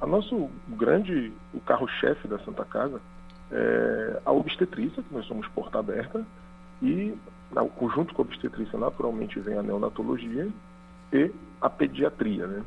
A 0.00 0.06
nosso 0.06 0.50
grande, 0.68 1.32
o 1.54 1.60
carro-chefe 1.60 2.26
da 2.26 2.38
Santa 2.40 2.64
Casa 2.64 3.00
é 3.52 4.20
a 4.24 4.32
obstetrícia, 4.32 5.02
que 5.02 5.14
nós 5.14 5.24
somos 5.26 5.46
porta 5.48 5.78
aberta, 5.78 6.24
e 6.82 7.14
o 7.60 7.68
conjunto 7.68 8.14
com 8.14 8.22
a 8.22 8.24
obstetrícia 8.24 8.78
naturalmente 8.78 9.38
vem 9.40 9.58
a 9.58 9.62
neonatologia 9.62 10.48
e 11.12 11.30
a 11.60 11.68
pediatria. 11.68 12.46
Né? 12.46 12.62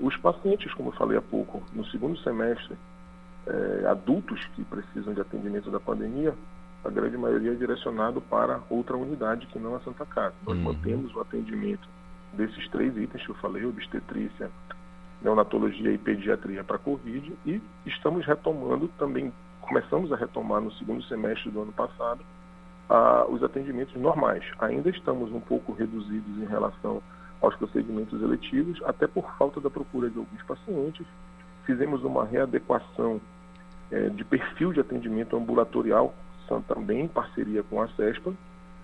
Os 0.00 0.16
pacientes, 0.16 0.72
como 0.74 0.88
eu 0.88 0.94
falei 0.94 1.18
há 1.18 1.22
pouco, 1.22 1.62
no 1.72 1.84
segundo 1.86 2.18
semestre, 2.18 2.76
é, 3.46 3.86
adultos 3.86 4.44
que 4.56 4.64
precisam 4.64 5.14
de 5.14 5.20
atendimento 5.20 5.70
da 5.70 5.78
pandemia, 5.78 6.34
a 6.84 6.90
grande 6.90 7.16
maioria 7.16 7.52
é 7.52 7.54
direcionado 7.54 8.20
para 8.20 8.60
outra 8.70 8.96
unidade 8.96 9.46
que 9.46 9.58
não 9.58 9.74
a 9.74 9.80
Santa 9.80 10.06
Casa. 10.06 10.34
Nós 10.46 10.56
uhum. 10.56 10.64
mantemos 10.64 11.14
o 11.14 11.20
atendimento 11.20 11.88
desses 12.32 12.68
três 12.68 12.96
itens 12.96 13.24
que 13.24 13.30
eu 13.30 13.34
falei, 13.36 13.64
obstetrícia, 13.64 14.50
neonatologia 15.22 15.90
e 15.90 15.98
pediatria 15.98 16.62
para 16.62 16.78
Covid, 16.78 17.32
e 17.44 17.60
estamos 17.86 18.24
retomando 18.24 18.88
também, 18.98 19.32
começamos 19.60 20.12
a 20.12 20.16
retomar 20.16 20.60
no 20.60 20.70
segundo 20.72 21.02
semestre 21.04 21.50
do 21.50 21.62
ano 21.62 21.72
passado, 21.72 22.20
os 23.28 23.42
atendimentos 23.42 23.94
normais. 24.00 24.44
Ainda 24.58 24.88
estamos 24.90 25.32
um 25.32 25.40
pouco 25.40 25.72
reduzidos 25.72 26.38
em 26.38 26.46
relação 26.46 27.02
aos 27.40 27.54
procedimentos 27.56 28.20
eletivos, 28.22 28.80
até 28.84 29.06
por 29.06 29.30
falta 29.36 29.60
da 29.60 29.70
procura 29.70 30.08
de 30.08 30.18
alguns 30.18 30.42
pacientes. 30.42 31.06
Fizemos 31.64 32.02
uma 32.02 32.24
readequação 32.24 33.20
é, 33.90 34.08
de 34.08 34.24
perfil 34.24 34.72
de 34.72 34.80
atendimento 34.80 35.36
ambulatorial 35.36 36.14
também 36.66 37.02
em 37.02 37.08
parceria 37.08 37.62
com 37.62 37.82
a 37.82 37.88
CESPA, 37.88 38.32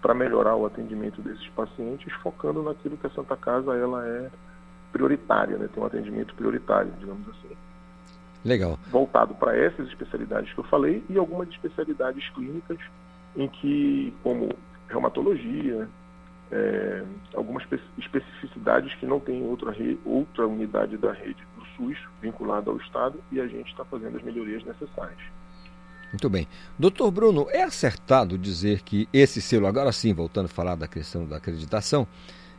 para 0.02 0.12
melhorar 0.12 0.54
o 0.54 0.66
atendimento 0.66 1.22
desses 1.22 1.48
pacientes, 1.48 2.12
focando 2.22 2.62
naquilo 2.62 2.98
que 2.98 3.06
a 3.06 3.10
Santa 3.10 3.36
Casa 3.38 3.74
ela 3.74 4.06
é 4.06 4.30
prioritária, 4.92 5.56
né? 5.56 5.66
tem 5.72 5.82
um 5.82 5.86
atendimento 5.86 6.34
prioritário, 6.34 6.92
digamos 6.98 7.26
assim. 7.30 7.56
Legal. 8.44 8.78
Voltado 8.90 9.34
para 9.34 9.56
essas 9.56 9.88
especialidades 9.88 10.52
que 10.52 10.58
eu 10.58 10.64
falei 10.64 11.02
e 11.08 11.16
algumas 11.16 11.48
especialidades 11.48 12.28
clínicas 12.34 12.78
em 13.36 13.48
que, 13.48 14.12
como 14.22 14.48
reumatologia, 14.88 15.88
é, 16.52 17.02
algumas 17.34 17.64
especificidades 17.98 18.94
que 18.96 19.06
não 19.06 19.18
tem 19.18 19.42
outra, 19.42 19.74
outra 20.04 20.46
unidade 20.46 20.96
da 20.96 21.12
rede 21.12 21.42
do 21.56 21.64
SUS 21.76 21.98
vinculada 22.22 22.70
ao 22.70 22.76
Estado 22.76 23.18
e 23.32 23.40
a 23.40 23.46
gente 23.46 23.70
está 23.70 23.84
fazendo 23.84 24.16
as 24.16 24.22
melhorias 24.22 24.64
necessárias. 24.64 25.18
Muito 26.12 26.30
bem. 26.30 26.46
Doutor 26.78 27.10
Bruno, 27.10 27.48
é 27.50 27.64
acertado 27.64 28.38
dizer 28.38 28.82
que 28.82 29.08
esse 29.12 29.42
selo, 29.42 29.66
agora 29.66 29.90
sim, 29.90 30.14
voltando 30.14 30.46
a 30.46 30.48
falar 30.48 30.76
da 30.76 30.86
questão 30.86 31.26
da 31.26 31.38
acreditação, 31.38 32.06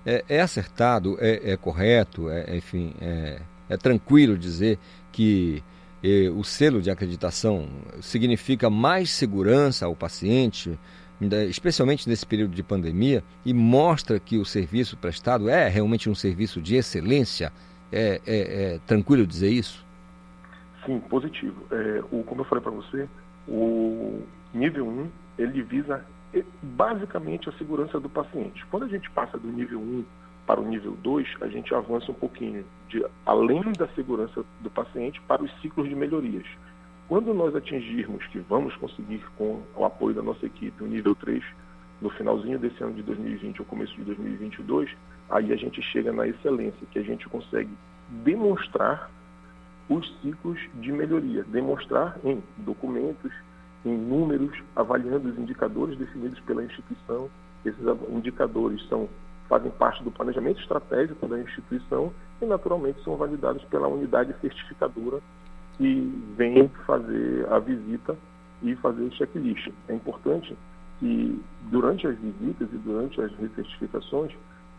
é, 0.06 0.26
é 0.28 0.42
acertado, 0.42 1.18
é, 1.22 1.52
é 1.52 1.58
correto, 1.58 2.30
é, 2.30 2.58
enfim, 2.58 2.94
é, 3.00 3.42
é, 3.70 3.78
tranquilo 3.78 4.38
dizer 4.38 4.78
que 5.12 5.64
é, 6.04 6.30
o 6.30 6.44
selo 6.44 6.82
de 6.82 6.90
acreditação 6.90 7.68
significa 8.02 8.70
mais 8.70 9.10
segurança 9.10 9.86
ao 9.86 9.96
paciente, 9.96 10.78
especialmente 11.50 12.08
nesse 12.08 12.26
período 12.26 12.54
de 12.54 12.62
pandemia, 12.62 13.24
e 13.46 13.54
mostra 13.54 14.20
que 14.20 14.38
o 14.38 14.46
serviço 14.46 14.98
prestado 14.98 15.50
é 15.50 15.68
realmente 15.68 16.10
um 16.10 16.16
serviço 16.16 16.62
de 16.62 16.76
excelência? 16.76 17.52
É, 17.92 18.20
é, 18.26 18.74
é 18.76 18.80
tranquilo 18.86 19.26
dizer 19.26 19.50
isso? 19.50 19.86
Sim, 20.86 21.00
positivo. 21.00 21.66
É, 21.72 22.04
o, 22.12 22.24
como 22.24 22.42
eu 22.42 22.46
falei 22.46 22.64
para 22.64 22.72
você, 22.72 23.08
o 23.48 24.22
nível 24.54 24.88
1, 24.88 25.10
ele 25.38 25.62
visa 25.64 26.04
eh, 26.34 26.44
basicamente 26.62 27.50
a 27.50 27.52
segurança 27.54 28.00
do 28.00 28.10
paciente. 28.10 28.66
Quando 28.68 28.84
a 28.84 28.88
gente 28.88 29.10
passa 29.12 29.38
do 29.38 29.48
nível 29.48 29.80
1 29.80 30.04
para 30.46 30.62
o 30.62 30.68
nível 30.68 30.96
2, 31.02 31.28
a 31.42 31.48
gente 31.48 31.74
avança 31.74 32.12
um 32.12 32.16
pouquinho 32.16 32.64
de 32.88 33.04
além 33.26 33.64
da 33.74 33.88
segurança 33.90 34.44
do 34.62 34.70
paciente 34.70 35.20
para 35.22 35.44
os 35.44 35.52
ciclos 35.62 35.90
de 35.90 35.96
melhorias. 35.96 36.46
Quando 37.08 37.34
nós 37.34 37.56
atingirmos 37.56 38.26
que 38.28 38.40
vamos 38.40 38.76
conseguir 38.76 39.24
com 39.38 39.62
o 39.76 39.86
apoio 39.86 40.16
da 40.16 40.22
nossa 40.22 40.46
equipe 40.46 40.84
o 40.84 40.88
nível 40.88 41.16
3 41.16 41.44
no 42.02 42.10
finalzinho 42.10 42.60
desse 42.60 42.84
ano 42.84 42.94
de 42.94 43.04
2020 43.04 43.60
ou 43.60 43.66
começo 43.66 43.94
de 43.96 44.04
2022, 44.04 44.90
aí 45.30 45.52
a 45.52 45.56
gente 45.56 45.82
chega 45.82 46.12
na 46.12 46.28
excelência, 46.28 46.88
que 46.92 47.00
a 47.00 47.04
gente 47.04 47.28
consegue 47.30 47.70
demonstrar 48.24 49.10
os 49.90 50.20
ciclos 50.22 50.60
de 50.76 50.92
melhoria, 50.92 51.44
demonstrar 51.44 52.18
em 52.24 52.42
documentos, 52.58 53.32
em 53.86 53.96
números, 53.96 54.58
avaliando 54.76 55.30
os 55.30 55.38
indicadores 55.38 55.98
definidos 55.98 56.40
pela 56.42 56.64
instituição. 56.64 57.30
Esses 57.64 57.82
indicadores 58.10 58.84
são 58.88 59.08
fazem 59.48 59.72
parte 59.72 60.04
do 60.04 60.12
planejamento 60.12 60.60
estratégico 60.60 61.28
da 61.28 61.40
instituição 61.40 62.12
e 62.42 62.46
naturalmente 62.46 63.04
são 63.04 63.16
validados 63.16 63.64
pela 63.66 63.88
unidade 63.88 64.36
certificadora 64.42 65.20
que 65.78 66.34
vem 66.36 66.68
fazer 66.86 67.48
a 67.52 67.60
visita 67.60 68.16
e 68.64 68.76
fazer 68.78 69.04
o 69.04 69.12
checklist. 69.14 69.70
É 69.88 69.94
importante 69.94 70.58
que 71.00 71.40
durante 71.70 72.08
as 72.08 72.18
visitas 72.18 72.70
e 72.72 72.78
durante 72.78 73.22
as 73.22 73.32
recertificações 73.36 74.32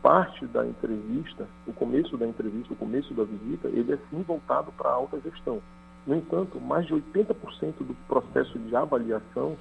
parte 0.03 0.47
da 0.47 0.65
entrevista, 0.65 1.47
o 1.67 1.73
começo 1.73 2.17
da 2.17 2.27
entrevista, 2.27 2.73
o 2.73 2.77
começo 2.77 3.13
da 3.15 3.25
visita, 3.25 3.69
ele 3.69 3.93
é 3.93 3.99
sim 4.11 4.23
voltado 4.23 4.71
para 4.73 4.89
a 4.89 4.93
alta 4.93 5.21
gestão. 5.21 5.61
No 6.07 6.15
entanto, 6.15 6.61
mais 6.61 6.87
de 6.87 6.95
80% 6.95 7.75
do 7.81 7.97
processo 8.07 8.57
de 8.59 8.77
avaliação 8.77 9.57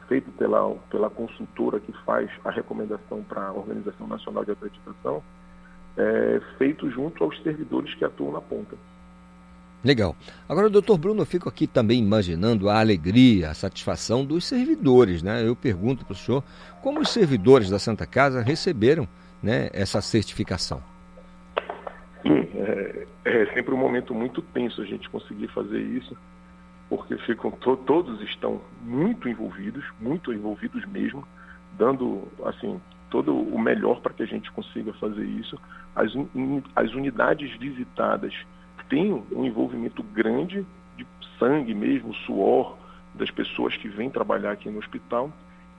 feito 0.00 0.30
pela, 0.32 0.74
pela 0.90 1.10
consultora 1.10 1.80
que 1.80 1.92
faz 2.04 2.30
a 2.44 2.50
recomendação 2.50 3.22
para 3.22 3.46
a 3.46 3.52
Organização 3.52 4.06
Nacional 4.06 4.44
de 4.44 4.52
Acreditação 4.52 5.22
é 5.96 6.40
feito 6.58 6.90
junto 6.90 7.22
aos 7.22 7.40
servidores 7.42 7.94
que 7.94 8.04
atuam 8.04 8.32
na 8.32 8.40
ponta. 8.40 8.76
Legal. 9.84 10.14
Agora, 10.48 10.70
doutor 10.70 10.96
Bruno, 10.96 11.22
eu 11.22 11.26
fico 11.26 11.48
aqui 11.48 11.66
também 11.66 11.98
imaginando 11.98 12.68
a 12.68 12.78
alegria, 12.78 13.50
a 13.50 13.54
satisfação 13.54 14.24
dos 14.24 14.44
servidores. 14.44 15.22
Né? 15.22 15.46
Eu 15.46 15.56
pergunto 15.56 16.04
para 16.04 16.12
o 16.12 16.16
senhor 16.16 16.44
como 16.80 17.00
os 17.00 17.08
servidores 17.08 17.68
da 17.68 17.78
Santa 17.78 18.06
Casa 18.06 18.40
receberam 18.40 19.08
né, 19.42 19.68
essa 19.72 20.00
certificação? 20.00 20.80
Sim, 22.22 22.48
é, 22.54 23.06
é, 23.24 23.46
sempre 23.54 23.74
um 23.74 23.76
momento 23.76 24.14
muito 24.14 24.40
tenso 24.40 24.80
a 24.80 24.84
gente 24.84 25.10
conseguir 25.10 25.48
fazer 25.48 25.80
isso, 25.80 26.16
porque 26.92 27.16
ficam 27.24 27.50
to, 27.52 27.74
todos 27.74 28.20
estão 28.20 28.60
muito 28.82 29.26
envolvidos, 29.26 29.82
muito 29.98 30.30
envolvidos 30.30 30.84
mesmo, 30.84 31.26
dando 31.78 32.28
assim 32.44 32.78
todo 33.08 33.34
o 33.34 33.58
melhor 33.58 34.02
para 34.02 34.12
que 34.12 34.22
a 34.22 34.26
gente 34.26 34.52
consiga 34.52 34.92
fazer 34.94 35.24
isso. 35.24 35.58
As, 35.96 36.12
as 36.76 36.92
unidades 36.92 37.50
visitadas 37.56 38.34
têm 38.90 39.10
um 39.32 39.42
envolvimento 39.42 40.02
grande 40.02 40.66
de 40.94 41.06
sangue 41.38 41.72
mesmo, 41.72 42.12
suor 42.26 42.76
das 43.14 43.30
pessoas 43.30 43.74
que 43.78 43.88
vêm 43.88 44.10
trabalhar 44.10 44.52
aqui 44.52 44.68
no 44.68 44.78
hospital. 44.78 45.32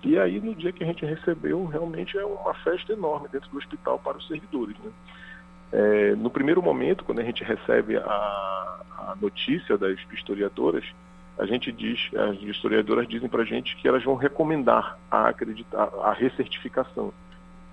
E 0.03 0.17
aí, 0.17 0.41
no 0.41 0.55
dia 0.55 0.71
que 0.71 0.83
a 0.83 0.87
gente 0.87 1.05
recebeu, 1.05 1.63
realmente 1.67 2.17
é 2.17 2.25
uma 2.25 2.55
festa 2.55 2.91
enorme 2.91 3.27
dentro 3.31 3.51
do 3.51 3.59
hospital 3.59 3.99
para 3.99 4.17
os 4.17 4.27
servidores. 4.27 4.75
Né? 4.79 4.91
É, 5.73 6.15
no 6.15 6.29
primeiro 6.29 6.61
momento, 6.61 7.03
quando 7.03 7.19
a 7.19 7.23
gente 7.23 7.43
recebe 7.43 7.97
a, 7.97 8.03
a 8.03 9.15
notícia 9.19 9.75
das 9.75 9.97
historiadoras, 10.13 10.85
a 11.35 11.47
gente 11.47 11.71
diz, 11.71 12.11
as 12.13 12.39
historiadoras 12.43 13.07
dizem 13.07 13.27
para 13.27 13.41
a 13.41 13.45
gente 13.45 13.75
que 13.77 13.87
elas 13.87 14.03
vão 14.03 14.13
recomendar 14.13 14.99
a, 15.09 15.29
acreditar, 15.29 15.89
a 16.03 16.13
recertificação. 16.13 17.11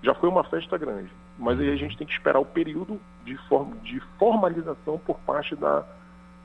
Já 0.03 0.15
foi 0.15 0.31
uma 0.31 0.43
festa 0.43 0.79
grande, 0.79 1.11
mas 1.39 1.61
aí 1.61 1.71
a 1.71 1.77
gente 1.77 1.95
tem 1.99 2.07
que 2.07 2.15
esperar 2.15 2.41
o 2.41 2.45
período 2.45 2.99
de, 3.23 3.37
form, 3.49 3.75
de 3.83 4.01
formalização 4.19 4.99
por 4.99 5.19
parte 5.21 5.55
da, 5.55 5.85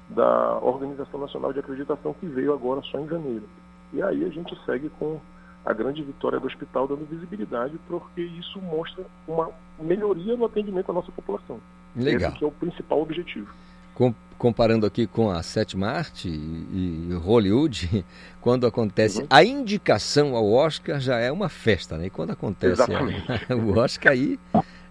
da 0.09 0.59
Organização 0.59 1.21
Nacional 1.21 1.53
de 1.53 1.59
Acreditação 1.59 2.13
que 2.13 2.25
veio 2.25 2.53
agora 2.53 2.81
só 2.81 2.99
em 2.99 3.07
janeiro. 3.07 3.47
E 3.93 4.01
aí 4.01 4.25
a 4.25 4.29
gente 4.29 4.53
segue 4.65 4.89
com 4.99 5.21
a 5.65 5.71
grande 5.71 6.03
vitória 6.03 6.37
do 6.37 6.47
hospital 6.47 6.85
dando 6.85 7.09
visibilidade, 7.09 7.79
porque 7.87 8.21
isso 8.21 8.61
mostra 8.61 9.05
uma 9.25 9.49
melhoria 9.79 10.35
no 10.35 10.45
atendimento 10.45 10.89
à 10.89 10.93
nossa 10.93 11.11
população. 11.11 11.59
Legal. 11.95 12.29
Esse 12.29 12.39
que 12.39 12.43
é 12.43 12.47
o 12.47 12.51
principal 12.51 13.01
objetivo. 13.01 13.47
Com, 13.93 14.13
comparando 14.37 14.85
aqui 14.85 15.07
com 15.07 15.29
a 15.29 15.41
sétima 15.41 15.87
arte 15.87 16.27
e, 16.27 17.07
e 17.09 17.13
Hollywood, 17.13 18.05
quando 18.41 18.67
acontece 18.67 19.21
uhum. 19.21 19.27
a 19.29 19.43
indicação 19.43 20.35
ao 20.35 20.51
Oscar 20.51 20.99
já 20.99 21.17
é 21.17 21.31
uma 21.31 21.49
festa, 21.49 21.97
né? 21.97 22.07
E 22.07 22.09
quando 22.09 22.31
acontece 22.31 22.81
a, 22.81 23.55
o 23.55 23.77
Oscar 23.77 24.13
aí, 24.13 24.39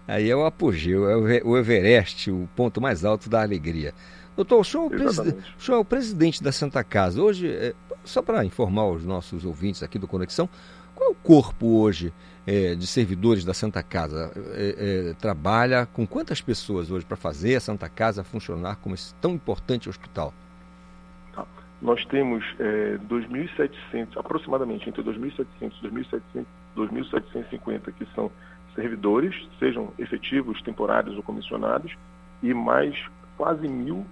aí 0.07 0.29
é 0.29 0.35
o 0.35 0.45
apogeu, 0.45 1.09
é 1.09 1.43
o, 1.43 1.49
o 1.49 1.57
Everest, 1.57 2.31
o 2.31 2.49
ponto 2.55 2.81
mais 2.81 3.05
alto 3.05 3.29
da 3.29 3.41
alegria. 3.41 3.93
Doutor, 4.35 4.59
o 4.59 4.63
senhor, 4.63 4.91
é 4.93 5.05
o, 5.05 5.09
o 5.09 5.61
senhor 5.61 5.77
é 5.77 5.81
o 5.81 5.85
presidente 5.85 6.43
da 6.43 6.51
Santa 6.51 6.83
Casa. 6.83 7.21
Hoje, 7.21 7.47
é, 7.47 7.73
só 8.03 8.21
para 8.21 8.43
informar 8.43 8.87
os 8.87 9.05
nossos 9.05 9.45
ouvintes 9.45 9.81
aqui 9.81 9.97
do 9.97 10.07
Conexão, 10.07 10.49
é 11.05 11.09
o 11.09 11.15
corpo 11.15 11.79
hoje 11.79 12.13
é, 12.45 12.75
de 12.75 12.87
servidores 12.87 13.45
da 13.45 13.53
Santa 13.53 13.81
Casa? 13.83 14.31
É, 14.53 15.09
é 15.09 15.13
trabalha 15.13 15.85
com 15.85 16.05
quantas 16.05 16.41
pessoas 16.41 16.91
hoje 16.91 17.05
para 17.05 17.17
fazer 17.17 17.55
a 17.55 17.59
Santa 17.59 17.87
Casa 17.87 18.23
funcionar 18.23 18.77
como 18.77 18.95
esse 18.95 19.13
tão 19.15 19.31
importante 19.31 19.89
hospital? 19.89 20.33
Nós 21.81 22.03
temos 22.05 22.43
2.700, 22.57 23.69
é, 23.93 24.19
aproximadamente 24.19 24.89
entre 24.89 25.03
2.700 25.03 25.45
e 25.83 26.45
2.750 26.75 27.91
que 27.97 28.07
são 28.15 28.31
servidores, 28.73 29.35
sejam 29.59 29.93
efetivos, 29.99 30.61
temporários 30.61 31.15
ou 31.15 31.23
comissionados, 31.23 31.95
e 32.41 32.53
mais 32.53 32.95
quase 33.37 33.67
mil 33.67 34.05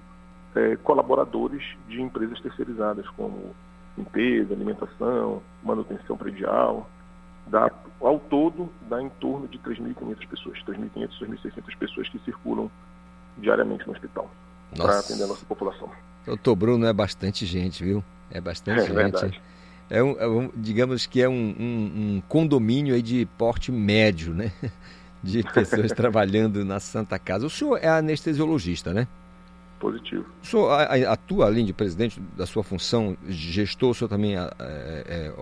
é, 0.55 0.75
colaboradores 0.77 1.63
de 1.87 2.01
empresas 2.01 2.39
terceirizadas, 2.41 3.07
como 3.09 3.55
limpeza, 3.97 4.53
alimentação, 4.53 5.41
manutenção 5.63 6.17
predial. 6.17 6.89
Dá, 7.47 7.71
ao 7.99 8.19
todo, 8.19 8.69
dá 8.89 9.01
em 9.01 9.09
torno 9.09 9.47
de 9.47 9.59
3.500 9.59 10.27
pessoas, 10.27 10.59
3.500, 10.63 11.09
3.600 11.19 11.77
pessoas 11.77 12.09
que 12.09 12.19
circulam 12.19 12.69
diariamente 13.37 13.85
no 13.85 13.93
hospital 13.93 14.29
para 14.75 14.99
atender 14.99 15.23
a 15.23 15.27
nossa 15.27 15.45
população. 15.45 15.89
Doutor 16.25 16.55
Bruno, 16.55 16.85
é 16.85 16.93
bastante 16.93 17.45
gente, 17.45 17.83
viu? 17.83 18.03
É 18.31 18.39
bastante 18.39 18.79
é, 18.79 18.85
gente. 18.85 18.95
Verdade. 18.95 19.41
É 19.89 20.01
um, 20.01 20.19
é 20.19 20.27
um, 20.27 20.49
digamos 20.55 21.05
que 21.05 21.21
é 21.21 21.29
um, 21.29 21.55
um, 21.59 22.15
um 22.15 22.23
condomínio 22.27 22.95
aí 22.95 23.01
de 23.01 23.25
porte 23.37 23.71
médio, 23.71 24.33
né? 24.33 24.51
De 25.23 25.41
pessoas 25.41 25.87
trabalhando 25.95 26.65
na 26.65 26.81
Santa 26.81 27.17
Casa. 27.17 27.45
O 27.45 27.49
senhor 27.49 27.77
é 27.81 27.87
anestesiologista, 27.87 28.93
né? 28.93 29.07
Positivo. 29.83 30.25
O 30.41 30.45
senhor 30.45 30.71
atua, 31.09 31.45
além 31.45 31.65
de 31.65 31.73
presidente 31.73 32.17
da 32.37 32.45
sua 32.45 32.63
função, 32.63 33.17
gestor, 33.27 33.89
o 33.89 33.93
senhor 33.93 34.07
também 34.07 34.37
é, 34.37 34.49
é, 34.57 35.33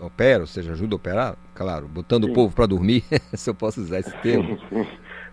opera, 0.00 0.40
ou 0.40 0.46
seja, 0.46 0.72
ajuda 0.72 0.94
a 0.94 0.96
operar? 0.96 1.36
Claro, 1.54 1.86
botando 1.86 2.24
sim. 2.24 2.30
o 2.30 2.34
povo 2.34 2.54
para 2.54 2.64
dormir, 2.64 3.04
se 3.34 3.50
eu 3.50 3.54
posso 3.54 3.82
usar 3.82 3.98
esse 3.98 4.16
termo. 4.22 4.58
Sim. 4.70 4.86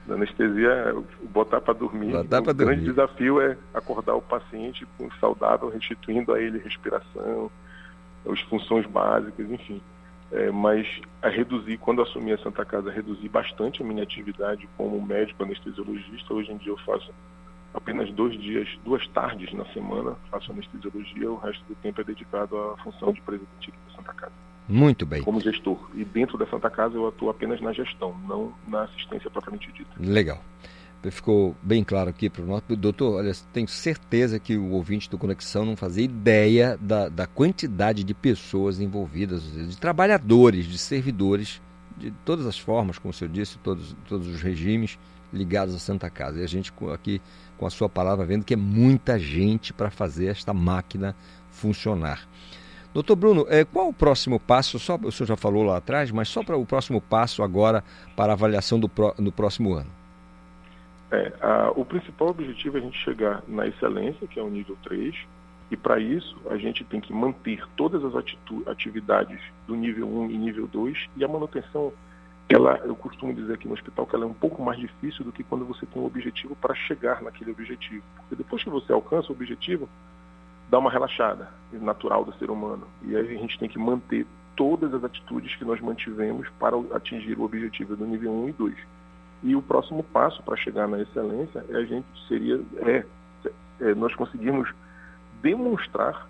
Na 0.06 0.16
anestesia, 0.16 0.96
botar 1.34 1.62
para 1.62 1.74
dormir. 1.74 2.12
Botar 2.12 2.40
o 2.40 2.54
grande 2.54 2.84
desafio 2.84 3.42
é 3.42 3.58
acordar 3.74 4.16
o 4.16 4.22
paciente 4.22 4.86
saudável, 5.20 5.70
restituindo 5.70 6.34
a 6.34 6.42
ele 6.42 6.60
respiração, 6.60 7.50
as 8.30 8.40
funções 8.42 8.86
básicas, 8.86 9.50
enfim. 9.50 9.82
É, 10.32 10.52
mas 10.52 10.86
a 11.22 11.30
reduzir, 11.30 11.78
quando 11.78 12.02
assumi 12.02 12.34
a 12.34 12.38
Santa 12.38 12.66
Casa, 12.66 12.92
reduzir 12.92 13.30
bastante 13.30 13.82
a 13.82 13.86
minha 13.86 14.04
atividade 14.04 14.68
como 14.78 15.02
médico 15.02 15.44
anestesiologista. 15.44 16.34
Hoje 16.34 16.52
em 16.52 16.58
dia 16.58 16.72
eu 16.72 16.78
faço 16.80 17.14
apenas 17.78 18.12
dois 18.12 18.40
dias, 18.40 18.68
duas 18.84 19.08
tardes 19.10 19.54
na 19.54 19.66
semana 19.74 20.16
faço 20.30 20.52
anestesiologia, 20.52 21.32
o 21.32 21.38
resto 21.38 21.64
do 21.66 21.76
tempo 21.76 22.02
é 22.02 22.04
dedicado 22.04 22.58
à 22.58 22.78
função 22.78 23.14
de 23.14 23.22
presidente 23.22 23.72
da 23.72 23.96
Santa 23.96 24.14
Casa. 24.14 24.34
Muito 24.68 25.06
bem. 25.06 25.24
Como 25.24 25.40
gestor. 25.40 25.78
E 25.96 26.04
dentro 26.04 26.38
da 26.38 26.46
Santa 26.48 26.70
Casa 26.70 26.96
eu 26.96 27.08
atuo 27.08 27.30
apenas 27.30 27.62
na 27.62 27.72
gestão, 27.72 28.16
não 28.28 28.52
na 28.68 28.84
assistência 28.84 29.30
propriamente 29.30 29.72
dita. 29.72 29.90
Legal. 29.98 30.42
Ficou 31.10 31.56
bem 31.62 31.86
claro 31.86 32.10
aqui 32.10 32.30
para 32.30 32.42
o 32.42 32.46
nosso. 32.46 32.76
Doutor, 32.76 33.20
olha, 33.20 33.32
tenho 33.54 33.68
certeza 33.68 34.40
que 34.40 34.58
o 34.58 34.72
ouvinte 34.72 35.10
do 35.10 35.18
Conexão 35.18 35.64
não 35.64 35.78
fazia 35.78 36.04
ideia 36.04 36.78
da, 36.82 37.08
da 37.08 37.26
quantidade 37.26 38.04
de 38.04 38.14
pessoas 38.14 38.82
envolvidas, 38.82 39.44
de 39.44 39.78
trabalhadores, 39.78 40.66
de 40.66 40.78
servidores, 40.78 41.62
de 41.96 42.12
todas 42.26 42.46
as 42.46 42.60
formas, 42.60 42.98
como 42.98 43.12
o 43.12 43.14
senhor 43.14 43.32
disse, 43.32 43.58
todos, 43.60 43.96
todos 44.10 44.28
os 44.28 44.42
regimes 44.42 45.00
ligados 45.32 45.74
à 45.76 45.80
Santa 45.80 46.10
Casa. 46.10 46.40
E 46.40 46.44
a 46.44 46.48
gente 46.48 46.74
aqui 46.94 47.22
com 47.58 47.66
a 47.66 47.70
sua 47.70 47.90
palavra, 47.90 48.26
vendo 48.26 48.46
que 48.46 48.54
é 48.54 48.58
muita 48.58 49.20
gente 49.20 49.74
para 49.74 49.90
fazer 49.90 50.28
esta 50.28 50.54
máquina 50.54 51.16
funcionar. 51.50 52.28
Doutor 52.94 53.16
Bruno, 53.16 53.46
é, 53.50 53.66
qual 53.66 53.90
o 53.90 53.94
próximo 53.94 54.40
passo? 54.40 54.80
Só, 54.80 54.96
o 54.96 55.12
senhor 55.12 55.28
já 55.28 55.38
falou 55.38 55.64
lá 55.64 55.78
atrás, 55.78 56.10
mas 56.12 56.30
só 56.30 56.44
para 56.44 56.58
o 56.58 56.66
próximo 56.66 57.02
passo 57.02 57.44
agora 57.44 57.84
para 58.16 58.34
avaliação 58.34 58.80
do, 58.80 58.90
no 59.20 59.32
próximo 59.32 59.74
ano. 59.74 59.90
É, 61.12 61.32
a, 61.42 61.72
o 61.76 61.86
principal 61.86 62.30
objetivo 62.30 62.78
é 62.78 62.80
a 62.80 62.84
gente 62.84 62.98
chegar 63.00 63.44
na 63.48 63.68
excelência, 63.68 64.28
que 64.28 64.40
é 64.40 64.44
o 64.44 64.50
nível 64.50 64.78
3, 64.84 65.16
e 65.70 65.78
para 65.78 66.00
isso 66.00 66.38
a 66.50 66.58
gente 66.58 66.84
tem 66.86 67.00
que 67.00 67.14
manter 67.14 67.64
todas 67.76 68.04
as 68.04 68.14
atividades 68.68 69.40
do 69.68 69.76
nível 69.76 70.08
1 70.08 70.32
e 70.32 70.38
nível 70.38 70.68
2 70.68 71.10
e 71.18 71.24
a 71.24 71.28
manutenção 71.28 71.92
ela, 72.50 72.78
eu 72.86 72.96
costumo 72.96 73.34
dizer 73.34 73.54
aqui 73.54 73.68
no 73.68 73.74
hospital 73.74 74.06
que 74.06 74.16
ela 74.16 74.24
é 74.24 74.28
um 74.28 74.34
pouco 74.34 74.62
mais 74.64 74.80
difícil 74.80 75.26
do 75.26 75.32
que 75.32 75.44
quando 75.44 75.66
você 75.66 75.86
tem 75.86 76.02
um 76.02 76.06
objetivo 76.06 76.56
para 76.56 76.74
chegar 76.74 77.22
naquele 77.22 77.52
objetivo. 77.52 78.04
Porque 78.16 78.36
depois 78.36 78.64
que 78.64 78.70
você 78.70 78.94
alcança 78.94 79.30
o 79.30 79.36
objetivo, 79.36 79.90
dá 80.70 80.80
uma 80.80 80.92
relaxada, 80.92 81.50
natural 81.74 82.24
do 82.24 82.34
ser 82.36 82.50
humano. 82.50 82.88
E 83.04 83.16
aí 83.16 83.36
a 83.36 83.40
gente 83.40 83.60
tem 83.60 83.68
que 83.68 83.78
manter 83.78 84.26
todas 84.56 84.94
as 84.94 85.04
atitudes 85.04 85.56
que 85.56 85.66
nós 85.66 85.82
mantivemos 85.82 86.48
para 86.58 86.76
atingir 86.94 87.38
o 87.38 87.44
objetivo 87.44 87.96
do 87.96 88.06
nível 88.06 88.32
1 88.32 88.50
e 88.50 88.52
2. 88.54 88.76
E 89.44 89.56
o 89.56 89.62
próximo 89.62 90.02
passo 90.04 90.42
para 90.42 90.56
chegar 90.56 90.88
na 90.88 91.00
excelência 91.02 91.64
é 91.70 91.76
a 91.76 91.86
gente 91.86 92.08
seria 92.28 92.60
é, 92.78 93.06
é 93.82 93.94
nós 93.94 94.16
conseguirmos 94.16 94.74
demonstrar 95.42 96.28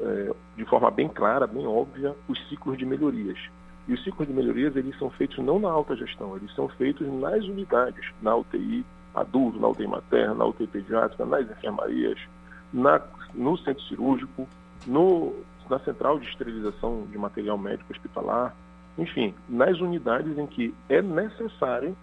é, 0.00 0.32
de 0.56 0.64
forma 0.64 0.90
bem 0.90 1.08
clara, 1.08 1.46
bem 1.46 1.66
óbvia, 1.66 2.14
os 2.28 2.48
ciclos 2.48 2.78
de 2.78 2.86
melhorias. 2.86 3.38
E 3.90 3.92
os 3.92 4.04
ciclos 4.04 4.28
de 4.28 4.32
melhorias, 4.32 4.76
eles 4.76 4.96
são 5.00 5.10
feitos 5.10 5.44
não 5.44 5.58
na 5.58 5.68
alta 5.68 5.96
gestão, 5.96 6.36
eles 6.36 6.54
são 6.54 6.68
feitos 6.68 7.04
nas 7.12 7.42
unidades, 7.42 8.08
na 8.22 8.36
UTI 8.36 8.86
adulto, 9.12 9.58
na 9.58 9.66
UTI 9.66 9.88
materna, 9.88 10.32
na 10.32 10.44
UTI 10.44 10.68
pediátrica, 10.68 11.26
nas 11.26 11.50
enfermarias, 11.50 12.16
na, 12.72 13.02
no 13.34 13.58
centro 13.58 13.82
cirúrgico, 13.82 14.48
no, 14.86 15.34
na 15.68 15.80
central 15.80 16.20
de 16.20 16.28
esterilização 16.28 17.04
de 17.10 17.18
material 17.18 17.58
médico 17.58 17.92
hospitalar, 17.92 18.54
enfim, 18.96 19.34
nas 19.48 19.80
unidades 19.80 20.38
em 20.38 20.46
que 20.46 20.72
é 20.88 21.02
necessário 21.02 21.96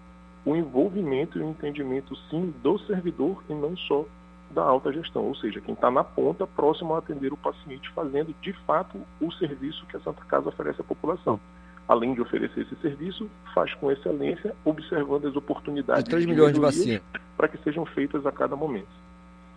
o 0.44 0.58
envolvimento 0.58 1.40
e 1.40 1.42
o 1.42 1.50
entendimento, 1.50 2.18
sim, 2.30 2.54
do 2.62 2.78
servidor 2.80 3.42
e 3.48 3.54
não 3.54 3.78
só 3.78 4.04
da 4.52 4.62
alta 4.62 4.92
gestão, 4.92 5.24
ou 5.24 5.36
seja, 5.36 5.62
quem 5.62 5.74
está 5.74 5.90
na 5.90 6.04
ponta, 6.04 6.46
próximo 6.46 6.96
a 6.96 6.98
atender 6.98 7.32
o 7.32 7.38
paciente, 7.38 7.90
fazendo 7.92 8.36
de 8.42 8.52
fato 8.66 9.00
o 9.22 9.32
serviço 9.32 9.86
que 9.86 9.96
a 9.96 10.02
Santa 10.02 10.26
Casa 10.26 10.50
oferece 10.50 10.82
à 10.82 10.84
população 10.84 11.40
além 11.88 12.14
de 12.14 12.22
oferecer 12.22 12.62
esse 12.62 12.76
serviço, 12.82 13.30
faz 13.54 13.74
com 13.76 13.92
excelência, 13.92 14.54
observando 14.66 15.28
as 15.28 15.36
oportunidades 15.36 16.04
de 16.04 16.10
3 16.10 16.26
milhões 16.26 16.54
de 16.54 16.60
vacinas 16.60 17.02
para 17.38 17.48
que 17.48 17.58
sejam 17.60 17.86
feitas 17.86 18.26
a 18.26 18.32
cada 18.32 18.56
momento. 18.56 18.88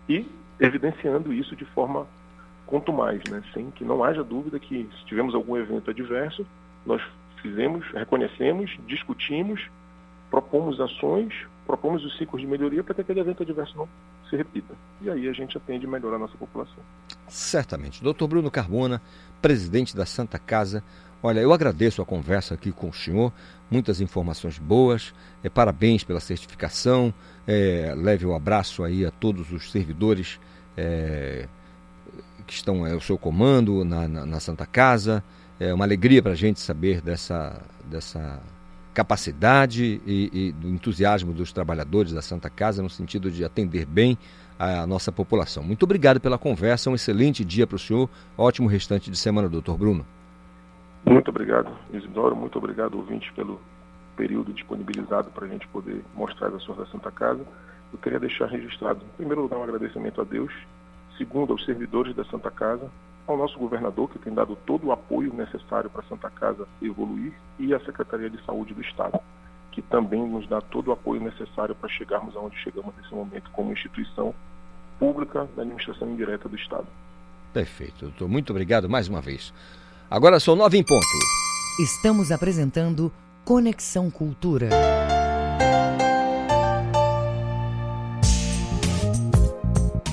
E 0.09 0.26
evidenciando 0.61 1.33
isso 1.33 1.57
de 1.57 1.64
forma 1.64 2.07
quanto 2.66 2.93
mais, 2.93 3.22
né? 3.24 3.43
sem 3.53 3.70
que 3.70 3.85
não 3.85 4.05
haja 4.05 4.22
dúvida 4.22 4.61
que 4.61 4.89
se 4.99 5.05
tivermos 5.07 5.35
algum 5.35 5.57
evento 5.57 5.91
adverso, 5.91 6.47
nós 6.87 7.03
fizemos, 7.43 7.87
reconhecemos, 7.93 8.78
discutimos, 8.87 9.68
propomos 10.31 10.81
ações, 10.81 11.35
propomos 11.66 12.05
os 12.05 12.16
ciclos 12.16 12.41
de 12.41 12.47
melhoria 12.47 12.85
para 12.85 12.95
que 12.95 13.01
aquele 13.01 13.20
evento 13.20 13.43
adverso 13.43 13.76
não 13.76 13.89
se 14.28 14.37
repita. 14.37 14.74
E 15.01 15.11
aí 15.11 15.28
a 15.28 15.33
gente 15.33 15.57
atende 15.57 15.87
melhor 15.87 16.14
a 16.14 16.18
nossa 16.18 16.37
população. 16.39 16.83
Certamente. 17.26 18.03
Doutor 18.03 18.28
Bruno 18.28 18.51
Carbona, 18.51 19.03
presidente 19.43 19.97
da 19.97 20.07
Santa 20.07 20.39
Casa, 20.39 20.85
Olha, 21.23 21.41
eu 21.41 21.53
agradeço 21.53 22.01
a 22.01 22.07
conversa 22.07 22.55
aqui 22.55 22.73
com 22.73 22.89
o 22.89 22.95
senhor, 22.95 23.31
muitas 23.71 24.01
informações 24.01 24.59
boas, 24.59 25.12
é, 25.45 25.51
parabéns 25.51 26.03
pela 26.03 26.18
certificação, 26.18 27.12
é, 27.47 27.95
leve 27.95 28.25
o 28.25 28.31
um 28.31 28.35
abraço 28.35 28.83
aí 28.83 29.05
a 29.05 29.11
todos 29.11 29.53
os 29.53 29.71
servidores 29.71 30.41
é, 30.77 31.47
que 32.47 32.55
estão 32.55 32.87
é, 32.87 32.95
o 32.95 33.01
seu 33.01 33.18
comando 33.18 33.85
na, 33.85 34.09
na, 34.09 34.25
na 34.25 34.41
Santa 34.41 34.64
Casa. 34.64 35.23
É 35.59 35.75
uma 35.75 35.85
alegria 35.85 36.23
para 36.23 36.33
a 36.33 36.37
gente 36.37 36.59
saber 36.59 37.03
dessa, 37.03 37.61
dessa 37.85 38.41
capacidade 38.95 40.01
e, 40.07 40.31
e, 40.33 40.53
do 40.53 40.68
entusiasmo 40.68 41.35
dos 41.35 41.53
trabalhadores 41.53 42.12
da 42.12 42.23
Santa 42.23 42.49
Casa 42.49 42.83
no 42.83 42.89
sentido 42.89 43.31
de 43.31 43.45
atender 43.45 43.85
bem 43.85 44.16
a 44.59 44.87
nossa 44.87 45.12
população. 45.12 45.62
Muito 45.62 45.83
obrigado 45.83 46.18
pela 46.18 46.39
conversa, 46.39 46.89
um 46.89 46.95
excelente 46.95 47.45
dia 47.45 47.66
para 47.66 47.77
o 47.77 47.79
senhor, 47.79 48.09
ótimo 48.39 48.68
restante 48.68 49.11
de 49.11 49.18
semana, 49.18 49.49
doutor 49.49 49.77
Bruno. 49.77 50.07
Muito 51.05 51.29
obrigado, 51.31 51.71
Isidoro, 51.93 52.37
muito 52.37 52.59
obrigado, 52.59 52.95
ouvinte, 52.97 53.33
pelo 53.33 53.61
período 54.17 54.53
disponibilizado 54.53 55.31
para 55.31 55.47
a 55.47 55.49
gente 55.49 55.67
poder 55.69 56.05
mostrar 56.15 56.49
as 56.49 56.55
ações 56.55 56.79
da 56.79 56.87
Santa 56.87 57.11
Casa. 57.11 57.45
Eu 57.93 57.99
queria 57.99 58.21
deixar 58.21 58.47
registrado, 58.47 59.01
em 59.05 59.17
primeiro 59.17 59.43
lugar, 59.43 59.59
um 59.59 59.63
agradecimento 59.63 60.21
a 60.21 60.25
Deus, 60.25 60.53
segundo, 61.17 61.53
aos 61.53 61.65
servidores 61.65 62.15
da 62.15 62.25
Santa 62.27 62.51
Casa, 62.51 62.91
ao 63.27 63.37
nosso 63.37 63.59
governador, 63.59 64.11
que 64.11 64.19
tem 64.19 64.33
dado 64.33 64.57
todo 64.67 64.89
o 64.89 64.93
apoio 64.93 65.33
necessário 65.33 65.89
para 65.89 66.03
a 66.03 66.09
Santa 66.09 66.29
Casa 66.31 66.67
evoluir, 66.83 67.33
e 67.59 67.75
à 67.75 67.81
Secretaria 67.81 68.29
de 68.29 68.43
Saúde 68.45 68.75
do 68.75 68.83
Estado, 68.83 69.19
que 69.73 69.83
também 69.83 70.27
nos 70.29 70.47
dá 70.49 70.61
todo 70.61 70.89
o 70.89 70.93
apoio 70.93 71.21
necessário 71.21 71.75
para 71.75 71.89
chegarmos 71.89 72.37
aonde 72.37 72.57
chegamos 72.59 72.95
nesse 72.97 73.15
momento 73.15 73.51
como 73.53 73.73
instituição 73.73 74.35
pública 74.99 75.49
da 75.57 75.63
administração 75.63 76.11
indireta 76.11 76.49
do 76.49 76.57
Estado. 76.57 76.87
Perfeito, 77.53 78.07
doutor. 78.07 78.29
Muito 78.29 78.51
obrigado 78.51 78.89
mais 78.89 79.09
uma 79.09 79.21
vez. 79.21 79.53
Agora 80.11 80.41
são 80.41 80.57
nove 80.57 80.77
em 80.77 80.83
ponto. 80.83 81.07
Estamos 81.79 82.33
apresentando 82.33 83.13
Conexão 83.45 84.11
Cultura. 84.11 84.69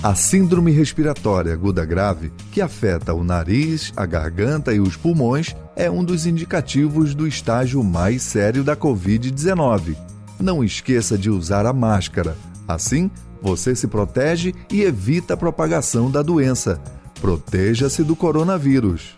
A 0.04 0.14
síndrome 0.14 0.72
respiratória 0.72 1.52
aguda 1.52 1.84
grave, 1.84 2.32
que 2.52 2.62
afeta 2.62 3.12
o 3.12 3.24
nariz, 3.24 3.92
a 3.98 4.06
garganta 4.06 4.72
e 4.72 4.80
os 4.80 4.96
pulmões, 4.96 5.56
é 5.76 5.90
um 5.90 6.04
dos 6.04 6.28
indicativos 6.28 7.16
do 7.16 7.28
estágio 7.28 7.84
mais 7.84 8.22
sério 8.22 8.64
da 8.64 8.76
Covid-19. 8.76 9.98
Não 10.40 10.64
esqueça 10.64 11.18
de 11.18 11.32
usar 11.32 11.66
a 11.66 11.74
máscara. 11.74 12.38
Assim, 12.68 13.10
você 13.42 13.76
se 13.76 13.88
protege 13.88 14.54
e 14.72 14.84
evita 14.84 15.34
a 15.34 15.38
propagação 15.38 16.12
da 16.12 16.22
doença. 16.22 16.80
Proteja-se 17.20 18.04
do 18.04 18.16
coronavírus. 18.16 19.16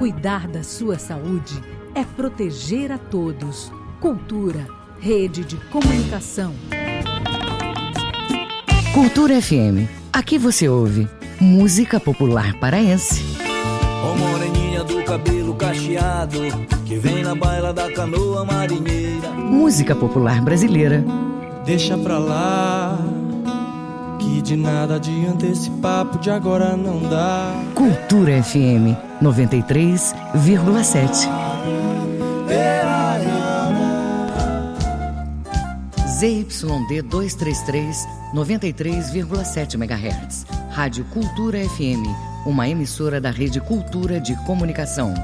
Cuidar 0.00 0.48
da 0.48 0.62
sua 0.62 0.98
saúde 0.98 1.62
é 1.94 2.02
proteger 2.02 2.90
a 2.90 2.96
todos. 2.96 3.70
Cultura, 4.00 4.66
rede 4.98 5.44
de 5.44 5.58
comunicação. 5.66 6.54
Cultura 8.94 9.42
FM. 9.42 9.84
Aqui 10.10 10.38
você 10.38 10.70
ouve 10.70 11.06
música 11.38 12.00
popular 12.00 12.58
paraense. 12.58 13.22
Ô 14.02 14.16
moreninha 14.16 14.84
do 14.84 15.04
cabelo 15.04 15.54
cacheado, 15.54 16.38
que 16.86 16.96
vem 16.96 17.22
na 17.22 17.34
baila 17.34 17.70
da 17.70 17.92
canoa 17.92 18.42
marinheira. 18.42 19.28
Música 19.32 19.94
popular 19.94 20.40
brasileira 20.40 21.04
Deixa 21.64 21.96
pra 21.96 22.18
lá, 22.18 22.98
de 24.42 24.56
nada 24.56 24.96
adianta 24.96 25.46
esse 25.46 25.70
papo 25.70 26.18
de 26.18 26.30
agora 26.30 26.76
não 26.76 27.00
dá. 27.08 27.54
Cultura 27.74 28.42
FM 28.42 28.96
93,7. 29.22 31.28
ZYD 36.20 37.02
233, 37.02 38.06
93,7 38.34 39.74
MHz. 39.74 40.44
Rádio 40.70 41.04
Cultura 41.06 41.58
FM, 41.58 42.04
uma 42.44 42.68
emissora 42.68 43.20
da 43.20 43.30
Rede 43.30 43.60
Cultura 43.60 44.20
de 44.20 44.36
Comunicação. 44.44 45.14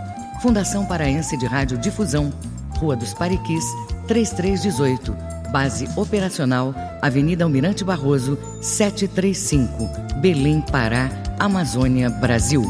Fundação 0.41 0.87
Paraense 0.87 1.37
de 1.37 1.45
Rádio 1.45 1.77
Difusão, 1.77 2.33
Rua 2.79 2.97
dos 2.97 3.12
Pariquis, 3.12 3.64
3318. 4.07 5.36
Base 5.57 5.89
operacional, 5.97 6.75
Avenida 7.01 7.43
Almirante 7.43 7.83
Barroso, 7.83 8.37
735, 8.61 9.89
Belém, 10.21 10.61
Pará, 10.61 11.09
Amazônia, 11.39 12.11
Brasil. 12.11 12.63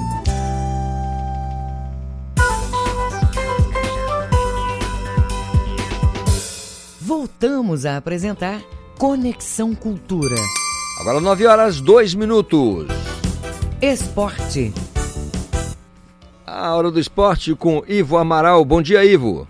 Voltamos 7.01 7.85
a 7.85 7.97
apresentar 7.97 8.63
Conexão 8.97 9.75
Cultura. 9.75 10.37
Agora 11.01 11.21
9 11.21 11.45
horas 11.45 11.81
2 11.81 12.15
minutos. 12.15 12.87
Esporte. 13.83 14.73
A 16.47 16.73
hora 16.73 16.93
do 16.93 17.01
esporte 17.01 17.53
com 17.57 17.83
Ivo 17.89 18.17
Amaral. 18.17 18.65
Bom 18.65 18.81
dia, 18.81 19.05
Ivo. 19.05 19.49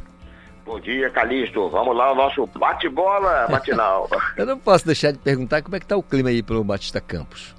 Bom 0.67 0.81
dia, 0.81 1.09
Calixto. 1.11 1.69
Vamos 1.69 1.97
lá, 1.97 2.11
o 2.11 2.15
nosso 2.17 2.45
bate-bola 2.49 3.47
matinal. 3.49 4.09
Eu 4.37 4.45
não 4.45 4.59
posso 4.59 4.85
deixar 4.85 5.13
de 5.13 5.19
perguntar 5.19 5.63
como 5.63 5.77
é 5.77 5.81
que 5.81 5.87
tá 5.87 5.97
o 5.97 6.03
clima 6.03 6.29
aí 6.29 6.43
pelo 6.43 6.65
Batista 6.65 7.01
Campos. 7.01 7.55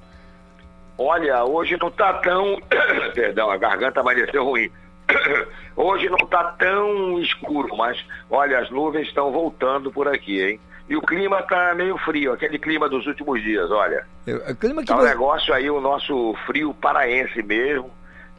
Olha, 0.97 1.45
hoje 1.45 1.77
não 1.79 1.89
tá 1.89 2.13
tão. 2.15 2.61
Perdão, 3.15 3.49
a 3.49 3.55
garganta 3.55 4.01
amanheceu 4.01 4.43
ruim. 4.43 4.69
hoje 5.73 6.09
não 6.09 6.17
tá 6.27 6.43
tão 6.59 7.17
escuro, 7.19 7.77
mas 7.77 7.97
olha, 8.29 8.59
as 8.59 8.69
nuvens 8.69 9.07
estão 9.07 9.31
voltando 9.31 9.89
por 9.89 10.09
aqui, 10.09 10.41
hein? 10.41 10.59
E 10.89 10.95
o 10.95 11.01
clima 11.01 11.41
tá 11.43 11.73
meio 11.75 11.97
frio, 11.97 12.33
aquele 12.33 12.57
clima 12.57 12.89
dos 12.89 13.05
últimos 13.07 13.41
dias, 13.41 13.69
olha. 13.71 14.05
Eu, 14.25 14.37
o 14.37 14.55
clima 14.55 14.81
que 14.81 14.87
tá 14.87 14.97
um 14.97 15.03
negócio 15.03 15.53
aí, 15.53 15.69
o 15.69 15.81
nosso 15.81 16.33
frio 16.45 16.73
paraense 16.73 17.41
mesmo. 17.43 17.89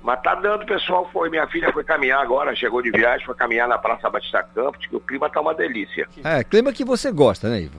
Mas 0.09 0.23
tá 0.23 0.35
dando, 0.37 0.65
pessoal 0.65 1.07
foi. 1.13 1.29
Minha 1.29 1.47
filha 1.49 1.71
foi 1.71 1.85
caminhar 1.85 2.23
agora, 2.23 2.57
chegou 2.57 2.81
de 2.81 2.91
viagem, 2.91 3.27
foi 3.27 3.35
caminhar 3.35 3.69
na 3.69 3.77
Praça 3.77 4.09
Batista 4.09 4.43
Campos, 4.43 4.87
que 4.87 4.97
o 4.97 5.01
clima 5.01 5.29
tá 5.29 5.39
uma 5.39 5.53
delícia. 5.53 6.09
É, 6.25 6.43
clima 6.43 6.73
que 6.73 6.83
você 6.83 7.13
gosta, 7.13 7.51
né, 7.51 7.61
Ivo? 7.61 7.77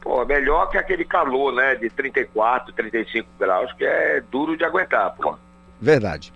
Pô, 0.00 0.24
melhor 0.24 0.68
que 0.68 0.76
aquele 0.76 1.04
calor, 1.04 1.54
né, 1.54 1.76
de 1.76 1.88
34, 1.90 2.72
35 2.72 3.28
graus, 3.38 3.72
que 3.74 3.84
é 3.84 4.20
duro 4.32 4.56
de 4.56 4.64
aguentar, 4.64 5.14
pô. 5.14 5.36
Verdade. 5.80 6.32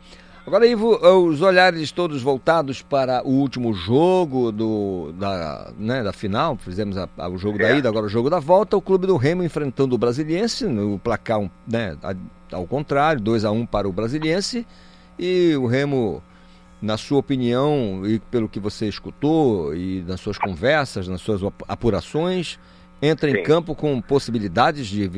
Agora, 0.46 0.64
Ivo, 0.64 0.94
os 1.26 1.42
olhares 1.42 1.90
todos 1.90 2.22
voltados 2.22 2.80
para 2.80 3.20
o 3.26 3.30
último 3.30 3.74
jogo 3.74 4.52
do, 4.52 5.10
da, 5.14 5.72
né, 5.76 6.04
da 6.04 6.12
final, 6.12 6.56
fizemos 6.56 6.96
a, 6.96 7.08
a, 7.18 7.28
o 7.28 7.36
jogo 7.36 7.60
é. 7.60 7.62
da 7.62 7.72
ida, 7.72 7.88
agora 7.88 8.06
o 8.06 8.08
jogo 8.08 8.30
da 8.30 8.38
volta, 8.38 8.76
o 8.76 8.80
clube 8.80 9.08
do 9.08 9.16
Remo 9.16 9.42
enfrentando 9.42 9.96
o 9.96 9.98
Brasiliense, 9.98 10.64
no 10.64 10.96
placar, 10.96 11.40
né, 11.66 11.98
ao 12.52 12.68
contrário, 12.68 13.20
2 13.20 13.44
a 13.44 13.50
1 13.50 13.56
um 13.56 13.66
para 13.66 13.88
o 13.88 13.92
Brasiliense, 13.92 14.64
e 15.18 15.56
o 15.56 15.66
Remo, 15.66 16.22
na 16.80 16.96
sua 16.96 17.18
opinião, 17.18 18.02
e 18.06 18.18
pelo 18.18 18.48
que 18.48 18.60
você 18.60 18.86
escutou, 18.86 19.74
e 19.74 20.02
nas 20.02 20.20
suas 20.20 20.38
conversas, 20.38 21.08
nas 21.08 21.20
suas 21.20 21.40
apurações, 21.66 22.58
entra 23.02 23.30
sim. 23.30 23.38
em 23.38 23.42
campo 23.42 23.74
com 23.74 24.00
possibilidades 24.00 24.86
de 24.86 25.08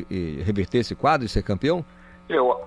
reverter 0.43 0.79
esse 0.79 0.95
quadro 0.95 1.27
e 1.27 1.29
ser 1.29 1.43
campeão? 1.43 1.85
Eu, 2.29 2.65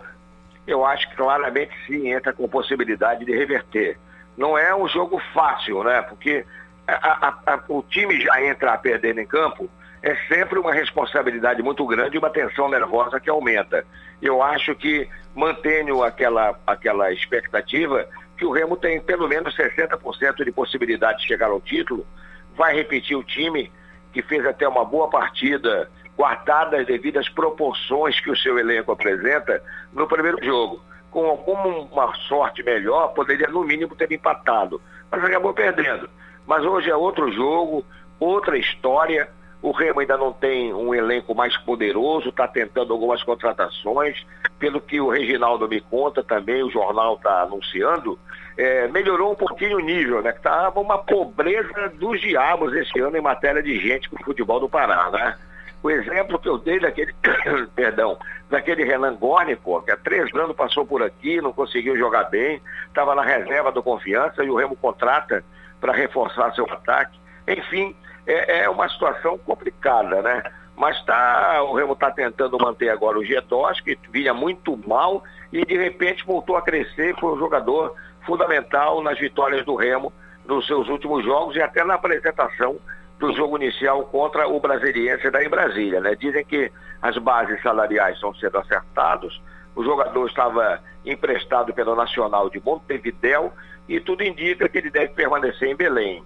eu 0.67 0.85
acho 0.85 1.09
que 1.09 1.15
claramente 1.15 1.73
sim, 1.87 2.11
entra 2.11 2.33
com 2.33 2.47
possibilidade 2.47 3.25
de 3.25 3.31
reverter. 3.35 3.97
Não 4.37 4.57
é 4.57 4.75
um 4.75 4.87
jogo 4.87 5.21
fácil, 5.33 5.83
né? 5.83 6.01
Porque 6.01 6.45
a, 6.87 7.27
a, 7.27 7.53
a, 7.53 7.63
o 7.69 7.83
time 7.83 8.19
já 8.19 8.43
entra 8.43 8.77
perdendo 8.77 9.19
em 9.19 9.25
campo, 9.25 9.69
é 10.03 10.17
sempre 10.27 10.59
uma 10.59 10.73
responsabilidade 10.73 11.63
muito 11.63 11.87
grande 11.87 12.17
e 12.17 12.19
uma 12.19 12.29
tensão 12.29 12.69
nervosa 12.69 13.21
que 13.21 13.29
aumenta. 13.29 13.85
Eu 14.21 14.43
acho 14.43 14.75
que 14.75 15.07
mantenho 15.33 16.03
aquela, 16.03 16.59
aquela 16.67 17.11
expectativa 17.13 18.05
que 18.37 18.43
o 18.45 18.51
Remo 18.51 18.75
tem 18.75 18.99
pelo 18.99 19.29
menos 19.29 19.55
60% 19.55 20.43
de 20.43 20.51
possibilidade 20.51 21.21
de 21.21 21.27
chegar 21.27 21.47
ao 21.47 21.61
título, 21.61 22.05
vai 22.53 22.75
repetir 22.75 23.15
o 23.15 23.23
time 23.23 23.71
que 24.11 24.21
fez 24.21 24.45
até 24.45 24.67
uma 24.67 24.83
boa 24.83 25.09
partida, 25.09 25.89
guardada 26.17 26.77
as 26.77 26.85
devidas 26.85 27.29
proporções 27.29 28.19
que 28.19 28.29
o 28.29 28.35
seu 28.35 28.59
elenco 28.59 28.91
apresenta 28.91 29.63
no 29.93 30.05
primeiro 30.05 30.37
jogo. 30.43 30.81
Com 31.09 31.27
alguma 31.27 32.13
sorte 32.27 32.61
melhor, 32.61 33.13
poderia 33.13 33.47
no 33.47 33.63
mínimo 33.63 33.95
ter 33.95 34.11
empatado, 34.11 34.81
mas 35.09 35.23
acabou 35.23 35.53
perdendo. 35.53 36.09
Mas 36.45 36.65
hoje 36.65 36.89
é 36.89 36.95
outro 36.95 37.31
jogo, 37.31 37.85
outra 38.19 38.57
história 38.57 39.29
o 39.63 39.71
Remo 39.71 40.01
ainda 40.01 40.17
não 40.17 40.33
tem 40.33 40.73
um 40.73 40.93
elenco 40.93 41.33
mais 41.33 41.55
poderoso, 41.55 42.27
está 42.27 42.45
tentando 42.45 42.91
algumas 42.91 43.23
contratações. 43.23 44.21
Pelo 44.59 44.81
que 44.81 44.99
o 44.99 45.09
Reginaldo 45.09 45.69
me 45.69 45.79
conta 45.79 46.21
também, 46.21 46.61
o 46.61 46.69
jornal 46.69 47.15
está 47.15 47.43
anunciando, 47.43 48.19
é, 48.57 48.89
melhorou 48.89 49.31
um 49.31 49.35
pouquinho 49.35 49.77
o 49.77 49.79
nível, 49.79 50.21
né? 50.21 50.31
Estava 50.31 50.81
uma 50.81 50.97
pobreza 50.97 51.87
dos 51.93 52.19
diabos 52.19 52.73
esse 52.73 52.99
ano 52.99 53.15
em 53.15 53.21
matéria 53.21 53.63
de 53.63 53.79
gente 53.79 54.09
com 54.09 54.17
o 54.17 54.25
futebol 54.25 54.59
do 54.59 54.67
Pará, 54.67 55.09
né? 55.09 55.37
O 55.81 55.89
exemplo 55.89 56.37
que 56.37 56.49
eu 56.49 56.57
dei 56.57 56.81
daquele, 56.81 57.13
perdão, 57.73 58.17
daquele 58.49 58.83
Renan 58.83 59.15
Gorni, 59.15 59.55
pô, 59.55 59.81
que 59.81 59.91
há 59.91 59.97
três 59.97 60.29
anos 60.35 60.57
passou 60.57 60.85
por 60.85 61.01
aqui, 61.01 61.41
não 61.41 61.53
conseguiu 61.53 61.95
jogar 61.95 62.25
bem, 62.25 62.61
estava 62.87 63.15
na 63.15 63.23
reserva 63.23 63.71
do 63.71 63.81
confiança 63.81 64.43
e 64.43 64.49
o 64.49 64.55
Remo 64.55 64.75
contrata 64.75 65.41
para 65.79 65.93
reforçar 65.93 66.53
seu 66.53 66.65
ataque. 66.65 67.17
Enfim, 67.47 67.95
é, 68.25 68.63
é 68.63 68.69
uma 68.69 68.87
situação 68.89 69.37
complicada, 69.37 70.21
né? 70.21 70.43
Mas 70.75 71.03
tá, 71.05 71.61
o 71.63 71.73
Remo 71.73 71.93
está 71.93 72.09
tentando 72.09 72.57
manter 72.57 72.89
agora 72.89 73.19
o 73.19 73.21
G2, 73.21 73.83
que 73.83 73.97
vinha 74.09 74.33
muito 74.33 74.77
mal 74.87 75.23
e 75.51 75.63
de 75.63 75.77
repente 75.77 76.25
voltou 76.25 76.57
a 76.57 76.61
crescer, 76.61 77.15
foi 77.19 77.33
um 77.33 77.37
jogador 77.37 77.95
fundamental 78.25 79.01
nas 79.03 79.19
vitórias 79.19 79.63
do 79.65 79.75
Remo 79.75 80.11
nos 80.45 80.65
seus 80.65 80.89
últimos 80.89 81.23
jogos 81.23 81.55
e 81.55 81.61
até 81.61 81.83
na 81.83 81.93
apresentação 81.93 82.77
do 83.19 83.31
jogo 83.33 83.57
inicial 83.57 84.03
contra 84.05 84.47
o 84.47 84.59
Brasiliense 84.59 85.29
da 85.29 85.43
em 85.43 85.49
Brasília. 85.49 86.01
Né? 86.01 86.15
Dizem 86.15 86.43
que 86.43 86.71
as 87.01 87.17
bases 87.17 87.61
salariais 87.61 88.15
estão 88.15 88.33
sendo 88.33 88.57
acertadas, 88.57 89.39
o 89.75 89.83
jogador 89.83 90.27
estava 90.27 90.81
emprestado 91.05 91.73
pelo 91.73 91.95
Nacional 91.95 92.49
de 92.49 92.59
Montevidéu 92.59 93.53
e 93.87 93.99
tudo 93.99 94.23
indica 94.23 94.67
que 94.67 94.77
ele 94.77 94.89
deve 94.89 95.13
permanecer 95.13 95.69
em 95.69 95.75
Belém. 95.75 96.23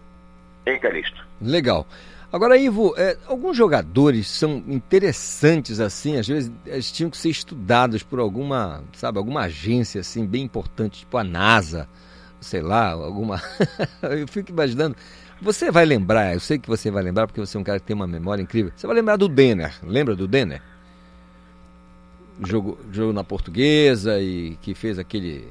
Hein, 0.66 0.80
Calixto? 0.80 1.27
Legal. 1.42 1.88
Agora, 2.32 2.58
Ivo, 2.58 2.94
é, 2.98 3.18
alguns 3.26 3.56
jogadores 3.56 4.28
são 4.28 4.62
interessantes 4.68 5.80
assim, 5.80 6.18
às 6.18 6.28
vezes 6.28 6.52
eles 6.66 6.92
tinham 6.92 7.10
que 7.10 7.18
ser 7.18 7.30
estudados 7.30 8.04
por 8.04 8.20
alguma, 8.20 8.84
sabe, 8.94 9.18
alguma 9.18 9.44
agência 9.44 10.02
assim 10.02 10.26
bem 10.26 10.44
importante, 10.44 11.00
tipo 11.00 11.18
a 11.18 11.24
NASA, 11.24 11.88
sei 12.42 12.62
lá, 12.62 12.92
alguma. 12.92 13.42
eu 14.04 14.28
fico 14.28 14.52
imaginando. 14.52 14.96
Você 15.42 15.72
vai 15.72 15.86
lembrar, 15.86 16.34
eu 16.34 16.40
sei 16.40 16.60
que 16.60 16.68
você 16.68 16.92
vai 16.92 17.02
lembrar 17.02 17.28
porque 17.28 17.40
você 17.40 17.56
é 17.56 17.60
um 17.60 17.64
cara 17.64 17.80
que 17.80 17.86
tem 17.86 17.96
uma 17.96 18.08
memória 18.08 18.42
incrível. 18.42 18.74
Você 18.76 18.86
vai 18.86 18.96
lembrar 18.96 19.16
do 19.16 19.30
Denner, 19.30 19.74
lembra 19.84 20.14
do 20.14 20.28
Denner? 20.28 20.62
Jogo, 22.46 22.78
jogo 22.92 23.14
na 23.14 23.24
portuguesa 23.24 24.20
e 24.20 24.58
que 24.62 24.76
fez 24.76 25.00
aquele. 25.00 25.48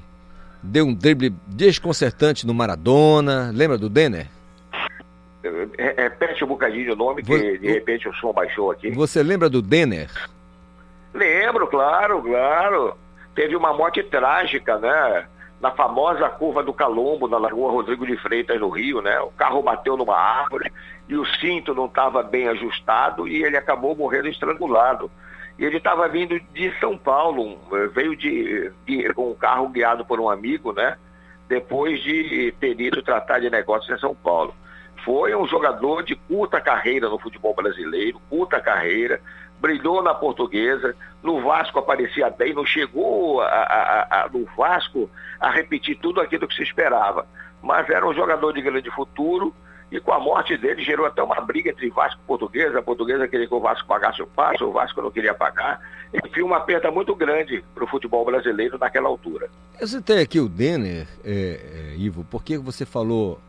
Deu 0.62 0.86
um 0.86 0.94
drible 0.94 1.34
desconcertante 1.46 2.46
no 2.46 2.52
Maradona. 2.52 3.50
Lembra 3.54 3.78
do 3.78 3.88
Denner? 3.88 4.28
Repete 5.96 6.44
um 6.44 6.48
bocadinho 6.48 6.92
o 6.92 6.96
nome, 6.96 7.22
que 7.22 7.58
de 7.58 7.72
repente 7.72 8.08
o 8.08 8.14
som 8.14 8.32
baixou 8.32 8.70
aqui. 8.70 8.90
Você 8.90 9.22
lembra 9.22 9.48
do 9.48 9.62
Denner? 9.62 10.10
Lembro, 11.12 11.66
claro, 11.66 12.22
claro. 12.22 12.96
Teve 13.34 13.56
uma 13.56 13.72
morte 13.72 14.02
trágica, 14.02 14.78
né? 14.78 15.26
Na 15.60 15.70
famosa 15.70 16.28
curva 16.28 16.62
do 16.62 16.72
Calombo, 16.72 17.26
na 17.26 17.38
Lagoa 17.38 17.72
Rodrigo 17.72 18.06
de 18.06 18.16
Freitas, 18.16 18.60
no 18.60 18.68
Rio, 18.68 19.00
né? 19.00 19.18
O 19.20 19.30
carro 19.30 19.62
bateu 19.62 19.96
numa 19.96 20.16
árvore 20.16 20.70
e 21.08 21.16
o 21.16 21.24
cinto 21.24 21.74
não 21.74 21.86
estava 21.86 22.22
bem 22.22 22.48
ajustado 22.48 23.26
e 23.26 23.42
ele 23.42 23.56
acabou 23.56 23.96
morrendo 23.96 24.28
estrangulado. 24.28 25.10
E 25.58 25.64
ele 25.64 25.78
estava 25.78 26.06
vindo 26.08 26.38
de 26.52 26.70
São 26.78 26.98
Paulo, 26.98 27.58
veio 27.94 28.14
de, 28.14 28.70
de, 28.84 29.12
com 29.14 29.30
um 29.30 29.34
carro 29.34 29.68
guiado 29.68 30.04
por 30.04 30.20
um 30.20 30.28
amigo, 30.28 30.72
né? 30.72 30.98
Depois 31.48 32.02
de 32.02 32.52
ter 32.60 32.78
ido 32.78 33.02
tratar 33.02 33.38
de 33.38 33.48
negócios 33.48 33.90
em 33.96 34.00
São 34.00 34.14
Paulo. 34.14 34.54
Foi 35.06 35.36
um 35.36 35.46
jogador 35.46 36.02
de 36.02 36.16
curta 36.16 36.60
carreira 36.60 37.08
no 37.08 37.16
futebol 37.16 37.54
brasileiro, 37.54 38.20
curta 38.28 38.60
carreira, 38.60 39.20
brilhou 39.60 40.02
na 40.02 40.12
portuguesa, 40.12 40.96
no 41.22 41.40
Vasco 41.40 41.78
aparecia 41.78 42.28
bem, 42.28 42.52
não 42.52 42.66
chegou 42.66 43.40
a, 43.40 43.46
a, 43.46 44.24
a, 44.24 44.28
no 44.28 44.44
Vasco 44.56 45.08
a 45.38 45.48
repetir 45.48 45.96
tudo 46.00 46.20
aquilo 46.20 46.48
que 46.48 46.56
se 46.56 46.64
esperava. 46.64 47.24
Mas 47.62 47.88
era 47.88 48.04
um 48.04 48.12
jogador 48.12 48.52
de 48.52 48.60
grande 48.60 48.90
futuro 48.90 49.54
e 49.92 50.00
com 50.00 50.12
a 50.12 50.18
morte 50.18 50.56
dele 50.56 50.82
gerou 50.82 51.06
até 51.06 51.22
uma 51.22 51.40
briga 51.40 51.70
entre 51.70 51.88
Vasco 51.88 52.20
e 52.24 52.26
Portuguesa. 52.26 52.80
A 52.80 52.82
Portuguesa 52.82 53.28
queria 53.28 53.46
que 53.46 53.54
o 53.54 53.60
Vasco 53.60 53.86
pagasse 53.86 54.20
o 54.20 54.26
passe, 54.26 54.64
o 54.64 54.72
Vasco 54.72 55.00
não 55.00 55.12
queria 55.12 55.34
pagar. 55.34 55.80
Enfim, 56.12 56.42
uma 56.42 56.58
perda 56.58 56.90
muito 56.90 57.14
grande 57.14 57.64
para 57.72 57.84
o 57.84 57.86
futebol 57.86 58.24
brasileiro 58.24 58.76
naquela 58.76 59.08
altura. 59.08 59.48
Eu 59.80 59.86
citei 59.86 60.20
aqui 60.20 60.40
o 60.40 60.48
Denner, 60.48 61.06
é, 61.24 61.92
é, 61.92 61.96
Ivo, 61.96 62.26
porque 62.28 62.58
você 62.58 62.84
falou 62.84 63.40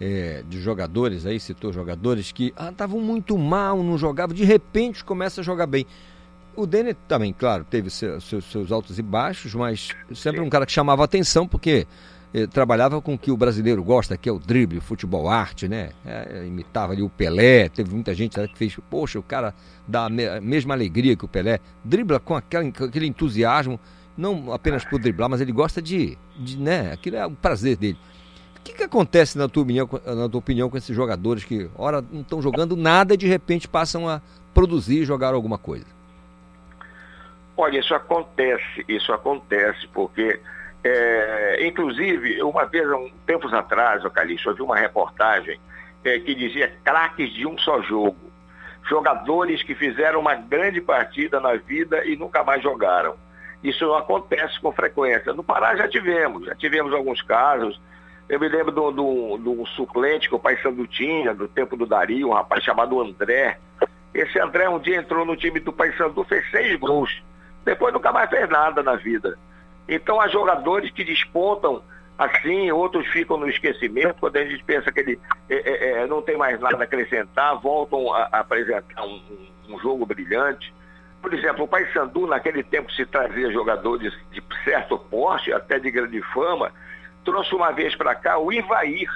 é, 0.00 0.42
de 0.48 0.60
jogadores 0.60 1.26
aí, 1.26 1.40
citou 1.40 1.72
jogadores 1.72 2.32
que 2.32 2.52
estavam 2.70 3.00
ah, 3.00 3.02
muito 3.02 3.36
mal, 3.38 3.82
não 3.82 3.96
jogavam, 3.96 4.34
de 4.34 4.44
repente 4.44 5.04
começa 5.04 5.40
a 5.40 5.44
jogar 5.44 5.66
bem. 5.66 5.86
O 6.54 6.66
Denner 6.66 6.96
também, 7.06 7.32
claro, 7.32 7.66
teve 7.68 7.90
seus, 7.90 8.24
seus 8.24 8.72
altos 8.72 8.98
e 8.98 9.02
baixos, 9.02 9.54
mas 9.54 9.90
sempre 10.14 10.40
um 10.40 10.48
cara 10.48 10.64
que 10.64 10.72
chamava 10.72 11.04
atenção, 11.04 11.46
porque 11.46 11.86
eh, 12.32 12.46
trabalhava 12.46 13.00
com 13.02 13.14
o 13.14 13.18
que 13.18 13.30
o 13.30 13.36
brasileiro 13.36 13.84
gosta, 13.84 14.16
que 14.16 14.28
é 14.28 14.32
o 14.32 14.38
drible, 14.38 14.78
o 14.78 14.80
futebol 14.80 15.28
arte, 15.28 15.68
né? 15.68 15.90
É, 16.04 16.44
imitava 16.46 16.94
ali 16.94 17.02
o 17.02 17.10
Pelé, 17.10 17.68
teve 17.68 17.94
muita 17.94 18.14
gente 18.14 18.40
que 18.48 18.56
fez, 18.56 18.76
poxa, 18.90 19.18
o 19.18 19.22
cara 19.22 19.54
dá 19.86 20.06
a, 20.06 20.08
me, 20.08 20.26
a 20.26 20.40
mesma 20.40 20.72
alegria 20.72 21.14
que 21.14 21.26
o 21.26 21.28
Pelé, 21.28 21.60
dribla 21.84 22.18
com, 22.18 22.34
aquela, 22.34 22.70
com 22.72 22.84
aquele 22.84 23.06
entusiasmo, 23.06 23.78
não 24.16 24.52
apenas 24.52 24.82
por 24.84 24.98
driblar, 24.98 25.28
mas 25.28 25.42
ele 25.42 25.52
gosta 25.52 25.82
de, 25.82 26.16
de, 26.38 26.58
né? 26.58 26.92
Aquilo 26.92 27.16
é 27.16 27.26
o 27.26 27.30
prazer 27.30 27.76
dele. 27.76 27.98
Que, 28.66 28.78
que 28.78 28.82
acontece 28.82 29.38
na 29.38 29.48
tua, 29.48 29.62
opinião, 29.62 29.88
na 30.04 30.28
tua 30.28 30.38
opinião 30.38 30.68
com 30.68 30.76
esses 30.76 30.94
jogadores 30.94 31.44
que, 31.44 31.70
ora, 31.76 32.02
não 32.10 32.20
estão 32.20 32.42
jogando 32.42 32.76
nada 32.76 33.14
e 33.14 33.16
de 33.16 33.26
repente 33.26 33.68
passam 33.68 34.08
a 34.08 34.20
produzir 34.52 35.02
e 35.02 35.04
jogar 35.04 35.34
alguma 35.34 35.56
coisa? 35.56 35.86
Olha, 37.56 37.78
isso 37.78 37.94
acontece, 37.94 38.84
isso 38.88 39.12
acontece, 39.12 39.86
porque 39.88 40.40
é, 40.84 41.66
inclusive, 41.66 42.42
uma 42.42 42.64
vez, 42.64 42.88
um 42.90 43.10
tempos 43.26 43.52
atrás, 43.54 44.04
o 44.04 44.10
Calixto, 44.10 44.50
eu 44.50 44.54
vi 44.54 44.62
uma 44.62 44.76
reportagem 44.76 45.58
é, 46.04 46.18
que 46.18 46.34
dizia 46.34 46.72
craques 46.84 47.32
de 47.32 47.46
um 47.46 47.56
só 47.58 47.80
jogo. 47.82 48.16
Jogadores 48.88 49.62
que 49.62 49.74
fizeram 49.74 50.20
uma 50.20 50.34
grande 50.34 50.80
partida 50.80 51.40
na 51.40 51.54
vida 51.54 52.04
e 52.04 52.16
nunca 52.16 52.44
mais 52.44 52.62
jogaram. 52.62 53.16
Isso 53.64 53.92
acontece 53.94 54.60
com 54.60 54.70
frequência. 54.70 55.32
No 55.32 55.42
Pará 55.42 55.74
já 55.74 55.88
tivemos, 55.88 56.46
já 56.46 56.54
tivemos 56.54 56.92
alguns 56.92 57.20
casos. 57.22 57.80
Eu 58.28 58.40
me 58.40 58.48
lembro 58.48 58.72
do, 58.72 59.38
do 59.38 59.66
suplente 59.66 60.28
que 60.28 60.34
o 60.34 60.38
Paysandu 60.38 60.86
tinha, 60.86 61.32
do 61.32 61.46
tempo 61.46 61.76
do 61.76 61.86
Dario, 61.86 62.28
um 62.28 62.32
rapaz 62.32 62.64
chamado 62.64 63.00
André. 63.00 63.58
Esse 64.12 64.38
André 64.40 64.68
um 64.68 64.80
dia 64.80 64.96
entrou 64.96 65.24
no 65.24 65.36
time 65.36 65.60
do 65.60 65.72
Paysandu, 65.72 66.24
fez 66.24 66.50
seis 66.50 66.76
gols. 66.78 67.22
Depois 67.64 67.92
nunca 67.92 68.10
mais 68.10 68.28
fez 68.28 68.48
nada 68.48 68.82
na 68.82 68.96
vida. 68.96 69.38
Então 69.88 70.20
há 70.20 70.26
jogadores 70.26 70.90
que 70.90 71.04
despontam 71.04 71.82
assim, 72.18 72.70
outros 72.70 73.06
ficam 73.08 73.36
no 73.36 73.48
esquecimento, 73.48 74.16
quando 74.18 74.36
a 74.36 74.44
gente 74.44 74.64
pensa 74.64 74.90
que 74.90 75.00
ele 75.00 75.20
é, 75.48 75.54
é, 75.54 75.92
é 76.02 76.06
não 76.06 76.22
tem 76.22 76.36
mais 76.36 76.58
nada 76.58 76.78
a 76.78 76.84
acrescentar, 76.84 77.60
voltam 77.60 78.12
a, 78.12 78.28
a 78.32 78.40
apresentar 78.40 79.04
um, 79.04 79.20
um, 79.68 79.78
jogo 79.78 80.06
brilhante. 80.06 80.74
Por 81.20 81.34
exemplo, 81.34 81.64
o 81.64 81.68
Paysandu, 81.68 82.26
naquele 82.26 82.62
tempo 82.62 82.90
se 82.92 83.04
trazia 83.04 83.52
jogadores 83.52 84.12
de 84.30 84.42
certo 84.64 84.98
porte, 84.98 85.52
até 85.52 85.78
de 85.78 85.90
grande 85.90 86.22
fama, 86.32 86.72
trouxe 87.26 87.54
uma 87.54 87.72
vez 87.72 87.94
para 87.96 88.14
cá 88.14 88.38
o 88.38 88.52
Ivair. 88.52 89.10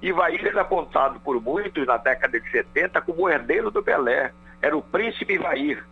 Ivair 0.00 0.46
era 0.46 0.60
apontado 0.60 1.18
por 1.20 1.40
muitos 1.42 1.86
na 1.86 1.96
década 1.96 2.38
de 2.38 2.48
70 2.50 3.00
como 3.00 3.28
herdeiro 3.28 3.70
do 3.70 3.82
Pelé. 3.82 4.30
Era 4.60 4.76
o 4.76 4.82
príncipe 4.82 5.34
Ivair. 5.34 5.82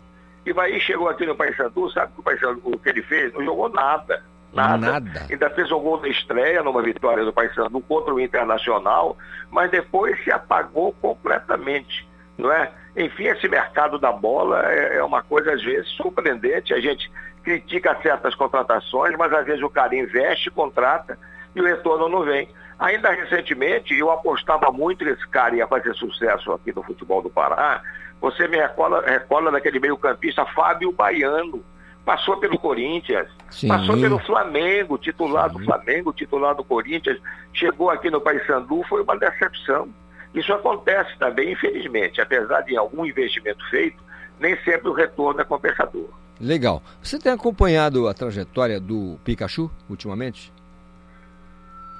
Ivaí 0.44 0.78
chegou 0.78 1.08
aqui 1.08 1.24
no 1.24 1.34
Paysandu, 1.34 1.90
sabe 1.90 2.12
o, 2.18 2.22
Paysandu, 2.22 2.60
o 2.62 2.78
que 2.78 2.90
ele 2.90 3.02
fez? 3.02 3.32
Não 3.32 3.42
jogou 3.42 3.70
nada. 3.70 4.22
Nada. 4.52 5.00
nada. 5.00 5.26
Ainda 5.28 5.50
fez 5.50 5.72
um 5.72 5.80
gol 5.80 5.96
da 5.98 6.08
estreia 6.08 6.62
numa 6.62 6.82
vitória 6.82 7.24
do 7.24 7.32
Paysandu 7.32 7.80
contra 7.80 8.14
o 8.14 8.20
Internacional, 8.20 9.16
mas 9.50 9.70
depois 9.70 10.22
se 10.22 10.30
apagou 10.30 10.92
completamente. 11.00 12.06
Não 12.36 12.52
é? 12.52 12.70
Enfim, 12.94 13.24
esse 13.24 13.48
mercado 13.48 13.98
da 13.98 14.12
bola 14.12 14.70
é, 14.70 14.98
é 14.98 15.02
uma 15.02 15.22
coisa, 15.22 15.52
às 15.52 15.62
vezes, 15.62 15.88
surpreendente. 15.92 16.74
A 16.74 16.80
gente 16.80 17.10
critica 17.42 17.96
certas 18.02 18.34
contratações, 18.34 19.16
mas 19.16 19.32
às 19.32 19.46
vezes 19.46 19.62
o 19.62 19.70
cara 19.70 19.96
investe, 19.96 20.50
contrata 20.50 21.18
e 21.54 21.60
o 21.60 21.64
retorno 21.64 22.08
não 22.08 22.22
vem. 22.22 22.48
Ainda 22.78 23.10
recentemente, 23.10 23.96
eu 23.96 24.10
apostava 24.10 24.70
muito 24.72 25.04
que 25.04 25.10
esse 25.10 25.26
cara 25.28 25.54
ia 25.56 25.66
fazer 25.66 25.94
sucesso 25.94 26.52
aqui 26.52 26.74
no 26.74 26.82
futebol 26.82 27.22
do 27.22 27.30
Pará, 27.30 27.82
você 28.20 28.48
me 28.48 28.56
recorda, 28.56 29.00
recorda 29.00 29.50
daquele 29.50 29.78
meio-campista 29.78 30.44
Fábio 30.46 30.90
Baiano. 30.92 31.64
Passou 32.04 32.36
pelo 32.36 32.58
Corinthians, 32.58 33.28
Sim. 33.50 33.68
passou 33.68 33.96
pelo 33.98 34.18
Flamengo, 34.18 34.98
titular 34.98 35.50
Sim. 35.50 35.58
do 35.58 35.64
Flamengo, 35.64 36.12
titular 36.12 36.54
do 36.54 36.62
Corinthians, 36.62 37.18
chegou 37.52 37.88
aqui 37.88 38.10
no 38.10 38.20
Paysandu, 38.20 38.82
foi 38.88 39.02
uma 39.02 39.16
decepção. 39.18 39.88
Isso 40.34 40.52
acontece 40.52 41.16
também, 41.18 41.52
infelizmente, 41.52 42.20
apesar 42.20 42.60
de 42.62 42.76
algum 42.76 43.06
investimento 43.06 43.64
feito, 43.70 44.02
nem 44.38 44.54
sempre 44.62 44.88
o 44.88 44.92
retorno 44.92 45.40
é 45.40 45.44
compensador. 45.44 46.08
Legal. 46.40 46.82
Você 47.02 47.18
tem 47.18 47.32
acompanhado 47.32 48.08
a 48.08 48.12
trajetória 48.12 48.80
do 48.80 49.18
Pikachu 49.24 49.70
ultimamente? 49.88 50.52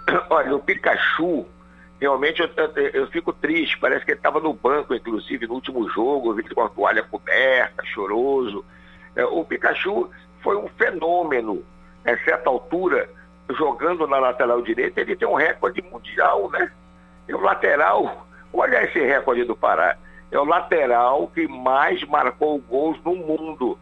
Olha, 0.31 0.55
o 0.55 0.61
Pikachu, 0.61 1.47
realmente 2.01 2.41
eu, 2.41 2.49
eu, 2.57 2.89
eu, 2.89 3.07
fico 3.09 3.33
triste. 3.33 3.79
Parece 3.79 4.05
que 4.05 4.13
ele 4.13 4.19
estava 4.19 4.41
no 4.41 4.53
banco, 4.53 4.95
inclusive, 4.95 5.47
no 5.47 5.55
último 5.55 5.89
jogo, 5.91 6.35
com 6.55 6.63
a 6.63 6.69
toalha 6.69 7.03
coberta, 7.03 7.85
choroso. 7.87 8.65
É, 9.17 9.25
o 9.25 9.45
Pikachu 9.45 10.11
foi 10.43 10.57
um 10.57 10.69
fenômeno, 10.69 11.65
a 12.05 12.17
certa 12.25 12.51
altura, 12.51 13.09
jogando 13.51 14.07
na 14.07 14.19
lateral 14.19 14.61
direita, 14.63 15.01
ele 15.01 15.17
tem 15.17 15.29
um 15.29 15.35
recorde 15.35 15.83
mundial, 15.83 16.51
né? 16.51 16.71
E 17.29 17.35
o 17.35 17.41
lateral, 17.41 18.27
olha 18.53 18.85
esse 18.85 19.01
recorde 19.01 19.45
do 19.45 19.57
Pará, 19.57 19.97
é 20.31 20.39
o 20.39 20.45
lateral 20.45 21.29
que 21.29 21.47
mais 21.47 22.03
marcou 22.05 22.59
gols 22.59 22.99
no 23.05 23.15
mundo. 23.15 23.79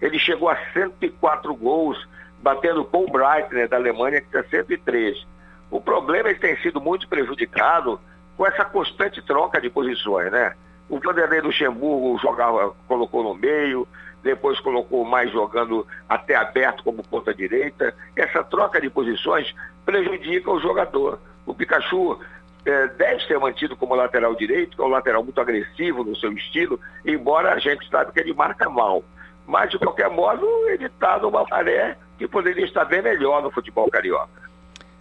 Ele 0.00 0.18
chegou 0.18 0.48
a 0.48 0.56
104 0.72 1.54
gols, 1.54 2.08
batendo 2.42 2.84
Paul 2.84 3.08
Breitner 3.08 3.68
da 3.68 3.76
Alemanha, 3.76 4.20
que 4.20 4.28
tem 4.28 4.42
103. 4.50 5.31
O 5.72 5.80
problema 5.80 6.28
é 6.28 6.34
que 6.34 6.40
tem 6.40 6.54
sido 6.58 6.82
muito 6.82 7.08
prejudicado 7.08 7.98
com 8.36 8.46
essa 8.46 8.62
constante 8.62 9.22
troca 9.22 9.58
de 9.58 9.70
posições, 9.70 10.30
né? 10.30 10.54
O 10.86 11.00
Vanderlei 11.00 11.40
Luxemburgo 11.40 12.18
jogava, 12.18 12.74
colocou 12.86 13.24
no 13.24 13.34
meio, 13.34 13.88
depois 14.22 14.60
colocou 14.60 15.02
mais 15.02 15.32
jogando 15.32 15.86
até 16.06 16.36
aberto 16.36 16.84
como 16.84 17.02
ponta 17.02 17.32
direita. 17.32 17.94
Essa 18.14 18.44
troca 18.44 18.82
de 18.82 18.90
posições 18.90 19.54
prejudica 19.82 20.50
o 20.50 20.60
jogador. 20.60 21.18
O 21.46 21.54
Pikachu 21.54 22.20
é, 22.66 22.88
deve 22.88 23.24
ser 23.26 23.38
mantido 23.38 23.74
como 23.74 23.94
lateral 23.94 24.34
direito, 24.34 24.76
que 24.76 24.82
é 24.82 24.84
um 24.84 24.90
lateral 24.90 25.24
muito 25.24 25.40
agressivo 25.40 26.04
no 26.04 26.14
seu 26.14 26.32
estilo, 26.34 26.78
embora 27.02 27.54
a 27.54 27.58
gente 27.58 27.88
sabe 27.88 28.12
que 28.12 28.20
ele 28.20 28.34
marca 28.34 28.68
mal. 28.68 29.02
Mas, 29.46 29.70
de 29.70 29.78
qualquer 29.78 30.10
modo, 30.10 30.46
ele 30.68 30.84
está 30.84 31.18
numa 31.18 31.44
maré 31.44 31.96
que 32.18 32.28
poderia 32.28 32.66
estar 32.66 32.84
bem 32.84 33.00
melhor 33.00 33.42
no 33.42 33.50
futebol 33.50 33.88
carioca. 33.88 34.42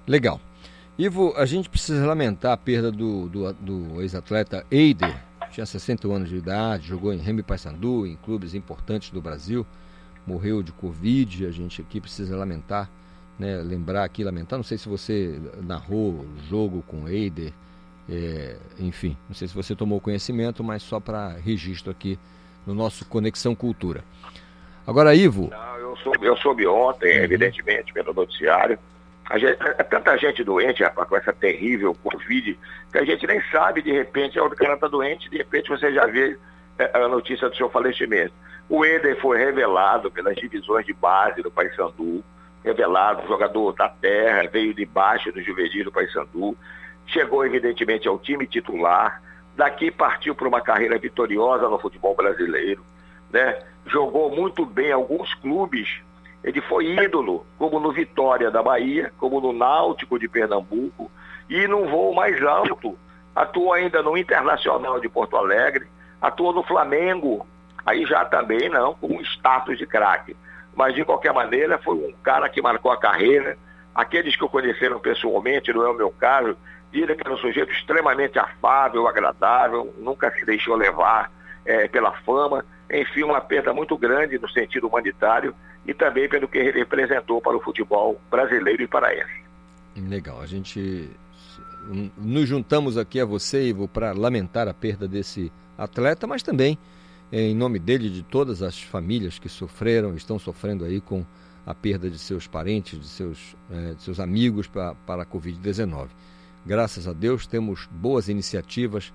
Legal. 0.07 0.39
Ivo, 0.97 1.33
a 1.35 1.45
gente 1.45 1.69
precisa 1.69 2.05
lamentar 2.05 2.51
a 2.51 2.57
perda 2.57 2.91
do, 2.91 3.27
do, 3.27 3.53
do 3.53 4.01
ex-atleta 4.01 4.65
Eider, 4.69 5.15
tinha 5.51 5.65
61 5.65 6.13
anos 6.13 6.29
de 6.29 6.37
idade, 6.37 6.87
jogou 6.87 7.13
em 7.13 7.17
Remy 7.17 7.43
Paysandu, 7.43 8.05
em 8.05 8.15
clubes 8.15 8.53
importantes 8.53 9.09
do 9.09 9.21
Brasil, 9.21 9.65
morreu 10.25 10.61
de 10.61 10.71
Covid, 10.71 11.45
a 11.45 11.51
gente 11.51 11.81
aqui 11.81 11.99
precisa 11.99 12.35
lamentar, 12.35 12.89
né, 13.39 13.57
lembrar 13.57 14.03
aqui, 14.03 14.23
lamentar, 14.23 14.57
não 14.57 14.63
sei 14.63 14.77
se 14.77 14.87
você 14.87 15.39
narrou 15.61 16.11
o 16.11 16.27
jogo 16.49 16.83
com 16.87 17.07
Eider, 17.07 17.51
é, 18.09 18.57
enfim, 18.79 19.17
não 19.27 19.35
sei 19.35 19.47
se 19.47 19.55
você 19.55 19.75
tomou 19.75 19.99
conhecimento, 19.99 20.63
mas 20.63 20.83
só 20.83 20.99
para 20.99 21.29
registro 21.29 21.91
aqui 21.91 22.19
no 22.65 22.73
nosso 22.73 23.05
Conexão 23.05 23.55
Cultura. 23.55 24.03
Agora, 24.85 25.15
Ivo... 25.15 25.49
Não, 25.49 25.77
eu 25.77 25.97
soube, 25.97 26.25
eu 26.25 26.37
soube 26.37 26.67
ontem, 26.67 27.17
uhum. 27.17 27.23
evidentemente, 27.23 27.93
pelo 27.93 28.13
noticiário, 28.13 28.77
Gente, 29.37 29.57
é 29.61 29.83
tanta 29.83 30.17
gente 30.17 30.43
doente, 30.43 30.83
rapaz, 30.83 31.07
com 31.07 31.15
essa 31.15 31.31
terrível 31.31 31.95
Covid, 31.95 32.59
que 32.91 32.97
a 32.97 33.05
gente 33.05 33.25
nem 33.25 33.41
sabe, 33.51 33.81
de 33.81 33.91
repente, 33.91 34.39
o 34.39 34.49
cara 34.49 34.73
está 34.73 34.87
doente, 34.87 35.29
de 35.29 35.37
repente 35.37 35.69
você 35.69 35.93
já 35.93 36.05
vê 36.05 36.37
é, 36.77 36.97
a 36.97 37.07
notícia 37.07 37.49
do 37.49 37.55
seu 37.55 37.69
falecimento. 37.69 38.33
O 38.67 38.85
Eder 38.85 39.19
foi 39.19 39.37
revelado 39.37 40.11
pelas 40.11 40.35
divisões 40.35 40.85
de 40.85 40.93
base 40.93 41.41
do 41.41 41.51
Paysandu, 41.51 42.23
revelado, 42.63 43.27
jogador 43.27 43.73
da 43.73 43.89
terra, 43.89 44.49
veio 44.51 44.73
de 44.73 44.85
baixo 44.85 45.31
do 45.31 45.41
juvenil 45.41 45.85
do 45.85 45.91
Paysandu, 45.91 46.57
chegou 47.07 47.45
evidentemente 47.45 48.07
ao 48.07 48.19
time 48.19 48.45
titular, 48.45 49.21
daqui 49.55 49.91
partiu 49.91 50.35
para 50.35 50.47
uma 50.47 50.61
carreira 50.61 50.97
vitoriosa 50.97 51.67
no 51.67 51.79
futebol 51.79 52.15
brasileiro, 52.15 52.83
né? 53.29 53.59
Jogou 53.87 54.33
muito 54.33 54.65
bem 54.65 54.91
alguns 54.91 55.33
clubes 55.35 56.01
ele 56.43 56.61
foi 56.61 56.87
ídolo, 56.87 57.45
como 57.57 57.79
no 57.79 57.91
Vitória 57.91 58.49
da 58.49 58.63
Bahia, 58.63 59.11
como 59.17 59.39
no 59.39 59.53
Náutico 59.53 60.17
de 60.17 60.27
Pernambuco, 60.27 61.11
e 61.49 61.67
num 61.67 61.87
voo 61.87 62.13
mais 62.13 62.41
alto. 62.43 62.97
Atuou 63.35 63.73
ainda 63.73 64.01
no 64.01 64.17
Internacional 64.17 64.99
de 64.99 65.07
Porto 65.07 65.37
Alegre, 65.37 65.87
atuou 66.21 66.53
no 66.53 66.63
Flamengo, 66.63 67.45
aí 67.85 68.05
já 68.05 68.25
também 68.25 68.69
não, 68.69 68.93
com 68.95 69.07
um 69.07 69.21
status 69.21 69.77
de 69.77 69.85
craque. 69.85 70.35
Mas 70.75 70.95
de 70.95 71.05
qualquer 71.05 71.33
maneira, 71.33 71.77
foi 71.77 71.95
um 71.95 72.13
cara 72.23 72.49
que 72.49 72.61
marcou 72.61 72.91
a 72.91 72.99
carreira. 72.99 73.57
Aqueles 73.93 74.35
que 74.35 74.43
o 74.43 74.49
conheceram 74.49 74.99
pessoalmente, 74.99 75.73
não 75.73 75.85
é 75.85 75.89
o 75.89 75.93
meu 75.93 76.11
caso, 76.11 76.57
dizem 76.91 77.15
que 77.15 77.21
era 77.23 77.33
um 77.33 77.37
sujeito 77.37 77.71
extremamente 77.71 78.39
afável, 78.39 79.07
agradável, 79.07 79.93
nunca 79.97 80.31
se 80.31 80.45
deixou 80.45 80.75
levar 80.75 81.29
é, 81.65 81.87
pela 81.87 82.11
fama. 82.11 82.65
Enfim, 82.89 83.23
uma 83.23 83.41
perda 83.41 83.73
muito 83.73 83.97
grande 83.97 84.39
no 84.39 84.49
sentido 84.49 84.87
humanitário 84.87 85.53
e 85.85 85.93
também 85.93 86.29
pelo 86.29 86.47
que 86.47 86.57
ele 86.57 86.79
representou 86.79 87.41
para 87.41 87.57
o 87.57 87.61
futebol 87.61 88.19
brasileiro 88.29 88.83
e 88.83 88.87
paraense. 88.87 89.41
Legal, 89.95 90.39
a 90.41 90.45
gente 90.45 91.09
nos 92.17 92.47
juntamos 92.47 92.97
aqui 92.97 93.19
a 93.19 93.25
você, 93.25 93.69
Ivo, 93.69 93.87
para 93.87 94.11
lamentar 94.11 94.67
a 94.67 94.73
perda 94.73 95.07
desse 95.07 95.51
atleta, 95.77 96.27
mas 96.27 96.43
também 96.43 96.77
em 97.31 97.55
nome 97.55 97.79
dele 97.79 98.09
de 98.09 98.23
todas 98.23 98.61
as 98.61 98.81
famílias 98.81 99.39
que 99.39 99.47
sofreram, 99.47 100.15
estão 100.15 100.37
sofrendo 100.37 100.83
aí 100.83 100.99
com 100.99 101.25
a 101.65 101.73
perda 101.73 102.09
de 102.09 102.19
seus 102.19 102.45
parentes, 102.45 102.99
de 102.99 103.07
seus, 103.07 103.55
é, 103.71 103.93
de 103.93 104.01
seus 104.01 104.19
amigos 104.19 104.67
para, 104.67 104.95
para 105.07 105.23
a 105.23 105.25
Covid-19. 105.25 106.07
Graças 106.65 107.07
a 107.07 107.13
Deus 107.13 107.47
temos 107.47 107.87
boas 107.89 108.27
iniciativas 108.27 109.13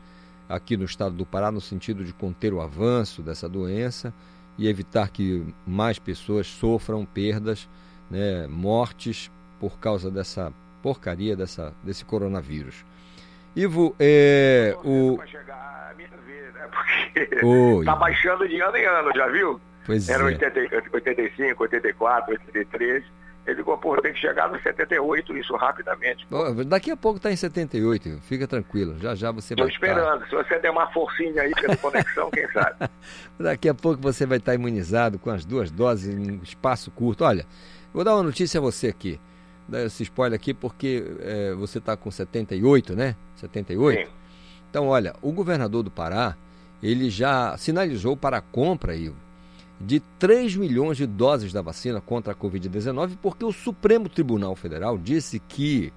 aqui 0.48 0.76
no 0.76 0.84
estado 0.84 1.14
do 1.14 1.26
Pará 1.26 1.50
no 1.50 1.60
sentido 1.60 2.04
de 2.04 2.12
conter 2.12 2.54
o 2.54 2.60
avanço 2.60 3.20
dessa 3.20 3.48
doença 3.48 4.14
e 4.58 4.68
evitar 4.68 5.10
que 5.10 5.44
mais 5.66 5.98
pessoas 5.98 6.46
sofram 6.46 7.04
perdas, 7.04 7.68
né, 8.10 8.46
mortes 8.46 9.30
por 9.60 9.78
causa 9.78 10.10
dessa 10.10 10.52
porcaria 10.82 11.36
dessa, 11.36 11.74
desse 11.82 12.04
coronavírus. 12.04 12.84
Ivo, 13.54 13.94
é, 13.98 14.76
o... 14.84 15.18
né? 16.52 16.68
Porque 16.70 17.44
Oi. 17.44 17.84
tá 17.84 17.96
baixando 17.96 18.48
de 18.48 18.60
ano 18.60 18.76
em 18.76 18.84
ano, 18.84 19.10
já 19.14 19.26
viu? 19.28 19.60
Pois 19.84 20.08
Era 20.08 20.24
é. 20.24 20.26
80, 20.26 20.90
85, 20.92 21.62
84, 21.62 22.32
83. 22.32 23.04
Ele 23.46 23.62
falou, 23.62 23.78
pô, 23.78 24.02
tem 24.02 24.12
que 24.12 24.18
chegar 24.18 24.50
no 24.50 24.60
78, 24.60 25.36
isso 25.36 25.54
rapidamente. 25.54 26.26
daqui 26.66 26.90
a 26.90 26.96
pouco 26.96 27.18
está 27.18 27.30
em 27.30 27.36
78, 27.36 28.18
fica 28.22 28.46
tranquilo. 28.46 28.98
Já 28.98 29.14
já 29.14 29.30
você 29.30 29.54
Tô 29.54 29.62
vai 29.62 29.72
esperando. 29.72 30.24
Estar... 30.24 30.28
Se 30.28 30.34
você 30.34 30.58
der 30.58 30.70
uma 30.70 30.90
forcinha 30.92 31.42
aí 31.42 31.52
pela 31.52 31.76
conexão, 31.76 32.28
quem 32.30 32.50
sabe? 32.50 32.90
daqui 33.38 33.68
a 33.68 33.74
pouco 33.74 34.02
você 34.02 34.26
vai 34.26 34.38
estar 34.38 34.54
imunizado 34.54 35.18
com 35.18 35.30
as 35.30 35.44
duas 35.44 35.70
doses 35.70 36.12
em 36.12 36.32
um 36.32 36.42
espaço 36.42 36.90
curto. 36.90 37.24
Olha, 37.24 37.46
vou 37.94 38.02
dar 38.02 38.14
uma 38.14 38.24
notícia 38.24 38.58
a 38.58 38.60
você 38.60 38.88
aqui. 38.88 39.20
Dá 39.68 39.84
esse 39.84 40.02
spoiler 40.02 40.36
aqui 40.36 40.52
porque 40.52 41.04
é, 41.20 41.54
você 41.54 41.78
está 41.78 41.96
com 41.96 42.10
78, 42.10 42.96
né? 42.96 43.14
78? 43.36 44.06
Sim. 44.06 44.12
Então, 44.70 44.88
olha, 44.88 45.14
o 45.22 45.30
governador 45.30 45.84
do 45.84 45.90
Pará, 45.90 46.36
ele 46.82 47.10
já 47.10 47.56
sinalizou 47.56 48.16
para 48.16 48.38
a 48.38 48.40
compra, 48.40 48.94
Ivo, 48.94 49.16
de 49.80 50.00
3 50.18 50.56
milhões 50.56 50.96
de 50.96 51.06
doses 51.06 51.52
da 51.52 51.60
vacina 51.60 52.00
contra 52.00 52.32
a 52.32 52.36
Covid-19, 52.36 53.18
porque 53.20 53.44
o 53.44 53.52
Supremo 53.52 54.08
Tribunal 54.08 54.56
Federal 54.56 54.96
disse 54.96 55.38
que 55.38 55.92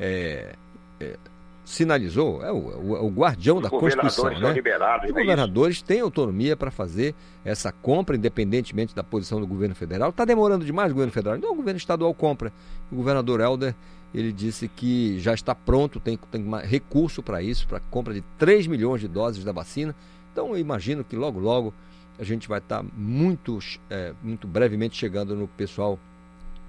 é, 0.00 0.54
é, 0.98 1.16
sinalizou, 1.64 2.42
é 2.42 2.50
o, 2.50 2.56
o, 2.56 3.06
o 3.06 3.10
guardião 3.10 3.60
da 3.60 3.68
Constituição, 3.68 4.30
né? 4.30 4.52
Os 4.52 5.10
é 5.10 5.12
governadores 5.12 5.82
têm 5.82 6.00
autonomia 6.00 6.56
para 6.56 6.70
fazer 6.70 7.14
essa 7.44 7.70
compra, 7.70 8.16
independentemente 8.16 8.94
da 8.94 9.04
posição 9.04 9.38
do 9.38 9.46
governo 9.46 9.74
federal. 9.74 10.08
Está 10.08 10.24
demorando 10.24 10.64
demais 10.64 10.90
o 10.90 10.94
governo 10.94 11.12
federal, 11.12 11.36
então 11.36 11.52
o 11.52 11.54
governo 11.54 11.76
estadual 11.76 12.14
compra. 12.14 12.50
O 12.90 12.96
governador 12.96 13.40
Helder, 13.40 13.74
ele 14.14 14.32
disse 14.32 14.66
que 14.66 15.20
já 15.20 15.34
está 15.34 15.54
pronto, 15.54 16.00
tem, 16.00 16.18
tem 16.30 16.42
recurso 16.64 17.22
para 17.22 17.42
isso, 17.42 17.68
para 17.68 17.80
compra 17.80 18.14
de 18.14 18.22
3 18.38 18.66
milhões 18.66 19.02
de 19.02 19.08
doses 19.08 19.44
da 19.44 19.52
vacina. 19.52 19.94
Então 20.32 20.48
eu 20.48 20.58
imagino 20.58 21.04
que 21.04 21.16
logo, 21.16 21.38
logo 21.38 21.74
a 22.18 22.24
gente 22.24 22.48
vai 22.48 22.58
estar 22.58 22.82
muito, 22.92 23.58
é, 23.88 24.12
muito 24.22 24.46
brevemente 24.46 24.96
chegando 24.96 25.36
no 25.36 25.46
pessoal 25.46 25.98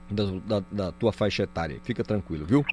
da, 0.10 0.24
da, 0.46 0.64
da, 0.72 0.92
tua 0.92 1.12
faixa 1.12 1.44
etária. 1.44 1.80
Fica 1.84 2.04
tranquilo, 2.04 2.46
viu? 2.46 2.66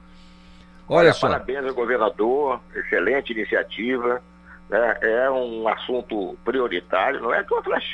Olha, 0.89 0.99
Olha 1.01 1.13
só. 1.13 1.29
Parabéns 1.29 1.65
ao 1.65 1.75
governador, 1.75 2.61
excelente 2.75 3.33
iniciativa. 3.33 4.23
Né? 4.69 4.99
É 5.03 5.31
um 5.31 5.67
assunto 5.69 6.37
prioritário, 6.45 7.21
não 7.21 7.33
é 7.33 7.43
que 7.43 7.55
outras, 7.55 7.85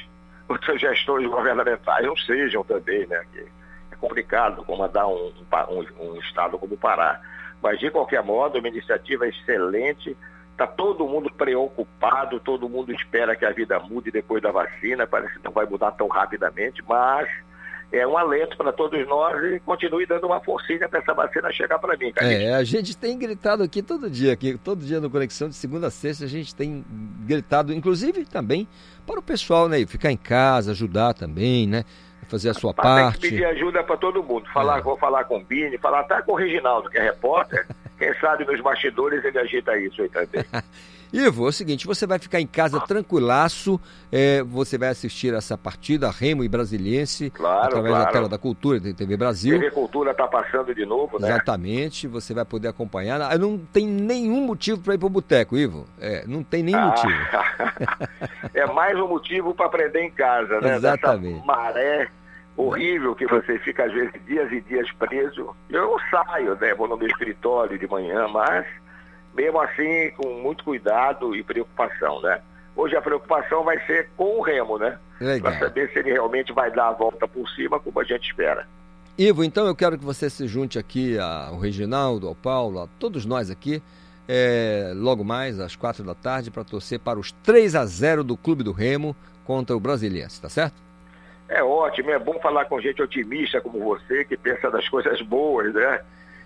outras 0.49 0.81
gestões 0.81 1.27
governamentais 1.29 2.05
não 2.05 2.17
sejam 2.17 2.65
também, 2.65 3.07
né? 3.07 3.25
É 3.91 3.97
complicado 3.97 4.65
comandar 4.65 5.07
um, 5.07 5.33
um, 5.71 6.11
um 6.11 6.17
estado 6.17 6.59
como 6.59 6.75
o 6.75 6.79
Pará. 6.79 7.21
Mas, 7.63 7.79
de 7.79 7.91
qualquer 7.91 8.23
modo, 8.25 8.59
uma 8.59 8.69
iniciativa 8.69 9.29
excelente 9.29 10.17
Está 10.63 10.75
todo 10.75 11.09
mundo 11.09 11.29
preocupado, 11.29 12.39
todo 12.39 12.69
mundo 12.69 12.93
espera 12.93 13.35
que 13.35 13.45
a 13.45 13.51
vida 13.51 13.81
mude 13.81 14.13
depois 14.13 14.41
da 14.41 14.53
vacina, 14.53 15.09
parece 15.09 15.35
que 15.35 15.45
não 15.45 15.51
vai 15.51 15.67
mudar 15.67 15.91
tão 15.91 16.07
rapidamente, 16.07 16.81
mas 16.89 17.29
é 17.91 18.07
um 18.07 18.17
alento 18.17 18.57
para 18.57 18.73
todos 18.73 19.05
nós 19.09 19.43
e 19.43 19.59
continue 19.59 20.07
dando 20.07 20.29
uma 20.29 20.41
forcinha 20.41 20.89
para 20.89 21.01
essa 21.01 21.13
vacina 21.15 21.51
chegar 21.51 21.81
para 21.81 21.97
mim. 21.97 22.13
É, 22.17 22.55
a 22.55 22.63
gente 22.63 22.97
tem 22.97 23.19
gritado 23.19 23.65
aqui 23.65 23.83
todo 23.83 24.09
dia, 24.09 24.35
aqui, 24.35 24.57
todo 24.57 24.85
dia 24.85 25.01
no 25.01 25.11
Conexão, 25.11 25.49
de 25.49 25.57
segunda 25.57 25.89
a 25.89 25.91
sexta, 25.91 26.27
a 26.27 26.29
gente 26.29 26.55
tem 26.55 26.85
gritado, 27.27 27.73
inclusive 27.73 28.25
também 28.25 28.69
para 29.05 29.19
o 29.19 29.23
pessoal, 29.23 29.69
né? 29.69 29.85
Ficar 29.85 30.13
em 30.13 30.17
casa, 30.17 30.71
ajudar 30.71 31.13
também, 31.13 31.67
né? 31.67 31.85
Fazer 32.29 32.51
a 32.51 32.55
sua 32.55 32.73
parte. 32.73 33.21
Tem 33.21 33.31
que 33.31 33.37
pedir 33.37 33.45
ajuda 33.45 33.83
para 33.83 33.97
todo 33.97 34.23
mundo. 34.23 34.49
Falar, 34.53 34.79
é. 34.79 34.83
Vou 34.83 34.97
falar 34.97 35.25
com 35.25 35.39
o 35.39 35.45
Bini, 35.45 35.77
falar 35.79 36.01
até 36.01 36.23
com 36.23 36.33
o 36.33 36.37
Reginaldo, 36.37 36.89
que 36.89 36.99
é 36.99 37.03
repórter. 37.03 37.67
Quem 37.99 38.15
sabe 38.15 38.45
nos 38.45 38.61
bastidores 38.61 39.25
ele 39.25 39.39
agita 39.39 39.77
isso 39.77 40.03
aí 40.03 40.09
também. 40.09 40.45
Ivo, 41.13 41.45
é 41.45 41.49
o 41.49 41.53
seguinte, 41.53 41.87
você 41.87 42.07
vai 42.07 42.19
ficar 42.19 42.41
em 42.41 42.47
casa 42.47 42.81
tranquilaço, 42.81 43.79
é, 44.11 44.43
você 44.43 44.79
vai 44.79 44.89
assistir 44.89 45.35
essa 45.35 45.59
partida, 45.59 46.11
Remo 46.11 46.43
e 46.43 46.49
Brasiliense, 46.49 47.29
claro, 47.31 47.67
através 47.67 47.95
claro. 47.95 48.07
da 48.07 48.11
tela 48.11 48.29
da 48.29 48.39
Cultura, 48.39 48.81
da 48.81 48.95
TV 48.95 49.17
Brasil. 49.17 49.59
TV 49.59 49.71
Cultura 49.71 50.13
está 50.13 50.27
passando 50.27 50.75
de 50.75 50.87
novo, 50.87 51.19
né? 51.19 51.29
Exatamente, 51.29 52.09
você 52.09 52.33
vai 52.33 52.47
poder 52.47 52.69
acompanhar. 52.69 53.21
Ah, 53.21 53.37
não 53.37 53.59
tem 53.59 53.87
nenhum 53.87 54.47
motivo 54.47 54.81
para 54.81 54.95
ir 54.95 54.99
para 54.99 55.07
o 55.07 55.11
boteco, 55.11 55.57
Ivo. 55.59 55.85
É, 56.01 56.25
não 56.27 56.43
tem 56.43 56.63
nenhum 56.63 56.79
ah. 56.79 56.87
motivo. 56.87 57.13
é 58.55 58.67
mais 58.67 58.99
um 58.99 59.09
motivo 59.09 59.55
para 59.55 59.67
aprender 59.67 60.01
em 60.01 60.11
casa, 60.11 60.61
né? 60.61 60.77
Exatamente. 60.77 61.35
Dessa 61.35 61.47
maré 61.47 62.09
horrível 62.57 63.15
que 63.15 63.27
você 63.27 63.59
fica 63.59 63.85
às 63.85 63.93
vezes 63.93 64.13
dias 64.27 64.51
e 64.51 64.61
dias 64.63 64.91
preso. 64.93 65.55
Eu 65.69 65.97
saio, 66.11 66.55
né? 66.57 66.75
Vou 66.75 66.89
no 66.89 66.97
meu 66.97 67.09
escritório 67.09 67.79
de 67.79 67.87
manhã, 67.87 68.29
mas 68.29 68.67
mesmo 69.35 69.61
assim 69.61 70.11
com 70.17 70.29
muito 70.41 70.65
cuidado 70.65 71.35
e 71.35 71.43
preocupação, 71.43 72.21
né? 72.21 72.41
Hoje 72.75 72.97
a 72.97 73.03
preocupação 73.03 73.65
vai 73.65 73.79
ser 73.87 74.09
com 74.17 74.39
o 74.39 74.43
Remo, 74.43 74.79
né? 74.79 74.99
Para 75.41 75.59
saber 75.59 75.91
se 75.93 75.99
ele 75.99 76.13
realmente 76.13 76.53
vai 76.53 76.71
dar 76.71 76.89
a 76.89 76.93
volta 76.93 77.29
por 77.29 77.49
cima, 77.51 77.79
como 77.79 78.01
a 78.01 78.05
gente 78.05 78.29
espera. 78.29 78.67
Ivo, 79.17 79.45
então 79.45 79.67
eu 79.67 79.77
quero 79.77 79.99
que 79.99 80.05
você 80.05 80.31
se 80.31 80.47
junte 80.47 80.79
aqui 80.79 81.19
ao 81.19 81.59
Reginaldo, 81.59 82.27
ao 82.27 82.35
Paulo, 82.35 82.81
a 82.81 82.89
todos 82.99 83.27
nós 83.27 83.51
aqui, 83.51 83.83
é, 84.27 84.93
logo 84.97 85.23
mais 85.23 85.61
às 85.61 85.77
quatro 85.77 86.03
da 86.03 86.15
tarde, 86.15 86.51
para 86.51 86.65
torcer 86.65 86.99
para 86.99 87.19
os 87.19 87.31
3 87.31 87.75
a 87.75 87.85
0 87.85 88.25
do 88.25 88.37
Clube 88.37 88.65
do 88.65 88.73
Remo 88.73 89.15
contra 89.45 89.77
o 89.77 89.81
Brasiliense, 89.81 90.41
tá 90.41 90.49
certo? 90.49 90.81
É 91.47 91.63
ótimo, 91.63 92.11
é 92.11 92.19
bom 92.19 92.41
falar 92.41 92.65
com 92.65 92.81
gente 92.81 93.03
otimista 93.03 93.61
como 93.61 93.79
você, 93.81 94.25
que 94.25 94.37
pensa 94.37 94.71
das 94.71 94.89
coisas 94.89 95.21
boas, 95.21 95.75
né? 95.75 96.01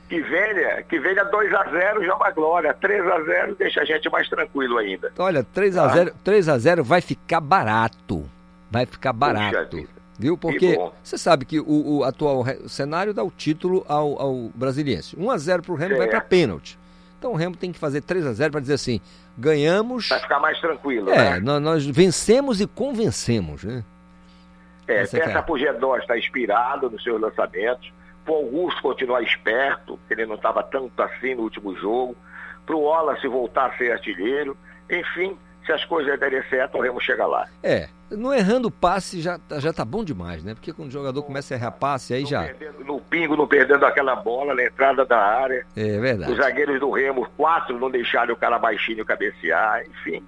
Que 0.08 0.20
venha, 0.20 0.82
que 0.84 1.00
venha 1.00 1.24
2 1.24 1.52
a 1.52 1.64
0 1.64 2.04
já 2.04 2.12
é 2.12 2.14
uma 2.14 2.30
glória, 2.30 2.72
3 2.74 3.06
a 3.06 3.20
0 3.22 3.56
deixa 3.56 3.80
a 3.80 3.84
gente 3.84 4.08
mais 4.08 4.28
tranquilo 4.28 4.78
ainda. 4.78 5.12
Olha, 5.18 5.42
3 5.42 5.76
a 5.76 5.88
0, 5.88 6.14
3 6.22 6.48
a 6.48 6.58
0 6.58 6.84
vai 6.84 7.00
ficar 7.00 7.40
barato. 7.40 8.24
Vai 8.70 8.86
ficar 8.86 9.12
barato. 9.12 9.88
Viu? 10.18 10.38
Porque 10.38 10.78
você 11.02 11.18
sabe 11.18 11.44
que 11.44 11.60
o, 11.60 11.98
o 11.98 12.04
atual 12.04 12.44
cenário 12.68 13.12
dá 13.12 13.22
o 13.22 13.30
título 13.30 13.84
ao, 13.88 14.20
ao 14.20 14.34
Brasiliense. 14.54 15.16
1 15.18 15.30
a 15.30 15.38
0 15.38 15.62
para 15.62 15.72
o 15.72 15.76
Remo 15.76 15.94
é. 15.94 15.98
vai 15.98 16.08
para 16.08 16.20
pênalti. 16.20 16.78
Então 17.18 17.32
o 17.32 17.34
Remo 17.34 17.56
tem 17.56 17.72
que 17.72 17.78
fazer 17.78 18.00
3 18.02 18.26
a 18.26 18.32
0 18.32 18.52
para 18.52 18.60
dizer 18.60 18.74
assim, 18.74 19.00
ganhamos. 19.36 20.08
Vai 20.08 20.20
ficar 20.20 20.38
mais 20.38 20.58
tranquilo, 20.60 21.10
é, 21.10 21.32
né? 21.34 21.40
Nós, 21.40 21.62
nós 21.62 21.86
vencemos 21.86 22.60
e 22.60 22.66
convencemos, 22.66 23.64
né? 23.64 23.84
É, 24.86 25.04
Você 25.04 25.18
peça 25.18 25.42
para 25.42 25.52
o 25.52 25.58
Gedó 25.58 25.96
estar 25.96 26.16
inspirado 26.16 26.88
nos 26.88 27.02
seus 27.02 27.20
lançamentos. 27.20 27.92
Para 28.26 28.34
o 28.34 28.38
Augusto 28.38 28.82
continuar 28.82 29.22
esperto, 29.22 29.98
ele 30.10 30.26
não 30.26 30.34
estava 30.34 30.60
tanto 30.64 31.00
assim 31.00 31.36
no 31.36 31.42
último 31.42 31.76
jogo. 31.76 32.16
Para 32.66 32.74
o 32.74 32.82
Wallace 32.82 33.28
voltar 33.28 33.70
a 33.70 33.78
ser 33.78 33.92
artilheiro. 33.92 34.56
Enfim, 34.90 35.38
se 35.64 35.70
as 35.70 35.84
coisas 35.84 36.18
derem 36.18 36.42
certo, 36.50 36.76
o 36.76 36.80
Remo 36.80 37.00
chega 37.00 37.24
lá. 37.24 37.46
É, 37.62 37.88
não 38.10 38.34
errando 38.34 38.68
passe 38.68 39.20
já, 39.20 39.38
já 39.58 39.72
tá 39.72 39.84
bom 39.84 40.02
demais, 40.02 40.42
né? 40.42 40.54
Porque 40.54 40.72
quando 40.72 40.88
o 40.88 40.92
jogador 40.92 41.22
começa 41.22 41.54
a 41.54 41.56
errar 41.56 41.70
passe, 41.70 42.14
aí 42.14 42.22
não 42.22 42.28
já. 42.28 42.42
Perdendo, 42.42 42.84
no 42.84 43.00
pingo, 43.00 43.36
não 43.36 43.46
perdendo 43.46 43.86
aquela 43.86 44.16
bola 44.16 44.54
na 44.56 44.64
entrada 44.64 45.04
da 45.04 45.18
área. 45.18 45.64
É 45.76 46.00
verdade. 46.00 46.32
Os 46.32 46.38
zagueiros 46.38 46.80
do 46.80 46.90
Remo, 46.90 47.28
quatro 47.36 47.78
não 47.78 47.90
deixaram 47.90 48.34
o 48.34 48.36
cara 48.36 48.58
baixinho 48.58 49.04
cabecear, 49.04 49.84
enfim. 49.86 50.24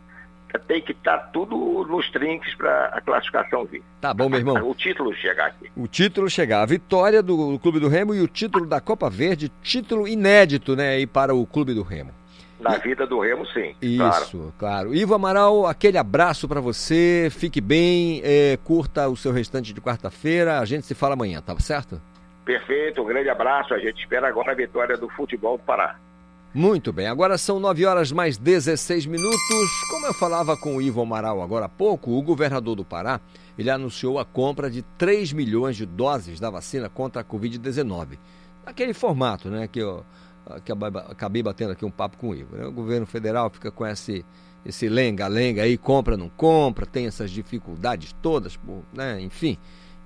Tem 0.66 0.80
que 0.80 0.92
estar 0.92 1.18
tá 1.18 1.26
tudo 1.32 1.56
nos 1.88 2.10
trinques 2.10 2.54
para 2.54 2.86
a 2.86 3.00
classificação 3.00 3.64
vir. 3.64 3.82
Tá 4.00 4.14
bom, 4.14 4.28
meu 4.28 4.38
irmão. 4.38 4.68
O 4.68 4.74
título 4.74 5.14
chegar 5.14 5.46
aqui. 5.46 5.70
O 5.76 5.86
título 5.86 6.28
chegar. 6.30 6.62
A 6.62 6.66
vitória 6.66 7.22
do, 7.22 7.52
do 7.52 7.58
Clube 7.58 7.80
do 7.80 7.88
Remo 7.88 8.14
e 8.14 8.20
o 8.20 8.28
título 8.28 8.66
da 8.66 8.80
Copa 8.80 9.10
Verde, 9.10 9.50
título 9.62 10.08
inédito, 10.08 10.74
né, 10.74 10.90
aí 10.90 11.06
para 11.06 11.34
o 11.34 11.46
Clube 11.46 11.74
do 11.74 11.82
Remo. 11.82 12.12
Na 12.60 12.76
vida 12.76 13.06
do 13.06 13.20
Remo, 13.20 13.46
sim. 13.46 13.74
Isso, 13.80 13.98
claro. 13.98 14.54
claro. 14.58 14.94
Ivo 14.94 15.14
Amaral, 15.14 15.66
aquele 15.66 15.96
abraço 15.96 16.48
para 16.48 16.60
você. 16.60 17.28
Fique 17.30 17.60
bem, 17.60 18.20
é, 18.24 18.58
curta 18.64 19.08
o 19.08 19.16
seu 19.16 19.32
restante 19.32 19.72
de 19.72 19.80
quarta-feira. 19.80 20.58
A 20.58 20.64
gente 20.64 20.84
se 20.84 20.94
fala 20.94 21.14
amanhã, 21.14 21.40
tá 21.40 21.58
certo? 21.60 22.00
Perfeito, 22.44 23.00
um 23.00 23.04
grande 23.04 23.28
abraço. 23.28 23.74
A 23.74 23.78
gente 23.78 24.00
espera 24.00 24.26
agora 24.26 24.52
a 24.52 24.54
vitória 24.56 24.96
do 24.96 25.08
futebol 25.10 25.56
do 25.56 25.62
Pará. 25.62 25.96
Muito 26.54 26.94
bem, 26.94 27.06
agora 27.06 27.36
são 27.36 27.60
9 27.60 27.84
horas 27.84 28.10
mais 28.10 28.38
16 28.38 29.04
minutos. 29.04 29.70
Como 29.90 30.06
eu 30.06 30.14
falava 30.14 30.56
com 30.56 30.76
o 30.76 30.82
Ivo 30.82 31.02
Amaral 31.02 31.42
agora 31.42 31.66
há 31.66 31.68
pouco, 31.68 32.12
o 32.12 32.22
governador 32.22 32.74
do 32.74 32.84
Pará, 32.84 33.20
ele 33.58 33.70
anunciou 33.70 34.18
a 34.18 34.24
compra 34.24 34.70
de 34.70 34.80
3 34.96 35.34
milhões 35.34 35.76
de 35.76 35.84
doses 35.84 36.40
da 36.40 36.48
vacina 36.48 36.88
contra 36.88 37.20
a 37.20 37.24
Covid-19. 37.24 38.18
Naquele 38.64 38.94
formato, 38.94 39.50
né, 39.50 39.68
que 39.68 39.78
eu 39.78 40.04
que 40.64 40.72
acabei 40.72 41.42
batendo 41.42 41.72
aqui 41.72 41.84
um 41.84 41.90
papo 41.90 42.16
com 42.16 42.30
o 42.30 42.34
Ivo. 42.34 42.56
Né? 42.56 42.64
O 42.64 42.72
governo 42.72 43.06
federal 43.06 43.50
fica 43.50 43.70
com 43.70 43.86
esse 43.86 44.24
esse 44.64 44.88
lenga-lenga 44.88 45.62
aí, 45.62 45.78
compra, 45.78 46.16
não 46.16 46.28
compra, 46.28 46.84
tem 46.84 47.06
essas 47.06 47.30
dificuldades 47.30 48.14
todas, 48.20 48.58
né? 48.92 49.20
enfim. 49.20 49.56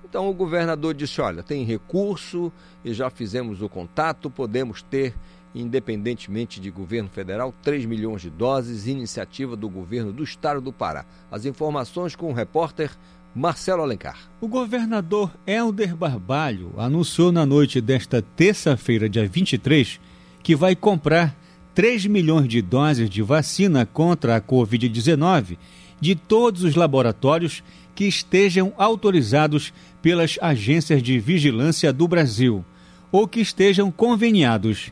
Então 0.04 0.28
o 0.28 0.34
governador 0.34 0.94
disse: 0.94 1.20
olha, 1.20 1.42
tem 1.42 1.64
recurso 1.64 2.52
e 2.84 2.92
já 2.92 3.08
fizemos 3.08 3.62
o 3.62 3.68
contato, 3.68 4.30
podemos 4.30 4.82
ter, 4.82 5.14
independentemente 5.54 6.60
de 6.60 6.70
governo 6.70 7.08
federal, 7.08 7.54
3 7.62 7.84
milhões 7.84 8.22
de 8.22 8.30
doses, 8.30 8.86
iniciativa 8.86 9.56
do 9.56 9.68
governo 9.68 10.12
do 10.12 10.22
estado 10.22 10.60
do 10.60 10.72
Pará. 10.72 11.04
As 11.30 11.44
informações 11.44 12.16
com 12.16 12.30
o 12.30 12.34
repórter 12.34 12.90
Marcelo 13.34 13.82
Alencar. 13.82 14.18
O 14.40 14.48
governador 14.48 15.32
Helder 15.46 15.96
Barbalho 15.96 16.72
anunciou 16.76 17.32
na 17.32 17.46
noite 17.46 17.80
desta 17.80 18.20
terça-feira, 18.20 19.08
dia 19.08 19.26
23, 19.26 19.98
que 20.42 20.54
vai 20.54 20.76
comprar 20.76 21.34
3 21.74 22.06
milhões 22.06 22.48
de 22.48 22.60
doses 22.60 23.08
de 23.08 23.22
vacina 23.22 23.86
contra 23.86 24.36
a 24.36 24.40
Covid-19 24.40 25.56
de 25.98 26.14
todos 26.14 26.64
os 26.64 26.74
laboratórios 26.74 27.62
que 27.94 28.04
estejam 28.04 28.72
autorizados 28.76 29.72
pelas 30.02 30.38
agências 30.42 31.02
de 31.02 31.18
vigilância 31.18 31.92
do 31.92 32.08
Brasil 32.08 32.64
ou 33.10 33.28
que 33.28 33.40
estejam 33.40 33.90
conveniados. 33.90 34.90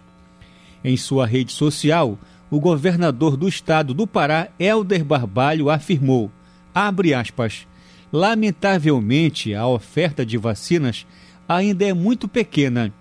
Em 0.85 0.97
sua 0.97 1.27
rede 1.27 1.53
social, 1.53 2.19
o 2.51 2.59
governador 2.59 3.37
do 3.37 3.49
estado 3.49 3.95
do 3.95 4.07
Pará, 4.07 4.49
Helder 4.59 5.05
Barbalho, 5.05 5.71
afirmou, 5.71 6.31
abre 6.75 7.15
aspas, 7.15 7.67
lamentavelmente 8.13 9.55
a 9.55 9.67
oferta 9.67 10.25
de 10.25 10.37
vacinas 10.37 11.07
ainda 11.49 11.85
é 11.85 11.93
muito 11.93 12.27
pequena 12.27 12.93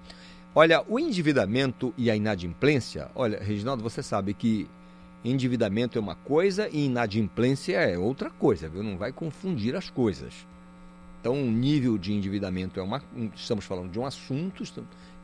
Olha, 0.55 0.84
o 0.86 0.98
endividamento 0.98 1.94
e 1.97 2.10
a 2.10 2.16
inadimplência. 2.16 3.09
Olha, 3.14 3.42
Reginaldo, 3.42 3.82
você 3.82 4.02
sabe 4.02 4.34
que 4.34 4.68
endividamento 5.24 5.98
é 5.98 6.01
uma 6.01 6.14
coisa 6.14 6.68
e 6.70 6.86
inadimplência 6.86 7.76
é 7.76 7.98
outra 7.98 8.30
coisa, 8.30 8.68
viu? 8.68 8.82
Não 8.82 8.97
vai 8.97 9.12
confundir 9.12 9.76
as 9.76 9.90
coisas. 9.90 10.47
Então, 11.20 11.34
o 11.34 11.51
nível 11.51 11.98
de 11.98 12.12
endividamento 12.12 12.80
é 12.80 12.82
uma. 12.82 13.02
Estamos 13.34 13.64
falando 13.64 13.90
de 13.90 13.98
um 13.98 14.06
assunto 14.06 14.64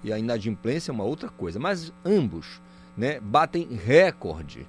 e 0.05 0.13
a 0.13 0.19
inadimplência 0.19 0.91
é 0.91 0.95
uma 0.95 1.05
outra 1.05 1.31
coisa. 1.31 1.59
Mas 1.59 1.93
ambos 2.05 2.61
né, 2.97 3.19
batem 3.19 3.67
recorde 3.73 4.67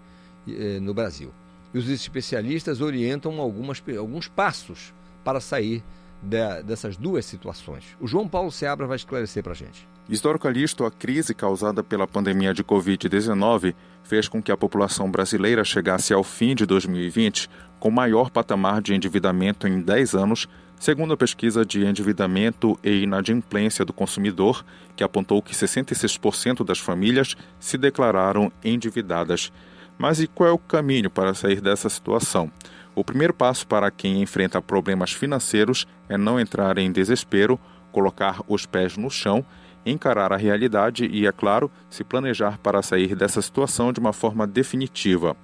eh, 0.47 0.79
no 0.79 0.93
Brasil. 0.93 1.33
E 1.73 1.77
os 1.77 1.89
especialistas 1.89 2.79
orientam 2.79 3.41
algumas, 3.41 3.83
alguns 3.97 4.29
passos 4.29 4.93
para 5.23 5.41
sair 5.41 5.83
de, 6.21 6.63
dessas 6.63 6.95
duas 6.95 7.25
situações. 7.25 7.83
O 7.99 8.07
João 8.07 8.27
Paulo 8.27 8.51
Seabra 8.51 8.87
vai 8.87 8.95
esclarecer 8.95 9.43
para 9.43 9.51
a 9.51 9.55
gente. 9.55 9.85
Histórico 10.09 10.47
a 10.85 10.91
crise 10.91 11.33
causada 11.33 11.83
pela 11.83 12.07
pandemia 12.07 12.53
de 12.53 12.63
Covid-19 12.63 13.75
fez 14.07 14.29
com 14.29 14.41
que 14.41 14.51
a 14.51 14.57
população 14.57 15.11
brasileira 15.11 15.65
chegasse 15.65 16.13
ao 16.13 16.23
fim 16.23 16.55
de 16.55 16.65
2020 16.65 17.49
com 17.77 17.91
maior 17.91 18.29
patamar 18.29 18.81
de 18.81 18.95
endividamento 18.95 19.67
em 19.67 19.81
10 19.81 20.15
anos, 20.15 20.47
segundo 20.79 21.13
a 21.13 21.17
pesquisa 21.17 21.65
de 21.65 21.85
endividamento 21.85 22.79
e 22.81 23.03
inadimplência 23.03 23.84
do 23.84 23.91
consumidor, 23.91 24.63
que 24.95 25.03
apontou 25.03 25.41
que 25.41 25.53
66% 25.53 26.63
das 26.63 26.79
famílias 26.79 27.35
se 27.59 27.77
declararam 27.77 28.49
endividadas. 28.63 29.51
Mas 29.97 30.21
e 30.21 30.27
qual 30.27 30.49
é 30.49 30.53
o 30.53 30.57
caminho 30.57 31.09
para 31.09 31.34
sair 31.34 31.59
dessa 31.59 31.89
situação? 31.89 32.49
O 32.95 33.03
primeiro 33.03 33.34
passo 33.34 33.67
para 33.67 33.91
quem 33.91 34.21
enfrenta 34.21 34.61
problemas 34.61 35.11
financeiros 35.11 35.85
é 36.07 36.17
não 36.17 36.39
entrar 36.39 36.77
em 36.77 36.91
desespero, 36.91 37.59
colocar 37.91 38.41
os 38.47 38.65
pés 38.65 38.95
no 38.95 39.09
chão, 39.09 39.45
encarar 39.89 40.34
a 40.34 40.38
realidade 40.38 41.05
e, 41.05 41.26
é 41.26 41.31
claro, 41.31 41.72
se 41.89 42.03
planejar 42.03 42.57
para 42.59 42.81
sair 42.81 43.15
dessa 43.15 43.41
situação 43.41 43.91
de 43.93 43.99
uma 43.99 44.14
forma 44.14 44.45
definitiva. 44.45 45.35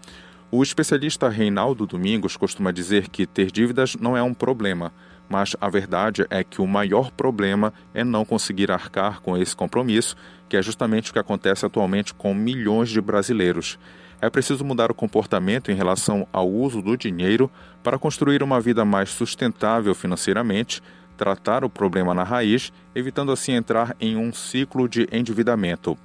O 0.52 0.62
especialista 0.62 1.30
Reinaldo 1.30 1.88
Domingos 1.88 2.38
costuma 2.38 2.72
dizer 2.72 3.10
que 3.10 3.26
ter 3.26 3.52
dívidas 3.52 3.96
não 3.96 4.16
é 4.16 4.22
um 4.22 4.34
problema, 4.34 4.92
mas 5.28 5.56
a 5.60 5.68
verdade 5.68 6.28
é 6.30 6.44
que 6.44 6.62
o 6.62 6.68
maior 6.68 7.10
problema 7.10 7.74
é 7.94 8.04
não 8.04 8.24
conseguir 8.24 8.70
arcar 8.70 9.20
com 9.22 9.36
esse 9.36 9.56
compromisso, 9.56 10.16
que 10.48 10.56
é 10.56 10.62
justamente 10.62 11.10
o 11.10 11.14
que 11.14 11.20
acontece 11.20 11.66
atualmente 11.66 12.14
com 12.14 12.36
milhões 12.36 12.90
de 12.90 13.02
brasileiros. 13.02 13.80
É 14.22 14.30
preciso 14.30 14.64
mudar 14.64 14.92
o 14.92 14.96
comportamento 14.96 15.72
em 15.72 15.76
relação 15.76 16.28
ao 16.32 16.50
uso 16.50 16.82
do 16.82 16.96
dinheiro 16.96 17.50
para 17.82 17.98
construir 17.98 18.44
uma 18.44 18.62
vida 18.62 18.86
mais 18.86 19.10
sustentável 19.10 19.96
financeiramente, 19.96 20.82
tratar 21.14 21.64
o 21.64 21.70
problema 21.70 22.14
na 22.14 22.24
raiz, 22.24 22.72
evitando 22.94 23.32
assim 23.32 23.54
entrar 23.54 23.96
em 24.00 24.16
um 24.18 24.34
ciclo 24.34 24.88
de 24.88 25.08
endividamento. 25.12 25.98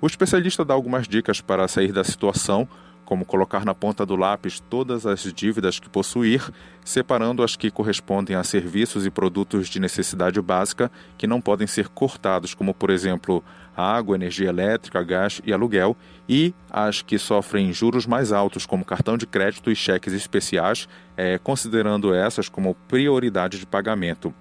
O 0.00 0.06
especialista 0.06 0.64
dá 0.64 0.74
algumas 0.74 1.06
dicas 1.06 1.40
para 1.40 1.68
sair 1.68 1.92
da 1.92 2.02
situação, 2.02 2.68
como 3.12 3.26
colocar 3.26 3.62
na 3.66 3.74
ponta 3.74 4.06
do 4.06 4.16
lápis 4.16 4.58
todas 4.58 5.04
as 5.04 5.20
dívidas 5.34 5.78
que 5.78 5.86
possuir, 5.86 6.50
separando 6.82 7.42
as 7.42 7.54
que 7.54 7.70
correspondem 7.70 8.34
a 8.34 8.42
serviços 8.42 9.04
e 9.04 9.10
produtos 9.10 9.68
de 9.68 9.78
necessidade 9.78 10.40
básica 10.40 10.90
que 11.18 11.26
não 11.26 11.38
podem 11.38 11.66
ser 11.66 11.88
cortados, 11.88 12.54
como 12.54 12.72
por 12.72 12.88
exemplo 12.88 13.44
água, 13.76 14.16
energia 14.16 14.48
elétrica, 14.48 15.02
gás 15.02 15.42
e 15.44 15.52
aluguel, 15.52 15.94
e 16.26 16.54
as 16.70 17.02
que 17.02 17.18
sofrem 17.18 17.70
juros 17.70 18.06
mais 18.06 18.32
altos, 18.32 18.64
como 18.64 18.82
cartão 18.82 19.18
de 19.18 19.26
crédito 19.26 19.70
e 19.70 19.76
cheques 19.76 20.14
especiais, 20.14 20.88
é, 21.14 21.36
considerando 21.36 22.14
essas 22.14 22.48
como 22.48 22.74
prioridade 22.88 23.58
de 23.58 23.66
pagamento. 23.66 24.32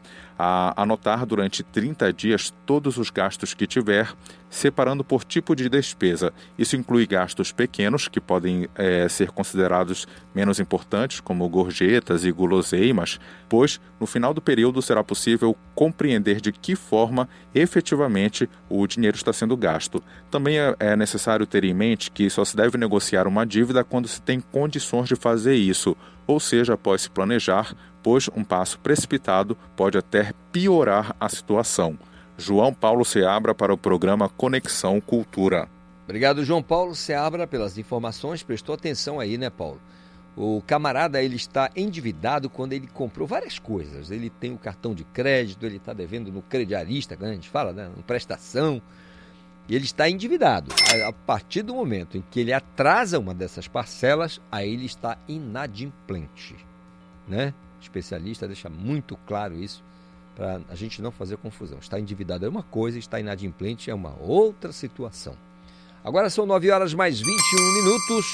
A 0.43 0.73
anotar 0.75 1.23
durante 1.23 1.61
30 1.61 2.11
dias 2.11 2.51
todos 2.65 2.97
os 2.97 3.11
gastos 3.11 3.53
que 3.53 3.67
tiver, 3.67 4.11
separando 4.49 5.03
por 5.03 5.23
tipo 5.23 5.55
de 5.55 5.69
despesa. 5.69 6.33
Isso 6.57 6.75
inclui 6.75 7.05
gastos 7.05 7.51
pequenos, 7.51 8.07
que 8.07 8.19
podem 8.19 8.67
é, 8.73 9.07
ser 9.07 9.29
considerados 9.29 10.07
menos 10.33 10.59
importantes, 10.59 11.19
como 11.19 11.47
gorjetas 11.47 12.25
e 12.25 12.31
guloseimas, 12.31 13.19
pois 13.47 13.79
no 13.99 14.07
final 14.07 14.33
do 14.33 14.41
período 14.41 14.81
será 14.81 15.03
possível 15.03 15.55
compreender 15.75 16.41
de 16.41 16.51
que 16.51 16.75
forma 16.75 17.29
efetivamente 17.53 18.49
o 18.67 18.87
dinheiro 18.87 19.17
está 19.17 19.31
sendo 19.31 19.55
gasto. 19.55 20.03
Também 20.31 20.57
é, 20.57 20.75
é 20.79 20.95
necessário 20.95 21.45
ter 21.45 21.63
em 21.65 21.73
mente 21.75 22.09
que 22.09 22.27
só 22.31 22.43
se 22.43 22.57
deve 22.57 22.79
negociar 22.79 23.27
uma 23.27 23.45
dívida 23.45 23.83
quando 23.83 24.07
se 24.07 24.19
tem 24.19 24.39
condições 24.39 25.07
de 25.07 25.15
fazer 25.15 25.53
isso, 25.53 25.95
ou 26.25 26.39
seja, 26.39 26.73
após 26.73 27.01
se 27.01 27.09
planejar, 27.09 27.75
pois 28.03 28.29
um 28.35 28.43
passo 28.43 28.79
precipitado 28.79 29.57
pode 29.75 29.97
até 29.97 30.33
piorar 30.51 31.15
a 31.19 31.29
situação. 31.29 31.97
João 32.37 32.73
Paulo 32.73 33.05
Seabra 33.05 33.53
para 33.53 33.73
o 33.73 33.77
programa 33.77 34.27
Conexão 34.29 34.99
Cultura. 34.99 35.67
Obrigado, 36.03 36.43
João 36.43 36.63
Paulo 36.63 36.95
Seabra, 36.95 37.45
pelas 37.45 37.77
informações. 37.77 38.43
Prestou 38.43 38.75
atenção 38.75 39.19
aí, 39.19 39.37
né, 39.37 39.49
Paulo? 39.49 39.79
O 40.35 40.61
camarada 40.65 41.21
ele 41.21 41.35
está 41.35 41.69
endividado 41.75 42.49
quando 42.49 42.73
ele 42.73 42.87
comprou 42.87 43.27
várias 43.27 43.59
coisas. 43.59 44.09
Ele 44.11 44.29
tem 44.29 44.53
o 44.53 44.57
cartão 44.57 44.93
de 44.93 45.03
crédito, 45.03 45.65
ele 45.65 45.77
está 45.77 45.93
devendo 45.93 46.31
no 46.31 46.41
crediarista, 46.41 47.15
que 47.15 47.23
a 47.23 47.33
gente 47.33 47.49
fala, 47.49 47.73
né? 47.73 47.89
No 47.95 48.01
prestação. 48.01 48.81
E 49.69 49.75
ele 49.75 49.85
está 49.85 50.09
endividado. 50.09 50.73
A 51.07 51.13
partir 51.13 51.61
do 51.61 51.75
momento 51.75 52.17
em 52.17 52.23
que 52.31 52.39
ele 52.39 52.51
atrasa 52.51 53.19
uma 53.19 53.33
dessas 53.33 53.67
parcelas, 53.67 54.41
aí 54.51 54.73
ele 54.73 54.85
está 54.85 55.17
inadimplente. 55.27 56.55
Né? 57.27 57.53
Especialista 57.81 58.47
deixa 58.47 58.69
muito 58.69 59.17
claro 59.25 59.55
isso 59.55 59.83
para 60.35 60.61
a 60.69 60.75
gente 60.75 61.01
não 61.01 61.11
fazer 61.11 61.37
confusão. 61.37 61.79
Está 61.79 61.99
endividado 61.99 62.45
é 62.45 62.49
uma 62.49 62.63
coisa, 62.63 62.97
está 62.97 63.19
inadimplente 63.19 63.89
é 63.89 63.93
uma 63.93 64.15
outra 64.19 64.71
situação. 64.71 65.35
Agora 66.03 66.29
são 66.29 66.45
9 66.45 66.71
horas 66.71 66.93
mais 66.93 67.19
21 67.19 67.29
minutos. 67.83 68.25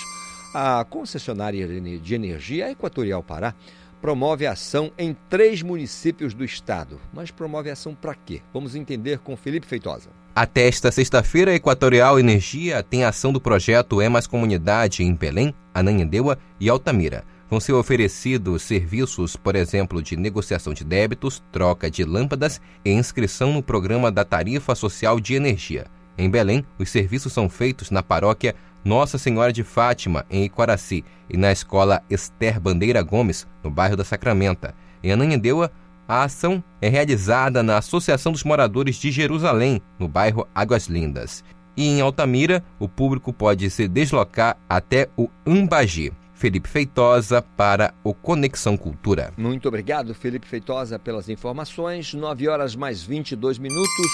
A 0.53 0.85
concessionária 0.85 1.67
de 1.99 2.15
energia 2.15 2.71
Equatorial 2.71 3.21
Pará 3.21 3.53
promove 4.01 4.45
ação 4.45 4.91
em 4.97 5.15
três 5.29 5.61
municípios 5.61 6.33
do 6.33 6.45
estado. 6.45 6.99
Mas 7.13 7.31
promove 7.31 7.69
ação 7.69 7.93
para 7.93 8.15
quê? 8.15 8.41
Vamos 8.53 8.75
entender 8.75 9.19
com 9.19 9.35
Felipe 9.35 9.67
Feitosa. 9.67 10.09
Até 10.33 10.67
esta 10.67 10.91
sexta-feira, 10.91 11.53
Equatorial 11.53 12.19
Energia 12.19 12.83
tem 12.83 13.03
ação 13.03 13.33
do 13.33 13.41
projeto 13.41 13.99
É 13.99 14.07
Mais 14.07 14.27
Comunidade 14.27 15.03
em 15.03 15.13
Belém, 15.13 15.53
Ananindeua 15.73 16.37
e 16.59 16.69
Altamira. 16.69 17.25
Vão 17.49 17.61
ser 17.61 17.71
oferecidos 17.73 18.63
serviços, 18.63 19.37
por 19.37 19.55
exemplo, 19.55 20.01
de 20.01 20.17
negociação 20.17 20.73
de 20.73 20.83
débitos, 20.83 21.41
troca 21.51 21.89
de 21.89 22.03
lâmpadas 22.03 22.59
e 22.83 22.91
inscrição 22.91 23.53
no 23.53 23.63
programa 23.63 24.11
da 24.11 24.25
Tarifa 24.25 24.75
Social 24.75 25.17
de 25.19 25.33
Energia. 25.35 25.85
Em 26.17 26.29
Belém, 26.29 26.65
os 26.77 26.89
serviços 26.89 27.31
são 27.31 27.47
feitos 27.47 27.89
na 27.89 28.03
paróquia 28.03 28.53
Nossa 28.83 29.17
Senhora 29.17 29.53
de 29.53 29.63
Fátima, 29.63 30.25
em 30.29 30.43
Iquaraci, 30.43 31.05
e 31.29 31.37
na 31.37 31.51
escola 31.51 32.03
Esther 32.09 32.59
Bandeira 32.59 33.01
Gomes, 33.01 33.47
no 33.63 33.71
bairro 33.71 33.95
da 33.95 34.03
Sacramenta. 34.03 34.75
Em 35.01 35.11
Ananindeua, 35.11 35.71
a 36.05 36.23
ação 36.23 36.61
é 36.81 36.89
realizada 36.89 37.63
na 37.63 37.77
Associação 37.77 38.31
dos 38.31 38.43
Moradores 38.43 38.97
de 38.97 39.09
Jerusalém, 39.09 39.81
no 39.97 40.07
bairro 40.07 40.47
Águas 40.53 40.87
Lindas. 40.87 41.45
E 41.77 41.87
em 41.87 42.01
Altamira, 42.01 42.63
o 42.79 42.89
público 42.89 43.31
pode 43.31 43.69
se 43.69 43.87
deslocar 43.87 44.57
até 44.67 45.07
o 45.15 45.29
Ambagi. 45.45 46.11
Felipe 46.37 46.69
Feitosa 46.69 47.41
para 47.41 47.95
o 48.03 48.13
Conexão 48.13 48.77
Cultura. 48.77 49.33
Muito 49.35 49.67
obrigado, 49.67 50.13
Felipe 50.13 50.45
Feitosa, 50.47 50.99
pelas 50.99 51.29
informações. 51.29 52.13
9 52.13 52.47
horas 52.47 52.75
mais 52.75 53.01
22 53.01 53.57
minutos. 53.57 54.11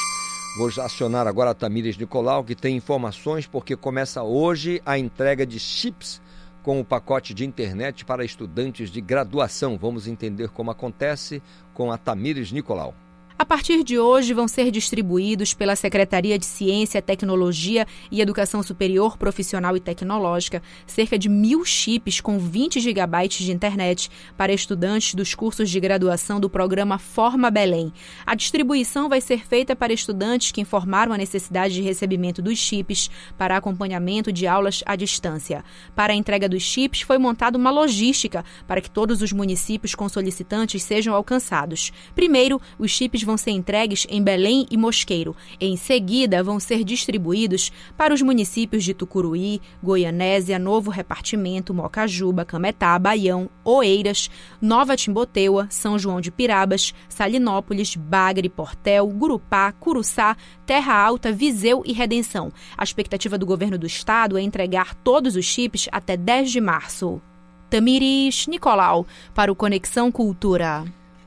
Vou 0.57 0.69
acionar 0.81 1.27
agora 1.27 1.51
a 1.51 1.53
Tamires 1.53 1.97
Nicolau, 1.97 2.41
que 2.41 2.55
tem 2.55 2.77
informações, 2.77 3.45
porque 3.45 3.75
começa 3.75 4.23
hoje 4.23 4.81
a 4.85 4.97
entrega 4.97 5.45
de 5.45 5.59
chips 5.59 6.21
com 6.63 6.79
o 6.79 6.85
pacote 6.85 7.33
de 7.33 7.45
internet 7.45 8.05
para 8.05 8.23
estudantes 8.23 8.89
de 8.89 9.01
graduação. 9.01 9.77
Vamos 9.77 10.07
entender 10.07 10.47
como 10.47 10.71
acontece 10.71 11.43
com 11.73 11.91
a 11.91 11.97
Tamires 11.97 12.53
Nicolau. 12.53 12.95
A 13.43 13.45
partir 13.45 13.83
de 13.83 13.99
hoje, 13.99 14.33
vão 14.33 14.47
ser 14.47 14.71
distribuídos 14.71 15.53
pela 15.53 15.75
Secretaria 15.75 16.39
de 16.39 16.45
Ciência, 16.45 17.01
Tecnologia 17.01 17.85
e 18.09 18.21
Educação 18.21 18.63
Superior 18.63 19.17
Profissional 19.17 19.75
e 19.75 19.81
Tecnológica 19.81 20.63
cerca 20.87 21.19
de 21.19 21.27
mil 21.27 21.65
chips 21.65 22.21
com 22.21 22.39
20 22.39 22.79
gigabytes 22.79 23.45
de 23.45 23.51
internet 23.51 24.09
para 24.37 24.53
estudantes 24.53 25.13
dos 25.13 25.35
cursos 25.35 25.69
de 25.69 25.77
graduação 25.77 26.39
do 26.39 26.49
programa 26.49 26.97
Forma 26.97 27.51
Belém. 27.51 27.91
A 28.25 28.33
distribuição 28.33 29.09
vai 29.09 29.19
ser 29.19 29.45
feita 29.45 29.75
para 29.75 29.91
estudantes 29.91 30.53
que 30.53 30.61
informaram 30.61 31.11
a 31.11 31.17
necessidade 31.17 31.73
de 31.73 31.81
recebimento 31.81 32.41
dos 32.41 32.57
chips 32.57 33.11
para 33.37 33.57
acompanhamento 33.57 34.31
de 34.31 34.47
aulas 34.47 34.81
à 34.85 34.95
distância. 34.95 35.65
Para 35.93 36.13
a 36.13 36.15
entrega 36.15 36.47
dos 36.47 36.63
chips, 36.63 37.01
foi 37.01 37.17
montada 37.17 37.57
uma 37.57 37.71
logística 37.71 38.45
para 38.65 38.79
que 38.79 38.89
todos 38.89 39.21
os 39.21 39.33
municípios 39.33 39.93
com 39.93 40.07
solicitantes 40.07 40.81
sejam 40.81 41.13
alcançados. 41.13 41.91
Primeiro, 42.15 42.61
os 42.79 42.89
chips 42.89 43.21
vão 43.21 43.32
ser 43.38 43.51
entregues 43.51 44.05
em 44.10 44.22
Belém 44.22 44.65
e 44.69 44.77
Mosqueiro. 44.77 45.35
Em 45.60 45.76
seguida, 45.76 46.43
vão 46.43 46.60
ser 46.60 46.84
distribuídos 46.84 47.72
para 47.97 48.14
os 48.14 48.22
municípios 48.22 48.84
de 48.84 48.93
Tucuruí, 48.93 49.61
Goianésia, 49.81 50.57
Novo 50.57 50.89
Repartimento, 50.89 51.73
Mocajuba, 51.73 52.45
Cametá, 52.45 52.97
Baião, 52.97 53.49
Oeiras, 53.64 54.30
Nova 54.61 54.95
Timboteua, 54.95 55.68
São 55.69 55.97
João 55.97 56.22
de 56.22 56.31
Pirabas, 56.31 56.93
Salinópolis, 57.10 57.95
Bagre, 57.95 58.49
Portel, 58.49 59.07
Gurupá, 59.07 59.72
Curuçá, 59.72 60.35
Terra 60.65 60.93
Alta, 60.93 61.31
Viseu 61.31 61.84
e 61.85 61.93
Redenção. 61.93 62.51
A 62.77 62.84
expectativa 62.84 63.38
do 63.38 63.45
governo 63.45 63.77
do 63.77 63.88
estado 63.88 64.38
é 64.38 64.41
entregar 64.41 64.95
todos 64.95 65.35
os 65.35 65.45
chips 65.45 65.88
até 65.91 66.15
10 66.18 66.51
de 66.51 66.61
março. 66.61 67.22
Tamiris 67.69 68.45
Nicolau, 68.45 69.05
para 69.34 69.51
o 69.51 69.55
Conexão 69.55 70.11
Cultura. 70.11 70.85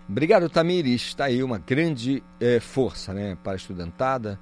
Obrigado, 0.09 0.49
Tamires. 0.49 1.03
Está 1.03 1.25
aí 1.25 1.43
uma 1.43 1.59
grande 1.59 2.23
é, 2.39 2.61
força 2.61 3.13
né, 3.13 3.37
para 3.43 3.53
a 3.53 3.57
estudantada, 3.57 4.39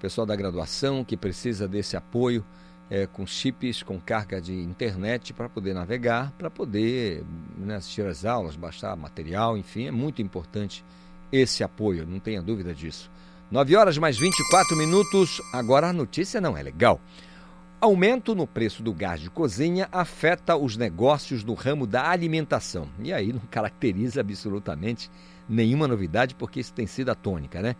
pessoal 0.00 0.26
da 0.26 0.34
graduação 0.34 1.04
que 1.04 1.16
precisa 1.16 1.68
desse 1.68 1.96
apoio 1.96 2.44
é, 2.90 3.06
com 3.06 3.24
chips, 3.24 3.82
com 3.82 3.98
carga 4.00 4.40
de 4.40 4.52
internet 4.52 5.32
para 5.32 5.48
poder 5.48 5.72
navegar, 5.72 6.32
para 6.36 6.50
poder 6.50 7.24
né, 7.56 7.76
assistir 7.76 8.04
às 8.06 8.24
aulas, 8.24 8.56
baixar 8.56 8.96
material, 8.96 9.56
enfim, 9.56 9.86
é 9.86 9.90
muito 9.90 10.20
importante 10.20 10.84
esse 11.32 11.64
apoio, 11.64 12.06
não 12.06 12.18
tenha 12.18 12.42
dúvida 12.42 12.74
disso. 12.74 13.10
9 13.50 13.76
horas 13.76 13.96
mais 13.98 14.18
24 14.18 14.76
minutos, 14.76 15.40
agora 15.52 15.88
a 15.88 15.92
notícia 15.92 16.40
não 16.40 16.56
é 16.56 16.62
legal. 16.62 17.00
Aumento 17.84 18.34
no 18.34 18.46
preço 18.46 18.82
do 18.82 18.94
gás 18.94 19.20
de 19.20 19.28
cozinha 19.28 19.90
afeta 19.92 20.56
os 20.56 20.74
negócios 20.74 21.44
no 21.44 21.52
ramo 21.52 21.86
da 21.86 22.08
alimentação. 22.08 22.88
E 22.98 23.12
aí 23.12 23.30
não 23.30 23.42
caracteriza 23.50 24.22
absolutamente 24.22 25.10
nenhuma 25.46 25.86
novidade, 25.86 26.34
porque 26.34 26.60
isso 26.60 26.72
tem 26.72 26.86
sido 26.86 27.10
a 27.10 27.14
tônica, 27.14 27.60
né? 27.60 27.76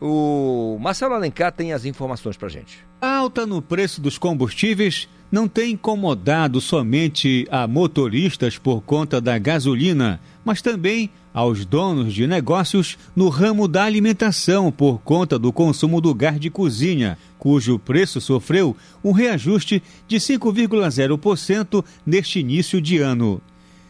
O 0.00 0.78
Marcelo 0.80 1.12
Alencar 1.12 1.52
tem 1.52 1.74
as 1.74 1.84
informações 1.84 2.38
para 2.38 2.48
gente. 2.48 2.86
Alta 2.98 3.44
no 3.44 3.60
preço 3.60 4.00
dos 4.00 4.16
combustíveis 4.16 5.10
não 5.34 5.48
tem 5.48 5.72
incomodado 5.72 6.60
somente 6.60 7.44
a 7.50 7.66
motoristas 7.66 8.56
por 8.56 8.80
conta 8.82 9.20
da 9.20 9.36
gasolina, 9.36 10.20
mas 10.44 10.62
também 10.62 11.10
aos 11.34 11.64
donos 11.64 12.14
de 12.14 12.24
negócios 12.24 12.96
no 13.16 13.28
ramo 13.28 13.66
da 13.66 13.82
alimentação 13.82 14.70
por 14.70 15.00
conta 15.00 15.36
do 15.36 15.52
consumo 15.52 16.00
do 16.00 16.14
gás 16.14 16.38
de 16.38 16.50
cozinha, 16.50 17.18
cujo 17.36 17.80
preço 17.80 18.20
sofreu 18.20 18.76
um 19.02 19.10
reajuste 19.10 19.82
de 20.06 20.18
5,0% 20.18 21.84
neste 22.06 22.38
início 22.38 22.80
de 22.80 22.98
ano. 22.98 23.42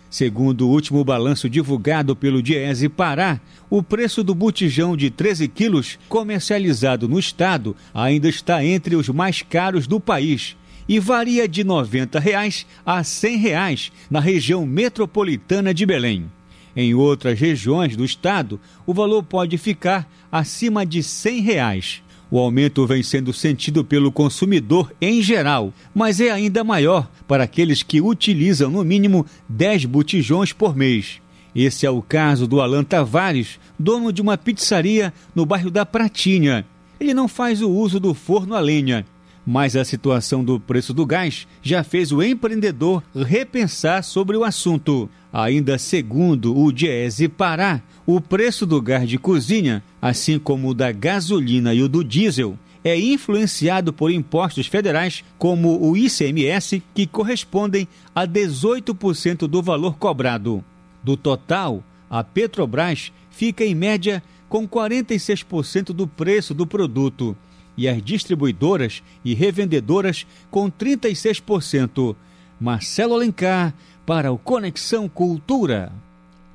Segundo 0.08 0.66
o 0.66 0.70
último 0.70 1.04
balanço 1.04 1.50
divulgado 1.50 2.16
pelo 2.16 2.42
Diese 2.42 2.88
Pará, 2.88 3.38
o 3.68 3.82
preço 3.82 4.24
do 4.24 4.34
botijão 4.34 4.96
de 4.96 5.10
13 5.10 5.46
quilos 5.48 5.98
comercializado 6.08 7.06
no 7.06 7.18
estado 7.18 7.76
ainda 7.92 8.30
está 8.30 8.64
entre 8.64 8.96
os 8.96 9.10
mais 9.10 9.42
caros 9.42 9.86
do 9.86 10.00
país 10.00 10.56
e 10.89 10.98
varia 10.98 11.48
de 11.48 11.65
90 11.65 12.19
reais 12.19 12.66
a 12.85 13.02
100 13.02 13.36
reais 13.36 13.93
na 14.11 14.20
região 14.20 14.66
metropolitana 14.66 15.73
de 15.73 15.86
Belém. 15.86 16.31
Em 16.77 16.94
outras 16.94 17.39
regiões 17.39 17.97
do 17.97 18.05
estado, 18.05 18.61
o 18.86 18.93
valor 18.93 19.23
pode 19.23 19.56
ficar 19.59 20.09
acima 20.31 20.85
de 20.85 21.02
100 21.02 21.40
reais. 21.40 22.02
O 22.31 22.39
aumento 22.39 22.85
vem 22.86 23.02
sendo 23.02 23.32
sentido 23.32 23.85
pelo 23.85 24.11
consumidor 24.11 24.93
em 25.01 25.23
geral, 25.23 25.73
mas 25.94 26.20
é 26.20 26.31
ainda 26.31 26.65
maior 26.65 27.09
para 27.28 27.44
aqueles 27.44 27.82
que 27.82 28.01
utilizam 28.01 28.70
no 28.70 28.82
mínimo 28.82 29.24
10 29.48 29.85
botijões 29.85 30.52
por 30.52 30.74
mês. 30.74 31.20
Esse 31.55 31.86
é 31.86 31.90
o 31.90 32.02
caso 32.02 32.48
do 32.48 32.61
Alan 32.61 32.82
Tavares, 32.82 33.61
dono 33.78 34.12
de 34.12 34.20
uma 34.20 34.36
pizzaria 34.36 35.15
no 35.32 35.47
bairro 35.47 35.70
da 35.70 35.86
Pratinha. 35.86 36.66
Ele 36.98 37.15
não 37.15 37.28
faz 37.28 37.62
o 37.62 37.70
uso 37.70 38.01
do 38.01 38.12
forno 38.12 38.56
a 38.56 38.61
lenha, 38.61 39.06
mas 39.46 39.76
a 39.76 39.84
situação 39.84 40.42
do 40.42 40.58
preço 40.58 40.94
do 40.94 41.04
gás 41.04 41.46
já 41.62 41.84
fez 41.84 42.12
o 42.12 42.22
empreendedor 42.22 43.02
repensar 43.14 44.02
sobre 44.02 44.36
o 44.36 44.44
assunto. 44.44 45.08
Ainda 45.32 45.78
segundo 45.78 46.56
o 46.56 46.72
Diese 46.72 47.28
Pará, 47.28 47.82
o 48.06 48.20
preço 48.20 48.64
do 48.64 48.80
gás 48.80 49.08
de 49.08 49.18
cozinha, 49.18 49.82
assim 50.00 50.38
como 50.38 50.68
o 50.68 50.74
da 50.74 50.92
gasolina 50.92 51.74
e 51.74 51.82
o 51.82 51.88
do 51.88 52.04
diesel, 52.04 52.56
é 52.84 52.98
influenciado 52.98 53.92
por 53.92 54.10
impostos 54.10 54.66
federais, 54.66 55.24
como 55.38 55.80
o 55.80 55.96
ICMS, 55.96 56.82
que 56.94 57.06
correspondem 57.06 57.88
a 58.14 58.26
18% 58.26 59.46
do 59.46 59.62
valor 59.62 59.96
cobrado. 59.96 60.62
Do 61.02 61.16
total, 61.16 61.82
a 62.10 62.22
Petrobras 62.22 63.10
fica 63.30 63.64
em 63.64 63.74
média 63.74 64.22
com 64.48 64.68
46% 64.68 65.86
do 65.86 66.06
preço 66.06 66.54
do 66.54 66.66
produto 66.66 67.36
e 67.76 67.88
as 67.88 68.02
distribuidoras 68.02 69.02
e 69.24 69.34
revendedoras 69.34 70.26
com 70.51 70.70
36%. 70.70 72.16
Marcelo 72.60 73.14
Alencar 73.14 73.74
para 74.06 74.32
o 74.32 74.38
Conexão 74.38 75.09
Cultura. 75.09 75.92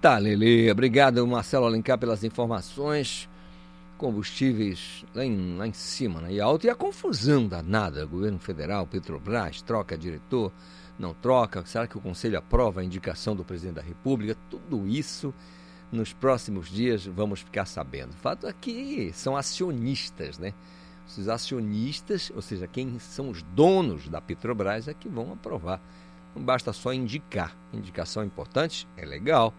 Tá, 0.02 0.18
Lele. 0.18 0.72
Obrigado, 0.72 1.26
Marcelo 1.28 1.66
Alencar, 1.66 1.98
pelas 1.98 2.24
informações. 2.24 3.28
Combustíveis 3.98 5.04
lá 5.14 5.26
em, 5.26 5.58
lá 5.58 5.68
em 5.68 5.74
cima, 5.74 6.22
né? 6.22 6.34
E 6.34 6.40
alto. 6.40 6.66
E 6.66 6.70
a 6.70 6.76
confusão 6.76 7.48
danada. 7.48 8.06
Governo 8.06 8.40
Federal, 8.40 8.88
Petrobras, 8.88 9.62
troca 9.62 9.98
diretor, 9.98 10.54
não 10.98 11.14
troca. 11.14 11.66
Será 11.66 11.86
que 11.86 11.98
o 11.98 12.02
Conselho 12.02 12.38
aprova 12.38 12.80
a 12.80 12.84
indicação 12.84 13.36
do 13.36 13.44
presidente 13.44 13.76
da 13.76 13.82
República? 13.82 14.38
Tudo 14.50 14.88
isso 14.88 15.34
nos 15.92 16.14
próximos 16.14 16.70
dias 16.70 17.06
vamos 17.06 17.42
ficar 17.42 17.66
sabendo. 17.66 18.12
O 18.12 18.18
fato 18.18 18.48
é 18.48 18.54
que 18.54 19.12
são 19.14 19.36
acionistas, 19.36 20.38
né? 20.38 20.54
Os 21.18 21.28
acionistas, 21.28 22.32
ou 22.36 22.42
seja, 22.42 22.68
quem 22.68 23.00
são 23.00 23.30
os 23.30 23.42
donos 23.42 24.08
da 24.08 24.22
Petrobras, 24.22 24.88
é 24.88 24.94
que 24.94 25.10
vão 25.10 25.34
aprovar. 25.34 25.82
Não 26.36 26.44
basta 26.44 26.72
só 26.72 26.94
indicar. 26.94 27.58
Indicação 27.74 28.24
importante, 28.24 28.88
é 28.96 29.06
legal 29.06 29.54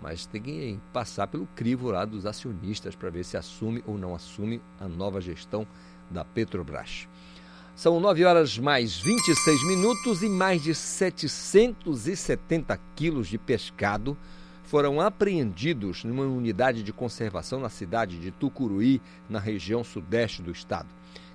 mas 0.00 0.26
tem 0.26 0.42
que 0.42 0.78
passar 0.92 1.26
pelo 1.26 1.46
crivo 1.54 1.90
lá 1.90 2.04
dos 2.04 2.26
acionistas 2.26 2.94
para 2.96 3.10
ver 3.10 3.24
se 3.24 3.36
assume 3.36 3.84
ou 3.86 3.98
não 3.98 4.14
assume 4.14 4.62
a 4.78 4.86
nova 4.88 5.20
gestão 5.20 5.66
da 6.10 6.24
Petrobras. 6.24 7.06
São 7.76 8.00
9 8.00 8.24
horas 8.24 8.58
mais 8.58 8.96
26 8.98 9.66
minutos 9.66 10.22
e 10.22 10.28
mais 10.28 10.62
de 10.62 10.74
770 10.74 12.78
quilos 12.94 13.28
de 13.28 13.38
pescado 13.38 14.16
foram 14.70 15.00
apreendidos 15.00 16.04
numa 16.04 16.22
unidade 16.22 16.84
de 16.84 16.92
conservação 16.92 17.58
na 17.58 17.68
cidade 17.68 18.20
de 18.20 18.30
Tucuruí, 18.30 19.02
na 19.28 19.40
região 19.40 19.82
sudeste 19.82 20.42
do 20.42 20.52
estado. 20.52 20.86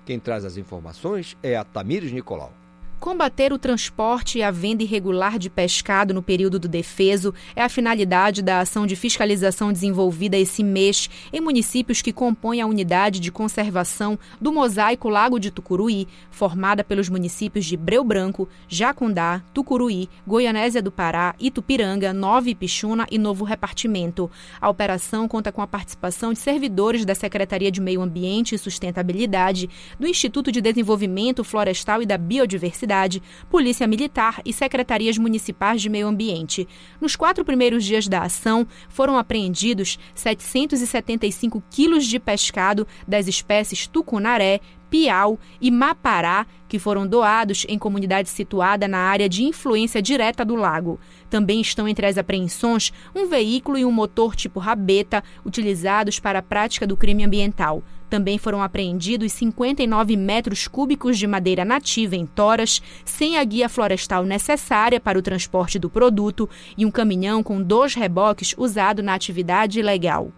Quem 0.06 0.18
traz 0.18 0.42
as 0.42 0.56
informações 0.56 1.36
é 1.42 1.54
a 1.54 1.62
Tamires 1.62 2.10
Nicolau. 2.10 2.50
Combater 2.98 3.52
o 3.52 3.58
transporte 3.58 4.38
e 4.38 4.42
a 4.42 4.50
venda 4.50 4.82
irregular 4.82 5.38
de 5.38 5.50
pescado 5.50 6.14
no 6.14 6.22
período 6.22 6.58
do 6.58 6.66
defeso 6.66 7.32
é 7.54 7.62
a 7.62 7.68
finalidade 7.68 8.42
da 8.42 8.60
ação 8.60 8.86
de 8.86 8.96
fiscalização 8.96 9.70
desenvolvida 9.70 10.36
esse 10.36 10.64
mês 10.64 11.08
em 11.30 11.40
municípios 11.40 12.00
que 12.00 12.12
compõem 12.12 12.60
a 12.60 12.66
unidade 12.66 13.20
de 13.20 13.30
conservação 13.30 14.18
do 14.40 14.50
Mosaico 14.50 15.10
Lago 15.10 15.38
de 15.38 15.50
Tucuruí, 15.50 16.08
formada 16.30 16.82
pelos 16.82 17.08
municípios 17.08 17.66
de 17.66 17.76
Breu 17.76 18.02
Branco, 18.02 18.48
Jacundá, 18.66 19.42
Tucuruí, 19.52 20.08
Goianésia 20.26 20.82
do 20.82 20.90
Pará, 20.90 21.34
Itupiranga, 21.38 22.14
Nova 22.14 22.48
Ipixuna 22.48 23.06
e 23.10 23.18
Novo 23.18 23.44
Repartimento. 23.44 24.30
A 24.58 24.70
operação 24.70 25.28
conta 25.28 25.52
com 25.52 25.60
a 25.60 25.66
participação 25.66 26.32
de 26.32 26.38
servidores 26.38 27.04
da 27.04 27.14
Secretaria 27.14 27.70
de 27.70 27.80
Meio 27.80 28.00
Ambiente 28.00 28.54
e 28.54 28.58
Sustentabilidade, 28.58 29.68
do 30.00 30.08
Instituto 30.08 30.50
de 30.50 30.62
Desenvolvimento 30.62 31.44
Florestal 31.44 32.02
e 32.02 32.06
da 32.06 32.16
Biodiversidade 32.16 32.85
cidade, 32.86 33.20
Polícia 33.50 33.84
Militar 33.84 34.40
e 34.44 34.52
secretarias 34.52 35.18
municipais 35.18 35.82
de 35.82 35.88
meio 35.88 36.06
ambiente. 36.06 36.68
Nos 37.00 37.16
quatro 37.16 37.44
primeiros 37.44 37.84
dias 37.84 38.06
da 38.06 38.22
ação, 38.22 38.64
foram 38.88 39.18
apreendidos 39.18 39.98
775 40.14 41.60
quilos 41.68 42.06
de 42.06 42.20
pescado 42.20 42.86
das 43.06 43.26
espécies 43.26 43.88
tucunaré, 43.88 44.60
piau 44.88 45.36
e 45.60 45.68
mapará, 45.68 46.46
que 46.68 46.78
foram 46.78 47.08
doados 47.08 47.66
em 47.68 47.76
comunidade 47.76 48.28
situada 48.28 48.86
na 48.86 48.98
área 48.98 49.28
de 49.28 49.42
influência 49.42 50.00
direta 50.00 50.44
do 50.44 50.54
lago. 50.54 51.00
Também 51.28 51.60
estão 51.60 51.88
entre 51.88 52.06
as 52.06 52.16
apreensões 52.16 52.92
um 53.14 53.26
veículo 53.26 53.76
e 53.76 53.84
um 53.84 53.90
motor 53.90 54.36
tipo 54.36 54.60
rabeta, 54.60 55.24
utilizados 55.44 56.20
para 56.20 56.38
a 56.38 56.42
prática 56.42 56.86
do 56.86 56.96
crime 56.96 57.24
ambiental. 57.24 57.82
Também 58.08 58.38
foram 58.38 58.62
apreendidos 58.62 59.32
59 59.32 60.16
metros 60.16 60.68
cúbicos 60.68 61.18
de 61.18 61.26
madeira 61.26 61.64
nativa 61.64 62.16
em 62.16 62.24
toras, 62.24 62.80
sem 63.04 63.36
a 63.36 63.44
guia 63.44 63.68
florestal 63.68 64.24
necessária 64.24 65.00
para 65.00 65.18
o 65.18 65.22
transporte 65.22 65.78
do 65.78 65.90
produto 65.90 66.48
e 66.76 66.86
um 66.86 66.90
caminhão 66.90 67.42
com 67.42 67.62
dois 67.62 67.94
reboques 67.94 68.54
usado 68.56 69.02
na 69.02 69.14
atividade 69.14 69.80
ilegal. 69.80 70.30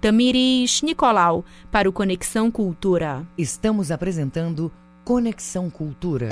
Tamiris 0.00 0.80
Nicolau, 0.80 1.44
para 1.70 1.88
o 1.88 1.92
Conexão 1.92 2.50
Cultura. 2.50 3.26
Estamos 3.36 3.90
apresentando 3.92 4.72
Conexão 5.04 5.68
Cultura. 5.68 6.30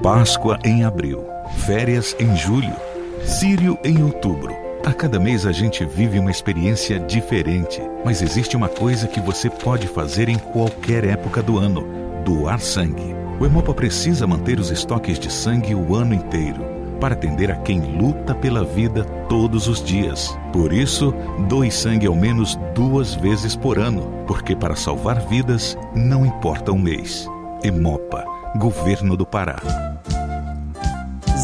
Páscoa 0.00 0.58
em 0.64 0.84
abril, 0.84 1.24
férias 1.66 2.14
em 2.20 2.36
julho, 2.36 2.76
Sírio 3.24 3.78
em 3.82 4.02
outubro. 4.02 4.63
A 4.84 4.92
cada 4.92 5.18
mês 5.18 5.46
a 5.46 5.52
gente 5.52 5.82
vive 5.82 6.18
uma 6.18 6.30
experiência 6.30 7.00
diferente, 7.00 7.80
mas 8.04 8.20
existe 8.20 8.54
uma 8.54 8.68
coisa 8.68 9.08
que 9.08 9.18
você 9.18 9.48
pode 9.48 9.88
fazer 9.88 10.28
em 10.28 10.38
qualquer 10.38 11.04
época 11.04 11.42
do 11.42 11.58
ano: 11.58 11.86
doar 12.22 12.60
sangue. 12.60 13.16
O 13.40 13.46
Hemopa 13.46 13.72
precisa 13.72 14.26
manter 14.26 14.60
os 14.60 14.70
estoques 14.70 15.18
de 15.18 15.32
sangue 15.32 15.74
o 15.74 15.94
ano 15.94 16.12
inteiro 16.12 16.62
para 17.00 17.14
atender 17.14 17.50
a 17.50 17.56
quem 17.56 17.80
luta 17.80 18.34
pela 18.34 18.62
vida 18.62 19.04
todos 19.26 19.68
os 19.68 19.82
dias. 19.82 20.38
Por 20.52 20.70
isso, 20.70 21.14
doe 21.48 21.70
sangue 21.70 22.06
ao 22.06 22.14
menos 22.14 22.56
duas 22.74 23.14
vezes 23.14 23.56
por 23.56 23.78
ano, 23.78 24.02
porque 24.26 24.54
para 24.54 24.76
salvar 24.76 25.18
vidas 25.28 25.78
não 25.94 26.26
importa 26.26 26.70
o 26.70 26.74
um 26.74 26.78
mês. 26.78 27.26
Hemopa, 27.62 28.22
Governo 28.58 29.16
do 29.16 29.24
Pará. 29.24 29.56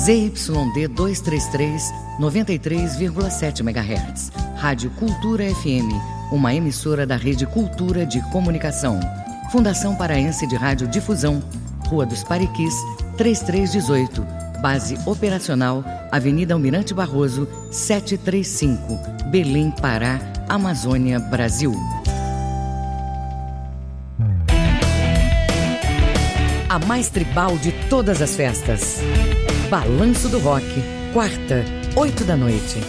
ZYD 0.01 0.89
233, 0.89 1.93
93,7 2.19 3.61
MHz. 3.61 4.33
Rádio 4.57 4.91
Cultura 4.93 5.45
FM, 5.45 5.93
uma 6.33 6.55
emissora 6.55 7.07
da 7.07 7.17
Rede 7.17 7.45
Cultura 7.45 8.07
de 8.07 8.23
Comunicação. 8.31 8.99
Fundação 9.53 9.95
Paraense 9.95 10.47
de 10.47 10.57
Rádio 10.57 10.89
Difusão, 10.89 11.43
Rua 11.87 12.07
dos 12.07 12.25
Pariquis, 12.25 12.75
3318. 13.19 14.27
Base 14.63 14.99
operacional, 15.05 15.85
Avenida 16.11 16.55
Almirante 16.55 16.95
Barroso, 16.95 17.47
735, 17.71 19.29
Belém, 19.31 19.71
Pará, 19.71 20.19
Amazônia, 20.49 21.21
Brasil. 21.21 21.75
A 26.71 26.79
mais 26.87 27.11
tribal 27.11 27.59
de 27.59 27.73
todas 27.91 28.23
as 28.23 28.35
festas. 28.35 29.01
Balanço 29.71 30.29
do 30.29 30.41
Rock, 30.41 30.67
quarta, 31.13 31.65
8 31.95 32.25
da 32.25 32.37
noite. 32.37 32.81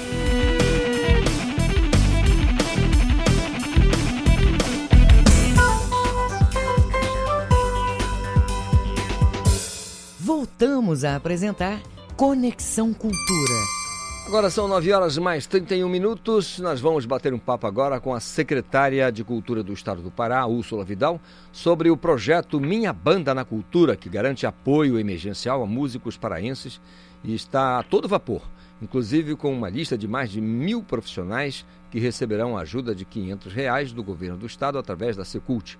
Voltamos 10.19 11.03
a 11.03 11.17
apresentar 11.17 11.79
Conexão 12.17 12.91
Cultura. 12.95 13.80
Agora 14.25 14.49
são 14.49 14.67
9 14.67 14.93
horas 14.93 15.17
mais 15.17 15.47
31 15.47 15.89
minutos. 15.89 16.59
Nós 16.59 16.79
vamos 16.79 17.05
bater 17.05 17.33
um 17.33 17.39
papo 17.39 17.65
agora 17.67 17.99
com 17.99 18.13
a 18.13 18.19
secretária 18.19 19.11
de 19.11 19.23
Cultura 19.23 19.63
do 19.63 19.73
Estado 19.73 20.01
do 20.01 20.11
Pará, 20.11 20.45
Úrsula 20.45 20.85
Vidal, 20.85 21.19
sobre 21.51 21.89
o 21.89 21.97
projeto 21.97 22.59
Minha 22.59 22.93
Banda 22.93 23.33
na 23.33 23.43
Cultura, 23.43 23.95
que 23.95 24.07
garante 24.07 24.45
apoio 24.45 24.99
emergencial 24.99 25.63
a 25.63 25.65
músicos 25.65 26.17
paraenses 26.17 26.79
e 27.23 27.33
está 27.33 27.79
a 27.79 27.83
todo 27.83 28.07
vapor, 28.07 28.43
inclusive 28.81 29.35
com 29.35 29.51
uma 29.51 29.69
lista 29.69 29.97
de 29.97 30.07
mais 30.07 30.29
de 30.29 30.39
mil 30.39 30.81
profissionais 30.83 31.65
que 31.89 31.99
receberão 31.99 32.57
ajuda 32.57 32.95
de 32.95 33.03
500 33.03 33.51
reais 33.51 33.91
do 33.91 34.03
governo 34.03 34.37
do 34.37 34.45
Estado 34.45 34.77
através 34.77 35.17
da 35.17 35.25
Secult. 35.25 35.77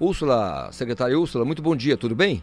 Úrsula, 0.00 0.70
secretária 0.72 1.18
Úrsula, 1.18 1.44
muito 1.44 1.62
bom 1.62 1.76
dia, 1.76 1.96
tudo 1.96 2.16
bem? 2.16 2.42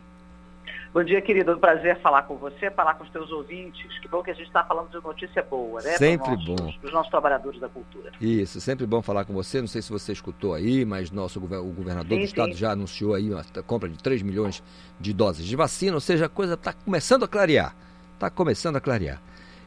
Bom 0.93 1.05
dia, 1.05 1.22
querido. 1.22 1.51
É 1.51 1.55
um 1.55 1.59
prazer 1.59 2.01
falar 2.01 2.23
com 2.23 2.35
você, 2.35 2.69
falar 2.69 2.95
com 2.95 3.05
os 3.05 3.09
teus 3.09 3.31
ouvintes. 3.31 3.97
Que 3.99 4.09
bom 4.09 4.22
que 4.22 4.30
a 4.30 4.34
gente 4.34 4.47
está 4.47 4.61
falando 4.61 4.89
de 4.89 5.01
notícia 5.01 5.41
boa, 5.41 5.81
né? 5.81 5.91
Sempre 5.97 6.31
nossos, 6.31 6.45
bom. 6.45 6.73
Dos 6.81 6.91
nossos 6.91 7.09
trabalhadores 7.09 7.61
da 7.61 7.69
cultura. 7.69 8.11
Isso, 8.19 8.59
sempre 8.59 8.85
bom 8.85 9.01
falar 9.01 9.23
com 9.23 9.34
você. 9.34 9.61
Não 9.61 9.68
sei 9.68 9.81
se 9.81 9.89
você 9.89 10.11
escutou 10.11 10.53
aí, 10.53 10.84
mas 10.84 11.09
nosso 11.09 11.39
o 11.39 11.73
governador 11.73 12.18
Sim, 12.18 12.19
do 12.19 12.26
estado 12.26 12.51
sim. 12.51 12.57
já 12.57 12.72
anunciou 12.72 13.13
aí 13.13 13.31
uma 13.31 13.43
compra 13.65 13.88
de 13.88 13.97
3 13.97 14.22
milhões 14.22 14.61
de 14.99 15.13
doses 15.13 15.45
de 15.45 15.55
vacina, 15.55 15.93
ou 15.93 16.01
seja, 16.01 16.26
a 16.26 16.30
coisa 16.30 16.55
está 16.55 16.73
começando 16.73 17.23
a 17.23 17.27
clarear. 17.27 17.73
Está 18.15 18.30
começando 18.30 18.76
a 18.76 18.81
clarear. 18.81 19.22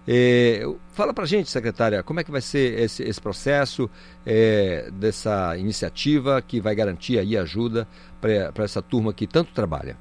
É, 0.06 0.62
fala 0.92 1.14
pra 1.14 1.24
gente, 1.24 1.50
secretária, 1.50 2.02
como 2.02 2.20
é 2.20 2.24
que 2.24 2.30
vai 2.30 2.42
ser 2.42 2.78
esse, 2.78 3.02
esse 3.02 3.18
processo 3.18 3.90
é, 4.26 4.90
dessa 4.92 5.56
iniciativa 5.56 6.42
que 6.42 6.60
vai 6.60 6.74
garantir 6.74 7.18
aí 7.18 7.38
ajuda 7.38 7.88
para 8.20 8.62
essa 8.62 8.82
turma 8.82 9.14
que 9.14 9.26
tanto 9.26 9.54
trabalha? 9.54 9.96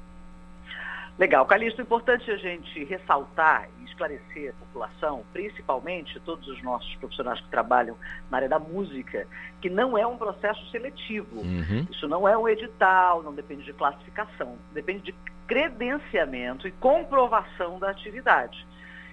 Legal. 1.17 1.45
Calixto, 1.45 1.79
é 1.79 1.83
importante 1.83 2.29
a 2.31 2.37
gente 2.37 2.83
ressaltar 2.85 3.69
e 3.79 3.85
esclarecer 3.85 4.49
a 4.49 4.65
população, 4.65 5.23
principalmente 5.31 6.19
todos 6.21 6.47
os 6.47 6.61
nossos 6.63 6.93
profissionais 6.95 7.39
que 7.39 7.49
trabalham 7.49 7.95
na 8.31 8.37
área 8.37 8.49
da 8.49 8.57
música, 8.57 9.27
que 9.61 9.69
não 9.69 9.95
é 9.95 10.05
um 10.07 10.17
processo 10.17 10.65
seletivo. 10.71 11.41
Uhum. 11.41 11.87
Isso 11.91 12.07
não 12.07 12.27
é 12.27 12.35
um 12.35 12.49
edital, 12.49 13.21
não 13.21 13.33
depende 13.33 13.63
de 13.63 13.73
classificação, 13.73 14.57
depende 14.73 15.03
de 15.03 15.15
credenciamento 15.47 16.67
e 16.67 16.71
comprovação 16.71 17.77
da 17.77 17.91
atividade. 17.91 18.65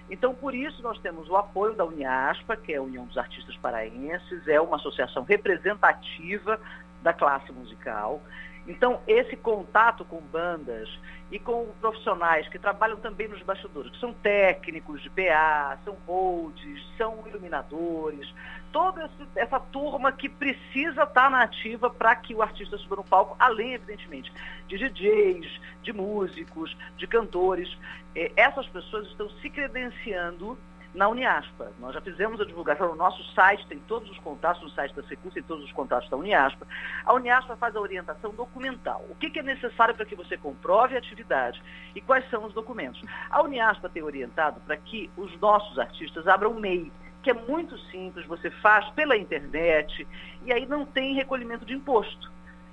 Então, 0.09 0.33
por 0.33 0.55
isso, 0.55 0.81
nós 0.81 0.97
temos 0.99 1.29
o 1.29 1.37
apoio 1.37 1.73
da 1.75 1.85
Uniaspa, 1.85 2.57
que 2.57 2.73
é 2.73 2.77
a 2.77 2.81
União 2.81 3.05
dos 3.05 3.17
Artistas 3.17 3.55
Paraenses, 3.57 4.47
é 4.47 4.59
uma 4.59 4.77
associação 4.77 5.23
representativa 5.23 6.59
da 7.01 7.13
classe 7.13 7.51
musical. 7.51 8.21
Então, 8.67 9.01
esse 9.07 9.35
contato 9.35 10.05
com 10.05 10.21
bandas 10.21 10.87
e 11.31 11.39
com 11.39 11.67
profissionais 11.79 12.47
que 12.47 12.59
trabalham 12.59 12.97
também 12.97 13.27
nos 13.27 13.41
bastidores, 13.41 13.91
que 13.91 13.99
são 13.99 14.13
técnicos 14.13 15.01
de 15.01 15.09
PA, 15.09 15.79
são 15.83 15.95
holds, 16.05 16.85
são 16.97 17.23
iluminadores, 17.27 18.31
toda 18.71 19.09
essa 19.35 19.59
turma 19.59 20.11
que 20.11 20.29
precisa 20.29 21.03
estar 21.03 21.31
na 21.31 21.43
ativa 21.43 21.89
para 21.89 22.15
que 22.15 22.35
o 22.35 22.41
artista 22.41 22.77
suba 22.77 22.97
no 22.97 23.03
palco, 23.03 23.35
além, 23.39 23.73
evidentemente, 23.73 24.31
de 24.67 24.77
DJs, 24.77 25.59
de 25.81 25.93
músicos, 25.93 26.75
de 26.97 27.07
cantores. 27.07 27.75
Eh, 28.15 28.31
Essas 28.35 28.67
pessoas 28.67 29.07
estão 29.07 29.29
se 29.29 29.49
credenciando 29.49 30.57
na 30.93 31.07
Uniaspa. 31.07 31.71
Nós 31.79 31.93
já 31.93 32.01
fizemos 32.01 32.39
a 32.41 32.45
divulgação 32.45 32.89
no 32.89 32.95
nosso 32.95 33.23
site, 33.33 33.65
tem 33.67 33.79
todos 33.79 34.09
os 34.09 34.17
contatos 34.19 34.61
no 34.61 34.69
site 34.69 34.93
da 34.93 35.03
Secul, 35.03 35.31
tem 35.31 35.43
todos 35.43 35.63
os 35.63 35.71
contatos 35.71 36.09
da 36.09 36.17
Uniaspa. 36.17 36.67
A 37.05 37.13
Uniaspa 37.13 37.55
faz 37.55 37.75
a 37.75 37.79
orientação 37.79 38.31
documental. 38.31 39.05
O 39.09 39.15
que, 39.15 39.39
é 39.39 39.43
necessário 39.43 39.95
para 39.95 40.05
que 40.05 40.15
você 40.15 40.37
comprove 40.37 40.95
a 40.95 40.99
atividade 40.99 41.61
e 41.95 42.01
quais 42.01 42.29
são 42.29 42.45
os 42.45 42.53
documentos? 42.53 43.01
A 43.29 43.41
Uniaspa 43.41 43.89
tem 43.89 44.03
orientado 44.03 44.59
para 44.61 44.75
que 44.75 45.09
os 45.15 45.39
nossos 45.39 45.79
artistas 45.79 46.27
abram 46.27 46.53
MEI, 46.55 46.91
que 47.23 47.29
é 47.29 47.33
muito 47.33 47.77
simples, 47.89 48.25
você 48.25 48.49
faz 48.49 48.89
pela 48.89 49.15
internet 49.15 50.07
e 50.43 50.51
aí 50.51 50.65
não 50.65 50.85
tem 50.85 51.13
recolhimento 51.13 51.65
de 51.65 51.73
imposto. 51.73 52.31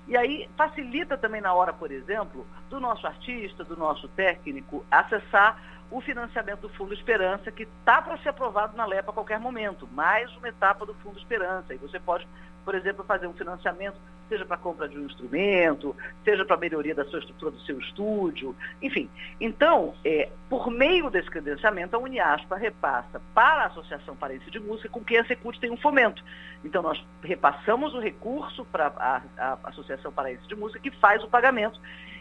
E 0.09 0.17
aí 0.17 0.49
facilita 0.57 1.19
também 1.19 1.43
na 1.43 1.53
hora, 1.53 1.71
por 1.71 1.93
exemplo, 1.93 2.47
do 2.71 2.81
nosso 2.81 3.07
artista, 3.07 3.63
do 3.63 3.77
nosso 3.77 4.09
técnico, 4.09 4.85
acessar 4.91 5.63
o 5.91 6.01
financiamento 6.01 6.61
do 6.61 6.69
Fundo 6.71 6.93
Esperança, 6.93 7.51
que 7.51 7.63
está 7.63 8.03
para 8.03 8.19
ser 8.19 8.29
aprovado 8.31 8.77
na 8.77 8.85
LEPA 8.85 9.11
a 9.11 9.15
qualquer 9.15 9.41
momento, 9.41 9.89
mais 9.93 10.35
uma 10.37 10.49
etapa 10.49 10.85
do 10.85 10.95
Fundo 10.95 11.19
Esperança. 11.19 11.73
E 11.73 11.79
você 11.79 11.99
pode, 11.99 12.29
por 12.65 12.75
exemplo, 12.75 13.05
fazer 13.05 13.27
um 13.27 13.33
financiamento, 13.33 13.97
seja 14.29 14.45
para 14.45 14.59
compra 14.59 14.87
de 14.87 14.99
um 14.99 15.07
instrumento, 15.07 15.97
seja 16.23 16.45
para 16.45 16.59
melhoria 16.59 16.95
da 16.95 17.07
sua 17.07 17.21
estrutura 17.21 17.53
do 17.53 17.61
seu 17.61 17.79
estúdio, 17.79 18.55
enfim. 18.83 19.09
Então, 19.41 19.95
é, 20.05 20.29
por 20.51 20.71
meio 20.71 21.09
desse 21.09 21.31
credenciamento, 21.31 21.97
a 21.97 21.99
Uniaspa 21.99 22.57
repassa 22.57 23.23
para 23.35 23.63
a 23.63 23.67
Associação 23.69 24.15
Paraense 24.15 24.51
de 24.51 24.61
Música, 24.61 24.91
com 24.91 25.03
quem 25.03 25.19
a 25.19 25.25
Secult 25.25 25.59
tem 25.59 25.71
um 25.71 25.79
fomento. 25.79 26.23
Então, 26.63 26.83
nós 26.83 27.03
repassamos 27.23 27.95
o 27.95 28.01
recurso 28.01 28.63
para 28.67 28.89
a, 28.89 29.23
a 29.39 29.59
Associação 29.65 30.13
Paraense 30.13 30.47
de 30.47 30.55
Música, 30.55 30.81
que 30.81 30.91
faz 30.91 31.25
o 31.25 31.29
pagamento, 31.29 31.81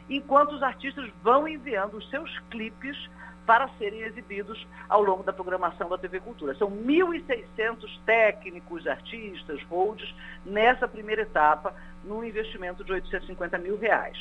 enquanto 0.09 0.53
os 0.53 0.63
artistas 0.63 1.11
vão 1.21 1.45
enviando 1.45 1.97
os 1.97 2.09
seus 2.09 2.39
clipes 2.49 2.97
para 3.47 3.69
serem 3.79 4.01
exibidos 4.01 4.67
ao 4.89 5.01
longo 5.01 5.23
da 5.23 5.31
programação 5.31 5.87
da 5.87 5.97
TV 5.97 6.19
Cultura. 6.19 6.53
São 6.55 6.69
1.600 6.69 7.87
técnicos, 8.05 8.85
artistas, 8.85 9.63
holds, 9.63 10.13
nessa 10.45 10.85
primeira 10.85 11.21
etapa, 11.21 11.73
num 12.03 12.23
investimento 12.25 12.83
de 12.83 12.91
850 12.91 13.57
mil 13.57 13.79
reais. 13.79 14.17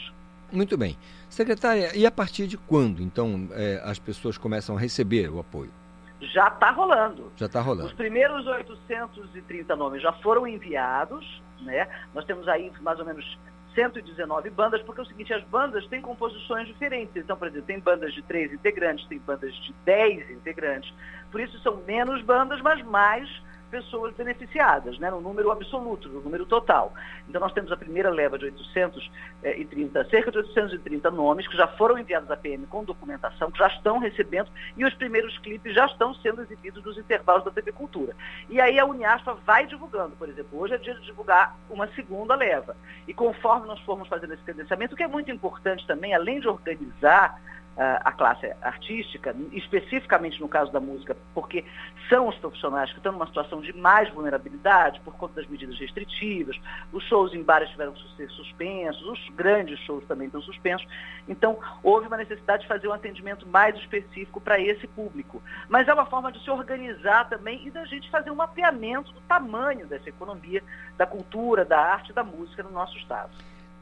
Muito 0.52 0.78
bem. 0.78 0.96
Secretária, 1.28 1.90
e 1.96 2.06
a 2.06 2.10
partir 2.10 2.46
de 2.46 2.56
quando, 2.56 3.02
então, 3.02 3.48
é, 3.50 3.82
as 3.84 3.98
pessoas 3.98 4.38
começam 4.38 4.76
a 4.76 4.78
receber 4.78 5.28
o 5.28 5.40
apoio? 5.40 5.72
Já 6.20 6.46
está 6.46 6.70
rolando. 6.70 7.32
Já 7.36 7.46
está 7.46 7.60
rolando. 7.60 7.88
Os 7.88 7.92
primeiros 7.94 8.46
830 8.46 9.74
nomes 9.74 10.00
já 10.00 10.12
foram 10.12 10.46
enviados, 10.46 11.42
né? 11.60 11.88
Nós 12.14 12.24
temos 12.24 12.46
aí 12.46 12.72
mais 12.80 12.98
ou 13.00 13.04
menos 13.04 13.36
119 13.76 14.50
bandas, 14.50 14.82
porque 14.82 15.02
é 15.02 15.04
o 15.04 15.06
seguinte, 15.06 15.32
as 15.32 15.44
bandas 15.44 15.86
têm 15.86 16.00
composições 16.00 16.66
diferentes. 16.66 17.14
Então, 17.14 17.36
por 17.36 17.46
exemplo, 17.46 17.66
tem 17.66 17.78
bandas 17.78 18.12
de 18.14 18.22
três 18.22 18.52
integrantes, 18.52 19.06
tem 19.06 19.18
bandas 19.18 19.54
de 19.54 19.72
10 19.84 20.30
integrantes. 20.30 20.92
Por 21.30 21.40
isso 21.40 21.58
são 21.60 21.76
menos 21.86 22.22
bandas, 22.22 22.60
mas 22.62 22.82
mais 22.82 23.28
pessoas 23.66 24.14
beneficiadas, 24.14 24.98
né, 24.98 25.10
no 25.10 25.20
número 25.20 25.50
absoluto, 25.50 26.08
no 26.08 26.20
número 26.20 26.46
total. 26.46 26.92
Então 27.28 27.40
nós 27.40 27.52
temos 27.52 27.70
a 27.72 27.76
primeira 27.76 28.10
leva 28.10 28.38
de 28.38 28.46
830, 28.46 30.04
cerca 30.08 30.30
de 30.30 30.38
830 30.38 31.10
nomes 31.10 31.46
que 31.48 31.56
já 31.56 31.66
foram 31.66 31.98
enviados 31.98 32.30
à 32.30 32.36
PM 32.36 32.66
com 32.66 32.84
documentação, 32.84 33.50
que 33.50 33.58
já 33.58 33.68
estão 33.68 33.98
recebendo 33.98 34.50
e 34.76 34.84
os 34.84 34.94
primeiros 34.94 35.36
clipes 35.38 35.74
já 35.74 35.86
estão 35.86 36.14
sendo 36.14 36.42
exibidos 36.42 36.84
nos 36.84 36.98
intervalos 36.98 37.44
da 37.44 37.50
TV 37.50 37.72
Cultura. 37.72 38.14
E 38.48 38.60
aí 38.60 38.78
a 38.78 38.84
Uniaspa 38.84 39.34
vai 39.34 39.66
divulgando, 39.66 40.16
por 40.16 40.28
exemplo, 40.28 40.58
hoje 40.58 40.74
é 40.74 40.78
dia 40.78 40.94
de 40.94 41.02
divulgar 41.02 41.56
uma 41.68 41.86
segunda 41.88 42.34
leva. 42.34 42.76
E 43.06 43.14
conforme 43.14 43.66
nós 43.66 43.80
formos 43.80 44.08
fazendo 44.08 44.34
esse 44.34 44.42
credenciamento, 44.42 44.94
o 44.94 44.96
que 44.96 45.02
é 45.02 45.08
muito 45.08 45.30
importante 45.30 45.86
também, 45.86 46.14
além 46.14 46.40
de 46.40 46.48
organizar 46.48 47.40
a 47.76 48.10
classe 48.12 48.50
artística, 48.62 49.36
especificamente 49.52 50.40
no 50.40 50.48
caso 50.48 50.72
da 50.72 50.80
música, 50.80 51.16
porque 51.34 51.64
são 52.08 52.28
os 52.28 52.36
profissionais 52.36 52.90
que 52.90 52.96
estão 52.96 53.12
numa 53.12 53.26
situação 53.26 53.60
de 53.60 53.72
mais 53.74 54.08
vulnerabilidade 54.10 55.00
por 55.00 55.14
conta 55.16 55.34
das 55.34 55.46
medidas 55.46 55.78
restritivas, 55.78 56.58
os 56.92 57.04
shows 57.04 57.34
em 57.34 57.42
bares 57.42 57.68
tiveram 57.70 57.92
que 57.92 58.16
ser 58.16 58.30
suspensos, 58.30 59.02
os 59.02 59.28
grandes 59.34 59.78
shows 59.80 60.04
também 60.06 60.26
estão 60.26 60.40
suspensos. 60.40 60.86
Então, 61.28 61.58
houve 61.82 62.06
uma 62.06 62.16
necessidade 62.16 62.62
de 62.62 62.68
fazer 62.68 62.88
um 62.88 62.92
atendimento 62.92 63.46
mais 63.46 63.76
específico 63.76 64.40
para 64.40 64.58
esse 64.58 64.86
público. 64.86 65.42
Mas 65.68 65.86
é 65.88 65.92
uma 65.92 66.06
forma 66.06 66.32
de 66.32 66.42
se 66.42 66.50
organizar 66.50 67.28
também 67.28 67.66
e 67.66 67.70
da 67.70 67.84
gente 67.84 68.10
fazer 68.10 68.30
um 68.30 68.36
mapeamento 68.36 69.12
do 69.12 69.20
tamanho 69.22 69.86
dessa 69.86 70.08
economia, 70.08 70.62
da 70.96 71.06
cultura, 71.06 71.64
da 71.64 71.78
arte, 71.78 72.12
da 72.12 72.24
música 72.24 72.62
no 72.62 72.70
nosso 72.70 72.96
estado. 72.96 73.30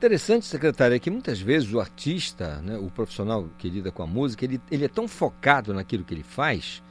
Interessante, 0.04 0.44
secretária, 0.44 0.96
é 0.96 0.98
que 0.98 1.10
muitas 1.10 1.40
vezes 1.40 1.72
o 1.72 1.80
artista, 1.80 2.60
né, 2.60 2.76
o 2.76 2.90
profissional 2.90 3.48
que 3.56 3.70
lida 3.70 3.90
com 3.90 4.02
a 4.02 4.06
música, 4.06 4.44
ele, 4.44 4.60
ele 4.70 4.84
é 4.84 4.88
tão 4.88 5.08
focado 5.08 5.72
naquilo 5.72 6.04
que 6.04 6.12
ele 6.12 6.22
faz 6.22 6.82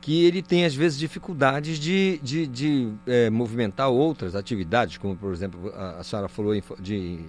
que 0.00 0.24
ele 0.24 0.42
tem, 0.42 0.64
às 0.64 0.72
vezes, 0.72 0.96
dificuldades 0.96 1.76
de, 1.76 2.20
de, 2.22 2.46
de 2.46 2.92
é, 3.04 3.28
movimentar 3.30 3.88
outras 3.88 4.36
atividades, 4.36 4.96
como, 4.96 5.16
por 5.16 5.32
exemplo, 5.32 5.72
a, 5.74 5.98
a 5.98 6.04
senhora 6.04 6.28
falou 6.28 6.54
de 6.80 7.20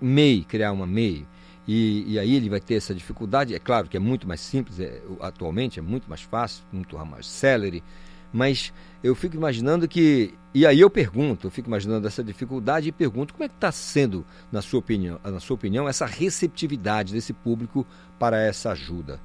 MEI, 0.00 0.44
criar 0.44 0.72
uma 0.72 0.88
MEI, 0.88 1.24
e, 1.68 2.12
e, 2.14 2.18
aí 2.18 2.34
ele 2.34 2.48
vai 2.48 2.60
ter 2.60 2.74
essa 2.74 2.92
dificuldade. 2.92 3.54
É 3.54 3.60
claro 3.60 3.88
que 3.88 3.96
é 3.96 4.00
muito 4.00 4.26
mais 4.26 4.40
simples, 4.40 4.80
é, 4.80 5.00
atualmente 5.20 5.78
é 5.78 5.82
muito 5.82 6.08
mais 6.08 6.22
fácil, 6.22 6.64
muito 6.72 6.98
mais 7.06 7.28
celery, 7.28 7.80
mas 8.32 8.72
eu 9.04 9.14
fico 9.14 9.36
imaginando 9.36 9.86
que. 9.86 10.34
E 10.54 10.66
aí 10.66 10.80
eu 10.80 10.88
pergunto, 10.88 11.48
eu 11.48 11.50
fico 11.50 11.68
imaginando 11.68 12.06
essa 12.06 12.24
dificuldade 12.24 12.88
e 12.88 12.92
pergunto 12.92 13.34
como 13.34 13.44
é 13.44 13.48
que 13.48 13.54
está 13.54 13.70
sendo, 13.70 14.24
na 14.50 14.62
sua 14.62 14.78
opinião, 14.78 15.20
na 15.22 15.40
sua 15.40 15.56
opinião, 15.56 15.86
essa 15.86 16.06
receptividade 16.06 17.12
desse 17.12 17.34
público 17.34 17.86
para 18.18 18.40
essa 18.40 18.70
ajuda. 18.70 19.20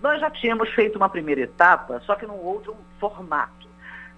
Nós 0.00 0.20
já 0.20 0.30
tínhamos 0.30 0.68
feito 0.74 0.96
uma 0.96 1.08
primeira 1.08 1.40
etapa, 1.40 2.00
só 2.06 2.14
que 2.14 2.24
num 2.24 2.36
outro 2.36 2.76
formato. 3.00 3.66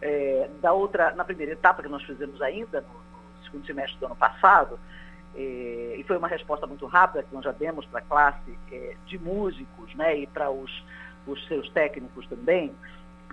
É, 0.02 0.48
da 0.60 0.72
outra, 0.72 1.12
na 1.12 1.24
primeira 1.24 1.52
etapa 1.52 1.82
que 1.82 1.88
nós 1.88 2.02
fizemos 2.02 2.40
ainda, 2.42 2.82
no, 2.82 3.44
segundo 3.44 3.66
semestre 3.66 3.98
do 3.98 4.06
ano 4.06 4.16
passado, 4.16 4.78
é, 5.34 5.96
e 5.98 6.04
foi 6.04 6.18
uma 6.18 6.28
resposta 6.28 6.66
muito 6.66 6.86
rápida 6.86 7.22
que 7.22 7.34
nós 7.34 7.44
já 7.44 7.52
demos 7.52 7.86
para 7.86 8.00
a 8.00 8.02
classe 8.02 8.58
é, 8.72 8.94
de 9.06 9.18
músicos 9.18 9.94
né, 9.94 10.18
e 10.18 10.26
para 10.26 10.50
os, 10.50 10.70
os 11.26 11.46
seus 11.46 11.68
técnicos 11.70 12.26
também, 12.26 12.74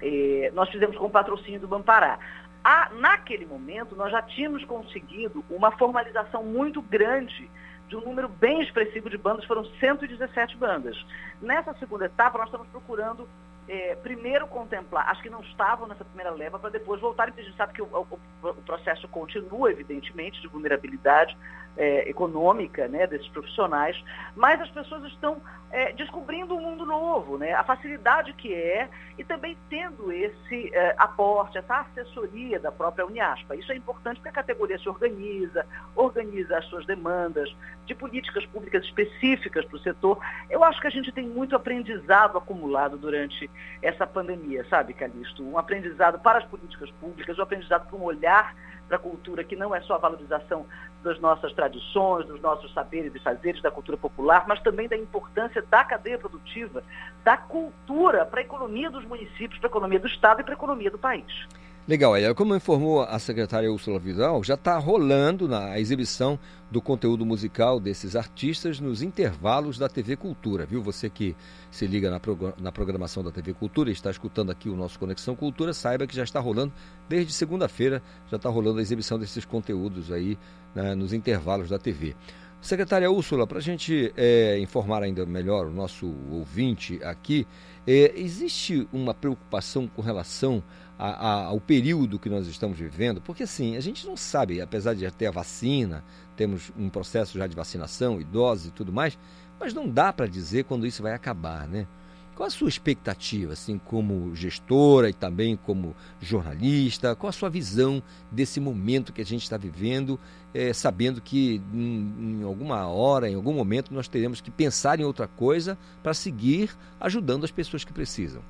é, 0.02 0.52
nós 0.53 0.69
fizemos 0.69 0.95
com 0.98 1.06
o 1.06 1.10
patrocínio 1.10 1.60
do 1.60 1.68
Bampará. 1.68 2.19
Ah, 2.64 2.90
naquele 2.99 3.45
momento, 3.45 3.95
nós 3.95 4.11
já 4.11 4.22
tínhamos 4.22 4.64
conseguido 4.65 5.44
uma 5.49 5.72
formalização 5.72 6.44
muito 6.44 6.82
grande 6.82 7.49
de 7.88 7.95
um 7.95 8.02
número 8.02 8.28
bem 8.28 8.61
expressivo 8.61 9.10
de 9.10 9.18
bandas, 9.18 9.45
foram 9.45 9.64
117 9.80 10.57
bandas. 10.57 10.98
Nessa 11.41 11.74
segunda 11.76 12.06
etapa, 12.06 12.38
nós 12.38 12.48
estamos 12.48 12.68
procurando 12.68 13.28
é, 13.68 13.95
primeiro 13.95 14.48
contemplar 14.48 15.10
as 15.10 15.22
que 15.22 15.30
não 15.30 15.41
estavam 15.41 15.88
nessa 15.88 16.06
primeira 16.06 16.32
leva 16.32 16.57
para 16.57 16.69
depois 16.69 17.02
porque 17.02 17.22
a 17.22 17.44
gente 17.44 17.56
sabe 17.57 17.74
que 17.74 17.82
o, 17.82 17.86
o, 17.86 18.19
o 18.44 18.53
processo 18.64 19.07
continua, 19.10 19.72
evidentemente, 19.72 20.41
de 20.41 20.48
vulnerabilidade 20.48 21.38
é, 21.76 22.10
econômica 22.10 22.88
né, 22.88 23.06
desses 23.06 23.28
profissionais, 23.30 24.02
mas 24.36 24.60
as 24.61 24.69
pessoas 24.69 25.03
estão 25.06 25.41
é, 25.72 25.91
descobrindo 25.94 26.56
um 26.56 26.61
mundo 26.61 26.85
novo, 26.85 27.38
né, 27.38 27.53
a 27.53 27.64
facilidade 27.64 28.34
que 28.34 28.53
é 28.53 28.89
e 29.18 29.23
também 29.23 29.57
tendo 29.69 30.11
esse 30.11 30.73
é, 30.73 30.95
aporte, 30.98 31.57
essa 31.57 31.80
assessoria 31.81 32.60
da 32.60 32.72
própria 32.72 33.06
Uniaspa. 33.06 33.56
Isso 33.56 33.72
é 33.72 33.76
importante 33.76 34.18
porque 34.18 34.30
a 34.30 34.34
categoria 34.34 34.77
se 34.80 34.88
organiza, 34.88 35.65
organiza 35.95 36.57
as 36.57 36.65
suas 36.65 36.85
demandas 36.85 37.53
de 37.85 37.95
políticas 37.95 38.45
públicas 38.45 38.84
específicas 38.84 39.65
para 39.65 39.76
o 39.76 39.80
setor. 39.80 40.19
Eu 40.49 40.64
acho 40.64 40.80
que 40.80 40.88
a 40.88 40.91
gente 40.91 41.11
tem 41.11 41.27
muito 41.27 41.56
aprendizado 41.56 42.38
acumulado 42.38 42.98
durante 42.98 43.49
essa 43.81 44.06
pandemia, 44.06 44.65
sabe, 44.69 44.94
Calixto? 44.94 45.44
Um 45.44 45.57
aprendizado 45.57 46.19
para 46.19 46.39
as 46.39 46.45
políticas 46.45 46.89
públicas, 46.91 47.38
um 47.38 47.44
aprendizado 47.44 47.88
para 47.88 47.98
um 47.98 48.03
olhar 48.03 48.56
para 48.88 48.98
a 48.98 48.99
cultura 48.99 49.44
que 49.44 49.56
não 49.56 49.76
é 49.76 49.81
só 49.81 49.95
a 49.95 49.99
valorização 49.99 50.65
das 51.03 51.19
nossas 51.19 51.53
tradições, 51.53 52.26
dos 52.26 52.41
nossos 52.41 52.74
saberes 52.74 53.14
e 53.15 53.19
fazeres, 53.19 53.61
da 53.61 53.72
cultura 53.72 53.98
popular, 53.98 54.45
mas 54.48 54.60
também 54.61 54.88
da 54.88 54.98
importância 54.98 55.61
da 55.61 55.84
cadeia 55.84 56.18
produtiva, 56.18 56.84
da 57.24 57.38
cultura 57.38 58.26
para 58.26 58.40
a 58.40 58.44
economia 58.44 58.90
dos 58.90 59.06
municípios, 59.06 59.60
para 59.60 59.68
a 59.68 59.72
economia 59.72 59.99
do 59.99 60.07
Estado 60.07 60.41
e 60.41 60.44
para 60.44 60.53
a 60.53 60.57
economia 60.57 60.91
do 60.91 60.98
país. 60.98 61.48
Legal, 61.88 62.18
Ela. 62.18 62.35
Como 62.35 62.53
informou 62.53 63.01
a 63.01 63.18
secretária 63.18 63.72
Úrsula 63.72 63.97
Vidal, 63.97 64.43
já 64.43 64.55
está 64.55 64.77
rolando 64.77 65.47
na 65.47 65.80
exibição 65.80 66.38
do 66.69 66.81
conteúdo 66.81 67.26
musical 67.26 67.80
desses 67.80 68.14
artistas 68.14 68.81
nos 68.81 69.01
intervalos 69.01 69.77
da 69.77 69.88
TV 69.88 70.18
Cultura, 70.18 70.65
viu? 70.65 70.84
Você 70.84 71.09
que 71.09 71.34
se 71.72 71.88
liga 71.88 72.11
na, 72.11 72.19
na 72.59 72.73
programação 72.73 73.23
da 73.23 73.31
TV 73.31 73.53
Cultura 73.53 73.89
e 73.89 73.93
está 73.93 74.11
escutando 74.11 74.51
aqui 74.51 74.68
o 74.68 74.76
nosso 74.76 74.99
Conexão 74.99 75.34
Cultura, 75.34 75.73
saiba 75.73 76.05
que 76.05 76.14
já 76.14 76.26
está 76.26 76.41
rolando, 76.41 76.73
desde 77.07 77.31
segunda-feira, 77.31 78.03
já 78.30 78.35
está 78.35 78.49
rolando 78.49 78.80
a 78.80 78.81
exibição 78.81 79.18
desses 79.18 79.45
conteúdos 79.45 80.11
aí 80.11 80.38
né, 80.76 80.93
nos 80.93 81.14
intervalos 81.14 81.69
da 81.69 81.80
TV. 81.80 82.18
Secretária 82.59 83.09
Úrsula, 83.09 83.47
para 83.47 83.59
a 83.59 83.61
gente 83.61 84.11
é, 84.18 84.59
informar 84.59 85.03
ainda 85.03 85.26
melhor 85.26 85.68
o 85.68 85.72
nosso 85.72 86.14
ouvinte 86.31 86.99
aqui, 87.03 87.47
é, 87.85 88.11
existe 88.18 88.85
uma 88.91 89.14
preocupação 89.14 89.88
com 89.88 90.01
relação 90.01 90.61
a, 90.98 91.10
a, 91.10 91.45
ao 91.45 91.60
período 91.60 92.19
que 92.19 92.30
nós 92.30 92.48
estamos 92.48 92.78
vivendo, 92.78 93.22
porque 93.22 93.44
assim, 93.44 93.76
a 93.76 93.80
gente 93.80 94.06
não 94.07 94.18
sabe, 94.18 94.61
apesar 94.61 94.94
de 94.94 95.02
já 95.02 95.11
ter 95.11 95.28
a 95.28 95.32
vacina, 95.32 96.03
temos 96.36 96.72
um 96.78 96.90
processo 96.90 97.38
já 97.38 97.48
de 97.48 97.56
vacinação, 97.56 98.19
idosos 98.19 98.68
e 98.68 98.72
tudo 98.72 98.91
mais, 98.91 99.18
mas 99.60 99.74
não 99.74 99.90
dá 99.90 100.11
para 100.11 100.28
dizer 100.28 100.65
quando 100.65 100.86
isso 100.86 101.03
vai 101.03 101.14
acabar, 101.14 101.68
né? 101.68 101.88
Qual 102.36 102.45
a 102.45 102.52
sua 102.52 102.69
expectativa, 102.69 103.53
assim, 103.53 103.80
como 103.80 104.36
gestora 104.36 105.10
e 105.10 105.14
também 105.14 105.57
como 105.57 105.95
jornalista? 106.22 107.15
Qual 107.15 107.30
a 107.30 107.34
sua 107.34 107.49
visão 107.49 108.02
desse 108.32 108.60
momento 108.60 109.11
que 109.11 109.22
a 109.22 109.26
gente 109.26 109.41
está 109.41 109.57
vivendo, 109.57 110.19
é, 110.53 110.72
sabendo 110.72 111.19
que 111.19 111.60
em, 111.74 112.14
em, 112.19 112.44
alguma 112.44 112.86
hora, 112.86 113.28
em 113.28 113.34
algum 113.34 113.53
momento, 113.53 113.91
nós 113.91 114.07
teremos 114.07 114.40
que 114.40 114.52
pensar 114.52 114.99
em 114.99 115.03
outra 115.03 115.28
coisa 115.28 115.76
para 116.03 116.14
seguir 116.14 116.69
ajudando 116.99 117.44
as 117.44 117.49
pessoas 117.49 117.84
que 117.84 117.91
precisam? 117.91 118.44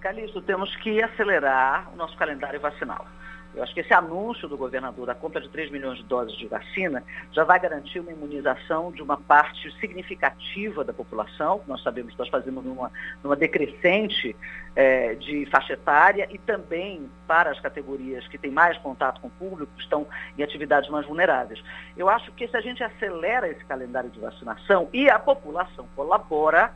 Calixto, 0.00 0.40
temos 0.40 0.74
que 0.76 1.02
acelerar 1.02 1.90
o 1.92 1.96
nosso 1.96 2.16
calendário 2.16 2.58
vacinal. 2.58 3.06
Eu 3.54 3.64
acho 3.64 3.74
que 3.74 3.80
esse 3.80 3.92
anúncio 3.92 4.48
do 4.48 4.56
governador 4.56 5.06
da 5.06 5.14
compra 5.14 5.40
de 5.40 5.48
3 5.48 5.72
milhões 5.72 5.98
de 5.98 6.04
doses 6.04 6.36
de 6.38 6.46
vacina 6.46 7.02
já 7.32 7.42
vai 7.42 7.58
garantir 7.58 7.98
uma 7.98 8.12
imunização 8.12 8.92
de 8.92 9.02
uma 9.02 9.16
parte 9.16 9.70
significativa 9.80 10.84
da 10.84 10.92
população. 10.92 11.60
Nós 11.66 11.82
sabemos 11.82 12.12
que 12.12 12.18
nós 12.18 12.28
fazemos 12.28 12.64
numa, 12.64 12.92
numa 13.24 13.34
decrescente 13.34 14.36
é, 14.76 15.16
de 15.16 15.46
faixa 15.46 15.72
etária 15.72 16.28
e 16.30 16.38
também 16.38 17.10
para 17.26 17.50
as 17.50 17.58
categorias 17.58 18.26
que 18.28 18.38
têm 18.38 18.52
mais 18.52 18.78
contato 18.78 19.20
com 19.20 19.26
o 19.26 19.32
público, 19.32 19.72
que 19.74 19.82
estão 19.82 20.06
em 20.38 20.44
atividades 20.44 20.88
mais 20.88 21.04
vulneráveis. 21.04 21.60
Eu 21.96 22.08
acho 22.08 22.30
que 22.32 22.46
se 22.46 22.56
a 22.56 22.60
gente 22.60 22.84
acelera 22.84 23.48
esse 23.48 23.64
calendário 23.64 24.10
de 24.10 24.20
vacinação 24.20 24.88
e 24.92 25.10
a 25.10 25.18
população 25.18 25.88
colabora, 25.96 26.72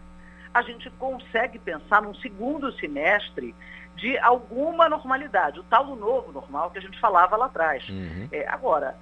a 0.54 0.62
gente 0.62 0.88
consegue 0.90 1.58
pensar 1.58 2.00
num 2.00 2.14
segundo 2.14 2.72
semestre 2.78 3.52
de 3.96 4.16
alguma 4.18 4.88
normalidade, 4.88 5.58
o 5.58 5.64
tal 5.64 5.86
do 5.86 5.96
novo 5.96 6.32
normal 6.32 6.70
que 6.70 6.78
a 6.78 6.80
gente 6.80 6.98
falava 7.00 7.36
lá 7.36 7.46
atrás. 7.46 7.86
Uhum. 7.88 8.28
É, 8.30 8.48
agora, 8.48 8.96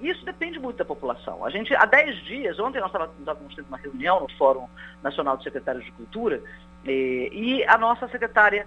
isso 0.00 0.24
depende 0.24 0.58
muito 0.58 0.76
da 0.76 0.84
população. 0.84 1.44
A 1.44 1.50
gente, 1.50 1.74
há 1.74 1.84
10 1.84 2.24
dias, 2.24 2.58
ontem 2.58 2.80
nós 2.80 2.92
estávamos 3.18 3.54
tendo 3.54 3.68
uma 3.68 3.78
reunião 3.78 4.20
no 4.20 4.30
Fórum 4.36 4.68
Nacional 5.02 5.36
de 5.38 5.44
Secretários 5.44 5.84
de 5.84 5.92
Cultura, 5.92 6.42
e, 6.84 7.30
e 7.32 7.64
a 7.64 7.76
nossa 7.78 8.06
secretária 8.08 8.66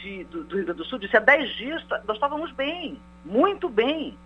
de, 0.00 0.24
do, 0.24 0.44
do 0.44 0.56
Rio 0.56 0.64
Grande 0.64 0.78
do 0.78 0.84
Sul 0.84 0.98
disse, 0.98 1.16
há 1.16 1.20
10 1.20 1.56
dias 1.56 1.84
nós 2.06 2.16
estávamos 2.16 2.52
bem, 2.52 3.00
muito 3.24 3.68
bem 3.68 4.16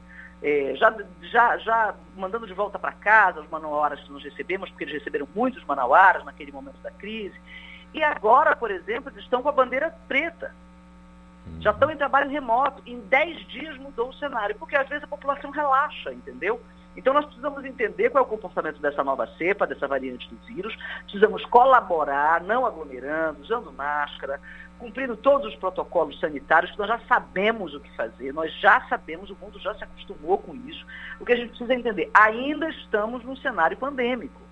é, 0.44 0.76
já, 0.76 0.94
já, 1.22 1.56
já 1.56 1.94
mandando 2.14 2.46
de 2.46 2.52
volta 2.52 2.78
para 2.78 2.92
casa 2.92 3.40
os 3.40 3.48
manauaras 3.48 3.98
que 4.00 4.12
nós 4.12 4.22
recebemos, 4.22 4.68
porque 4.68 4.84
eles 4.84 4.92
receberam 4.92 5.26
muitos 5.34 5.64
manauaras 5.64 6.22
naquele 6.22 6.52
momento 6.52 6.76
da 6.82 6.90
crise. 6.90 7.34
E 7.94 8.02
agora, 8.02 8.54
por 8.54 8.70
exemplo, 8.70 9.10
eles 9.10 9.24
estão 9.24 9.42
com 9.42 9.48
a 9.48 9.52
bandeira 9.52 9.94
preta. 10.06 10.54
Já 11.60 11.70
estão 11.70 11.90
em 11.90 11.96
trabalho 11.96 12.28
remoto. 12.28 12.82
Em 12.84 13.00
10 13.00 13.46
dias 13.48 13.78
mudou 13.78 14.10
o 14.10 14.14
cenário, 14.14 14.54
porque 14.56 14.76
às 14.76 14.86
vezes 14.86 15.04
a 15.04 15.08
população 15.08 15.50
relaxa, 15.50 16.12
entendeu? 16.12 16.60
Então 16.96 17.12
nós 17.12 17.24
precisamos 17.24 17.64
entender 17.64 18.10
qual 18.10 18.24
é 18.24 18.26
o 18.26 18.30
comportamento 18.30 18.80
dessa 18.80 19.02
nova 19.02 19.26
cepa, 19.38 19.66
dessa 19.66 19.88
variante 19.88 20.28
do 20.28 20.36
vírus. 20.46 20.76
Precisamos 21.02 21.44
colaborar, 21.46 22.42
não 22.42 22.64
aglomerando, 22.64 23.42
usando 23.42 23.72
máscara, 23.72 24.40
cumprindo 24.78 25.16
todos 25.16 25.46
os 25.48 25.56
protocolos 25.56 26.18
sanitários, 26.20 26.70
que 26.70 26.78
nós 26.78 26.88
já 26.88 27.00
sabemos 27.08 27.74
o 27.74 27.80
que 27.80 27.96
fazer, 27.96 28.32
nós 28.32 28.52
já 28.60 28.80
sabemos, 28.88 29.30
o 29.30 29.36
mundo 29.40 29.58
já 29.58 29.74
se 29.74 29.84
acostumou 29.84 30.38
com 30.38 30.54
isso. 30.54 30.84
O 31.18 31.24
que 31.24 31.32
a 31.32 31.36
gente 31.36 31.50
precisa 31.50 31.74
entender, 31.74 32.10
ainda 32.12 32.68
estamos 32.68 33.24
num 33.24 33.36
cenário 33.36 33.76
pandêmico. 33.76 34.43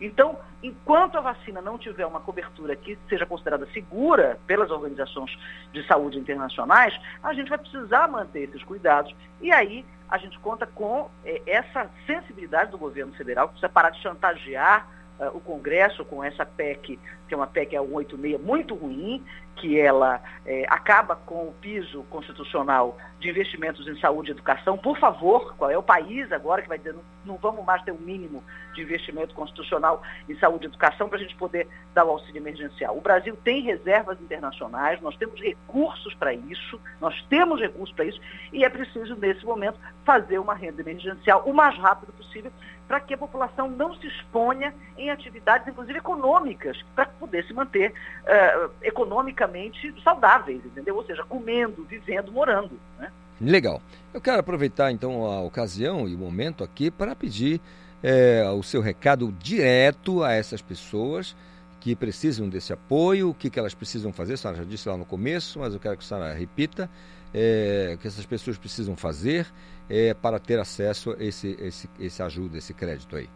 Então, 0.00 0.38
enquanto 0.62 1.16
a 1.16 1.20
vacina 1.20 1.60
não 1.60 1.78
tiver 1.78 2.06
uma 2.06 2.20
cobertura 2.20 2.74
que 2.76 2.98
seja 3.08 3.26
considerada 3.26 3.66
segura 3.72 4.38
pelas 4.46 4.70
organizações 4.70 5.30
de 5.72 5.86
saúde 5.86 6.18
internacionais, 6.18 6.98
a 7.22 7.32
gente 7.32 7.48
vai 7.48 7.58
precisar 7.58 8.08
manter 8.08 8.48
esses 8.48 8.62
cuidados. 8.62 9.14
E 9.40 9.52
aí 9.52 9.84
a 10.08 10.18
gente 10.18 10.38
conta 10.38 10.66
com 10.66 11.10
eh, 11.24 11.42
essa 11.46 11.90
sensibilidade 12.06 12.70
do 12.70 12.78
governo 12.78 13.12
federal, 13.14 13.48
que 13.48 13.54
precisa 13.54 13.68
parar 13.68 13.90
de 13.90 14.00
chantagear 14.00 14.88
uh, 15.18 15.36
o 15.36 15.40
Congresso 15.40 16.04
com 16.04 16.22
essa 16.22 16.44
PEC, 16.44 16.98
que 17.26 17.34
é 17.34 17.36
uma 17.36 17.46
PEC 17.46 17.70
186 17.70 18.40
muito 18.40 18.74
ruim, 18.74 19.24
que 19.56 19.78
ela 19.78 20.20
eh, 20.44 20.66
acaba 20.68 21.16
com 21.16 21.48
o 21.48 21.54
piso 21.60 22.02
constitucional 22.10 22.98
de 23.20 23.30
investimentos 23.30 23.86
em 23.86 23.98
saúde 24.00 24.30
e 24.30 24.32
educação. 24.32 24.76
Por 24.76 24.98
favor, 24.98 25.54
qual 25.56 25.70
é 25.70 25.78
o 25.78 25.82
país 25.82 26.30
agora 26.32 26.60
que 26.60 26.68
vai 26.68 26.76
dizer 26.76 26.92
não, 26.92 27.02
não 27.24 27.36
vamos 27.36 27.64
mais 27.64 27.82
ter 27.82 27.92
o 27.92 27.94
um 27.94 27.98
mínimo 27.98 28.42
de 28.74 28.82
investimento 28.82 29.34
constitucional 29.34 30.02
em 30.28 30.36
saúde 30.38 30.64
e 30.66 30.68
educação 30.68 31.08
para 31.08 31.18
a 31.18 31.22
gente 31.22 31.36
poder 31.36 31.68
dar 31.94 32.04
o 32.04 32.10
auxílio 32.10 32.38
emergencial? 32.38 32.96
O 32.96 33.00
Brasil 33.00 33.36
tem 33.44 33.62
reservas 33.62 34.20
internacionais, 34.20 35.00
nós 35.00 35.16
temos 35.16 35.40
recursos 35.40 36.12
para 36.14 36.34
isso, 36.34 36.80
nós 37.00 37.14
temos 37.30 37.60
recursos 37.60 37.94
para 37.94 38.04
isso 38.04 38.20
e 38.52 38.64
é 38.64 38.68
preciso, 38.68 39.16
nesse 39.16 39.44
momento, 39.44 39.78
fazer 40.04 40.38
uma 40.38 40.54
renda 40.54 40.82
emergencial 40.82 41.42
o 41.46 41.54
mais 41.54 41.76
rápido 41.78 42.12
possível 42.12 42.52
para 42.86 43.00
que 43.00 43.14
a 43.14 43.18
população 43.18 43.68
não 43.68 43.94
se 43.94 44.06
exponha 44.06 44.74
em 44.96 45.10
atividades, 45.10 45.66
inclusive 45.66 45.98
econômicas, 45.98 46.80
para 46.94 47.06
poder 47.14 47.44
se 47.44 47.52
manter 47.52 47.92
uh, 47.92 48.70
economicamente 48.82 49.94
saudáveis, 50.02 50.64
entendeu? 50.64 50.96
Ou 50.96 51.04
seja, 51.04 51.24
comendo, 51.24 51.84
vivendo, 51.84 52.32
morando. 52.32 52.78
Né? 52.98 53.10
Legal. 53.40 53.80
Eu 54.12 54.20
quero 54.20 54.38
aproveitar 54.38 54.92
então 54.92 55.24
a 55.24 55.40
ocasião 55.42 56.08
e 56.08 56.14
o 56.14 56.18
momento 56.18 56.62
aqui 56.62 56.90
para 56.90 57.16
pedir 57.16 57.60
é, 58.02 58.48
o 58.50 58.62
seu 58.62 58.80
recado 58.80 59.32
direto 59.32 60.22
a 60.22 60.32
essas 60.32 60.60
pessoas 60.60 61.34
que 61.80 61.94
precisam 61.96 62.48
desse 62.48 62.72
apoio, 62.72 63.30
o 63.30 63.34
que, 63.34 63.50
que 63.50 63.58
elas 63.58 63.74
precisam 63.74 64.12
fazer. 64.12 64.34
A 64.34 64.36
senhora 64.36 64.58
já 64.58 64.64
disse 64.64 64.88
lá 64.88 64.96
no 64.96 65.04
começo, 65.04 65.58
mas 65.58 65.74
eu 65.74 65.80
quero 65.80 65.96
que 65.96 66.04
a 66.04 66.06
senhora 66.06 66.32
repita 66.32 66.88
é, 67.32 67.92
o 67.94 67.98
que 67.98 68.06
essas 68.06 68.24
pessoas 68.24 68.56
precisam 68.56 68.96
fazer 68.96 69.46
é, 69.88 70.14
para 70.14 70.38
ter 70.38 70.58
acesso 70.58 71.10
a 71.10 71.22
esse, 71.22 71.56
esse, 71.60 71.90
esse 71.98 72.22
ajuda, 72.22 72.56
esse 72.56 72.72
crédito 72.72 73.16
aí. 73.16 73.28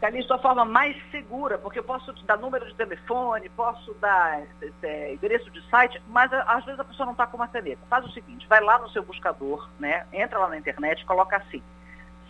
Calixto, 0.00 0.34
a 0.34 0.38
forma 0.38 0.64
mais 0.64 0.96
segura, 1.10 1.56
porque 1.56 1.78
eu 1.78 1.84
posso 1.84 2.12
dar 2.24 2.36
número 2.36 2.66
de 2.66 2.74
telefone, 2.74 3.48
posso 3.50 3.94
dar 3.94 4.42
é, 4.82 5.14
endereço 5.14 5.50
de 5.50 5.62
site, 5.70 6.02
mas 6.08 6.32
às 6.32 6.64
vezes 6.64 6.80
a 6.80 6.84
pessoa 6.84 7.06
não 7.06 7.12
está 7.12 7.26
com 7.26 7.36
uma 7.36 7.48
caneta. 7.48 7.80
Faz 7.88 8.04
o 8.04 8.12
seguinte, 8.12 8.46
vai 8.46 8.60
lá 8.60 8.78
no 8.78 8.90
seu 8.90 9.02
buscador, 9.02 9.68
né? 9.78 10.06
Entra 10.12 10.38
lá 10.38 10.48
na 10.48 10.58
internet, 10.58 11.04
coloca 11.06 11.36
assim, 11.36 11.62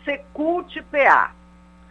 Secult 0.05 0.83
PA, 0.85 1.33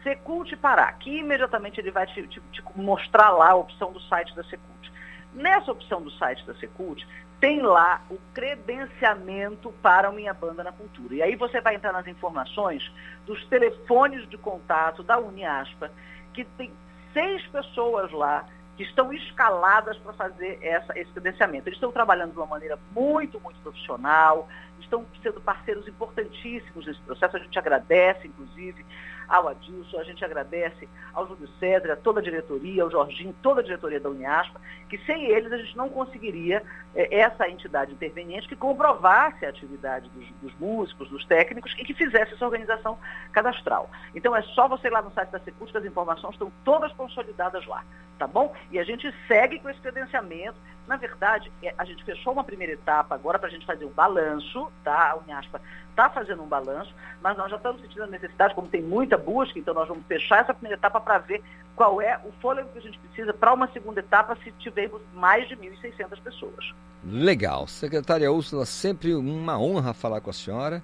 Secult 0.03 0.55
Pará, 0.57 0.91
que 0.93 1.17
imediatamente 1.19 1.79
ele 1.79 1.91
vai 1.91 2.05
te, 2.05 2.27
te, 2.27 2.39
te, 2.39 2.63
mostrar 2.75 3.29
lá 3.29 3.51
a 3.51 3.55
opção 3.55 3.91
do 3.91 3.99
site 4.01 4.35
da 4.35 4.43
Secult. 4.43 4.91
Nessa 5.33 5.71
opção 5.71 6.01
do 6.01 6.11
site 6.11 6.45
da 6.45 6.53
Secult, 6.55 7.05
tem 7.39 7.61
lá 7.61 8.01
o 8.09 8.17
credenciamento 8.33 9.71
para 9.81 10.07
a 10.07 10.11
Minha 10.11 10.33
Banda 10.33 10.63
na 10.63 10.71
Cultura. 10.71 11.15
E 11.15 11.21
aí 11.21 11.35
você 11.35 11.59
vai 11.61 11.75
entrar 11.75 11.91
nas 11.91 12.07
informações 12.07 12.91
dos 13.25 13.45
telefones 13.47 14.27
de 14.29 14.37
contato 14.37 15.03
da 15.03 15.19
Uniaspa, 15.19 15.91
que 16.33 16.43
tem 16.43 16.71
seis 17.13 17.45
pessoas 17.47 18.11
lá 18.11 18.45
que 18.75 18.83
estão 18.83 19.13
escaladas 19.13 19.97
para 19.97 20.13
fazer 20.13 20.57
essa, 20.61 20.97
esse 20.97 21.11
credenciamento. 21.11 21.67
Eles 21.67 21.77
estão 21.77 21.91
trabalhando 21.91 22.31
de 22.31 22.37
uma 22.37 22.47
maneira 22.47 22.79
muito, 22.91 23.39
muito 23.39 23.59
profissional, 23.59 24.47
estão 24.79 25.05
sendo 25.21 25.39
parceiros 25.41 25.87
importantíssimos 25.87 26.85
nesse 26.85 26.99
processo. 27.01 27.37
A 27.37 27.39
gente 27.39 27.57
agradece, 27.59 28.27
inclusive, 28.27 28.83
ao 29.27 29.47
Adilson, 29.47 29.99
a 29.99 30.03
gente 30.03 30.23
agradece 30.23 30.87
ao 31.13 31.27
Júlio 31.27 31.47
César, 31.59 31.93
a 31.93 31.95
toda 31.95 32.19
a 32.19 32.23
diretoria, 32.23 32.83
ao 32.83 32.91
Jorginho, 32.91 33.35
toda 33.41 33.61
a 33.61 33.63
diretoria 33.63 33.99
da 33.99 34.09
Uniaspa, 34.09 34.59
que 34.89 34.97
sem 34.99 35.25
eles 35.25 35.51
a 35.51 35.57
gente 35.57 35.75
não 35.75 35.89
conseguiria 35.89 36.63
é, 36.95 37.19
essa 37.19 37.49
entidade 37.49 37.93
interveniente 37.93 38.47
que 38.47 38.55
comprovasse 38.55 39.45
a 39.45 39.49
atividade 39.49 40.09
dos, 40.09 40.27
dos, 40.41 40.59
músicos, 40.59 41.09
dos 41.09 41.25
técnicos 41.25 41.73
e 41.77 41.83
que 41.83 41.93
fizesse 41.93 42.33
essa 42.33 42.45
organização 42.45 42.97
cadastral. 43.31 43.89
Então 44.13 44.35
é 44.35 44.41
só 44.41 44.67
você 44.67 44.87
ir 44.87 44.91
lá 44.91 45.01
no 45.01 45.11
site 45.11 45.29
da 45.29 45.39
Secult, 45.39 45.71
que 45.71 45.77
as 45.77 45.85
informações 45.85 46.33
estão 46.33 46.51
todas 46.63 46.91
consolidadas 46.93 47.65
lá, 47.65 47.83
tá 48.17 48.27
bom? 48.27 48.53
E 48.71 48.79
a 48.79 48.83
gente 48.83 49.13
segue 49.27 49.59
com 49.59 49.69
esse 49.69 49.79
credenciamento. 49.79 50.55
Na 50.87 50.97
verdade, 50.97 51.51
é, 51.61 51.73
a 51.77 51.85
gente 51.85 52.03
fechou 52.03 52.33
uma 52.33 52.43
primeira 52.43 52.73
etapa 52.73 53.15
agora 53.15 53.39
para 53.39 53.47
a 53.47 53.51
gente 53.51 53.65
fazer 53.65 53.85
um 53.85 53.91
balanço, 53.91 54.71
tá? 54.83 55.11
A 55.11 55.15
Uniaspa 55.15 55.61
está 55.89 56.09
fazendo 56.09 56.43
um 56.43 56.47
balanço, 56.47 56.93
mas 57.21 57.37
nós 57.37 57.49
já 57.49 57.57
estamos 57.57 57.81
sentindo 57.81 58.03
a 58.03 58.07
necessidade, 58.07 58.53
como 58.53 58.67
tem 58.67 58.81
muita 58.81 59.17
busca, 59.17 59.57
então 59.57 59.73
nós 59.73 59.87
vamos 59.87 60.05
fechar 60.05 60.41
essa 60.41 60.53
primeira 60.53 60.77
etapa 60.77 60.99
para 60.99 61.19
ver 61.19 61.41
qual 61.75 62.01
é 62.01 62.19
o 62.23 62.31
fôlego 62.41 62.69
que 62.69 62.79
a 62.79 62.81
gente 62.81 62.99
precisa 62.99 63.33
para 63.33 63.53
uma 63.53 63.67
segunda 63.67 63.99
etapa 63.99 64.37
se 64.43 64.51
tivermos 64.53 65.01
mais 65.13 65.47
de 65.47 65.55
1.600 65.55 66.19
pessoas. 66.21 66.73
Legal. 67.05 67.67
Secretária 67.67 68.31
Úrsula, 68.31 68.65
sempre 68.65 69.13
uma 69.13 69.59
honra 69.59 69.93
falar 69.93 70.21
com 70.21 70.29
a 70.29 70.33
senhora. 70.33 70.81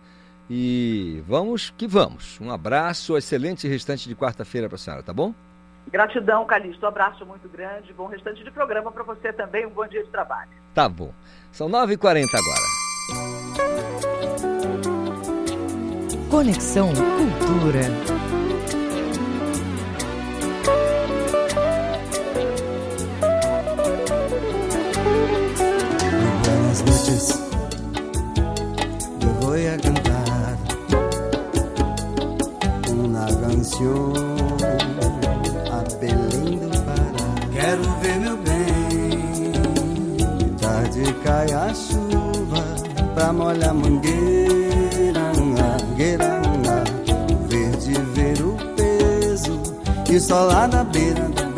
E 0.49 1.21
vamos 1.27 1.69
que 1.69 1.88
vamos. 1.88 2.39
Um 2.41 2.51
abraço, 2.51 3.15
excelente 3.15 3.67
restante 3.67 4.09
de 4.09 4.15
quarta-feira 4.15 4.67
para 4.67 4.76
a 4.76 4.80
senhora, 4.80 5.03
tá 5.03 5.13
bom? 5.13 5.34
Gratidão, 5.91 6.45
Calixto. 6.45 6.86
Um 6.86 6.90
abraço 6.90 7.26
muito 7.26 7.49
grande. 7.49 7.91
Bom 7.94 8.07
restante 8.07 8.44
de 8.44 8.52
programa 8.52 8.91
para 8.91 9.03
você 9.03 9.34
também. 9.34 9.66
Um 9.66 9.72
bom 9.72 9.88
dia 9.88 10.03
de 10.03 10.10
trabalho. 10.10 10.49
Tá 10.74 10.88
bom. 10.88 11.11
São 11.52 11.68
9h40 11.68 12.28
agora. 12.34 12.80
Conexão 16.30 16.90
Cultura. 16.94 17.82
Buenas 26.44 26.84
noches, 26.84 27.49
yo 29.20 29.30
voy 29.41 29.66
a 29.66 29.78
cantar 29.78 30.56
una 32.91 33.26
canción 33.41 34.39
pra 43.19 43.33
molhar 43.33 43.71
a 43.71 43.73
mangueira 43.73 44.39
E 50.09 50.19
só 50.19 50.45
lá 50.45 50.67
na 50.67 50.83
beira, 50.83 51.29
da 51.29 51.48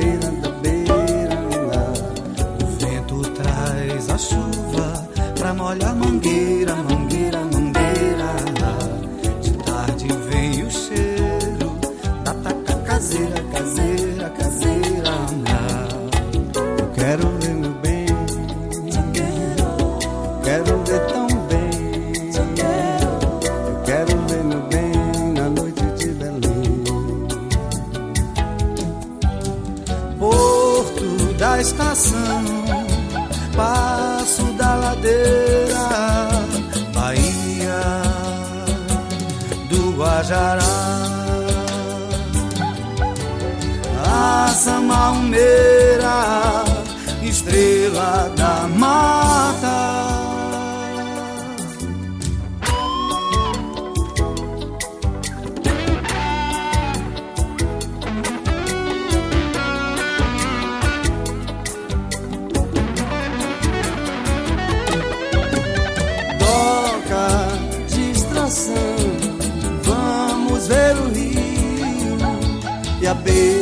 à 73.28 73.61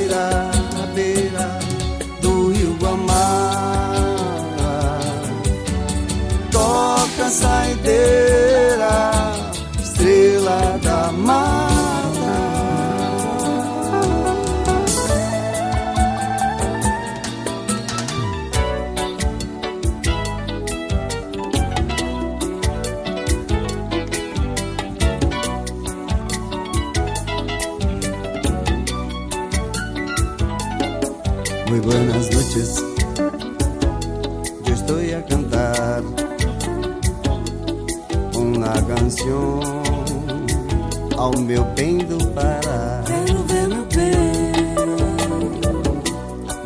ao 41.30 41.40
meu 41.42 41.64
bem 41.76 42.00
do 42.00 42.18
Pará. 42.30 43.04
Quero 43.06 43.44
ver 43.44 43.68
meu 43.68 43.86
bem. 43.86 44.52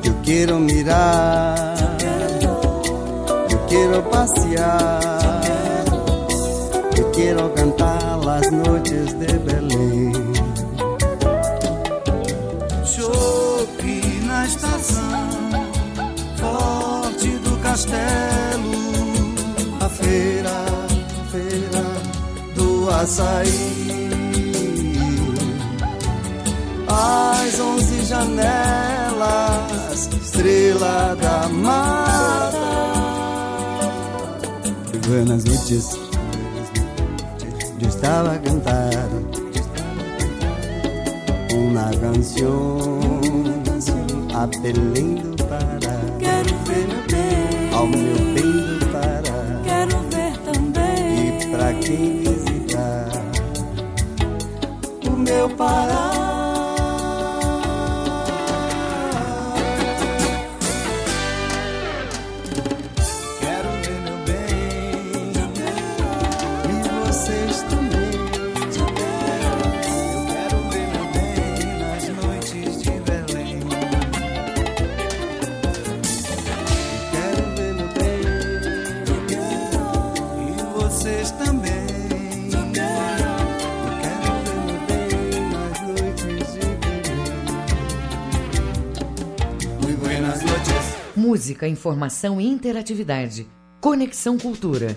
Eu 0.04 0.14
quero 0.24 0.60
mirar. 0.60 1.76
Eu 3.52 3.60
quero 3.68 4.02
passear. 4.04 5.00
Eu 6.98 7.12
quero 7.12 7.50
cantar 7.50 8.20
as 8.38 8.52
noites 8.52 9.14
de 9.14 9.40
Belém. 9.40 10.14
castelo, 17.64 18.72
a 19.80 19.90
feira, 19.90 20.66
feira 21.32 21.84
do 22.56 22.88
açaí. 22.92 23.83
As 27.06 27.60
onze 27.60 28.06
janelas, 28.06 29.68
estrela 30.24 31.14
da 31.22 31.50
mata. 31.50 32.58
Buenas 35.10 35.44
noches, 35.44 36.00
yo 37.78 37.90
estaba 37.90 38.32
a 38.36 38.40
cantar 38.40 39.10
una 41.54 41.92
canción 42.00 43.52
apelando 44.34 45.36
para 45.50 45.96
Quero 46.20 46.56
ver 46.66 46.88
meu 46.88 47.04
bem, 47.12 47.74
ao 47.74 47.86
meu 47.86 48.16
bem 48.34 48.80
do 48.80 48.86
Pará 48.94 49.62
quero 49.66 49.98
ver 50.10 50.38
também. 50.50 51.28
e 51.28 51.48
pra 51.52 51.74
quem 51.74 52.20
visitar 52.20 53.10
o 55.06 55.12
meu 55.18 55.50
Pará. 55.50 55.93
Música, 91.34 91.68
informação 91.68 92.40
e 92.40 92.46
interatividade. 92.46 93.48
Conexão 93.82 94.38
Cultura. 94.38 94.94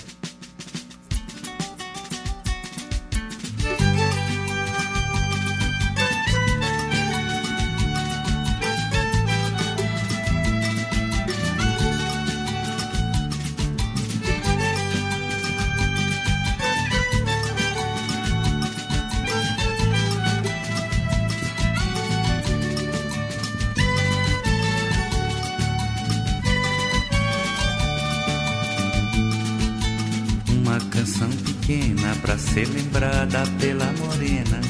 Lembrada 32.96 33.44
pela 33.60 33.92
morena. 33.92 34.60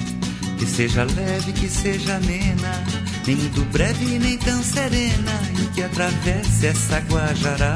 Que 0.58 0.66
seja 0.66 1.04
leve, 1.04 1.52
que 1.52 1.68
seja 1.68 2.16
amena, 2.16 2.84
nem 3.26 3.36
muito 3.36 3.60
breve, 3.66 4.18
nem 4.18 4.36
tão 4.38 4.62
serena, 4.62 5.32
e 5.60 5.66
que 5.74 5.82
atravesse 5.82 6.66
essa 6.66 6.98
Guajará. 7.00 7.74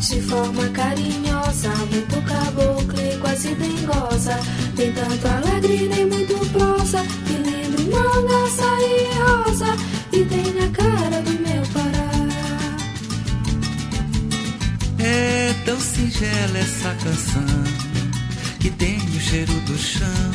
De 0.00 0.20
forma 0.20 0.68
carinhosa, 0.68 1.70
muito 1.90 2.22
caboclo 2.22 3.00
e 3.00 3.16
quase 3.18 3.54
dengosa. 3.54 4.38
Nem 4.76 4.92
tanto 4.92 5.26
alegre, 5.26 5.88
nem 5.88 6.06
muito 6.06 6.34
prosa. 6.50 7.02
Que 7.26 7.32
lembra 7.32 7.82
manga, 7.90 8.44
açaí 8.44 9.08
e 9.08 9.18
rosa. 9.18 9.76
E 10.12 10.24
tem 10.26 10.64
a 10.64 10.68
cara 10.70 11.22
do 11.22 11.31
tão 15.72 15.80
singela 15.80 16.58
essa 16.58 16.94
canção, 17.02 17.64
que 18.60 18.68
tem 18.72 18.98
o 18.98 19.20
cheiro 19.20 19.54
do 19.60 19.78
chão, 19.78 20.30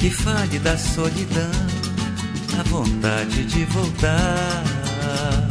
que 0.00 0.10
fale 0.10 0.58
da 0.58 0.76
solidão, 0.76 1.52
a 2.58 2.62
vontade 2.64 3.44
de 3.44 3.64
voltar. 3.66 5.44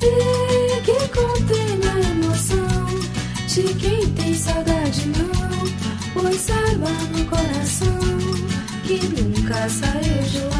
E 0.00 0.80
que 0.80 1.08
contém 1.08 1.80
a 1.86 2.00
emoção 2.12 2.86
de 3.46 3.74
quem 3.74 4.10
tem 4.14 4.34
saudade 4.34 5.06
não. 5.08 6.14
Pois 6.14 6.40
saiba 6.40 6.88
no 6.88 7.24
coração 7.26 7.98
que 8.84 9.06
nunca 9.20 9.68
saiu 9.68 10.22
de 10.30 10.38
lá. 10.54 10.59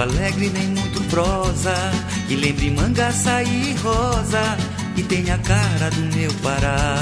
Alegre, 0.00 0.48
nem 0.48 0.68
muito 0.68 1.02
prosa. 1.10 1.74
Que 2.26 2.34
lembre 2.34 2.70
manga, 2.70 3.08
açaí 3.08 3.72
e 3.72 3.74
rosa. 3.82 4.56
E 4.96 5.02
tem 5.02 5.30
a 5.30 5.38
cara 5.38 5.90
do 5.90 6.16
meu 6.16 6.32
Pará. 6.42 6.96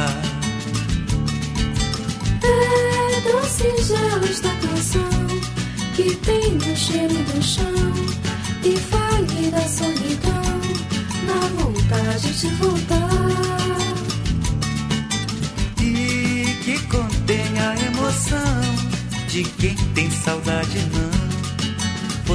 É 2.42 3.20
tão 3.20 3.42
singela 3.44 4.24
esta 4.24 4.48
canção 4.48 5.08
que 5.94 6.14
tem 6.16 6.56
o 6.56 6.76
cheiro 6.76 7.14
do 7.14 7.42
chão 7.42 7.92
e 8.64 8.76
fale 8.76 9.50
da 9.50 9.68
solidão 9.68 10.42
na 11.26 11.62
vontade 11.62 12.32
de 12.32 12.48
voltar. 12.56 13.08
E 15.80 16.56
que 16.64 16.78
contém 16.86 17.58
a 17.60 17.76
emoção 17.86 18.60
de 19.28 19.44
quem 19.44 19.76
tem 19.94 20.10
saudade 20.10 20.78
não. 20.92 21.07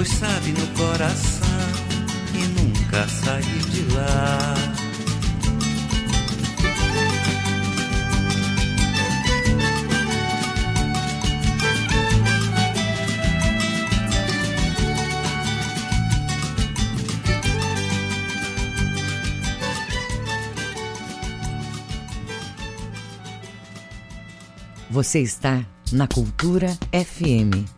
Pois 0.06 0.16
sabe 0.18 0.52
no 0.52 0.68
coração 0.78 1.48
e 2.34 2.46
nunca 2.60 3.08
sair 3.08 3.60
de 3.70 3.94
lá. 3.94 4.54
Você 24.90 25.22
está 25.22 25.66
na 25.94 26.10
Cultura 26.10 26.78
FM. 26.92 27.73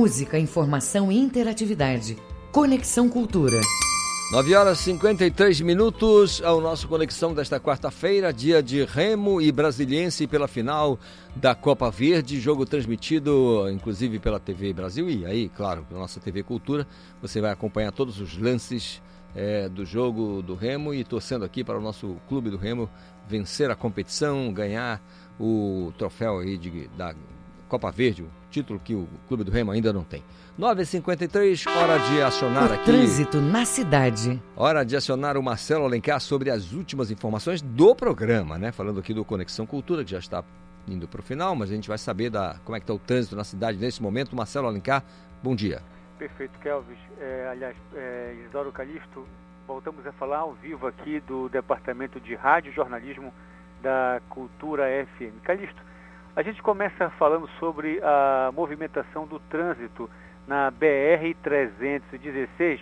Música, 0.00 0.38
informação 0.38 1.12
e 1.12 1.18
interatividade. 1.18 2.16
Conexão 2.50 3.06
Cultura. 3.06 3.60
9 4.32 4.54
horas 4.54 4.80
e 4.80 4.84
53 4.84 5.60
minutos 5.60 6.40
ao 6.42 6.58
nosso 6.58 6.88
Conexão 6.88 7.34
desta 7.34 7.60
quarta-feira, 7.60 8.32
dia 8.32 8.62
de 8.62 8.82
Remo 8.82 9.42
e 9.42 9.52
Brasiliense 9.52 10.26
pela 10.26 10.48
final 10.48 10.98
da 11.36 11.54
Copa 11.54 11.90
Verde, 11.90 12.40
jogo 12.40 12.64
transmitido 12.64 13.68
inclusive 13.70 14.18
pela 14.18 14.40
TV 14.40 14.72
Brasil 14.72 15.06
e 15.10 15.26
aí, 15.26 15.50
claro, 15.50 15.84
pela 15.86 16.00
nossa 16.00 16.18
TV 16.18 16.42
Cultura. 16.42 16.86
Você 17.20 17.38
vai 17.42 17.52
acompanhar 17.52 17.92
todos 17.92 18.22
os 18.22 18.38
lances 18.38 19.02
é, 19.34 19.68
do 19.68 19.84
jogo 19.84 20.40
do 20.40 20.54
Remo 20.54 20.94
e 20.94 21.04
torcendo 21.04 21.44
aqui 21.44 21.62
para 21.62 21.78
o 21.78 21.82
nosso 21.82 22.16
clube 22.26 22.48
do 22.48 22.56
Remo 22.56 22.88
vencer 23.28 23.70
a 23.70 23.76
competição, 23.76 24.50
ganhar 24.50 24.98
o 25.38 25.92
troféu 25.98 26.38
aí 26.38 26.56
de, 26.56 26.88
da 26.96 27.14
Copa 27.70 27.90
Verde, 27.92 28.22
o 28.24 28.28
título 28.50 28.80
que 28.80 28.94
o 28.94 29.06
clube 29.28 29.44
do 29.44 29.50
Remo 29.52 29.70
ainda 29.70 29.92
não 29.92 30.02
tem. 30.02 30.24
9h53, 30.58 31.66
hora 31.70 31.98
de 31.98 32.20
acionar 32.20 32.68
O 32.68 32.74
aqui. 32.74 32.84
trânsito 32.84 33.40
na 33.40 33.64
cidade. 33.64 34.42
Hora 34.56 34.84
de 34.84 34.96
acionar 34.96 35.36
o 35.36 35.42
Marcelo 35.42 35.84
Alencar 35.84 36.20
sobre 36.20 36.50
as 36.50 36.72
últimas 36.72 37.10
informações 37.12 37.62
do 37.62 37.94
programa, 37.94 38.58
né? 38.58 38.72
Falando 38.72 38.98
aqui 38.98 39.14
do 39.14 39.24
Conexão 39.24 39.64
Cultura, 39.66 40.04
que 40.04 40.10
já 40.10 40.18
está 40.18 40.42
indo 40.88 41.06
para 41.06 41.20
o 41.20 41.22
final, 41.22 41.54
mas 41.54 41.70
a 41.70 41.74
gente 41.74 41.88
vai 41.88 41.96
saber 41.96 42.28
da, 42.28 42.56
como 42.64 42.74
é 42.76 42.80
que 42.80 42.84
está 42.84 42.92
o 42.92 42.98
trânsito 42.98 43.36
na 43.36 43.44
cidade 43.44 43.78
nesse 43.78 44.02
momento. 44.02 44.34
Marcelo 44.34 44.66
Alencar, 44.66 45.04
bom 45.42 45.54
dia. 45.54 45.80
Perfeito, 46.18 46.58
Kelvis. 46.58 46.98
É, 47.20 47.48
aliás, 47.52 47.76
é, 47.94 48.34
Isidoro 48.40 48.72
Calixto, 48.72 49.24
voltamos 49.66 50.04
a 50.06 50.12
falar 50.12 50.38
ao 50.38 50.54
vivo 50.54 50.86
aqui 50.88 51.20
do 51.20 51.48
Departamento 51.48 52.18
de 52.20 52.34
Rádio 52.34 52.72
e 52.72 52.74
Jornalismo 52.74 53.32
da 53.80 54.20
Cultura 54.28 54.84
FM. 55.16 55.40
Calixto, 55.44 55.80
a 56.34 56.42
gente 56.42 56.62
começa 56.62 57.10
falando 57.10 57.48
sobre 57.58 58.00
a 58.02 58.50
movimentação 58.54 59.26
do 59.26 59.38
trânsito 59.38 60.08
na 60.46 60.72
BR-316, 60.72 62.80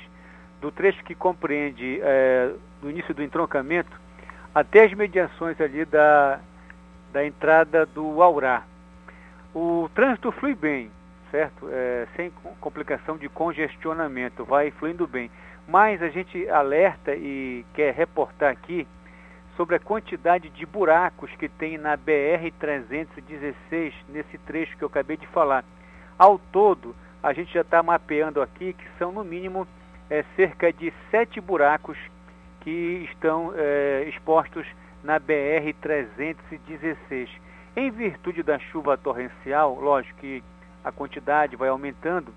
do 0.61 0.71
trecho 0.71 1.03
que 1.05 1.15
compreende 1.15 2.01
é, 2.03 2.53
do 2.81 2.91
início 2.91 3.15
do 3.15 3.23
entroncamento 3.23 3.99
até 4.55 4.85
as 4.85 4.93
mediações 4.93 5.61
ali 5.61 5.85
da, 5.85 6.41
da 7.13 7.25
entrada 7.25 7.87
do 7.87 8.23
Aurá. 8.23 8.65
O 9.55 9.89
trânsito 9.95 10.33
flui 10.33 10.55
bem, 10.55 10.91
certo? 11.31 11.69
É, 11.71 12.07
sem 12.17 12.31
complicação 12.61 13.17
de 13.17 13.29
congestionamento, 13.29 14.45
vai 14.45 14.71
fluindo 14.73 15.07
bem. 15.07 15.31
Mas 15.67 16.03
a 16.03 16.09
gente 16.09 16.49
alerta 16.49 17.15
e 17.15 17.65
quer 17.75 17.95
reportar 17.95 18.51
aqui 18.51 18.87
sobre 19.59 19.75
a 19.75 19.81
quantidade 19.81 20.49
de 20.51 20.65
buracos 20.65 21.33
que 21.33 21.49
tem 21.49 21.77
na 21.77 21.99
BR-316, 21.99 23.93
nesse 24.09 24.39
trecho 24.39 24.79
que 24.79 24.85
eu 24.85 24.89
acabei 24.89 25.17
de 25.17 25.27
falar. 25.27 25.65
Ao 26.17 26.39
todo, 26.39 26.95
a 27.21 27.33
gente 27.33 27.53
já 27.53 27.63
está 27.63 27.83
mapeando 27.83 28.41
aqui 28.41 28.73
que 28.73 28.87
são 28.97 29.11
no 29.11 29.25
mínimo 29.25 29.67
é, 30.09 30.25
cerca 30.37 30.73
de 30.73 30.95
sete 31.11 31.41
buracos 31.41 31.99
que 32.61 33.09
estão 33.11 33.53
é, 33.57 34.05
expostos 34.09 34.65
na 35.03 35.19
BR-316. 35.19 37.29
Em 37.75 37.91
virtude 37.91 38.45
da 38.45 38.61
chuva 38.61 38.97
torrencial, 38.97 39.75
lógico 39.75 40.21
que 40.21 40.41
a 40.85 40.93
quantidade 40.93 41.57
vai 41.57 41.69
aumentando, 41.69 42.33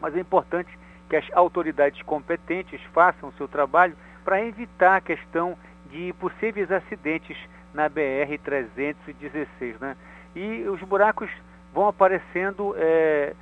mas 0.00 0.16
é 0.16 0.20
importante 0.20 0.70
que 1.10 1.16
as 1.16 1.26
autoridades 1.34 2.00
competentes 2.00 2.80
façam 2.94 3.28
o 3.28 3.32
seu 3.34 3.46
trabalho 3.46 3.94
para 4.24 4.42
evitar 4.42 4.96
a 4.96 5.02
questão 5.02 5.54
de 5.90 6.12
possíveis 6.14 6.70
acidentes 6.70 7.36
na 7.74 7.88
BR-316. 7.88 9.80
Né? 9.80 9.96
E 10.34 10.62
os 10.68 10.80
buracos 10.80 11.30
vão 11.72 11.88
aparecendo 11.88 12.74
é, 12.76 13.34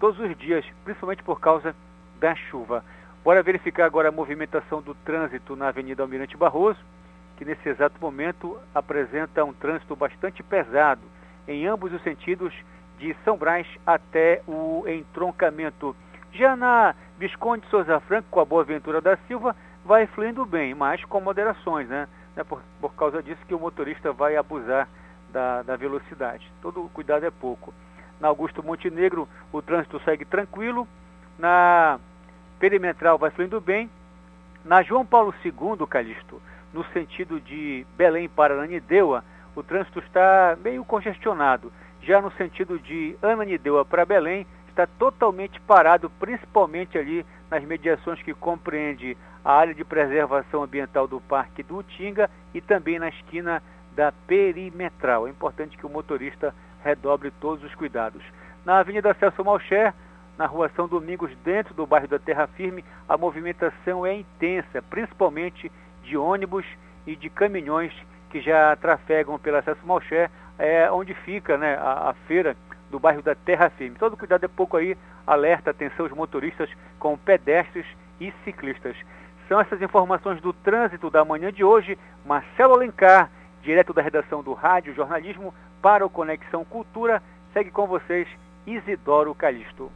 todos 0.00 0.18
os 0.18 0.36
dias, 0.36 0.64
principalmente 0.84 1.22
por 1.22 1.40
causa 1.40 1.74
da 2.20 2.34
chuva. 2.34 2.84
Bora 3.24 3.42
verificar 3.42 3.86
agora 3.86 4.08
a 4.08 4.12
movimentação 4.12 4.80
do 4.80 4.94
trânsito 4.94 5.56
na 5.56 5.68
Avenida 5.68 6.02
Almirante 6.02 6.36
Barroso, 6.36 6.78
que 7.36 7.44
nesse 7.44 7.68
exato 7.68 8.00
momento 8.00 8.56
apresenta 8.74 9.44
um 9.44 9.52
trânsito 9.52 9.94
bastante 9.94 10.42
pesado 10.42 11.02
em 11.46 11.66
ambos 11.66 11.92
os 11.92 12.02
sentidos, 12.02 12.52
de 12.98 13.14
São 13.24 13.36
Brás 13.36 13.66
até 13.86 14.42
o 14.46 14.84
entroncamento. 14.86 15.94
Já 16.32 16.56
na 16.56 16.94
Visconde 17.18 17.66
Souza 17.68 18.00
Franco, 18.00 18.28
com 18.30 18.40
a 18.40 18.44
Boa 18.44 18.64
Ventura 18.64 19.00
da 19.00 19.16
Silva, 19.28 19.54
vai 19.86 20.06
fluindo 20.08 20.44
bem, 20.44 20.74
mas 20.74 21.02
com 21.04 21.20
moderações, 21.20 21.88
né? 21.88 22.08
É 22.36 22.42
por, 22.42 22.60
por 22.80 22.92
causa 22.94 23.22
disso 23.22 23.40
que 23.46 23.54
o 23.54 23.58
motorista 23.58 24.12
vai 24.12 24.36
abusar 24.36 24.88
da, 25.30 25.62
da 25.62 25.76
velocidade. 25.76 26.50
Todo 26.60 26.90
cuidado 26.92 27.24
é 27.24 27.30
pouco. 27.30 27.72
Na 28.20 28.28
Augusto 28.28 28.62
Montenegro, 28.62 29.28
o 29.52 29.62
trânsito 29.62 30.00
segue 30.00 30.24
tranquilo. 30.24 30.86
Na 31.38 31.98
Perimetral 32.58 33.16
vai 33.16 33.30
fluindo 33.30 33.60
bem. 33.60 33.88
Na 34.64 34.82
João 34.82 35.06
Paulo 35.06 35.32
II, 35.44 35.86
Calixto, 35.88 36.42
no 36.72 36.84
sentido 36.86 37.40
de 37.40 37.86
Belém 37.96 38.28
para 38.28 38.54
Ananindeua, 38.54 39.24
o 39.54 39.62
trânsito 39.62 40.00
está 40.00 40.58
meio 40.62 40.84
congestionado. 40.84 41.72
Já 42.02 42.20
no 42.20 42.32
sentido 42.32 42.78
de 42.78 43.16
Ananindeua 43.22 43.84
para 43.84 44.04
Belém, 44.04 44.46
está 44.68 44.86
totalmente 44.86 45.60
parado, 45.60 46.10
principalmente 46.18 46.98
ali 46.98 47.24
nas 47.50 47.64
mediações 47.64 48.22
que 48.22 48.34
compreende 48.34 49.16
a 49.44 49.52
área 49.52 49.74
de 49.74 49.84
preservação 49.84 50.62
ambiental 50.62 51.06
do 51.06 51.20
Parque 51.20 51.62
do 51.62 51.78
Utinga 51.78 52.28
e 52.52 52.60
também 52.60 52.98
na 52.98 53.08
esquina 53.08 53.62
da 53.94 54.12
Perimetral. 54.26 55.26
É 55.26 55.30
importante 55.30 55.76
que 55.76 55.86
o 55.86 55.88
motorista 55.90 56.54
redobre 56.82 57.30
todos 57.40 57.64
os 57.64 57.74
cuidados. 57.74 58.22
Na 58.64 58.78
Avenida 58.78 59.14
Celso 59.14 59.44
Malcher, 59.44 59.94
na 60.36 60.46
Rua 60.46 60.70
São 60.74 60.86
Domingos, 60.86 61.30
dentro 61.44 61.72
do 61.74 61.86
bairro 61.86 62.08
da 62.08 62.18
Terra 62.18 62.46
Firme, 62.46 62.84
a 63.08 63.16
movimentação 63.16 64.04
é 64.04 64.14
intensa, 64.14 64.82
principalmente 64.90 65.70
de 66.02 66.16
ônibus 66.16 66.66
e 67.06 67.16
de 67.16 67.30
caminhões 67.30 67.92
que 68.30 68.40
já 68.40 68.76
trafegam 68.76 69.38
pela 69.38 69.62
Celso 69.62 69.86
Malcher, 69.86 70.30
é, 70.58 70.90
onde 70.90 71.14
fica 71.14 71.56
né, 71.56 71.76
a, 71.76 72.10
a 72.10 72.14
feira 72.26 72.56
do 72.90 72.98
bairro 72.98 73.22
da 73.22 73.34
Terra 73.34 73.70
Firme. 73.70 73.96
Todo 73.98 74.16
cuidado 74.16 74.44
é 74.44 74.48
pouco 74.48 74.76
aí, 74.76 74.96
alerta, 75.26 75.70
atenção 75.70 76.06
os 76.06 76.12
motoristas 76.12 76.70
com 76.98 77.16
pedestres 77.16 77.86
e 78.20 78.32
ciclistas. 78.44 78.96
São 79.48 79.60
essas 79.60 79.80
informações 79.80 80.40
do 80.40 80.52
trânsito 80.52 81.10
da 81.10 81.24
manhã 81.24 81.52
de 81.52 81.64
hoje. 81.64 81.98
Marcelo 82.24 82.74
Alencar, 82.74 83.30
direto 83.62 83.92
da 83.92 84.02
redação 84.02 84.42
do 84.42 84.52
Rádio 84.52 84.94
Jornalismo 84.94 85.54
para 85.80 86.04
o 86.04 86.10
Conexão 86.10 86.64
Cultura, 86.64 87.22
segue 87.52 87.70
com 87.70 87.86
vocês 87.86 88.26
Isidoro 88.66 89.34
Calixto. 89.34 89.90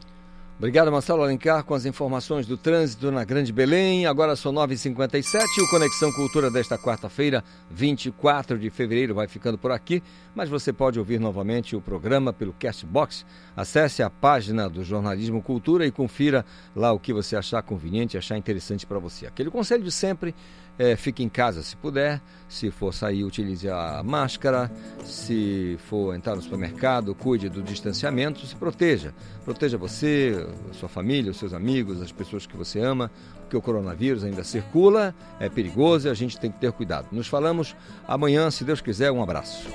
Obrigado, 0.61 0.91
Marcelo 0.91 1.23
Alencar, 1.23 1.63
com 1.63 1.73
as 1.73 1.87
informações 1.87 2.45
do 2.45 2.55
trânsito 2.55 3.11
na 3.11 3.23
Grande 3.23 3.51
Belém. 3.51 4.05
Agora 4.05 4.35
são 4.35 4.53
9h57 4.53 5.41
o 5.59 5.67
Conexão 5.71 6.11
Cultura 6.11 6.51
desta 6.51 6.77
quarta-feira, 6.77 7.43
24 7.71 8.59
de 8.59 8.69
fevereiro, 8.69 9.15
vai 9.15 9.27
ficando 9.27 9.57
por 9.57 9.71
aqui. 9.71 10.03
Mas 10.35 10.49
você 10.49 10.71
pode 10.71 10.99
ouvir 10.99 11.19
novamente 11.19 11.75
o 11.75 11.81
programa 11.81 12.31
pelo 12.31 12.53
Castbox. 12.53 13.25
Acesse 13.57 14.03
a 14.03 14.09
página 14.11 14.69
do 14.69 14.83
Jornalismo 14.83 15.41
Cultura 15.41 15.83
e 15.83 15.89
confira 15.89 16.45
lá 16.75 16.91
o 16.91 16.99
que 16.99 17.11
você 17.11 17.35
achar 17.35 17.63
conveniente, 17.63 18.15
achar 18.15 18.37
interessante 18.37 18.85
para 18.85 18.99
você. 18.99 19.25
Aquele 19.25 19.49
conselho 19.49 19.83
de 19.83 19.91
sempre 19.91 20.35
é, 20.81 20.95
fique 20.95 21.23
em 21.23 21.29
casa 21.29 21.61
se 21.61 21.77
puder. 21.77 22.19
Se 22.49 22.71
for 22.71 22.91
sair, 22.91 23.23
utilize 23.23 23.69
a 23.69 24.01
máscara. 24.03 24.69
Se 25.05 25.77
for 25.87 26.15
entrar 26.15 26.35
no 26.35 26.41
supermercado, 26.41 27.13
cuide 27.13 27.49
do 27.49 27.61
distanciamento, 27.61 28.45
se 28.47 28.55
proteja. 28.55 29.13
Proteja 29.45 29.77
você, 29.77 30.47
sua 30.71 30.89
família, 30.89 31.29
os 31.29 31.37
seus 31.37 31.53
amigos, 31.53 32.01
as 32.01 32.11
pessoas 32.11 32.47
que 32.47 32.57
você 32.57 32.79
ama, 32.79 33.11
porque 33.41 33.55
o 33.55 33.61
coronavírus 33.61 34.23
ainda 34.23 34.43
circula, 34.43 35.13
é 35.39 35.49
perigoso 35.49 36.07
e 36.07 36.11
a 36.11 36.15
gente 36.15 36.39
tem 36.39 36.51
que 36.51 36.59
ter 36.59 36.71
cuidado. 36.71 37.07
Nos 37.11 37.27
falamos 37.27 37.75
amanhã, 38.07 38.49
se 38.49 38.63
Deus 38.63 38.81
quiser. 38.81 39.11
Um 39.11 39.21
abraço. 39.21 39.69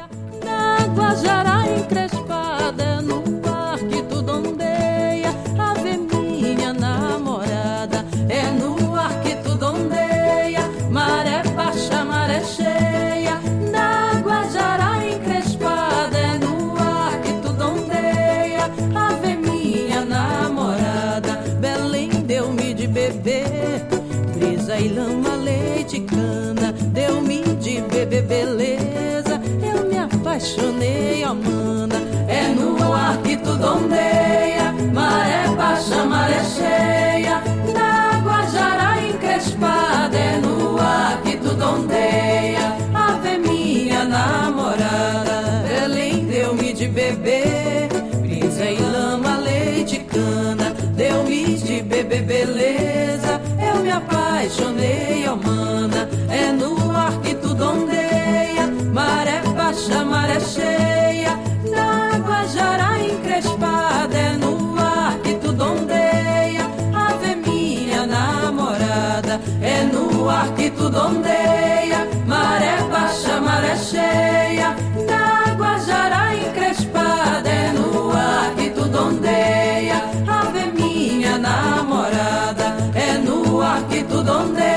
Maré 60.05 60.41
cheia, 60.41 61.39
na 61.71 62.19
Guajará 62.19 62.99
encrespada, 62.99 64.17
é 64.17 64.33
no 64.37 64.75
ar 64.79 65.19
que 65.23 65.35
tudo 65.35 65.65
ondeia, 65.65 66.65
ave 66.95 67.37
minha 67.37 68.07
namorada, 68.07 69.41
é 69.61 69.85
no 69.85 70.29
ar 70.29 70.49
que 70.55 70.71
tudo 70.71 70.99
ondeia, 70.99 72.09
maré 72.27 72.77
baixa, 72.91 73.41
maré 73.41 73.77
cheia, 73.77 74.75
na 75.09 75.55
Guajará 75.55 76.35
encrespada, 76.35 77.49
é 77.49 77.73
no 77.73 78.13
ar 78.13 78.55
que 78.57 78.71
tudo 78.71 78.99
ondeia, 79.09 80.03
ave 80.27 80.67
minha 80.73 81.39
namorada, 81.39 82.77
é 82.95 83.19
no 83.19 83.61
ar 83.61 83.83
que 83.89 84.03
tudo 84.05 84.33
ondeia, 84.33 84.76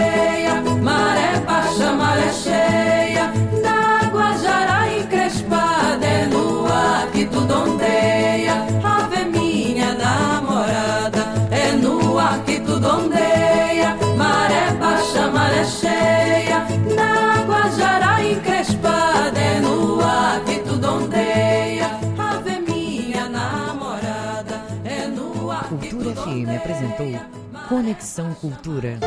Conexão 27.70 28.34
Cultura. 28.34 28.98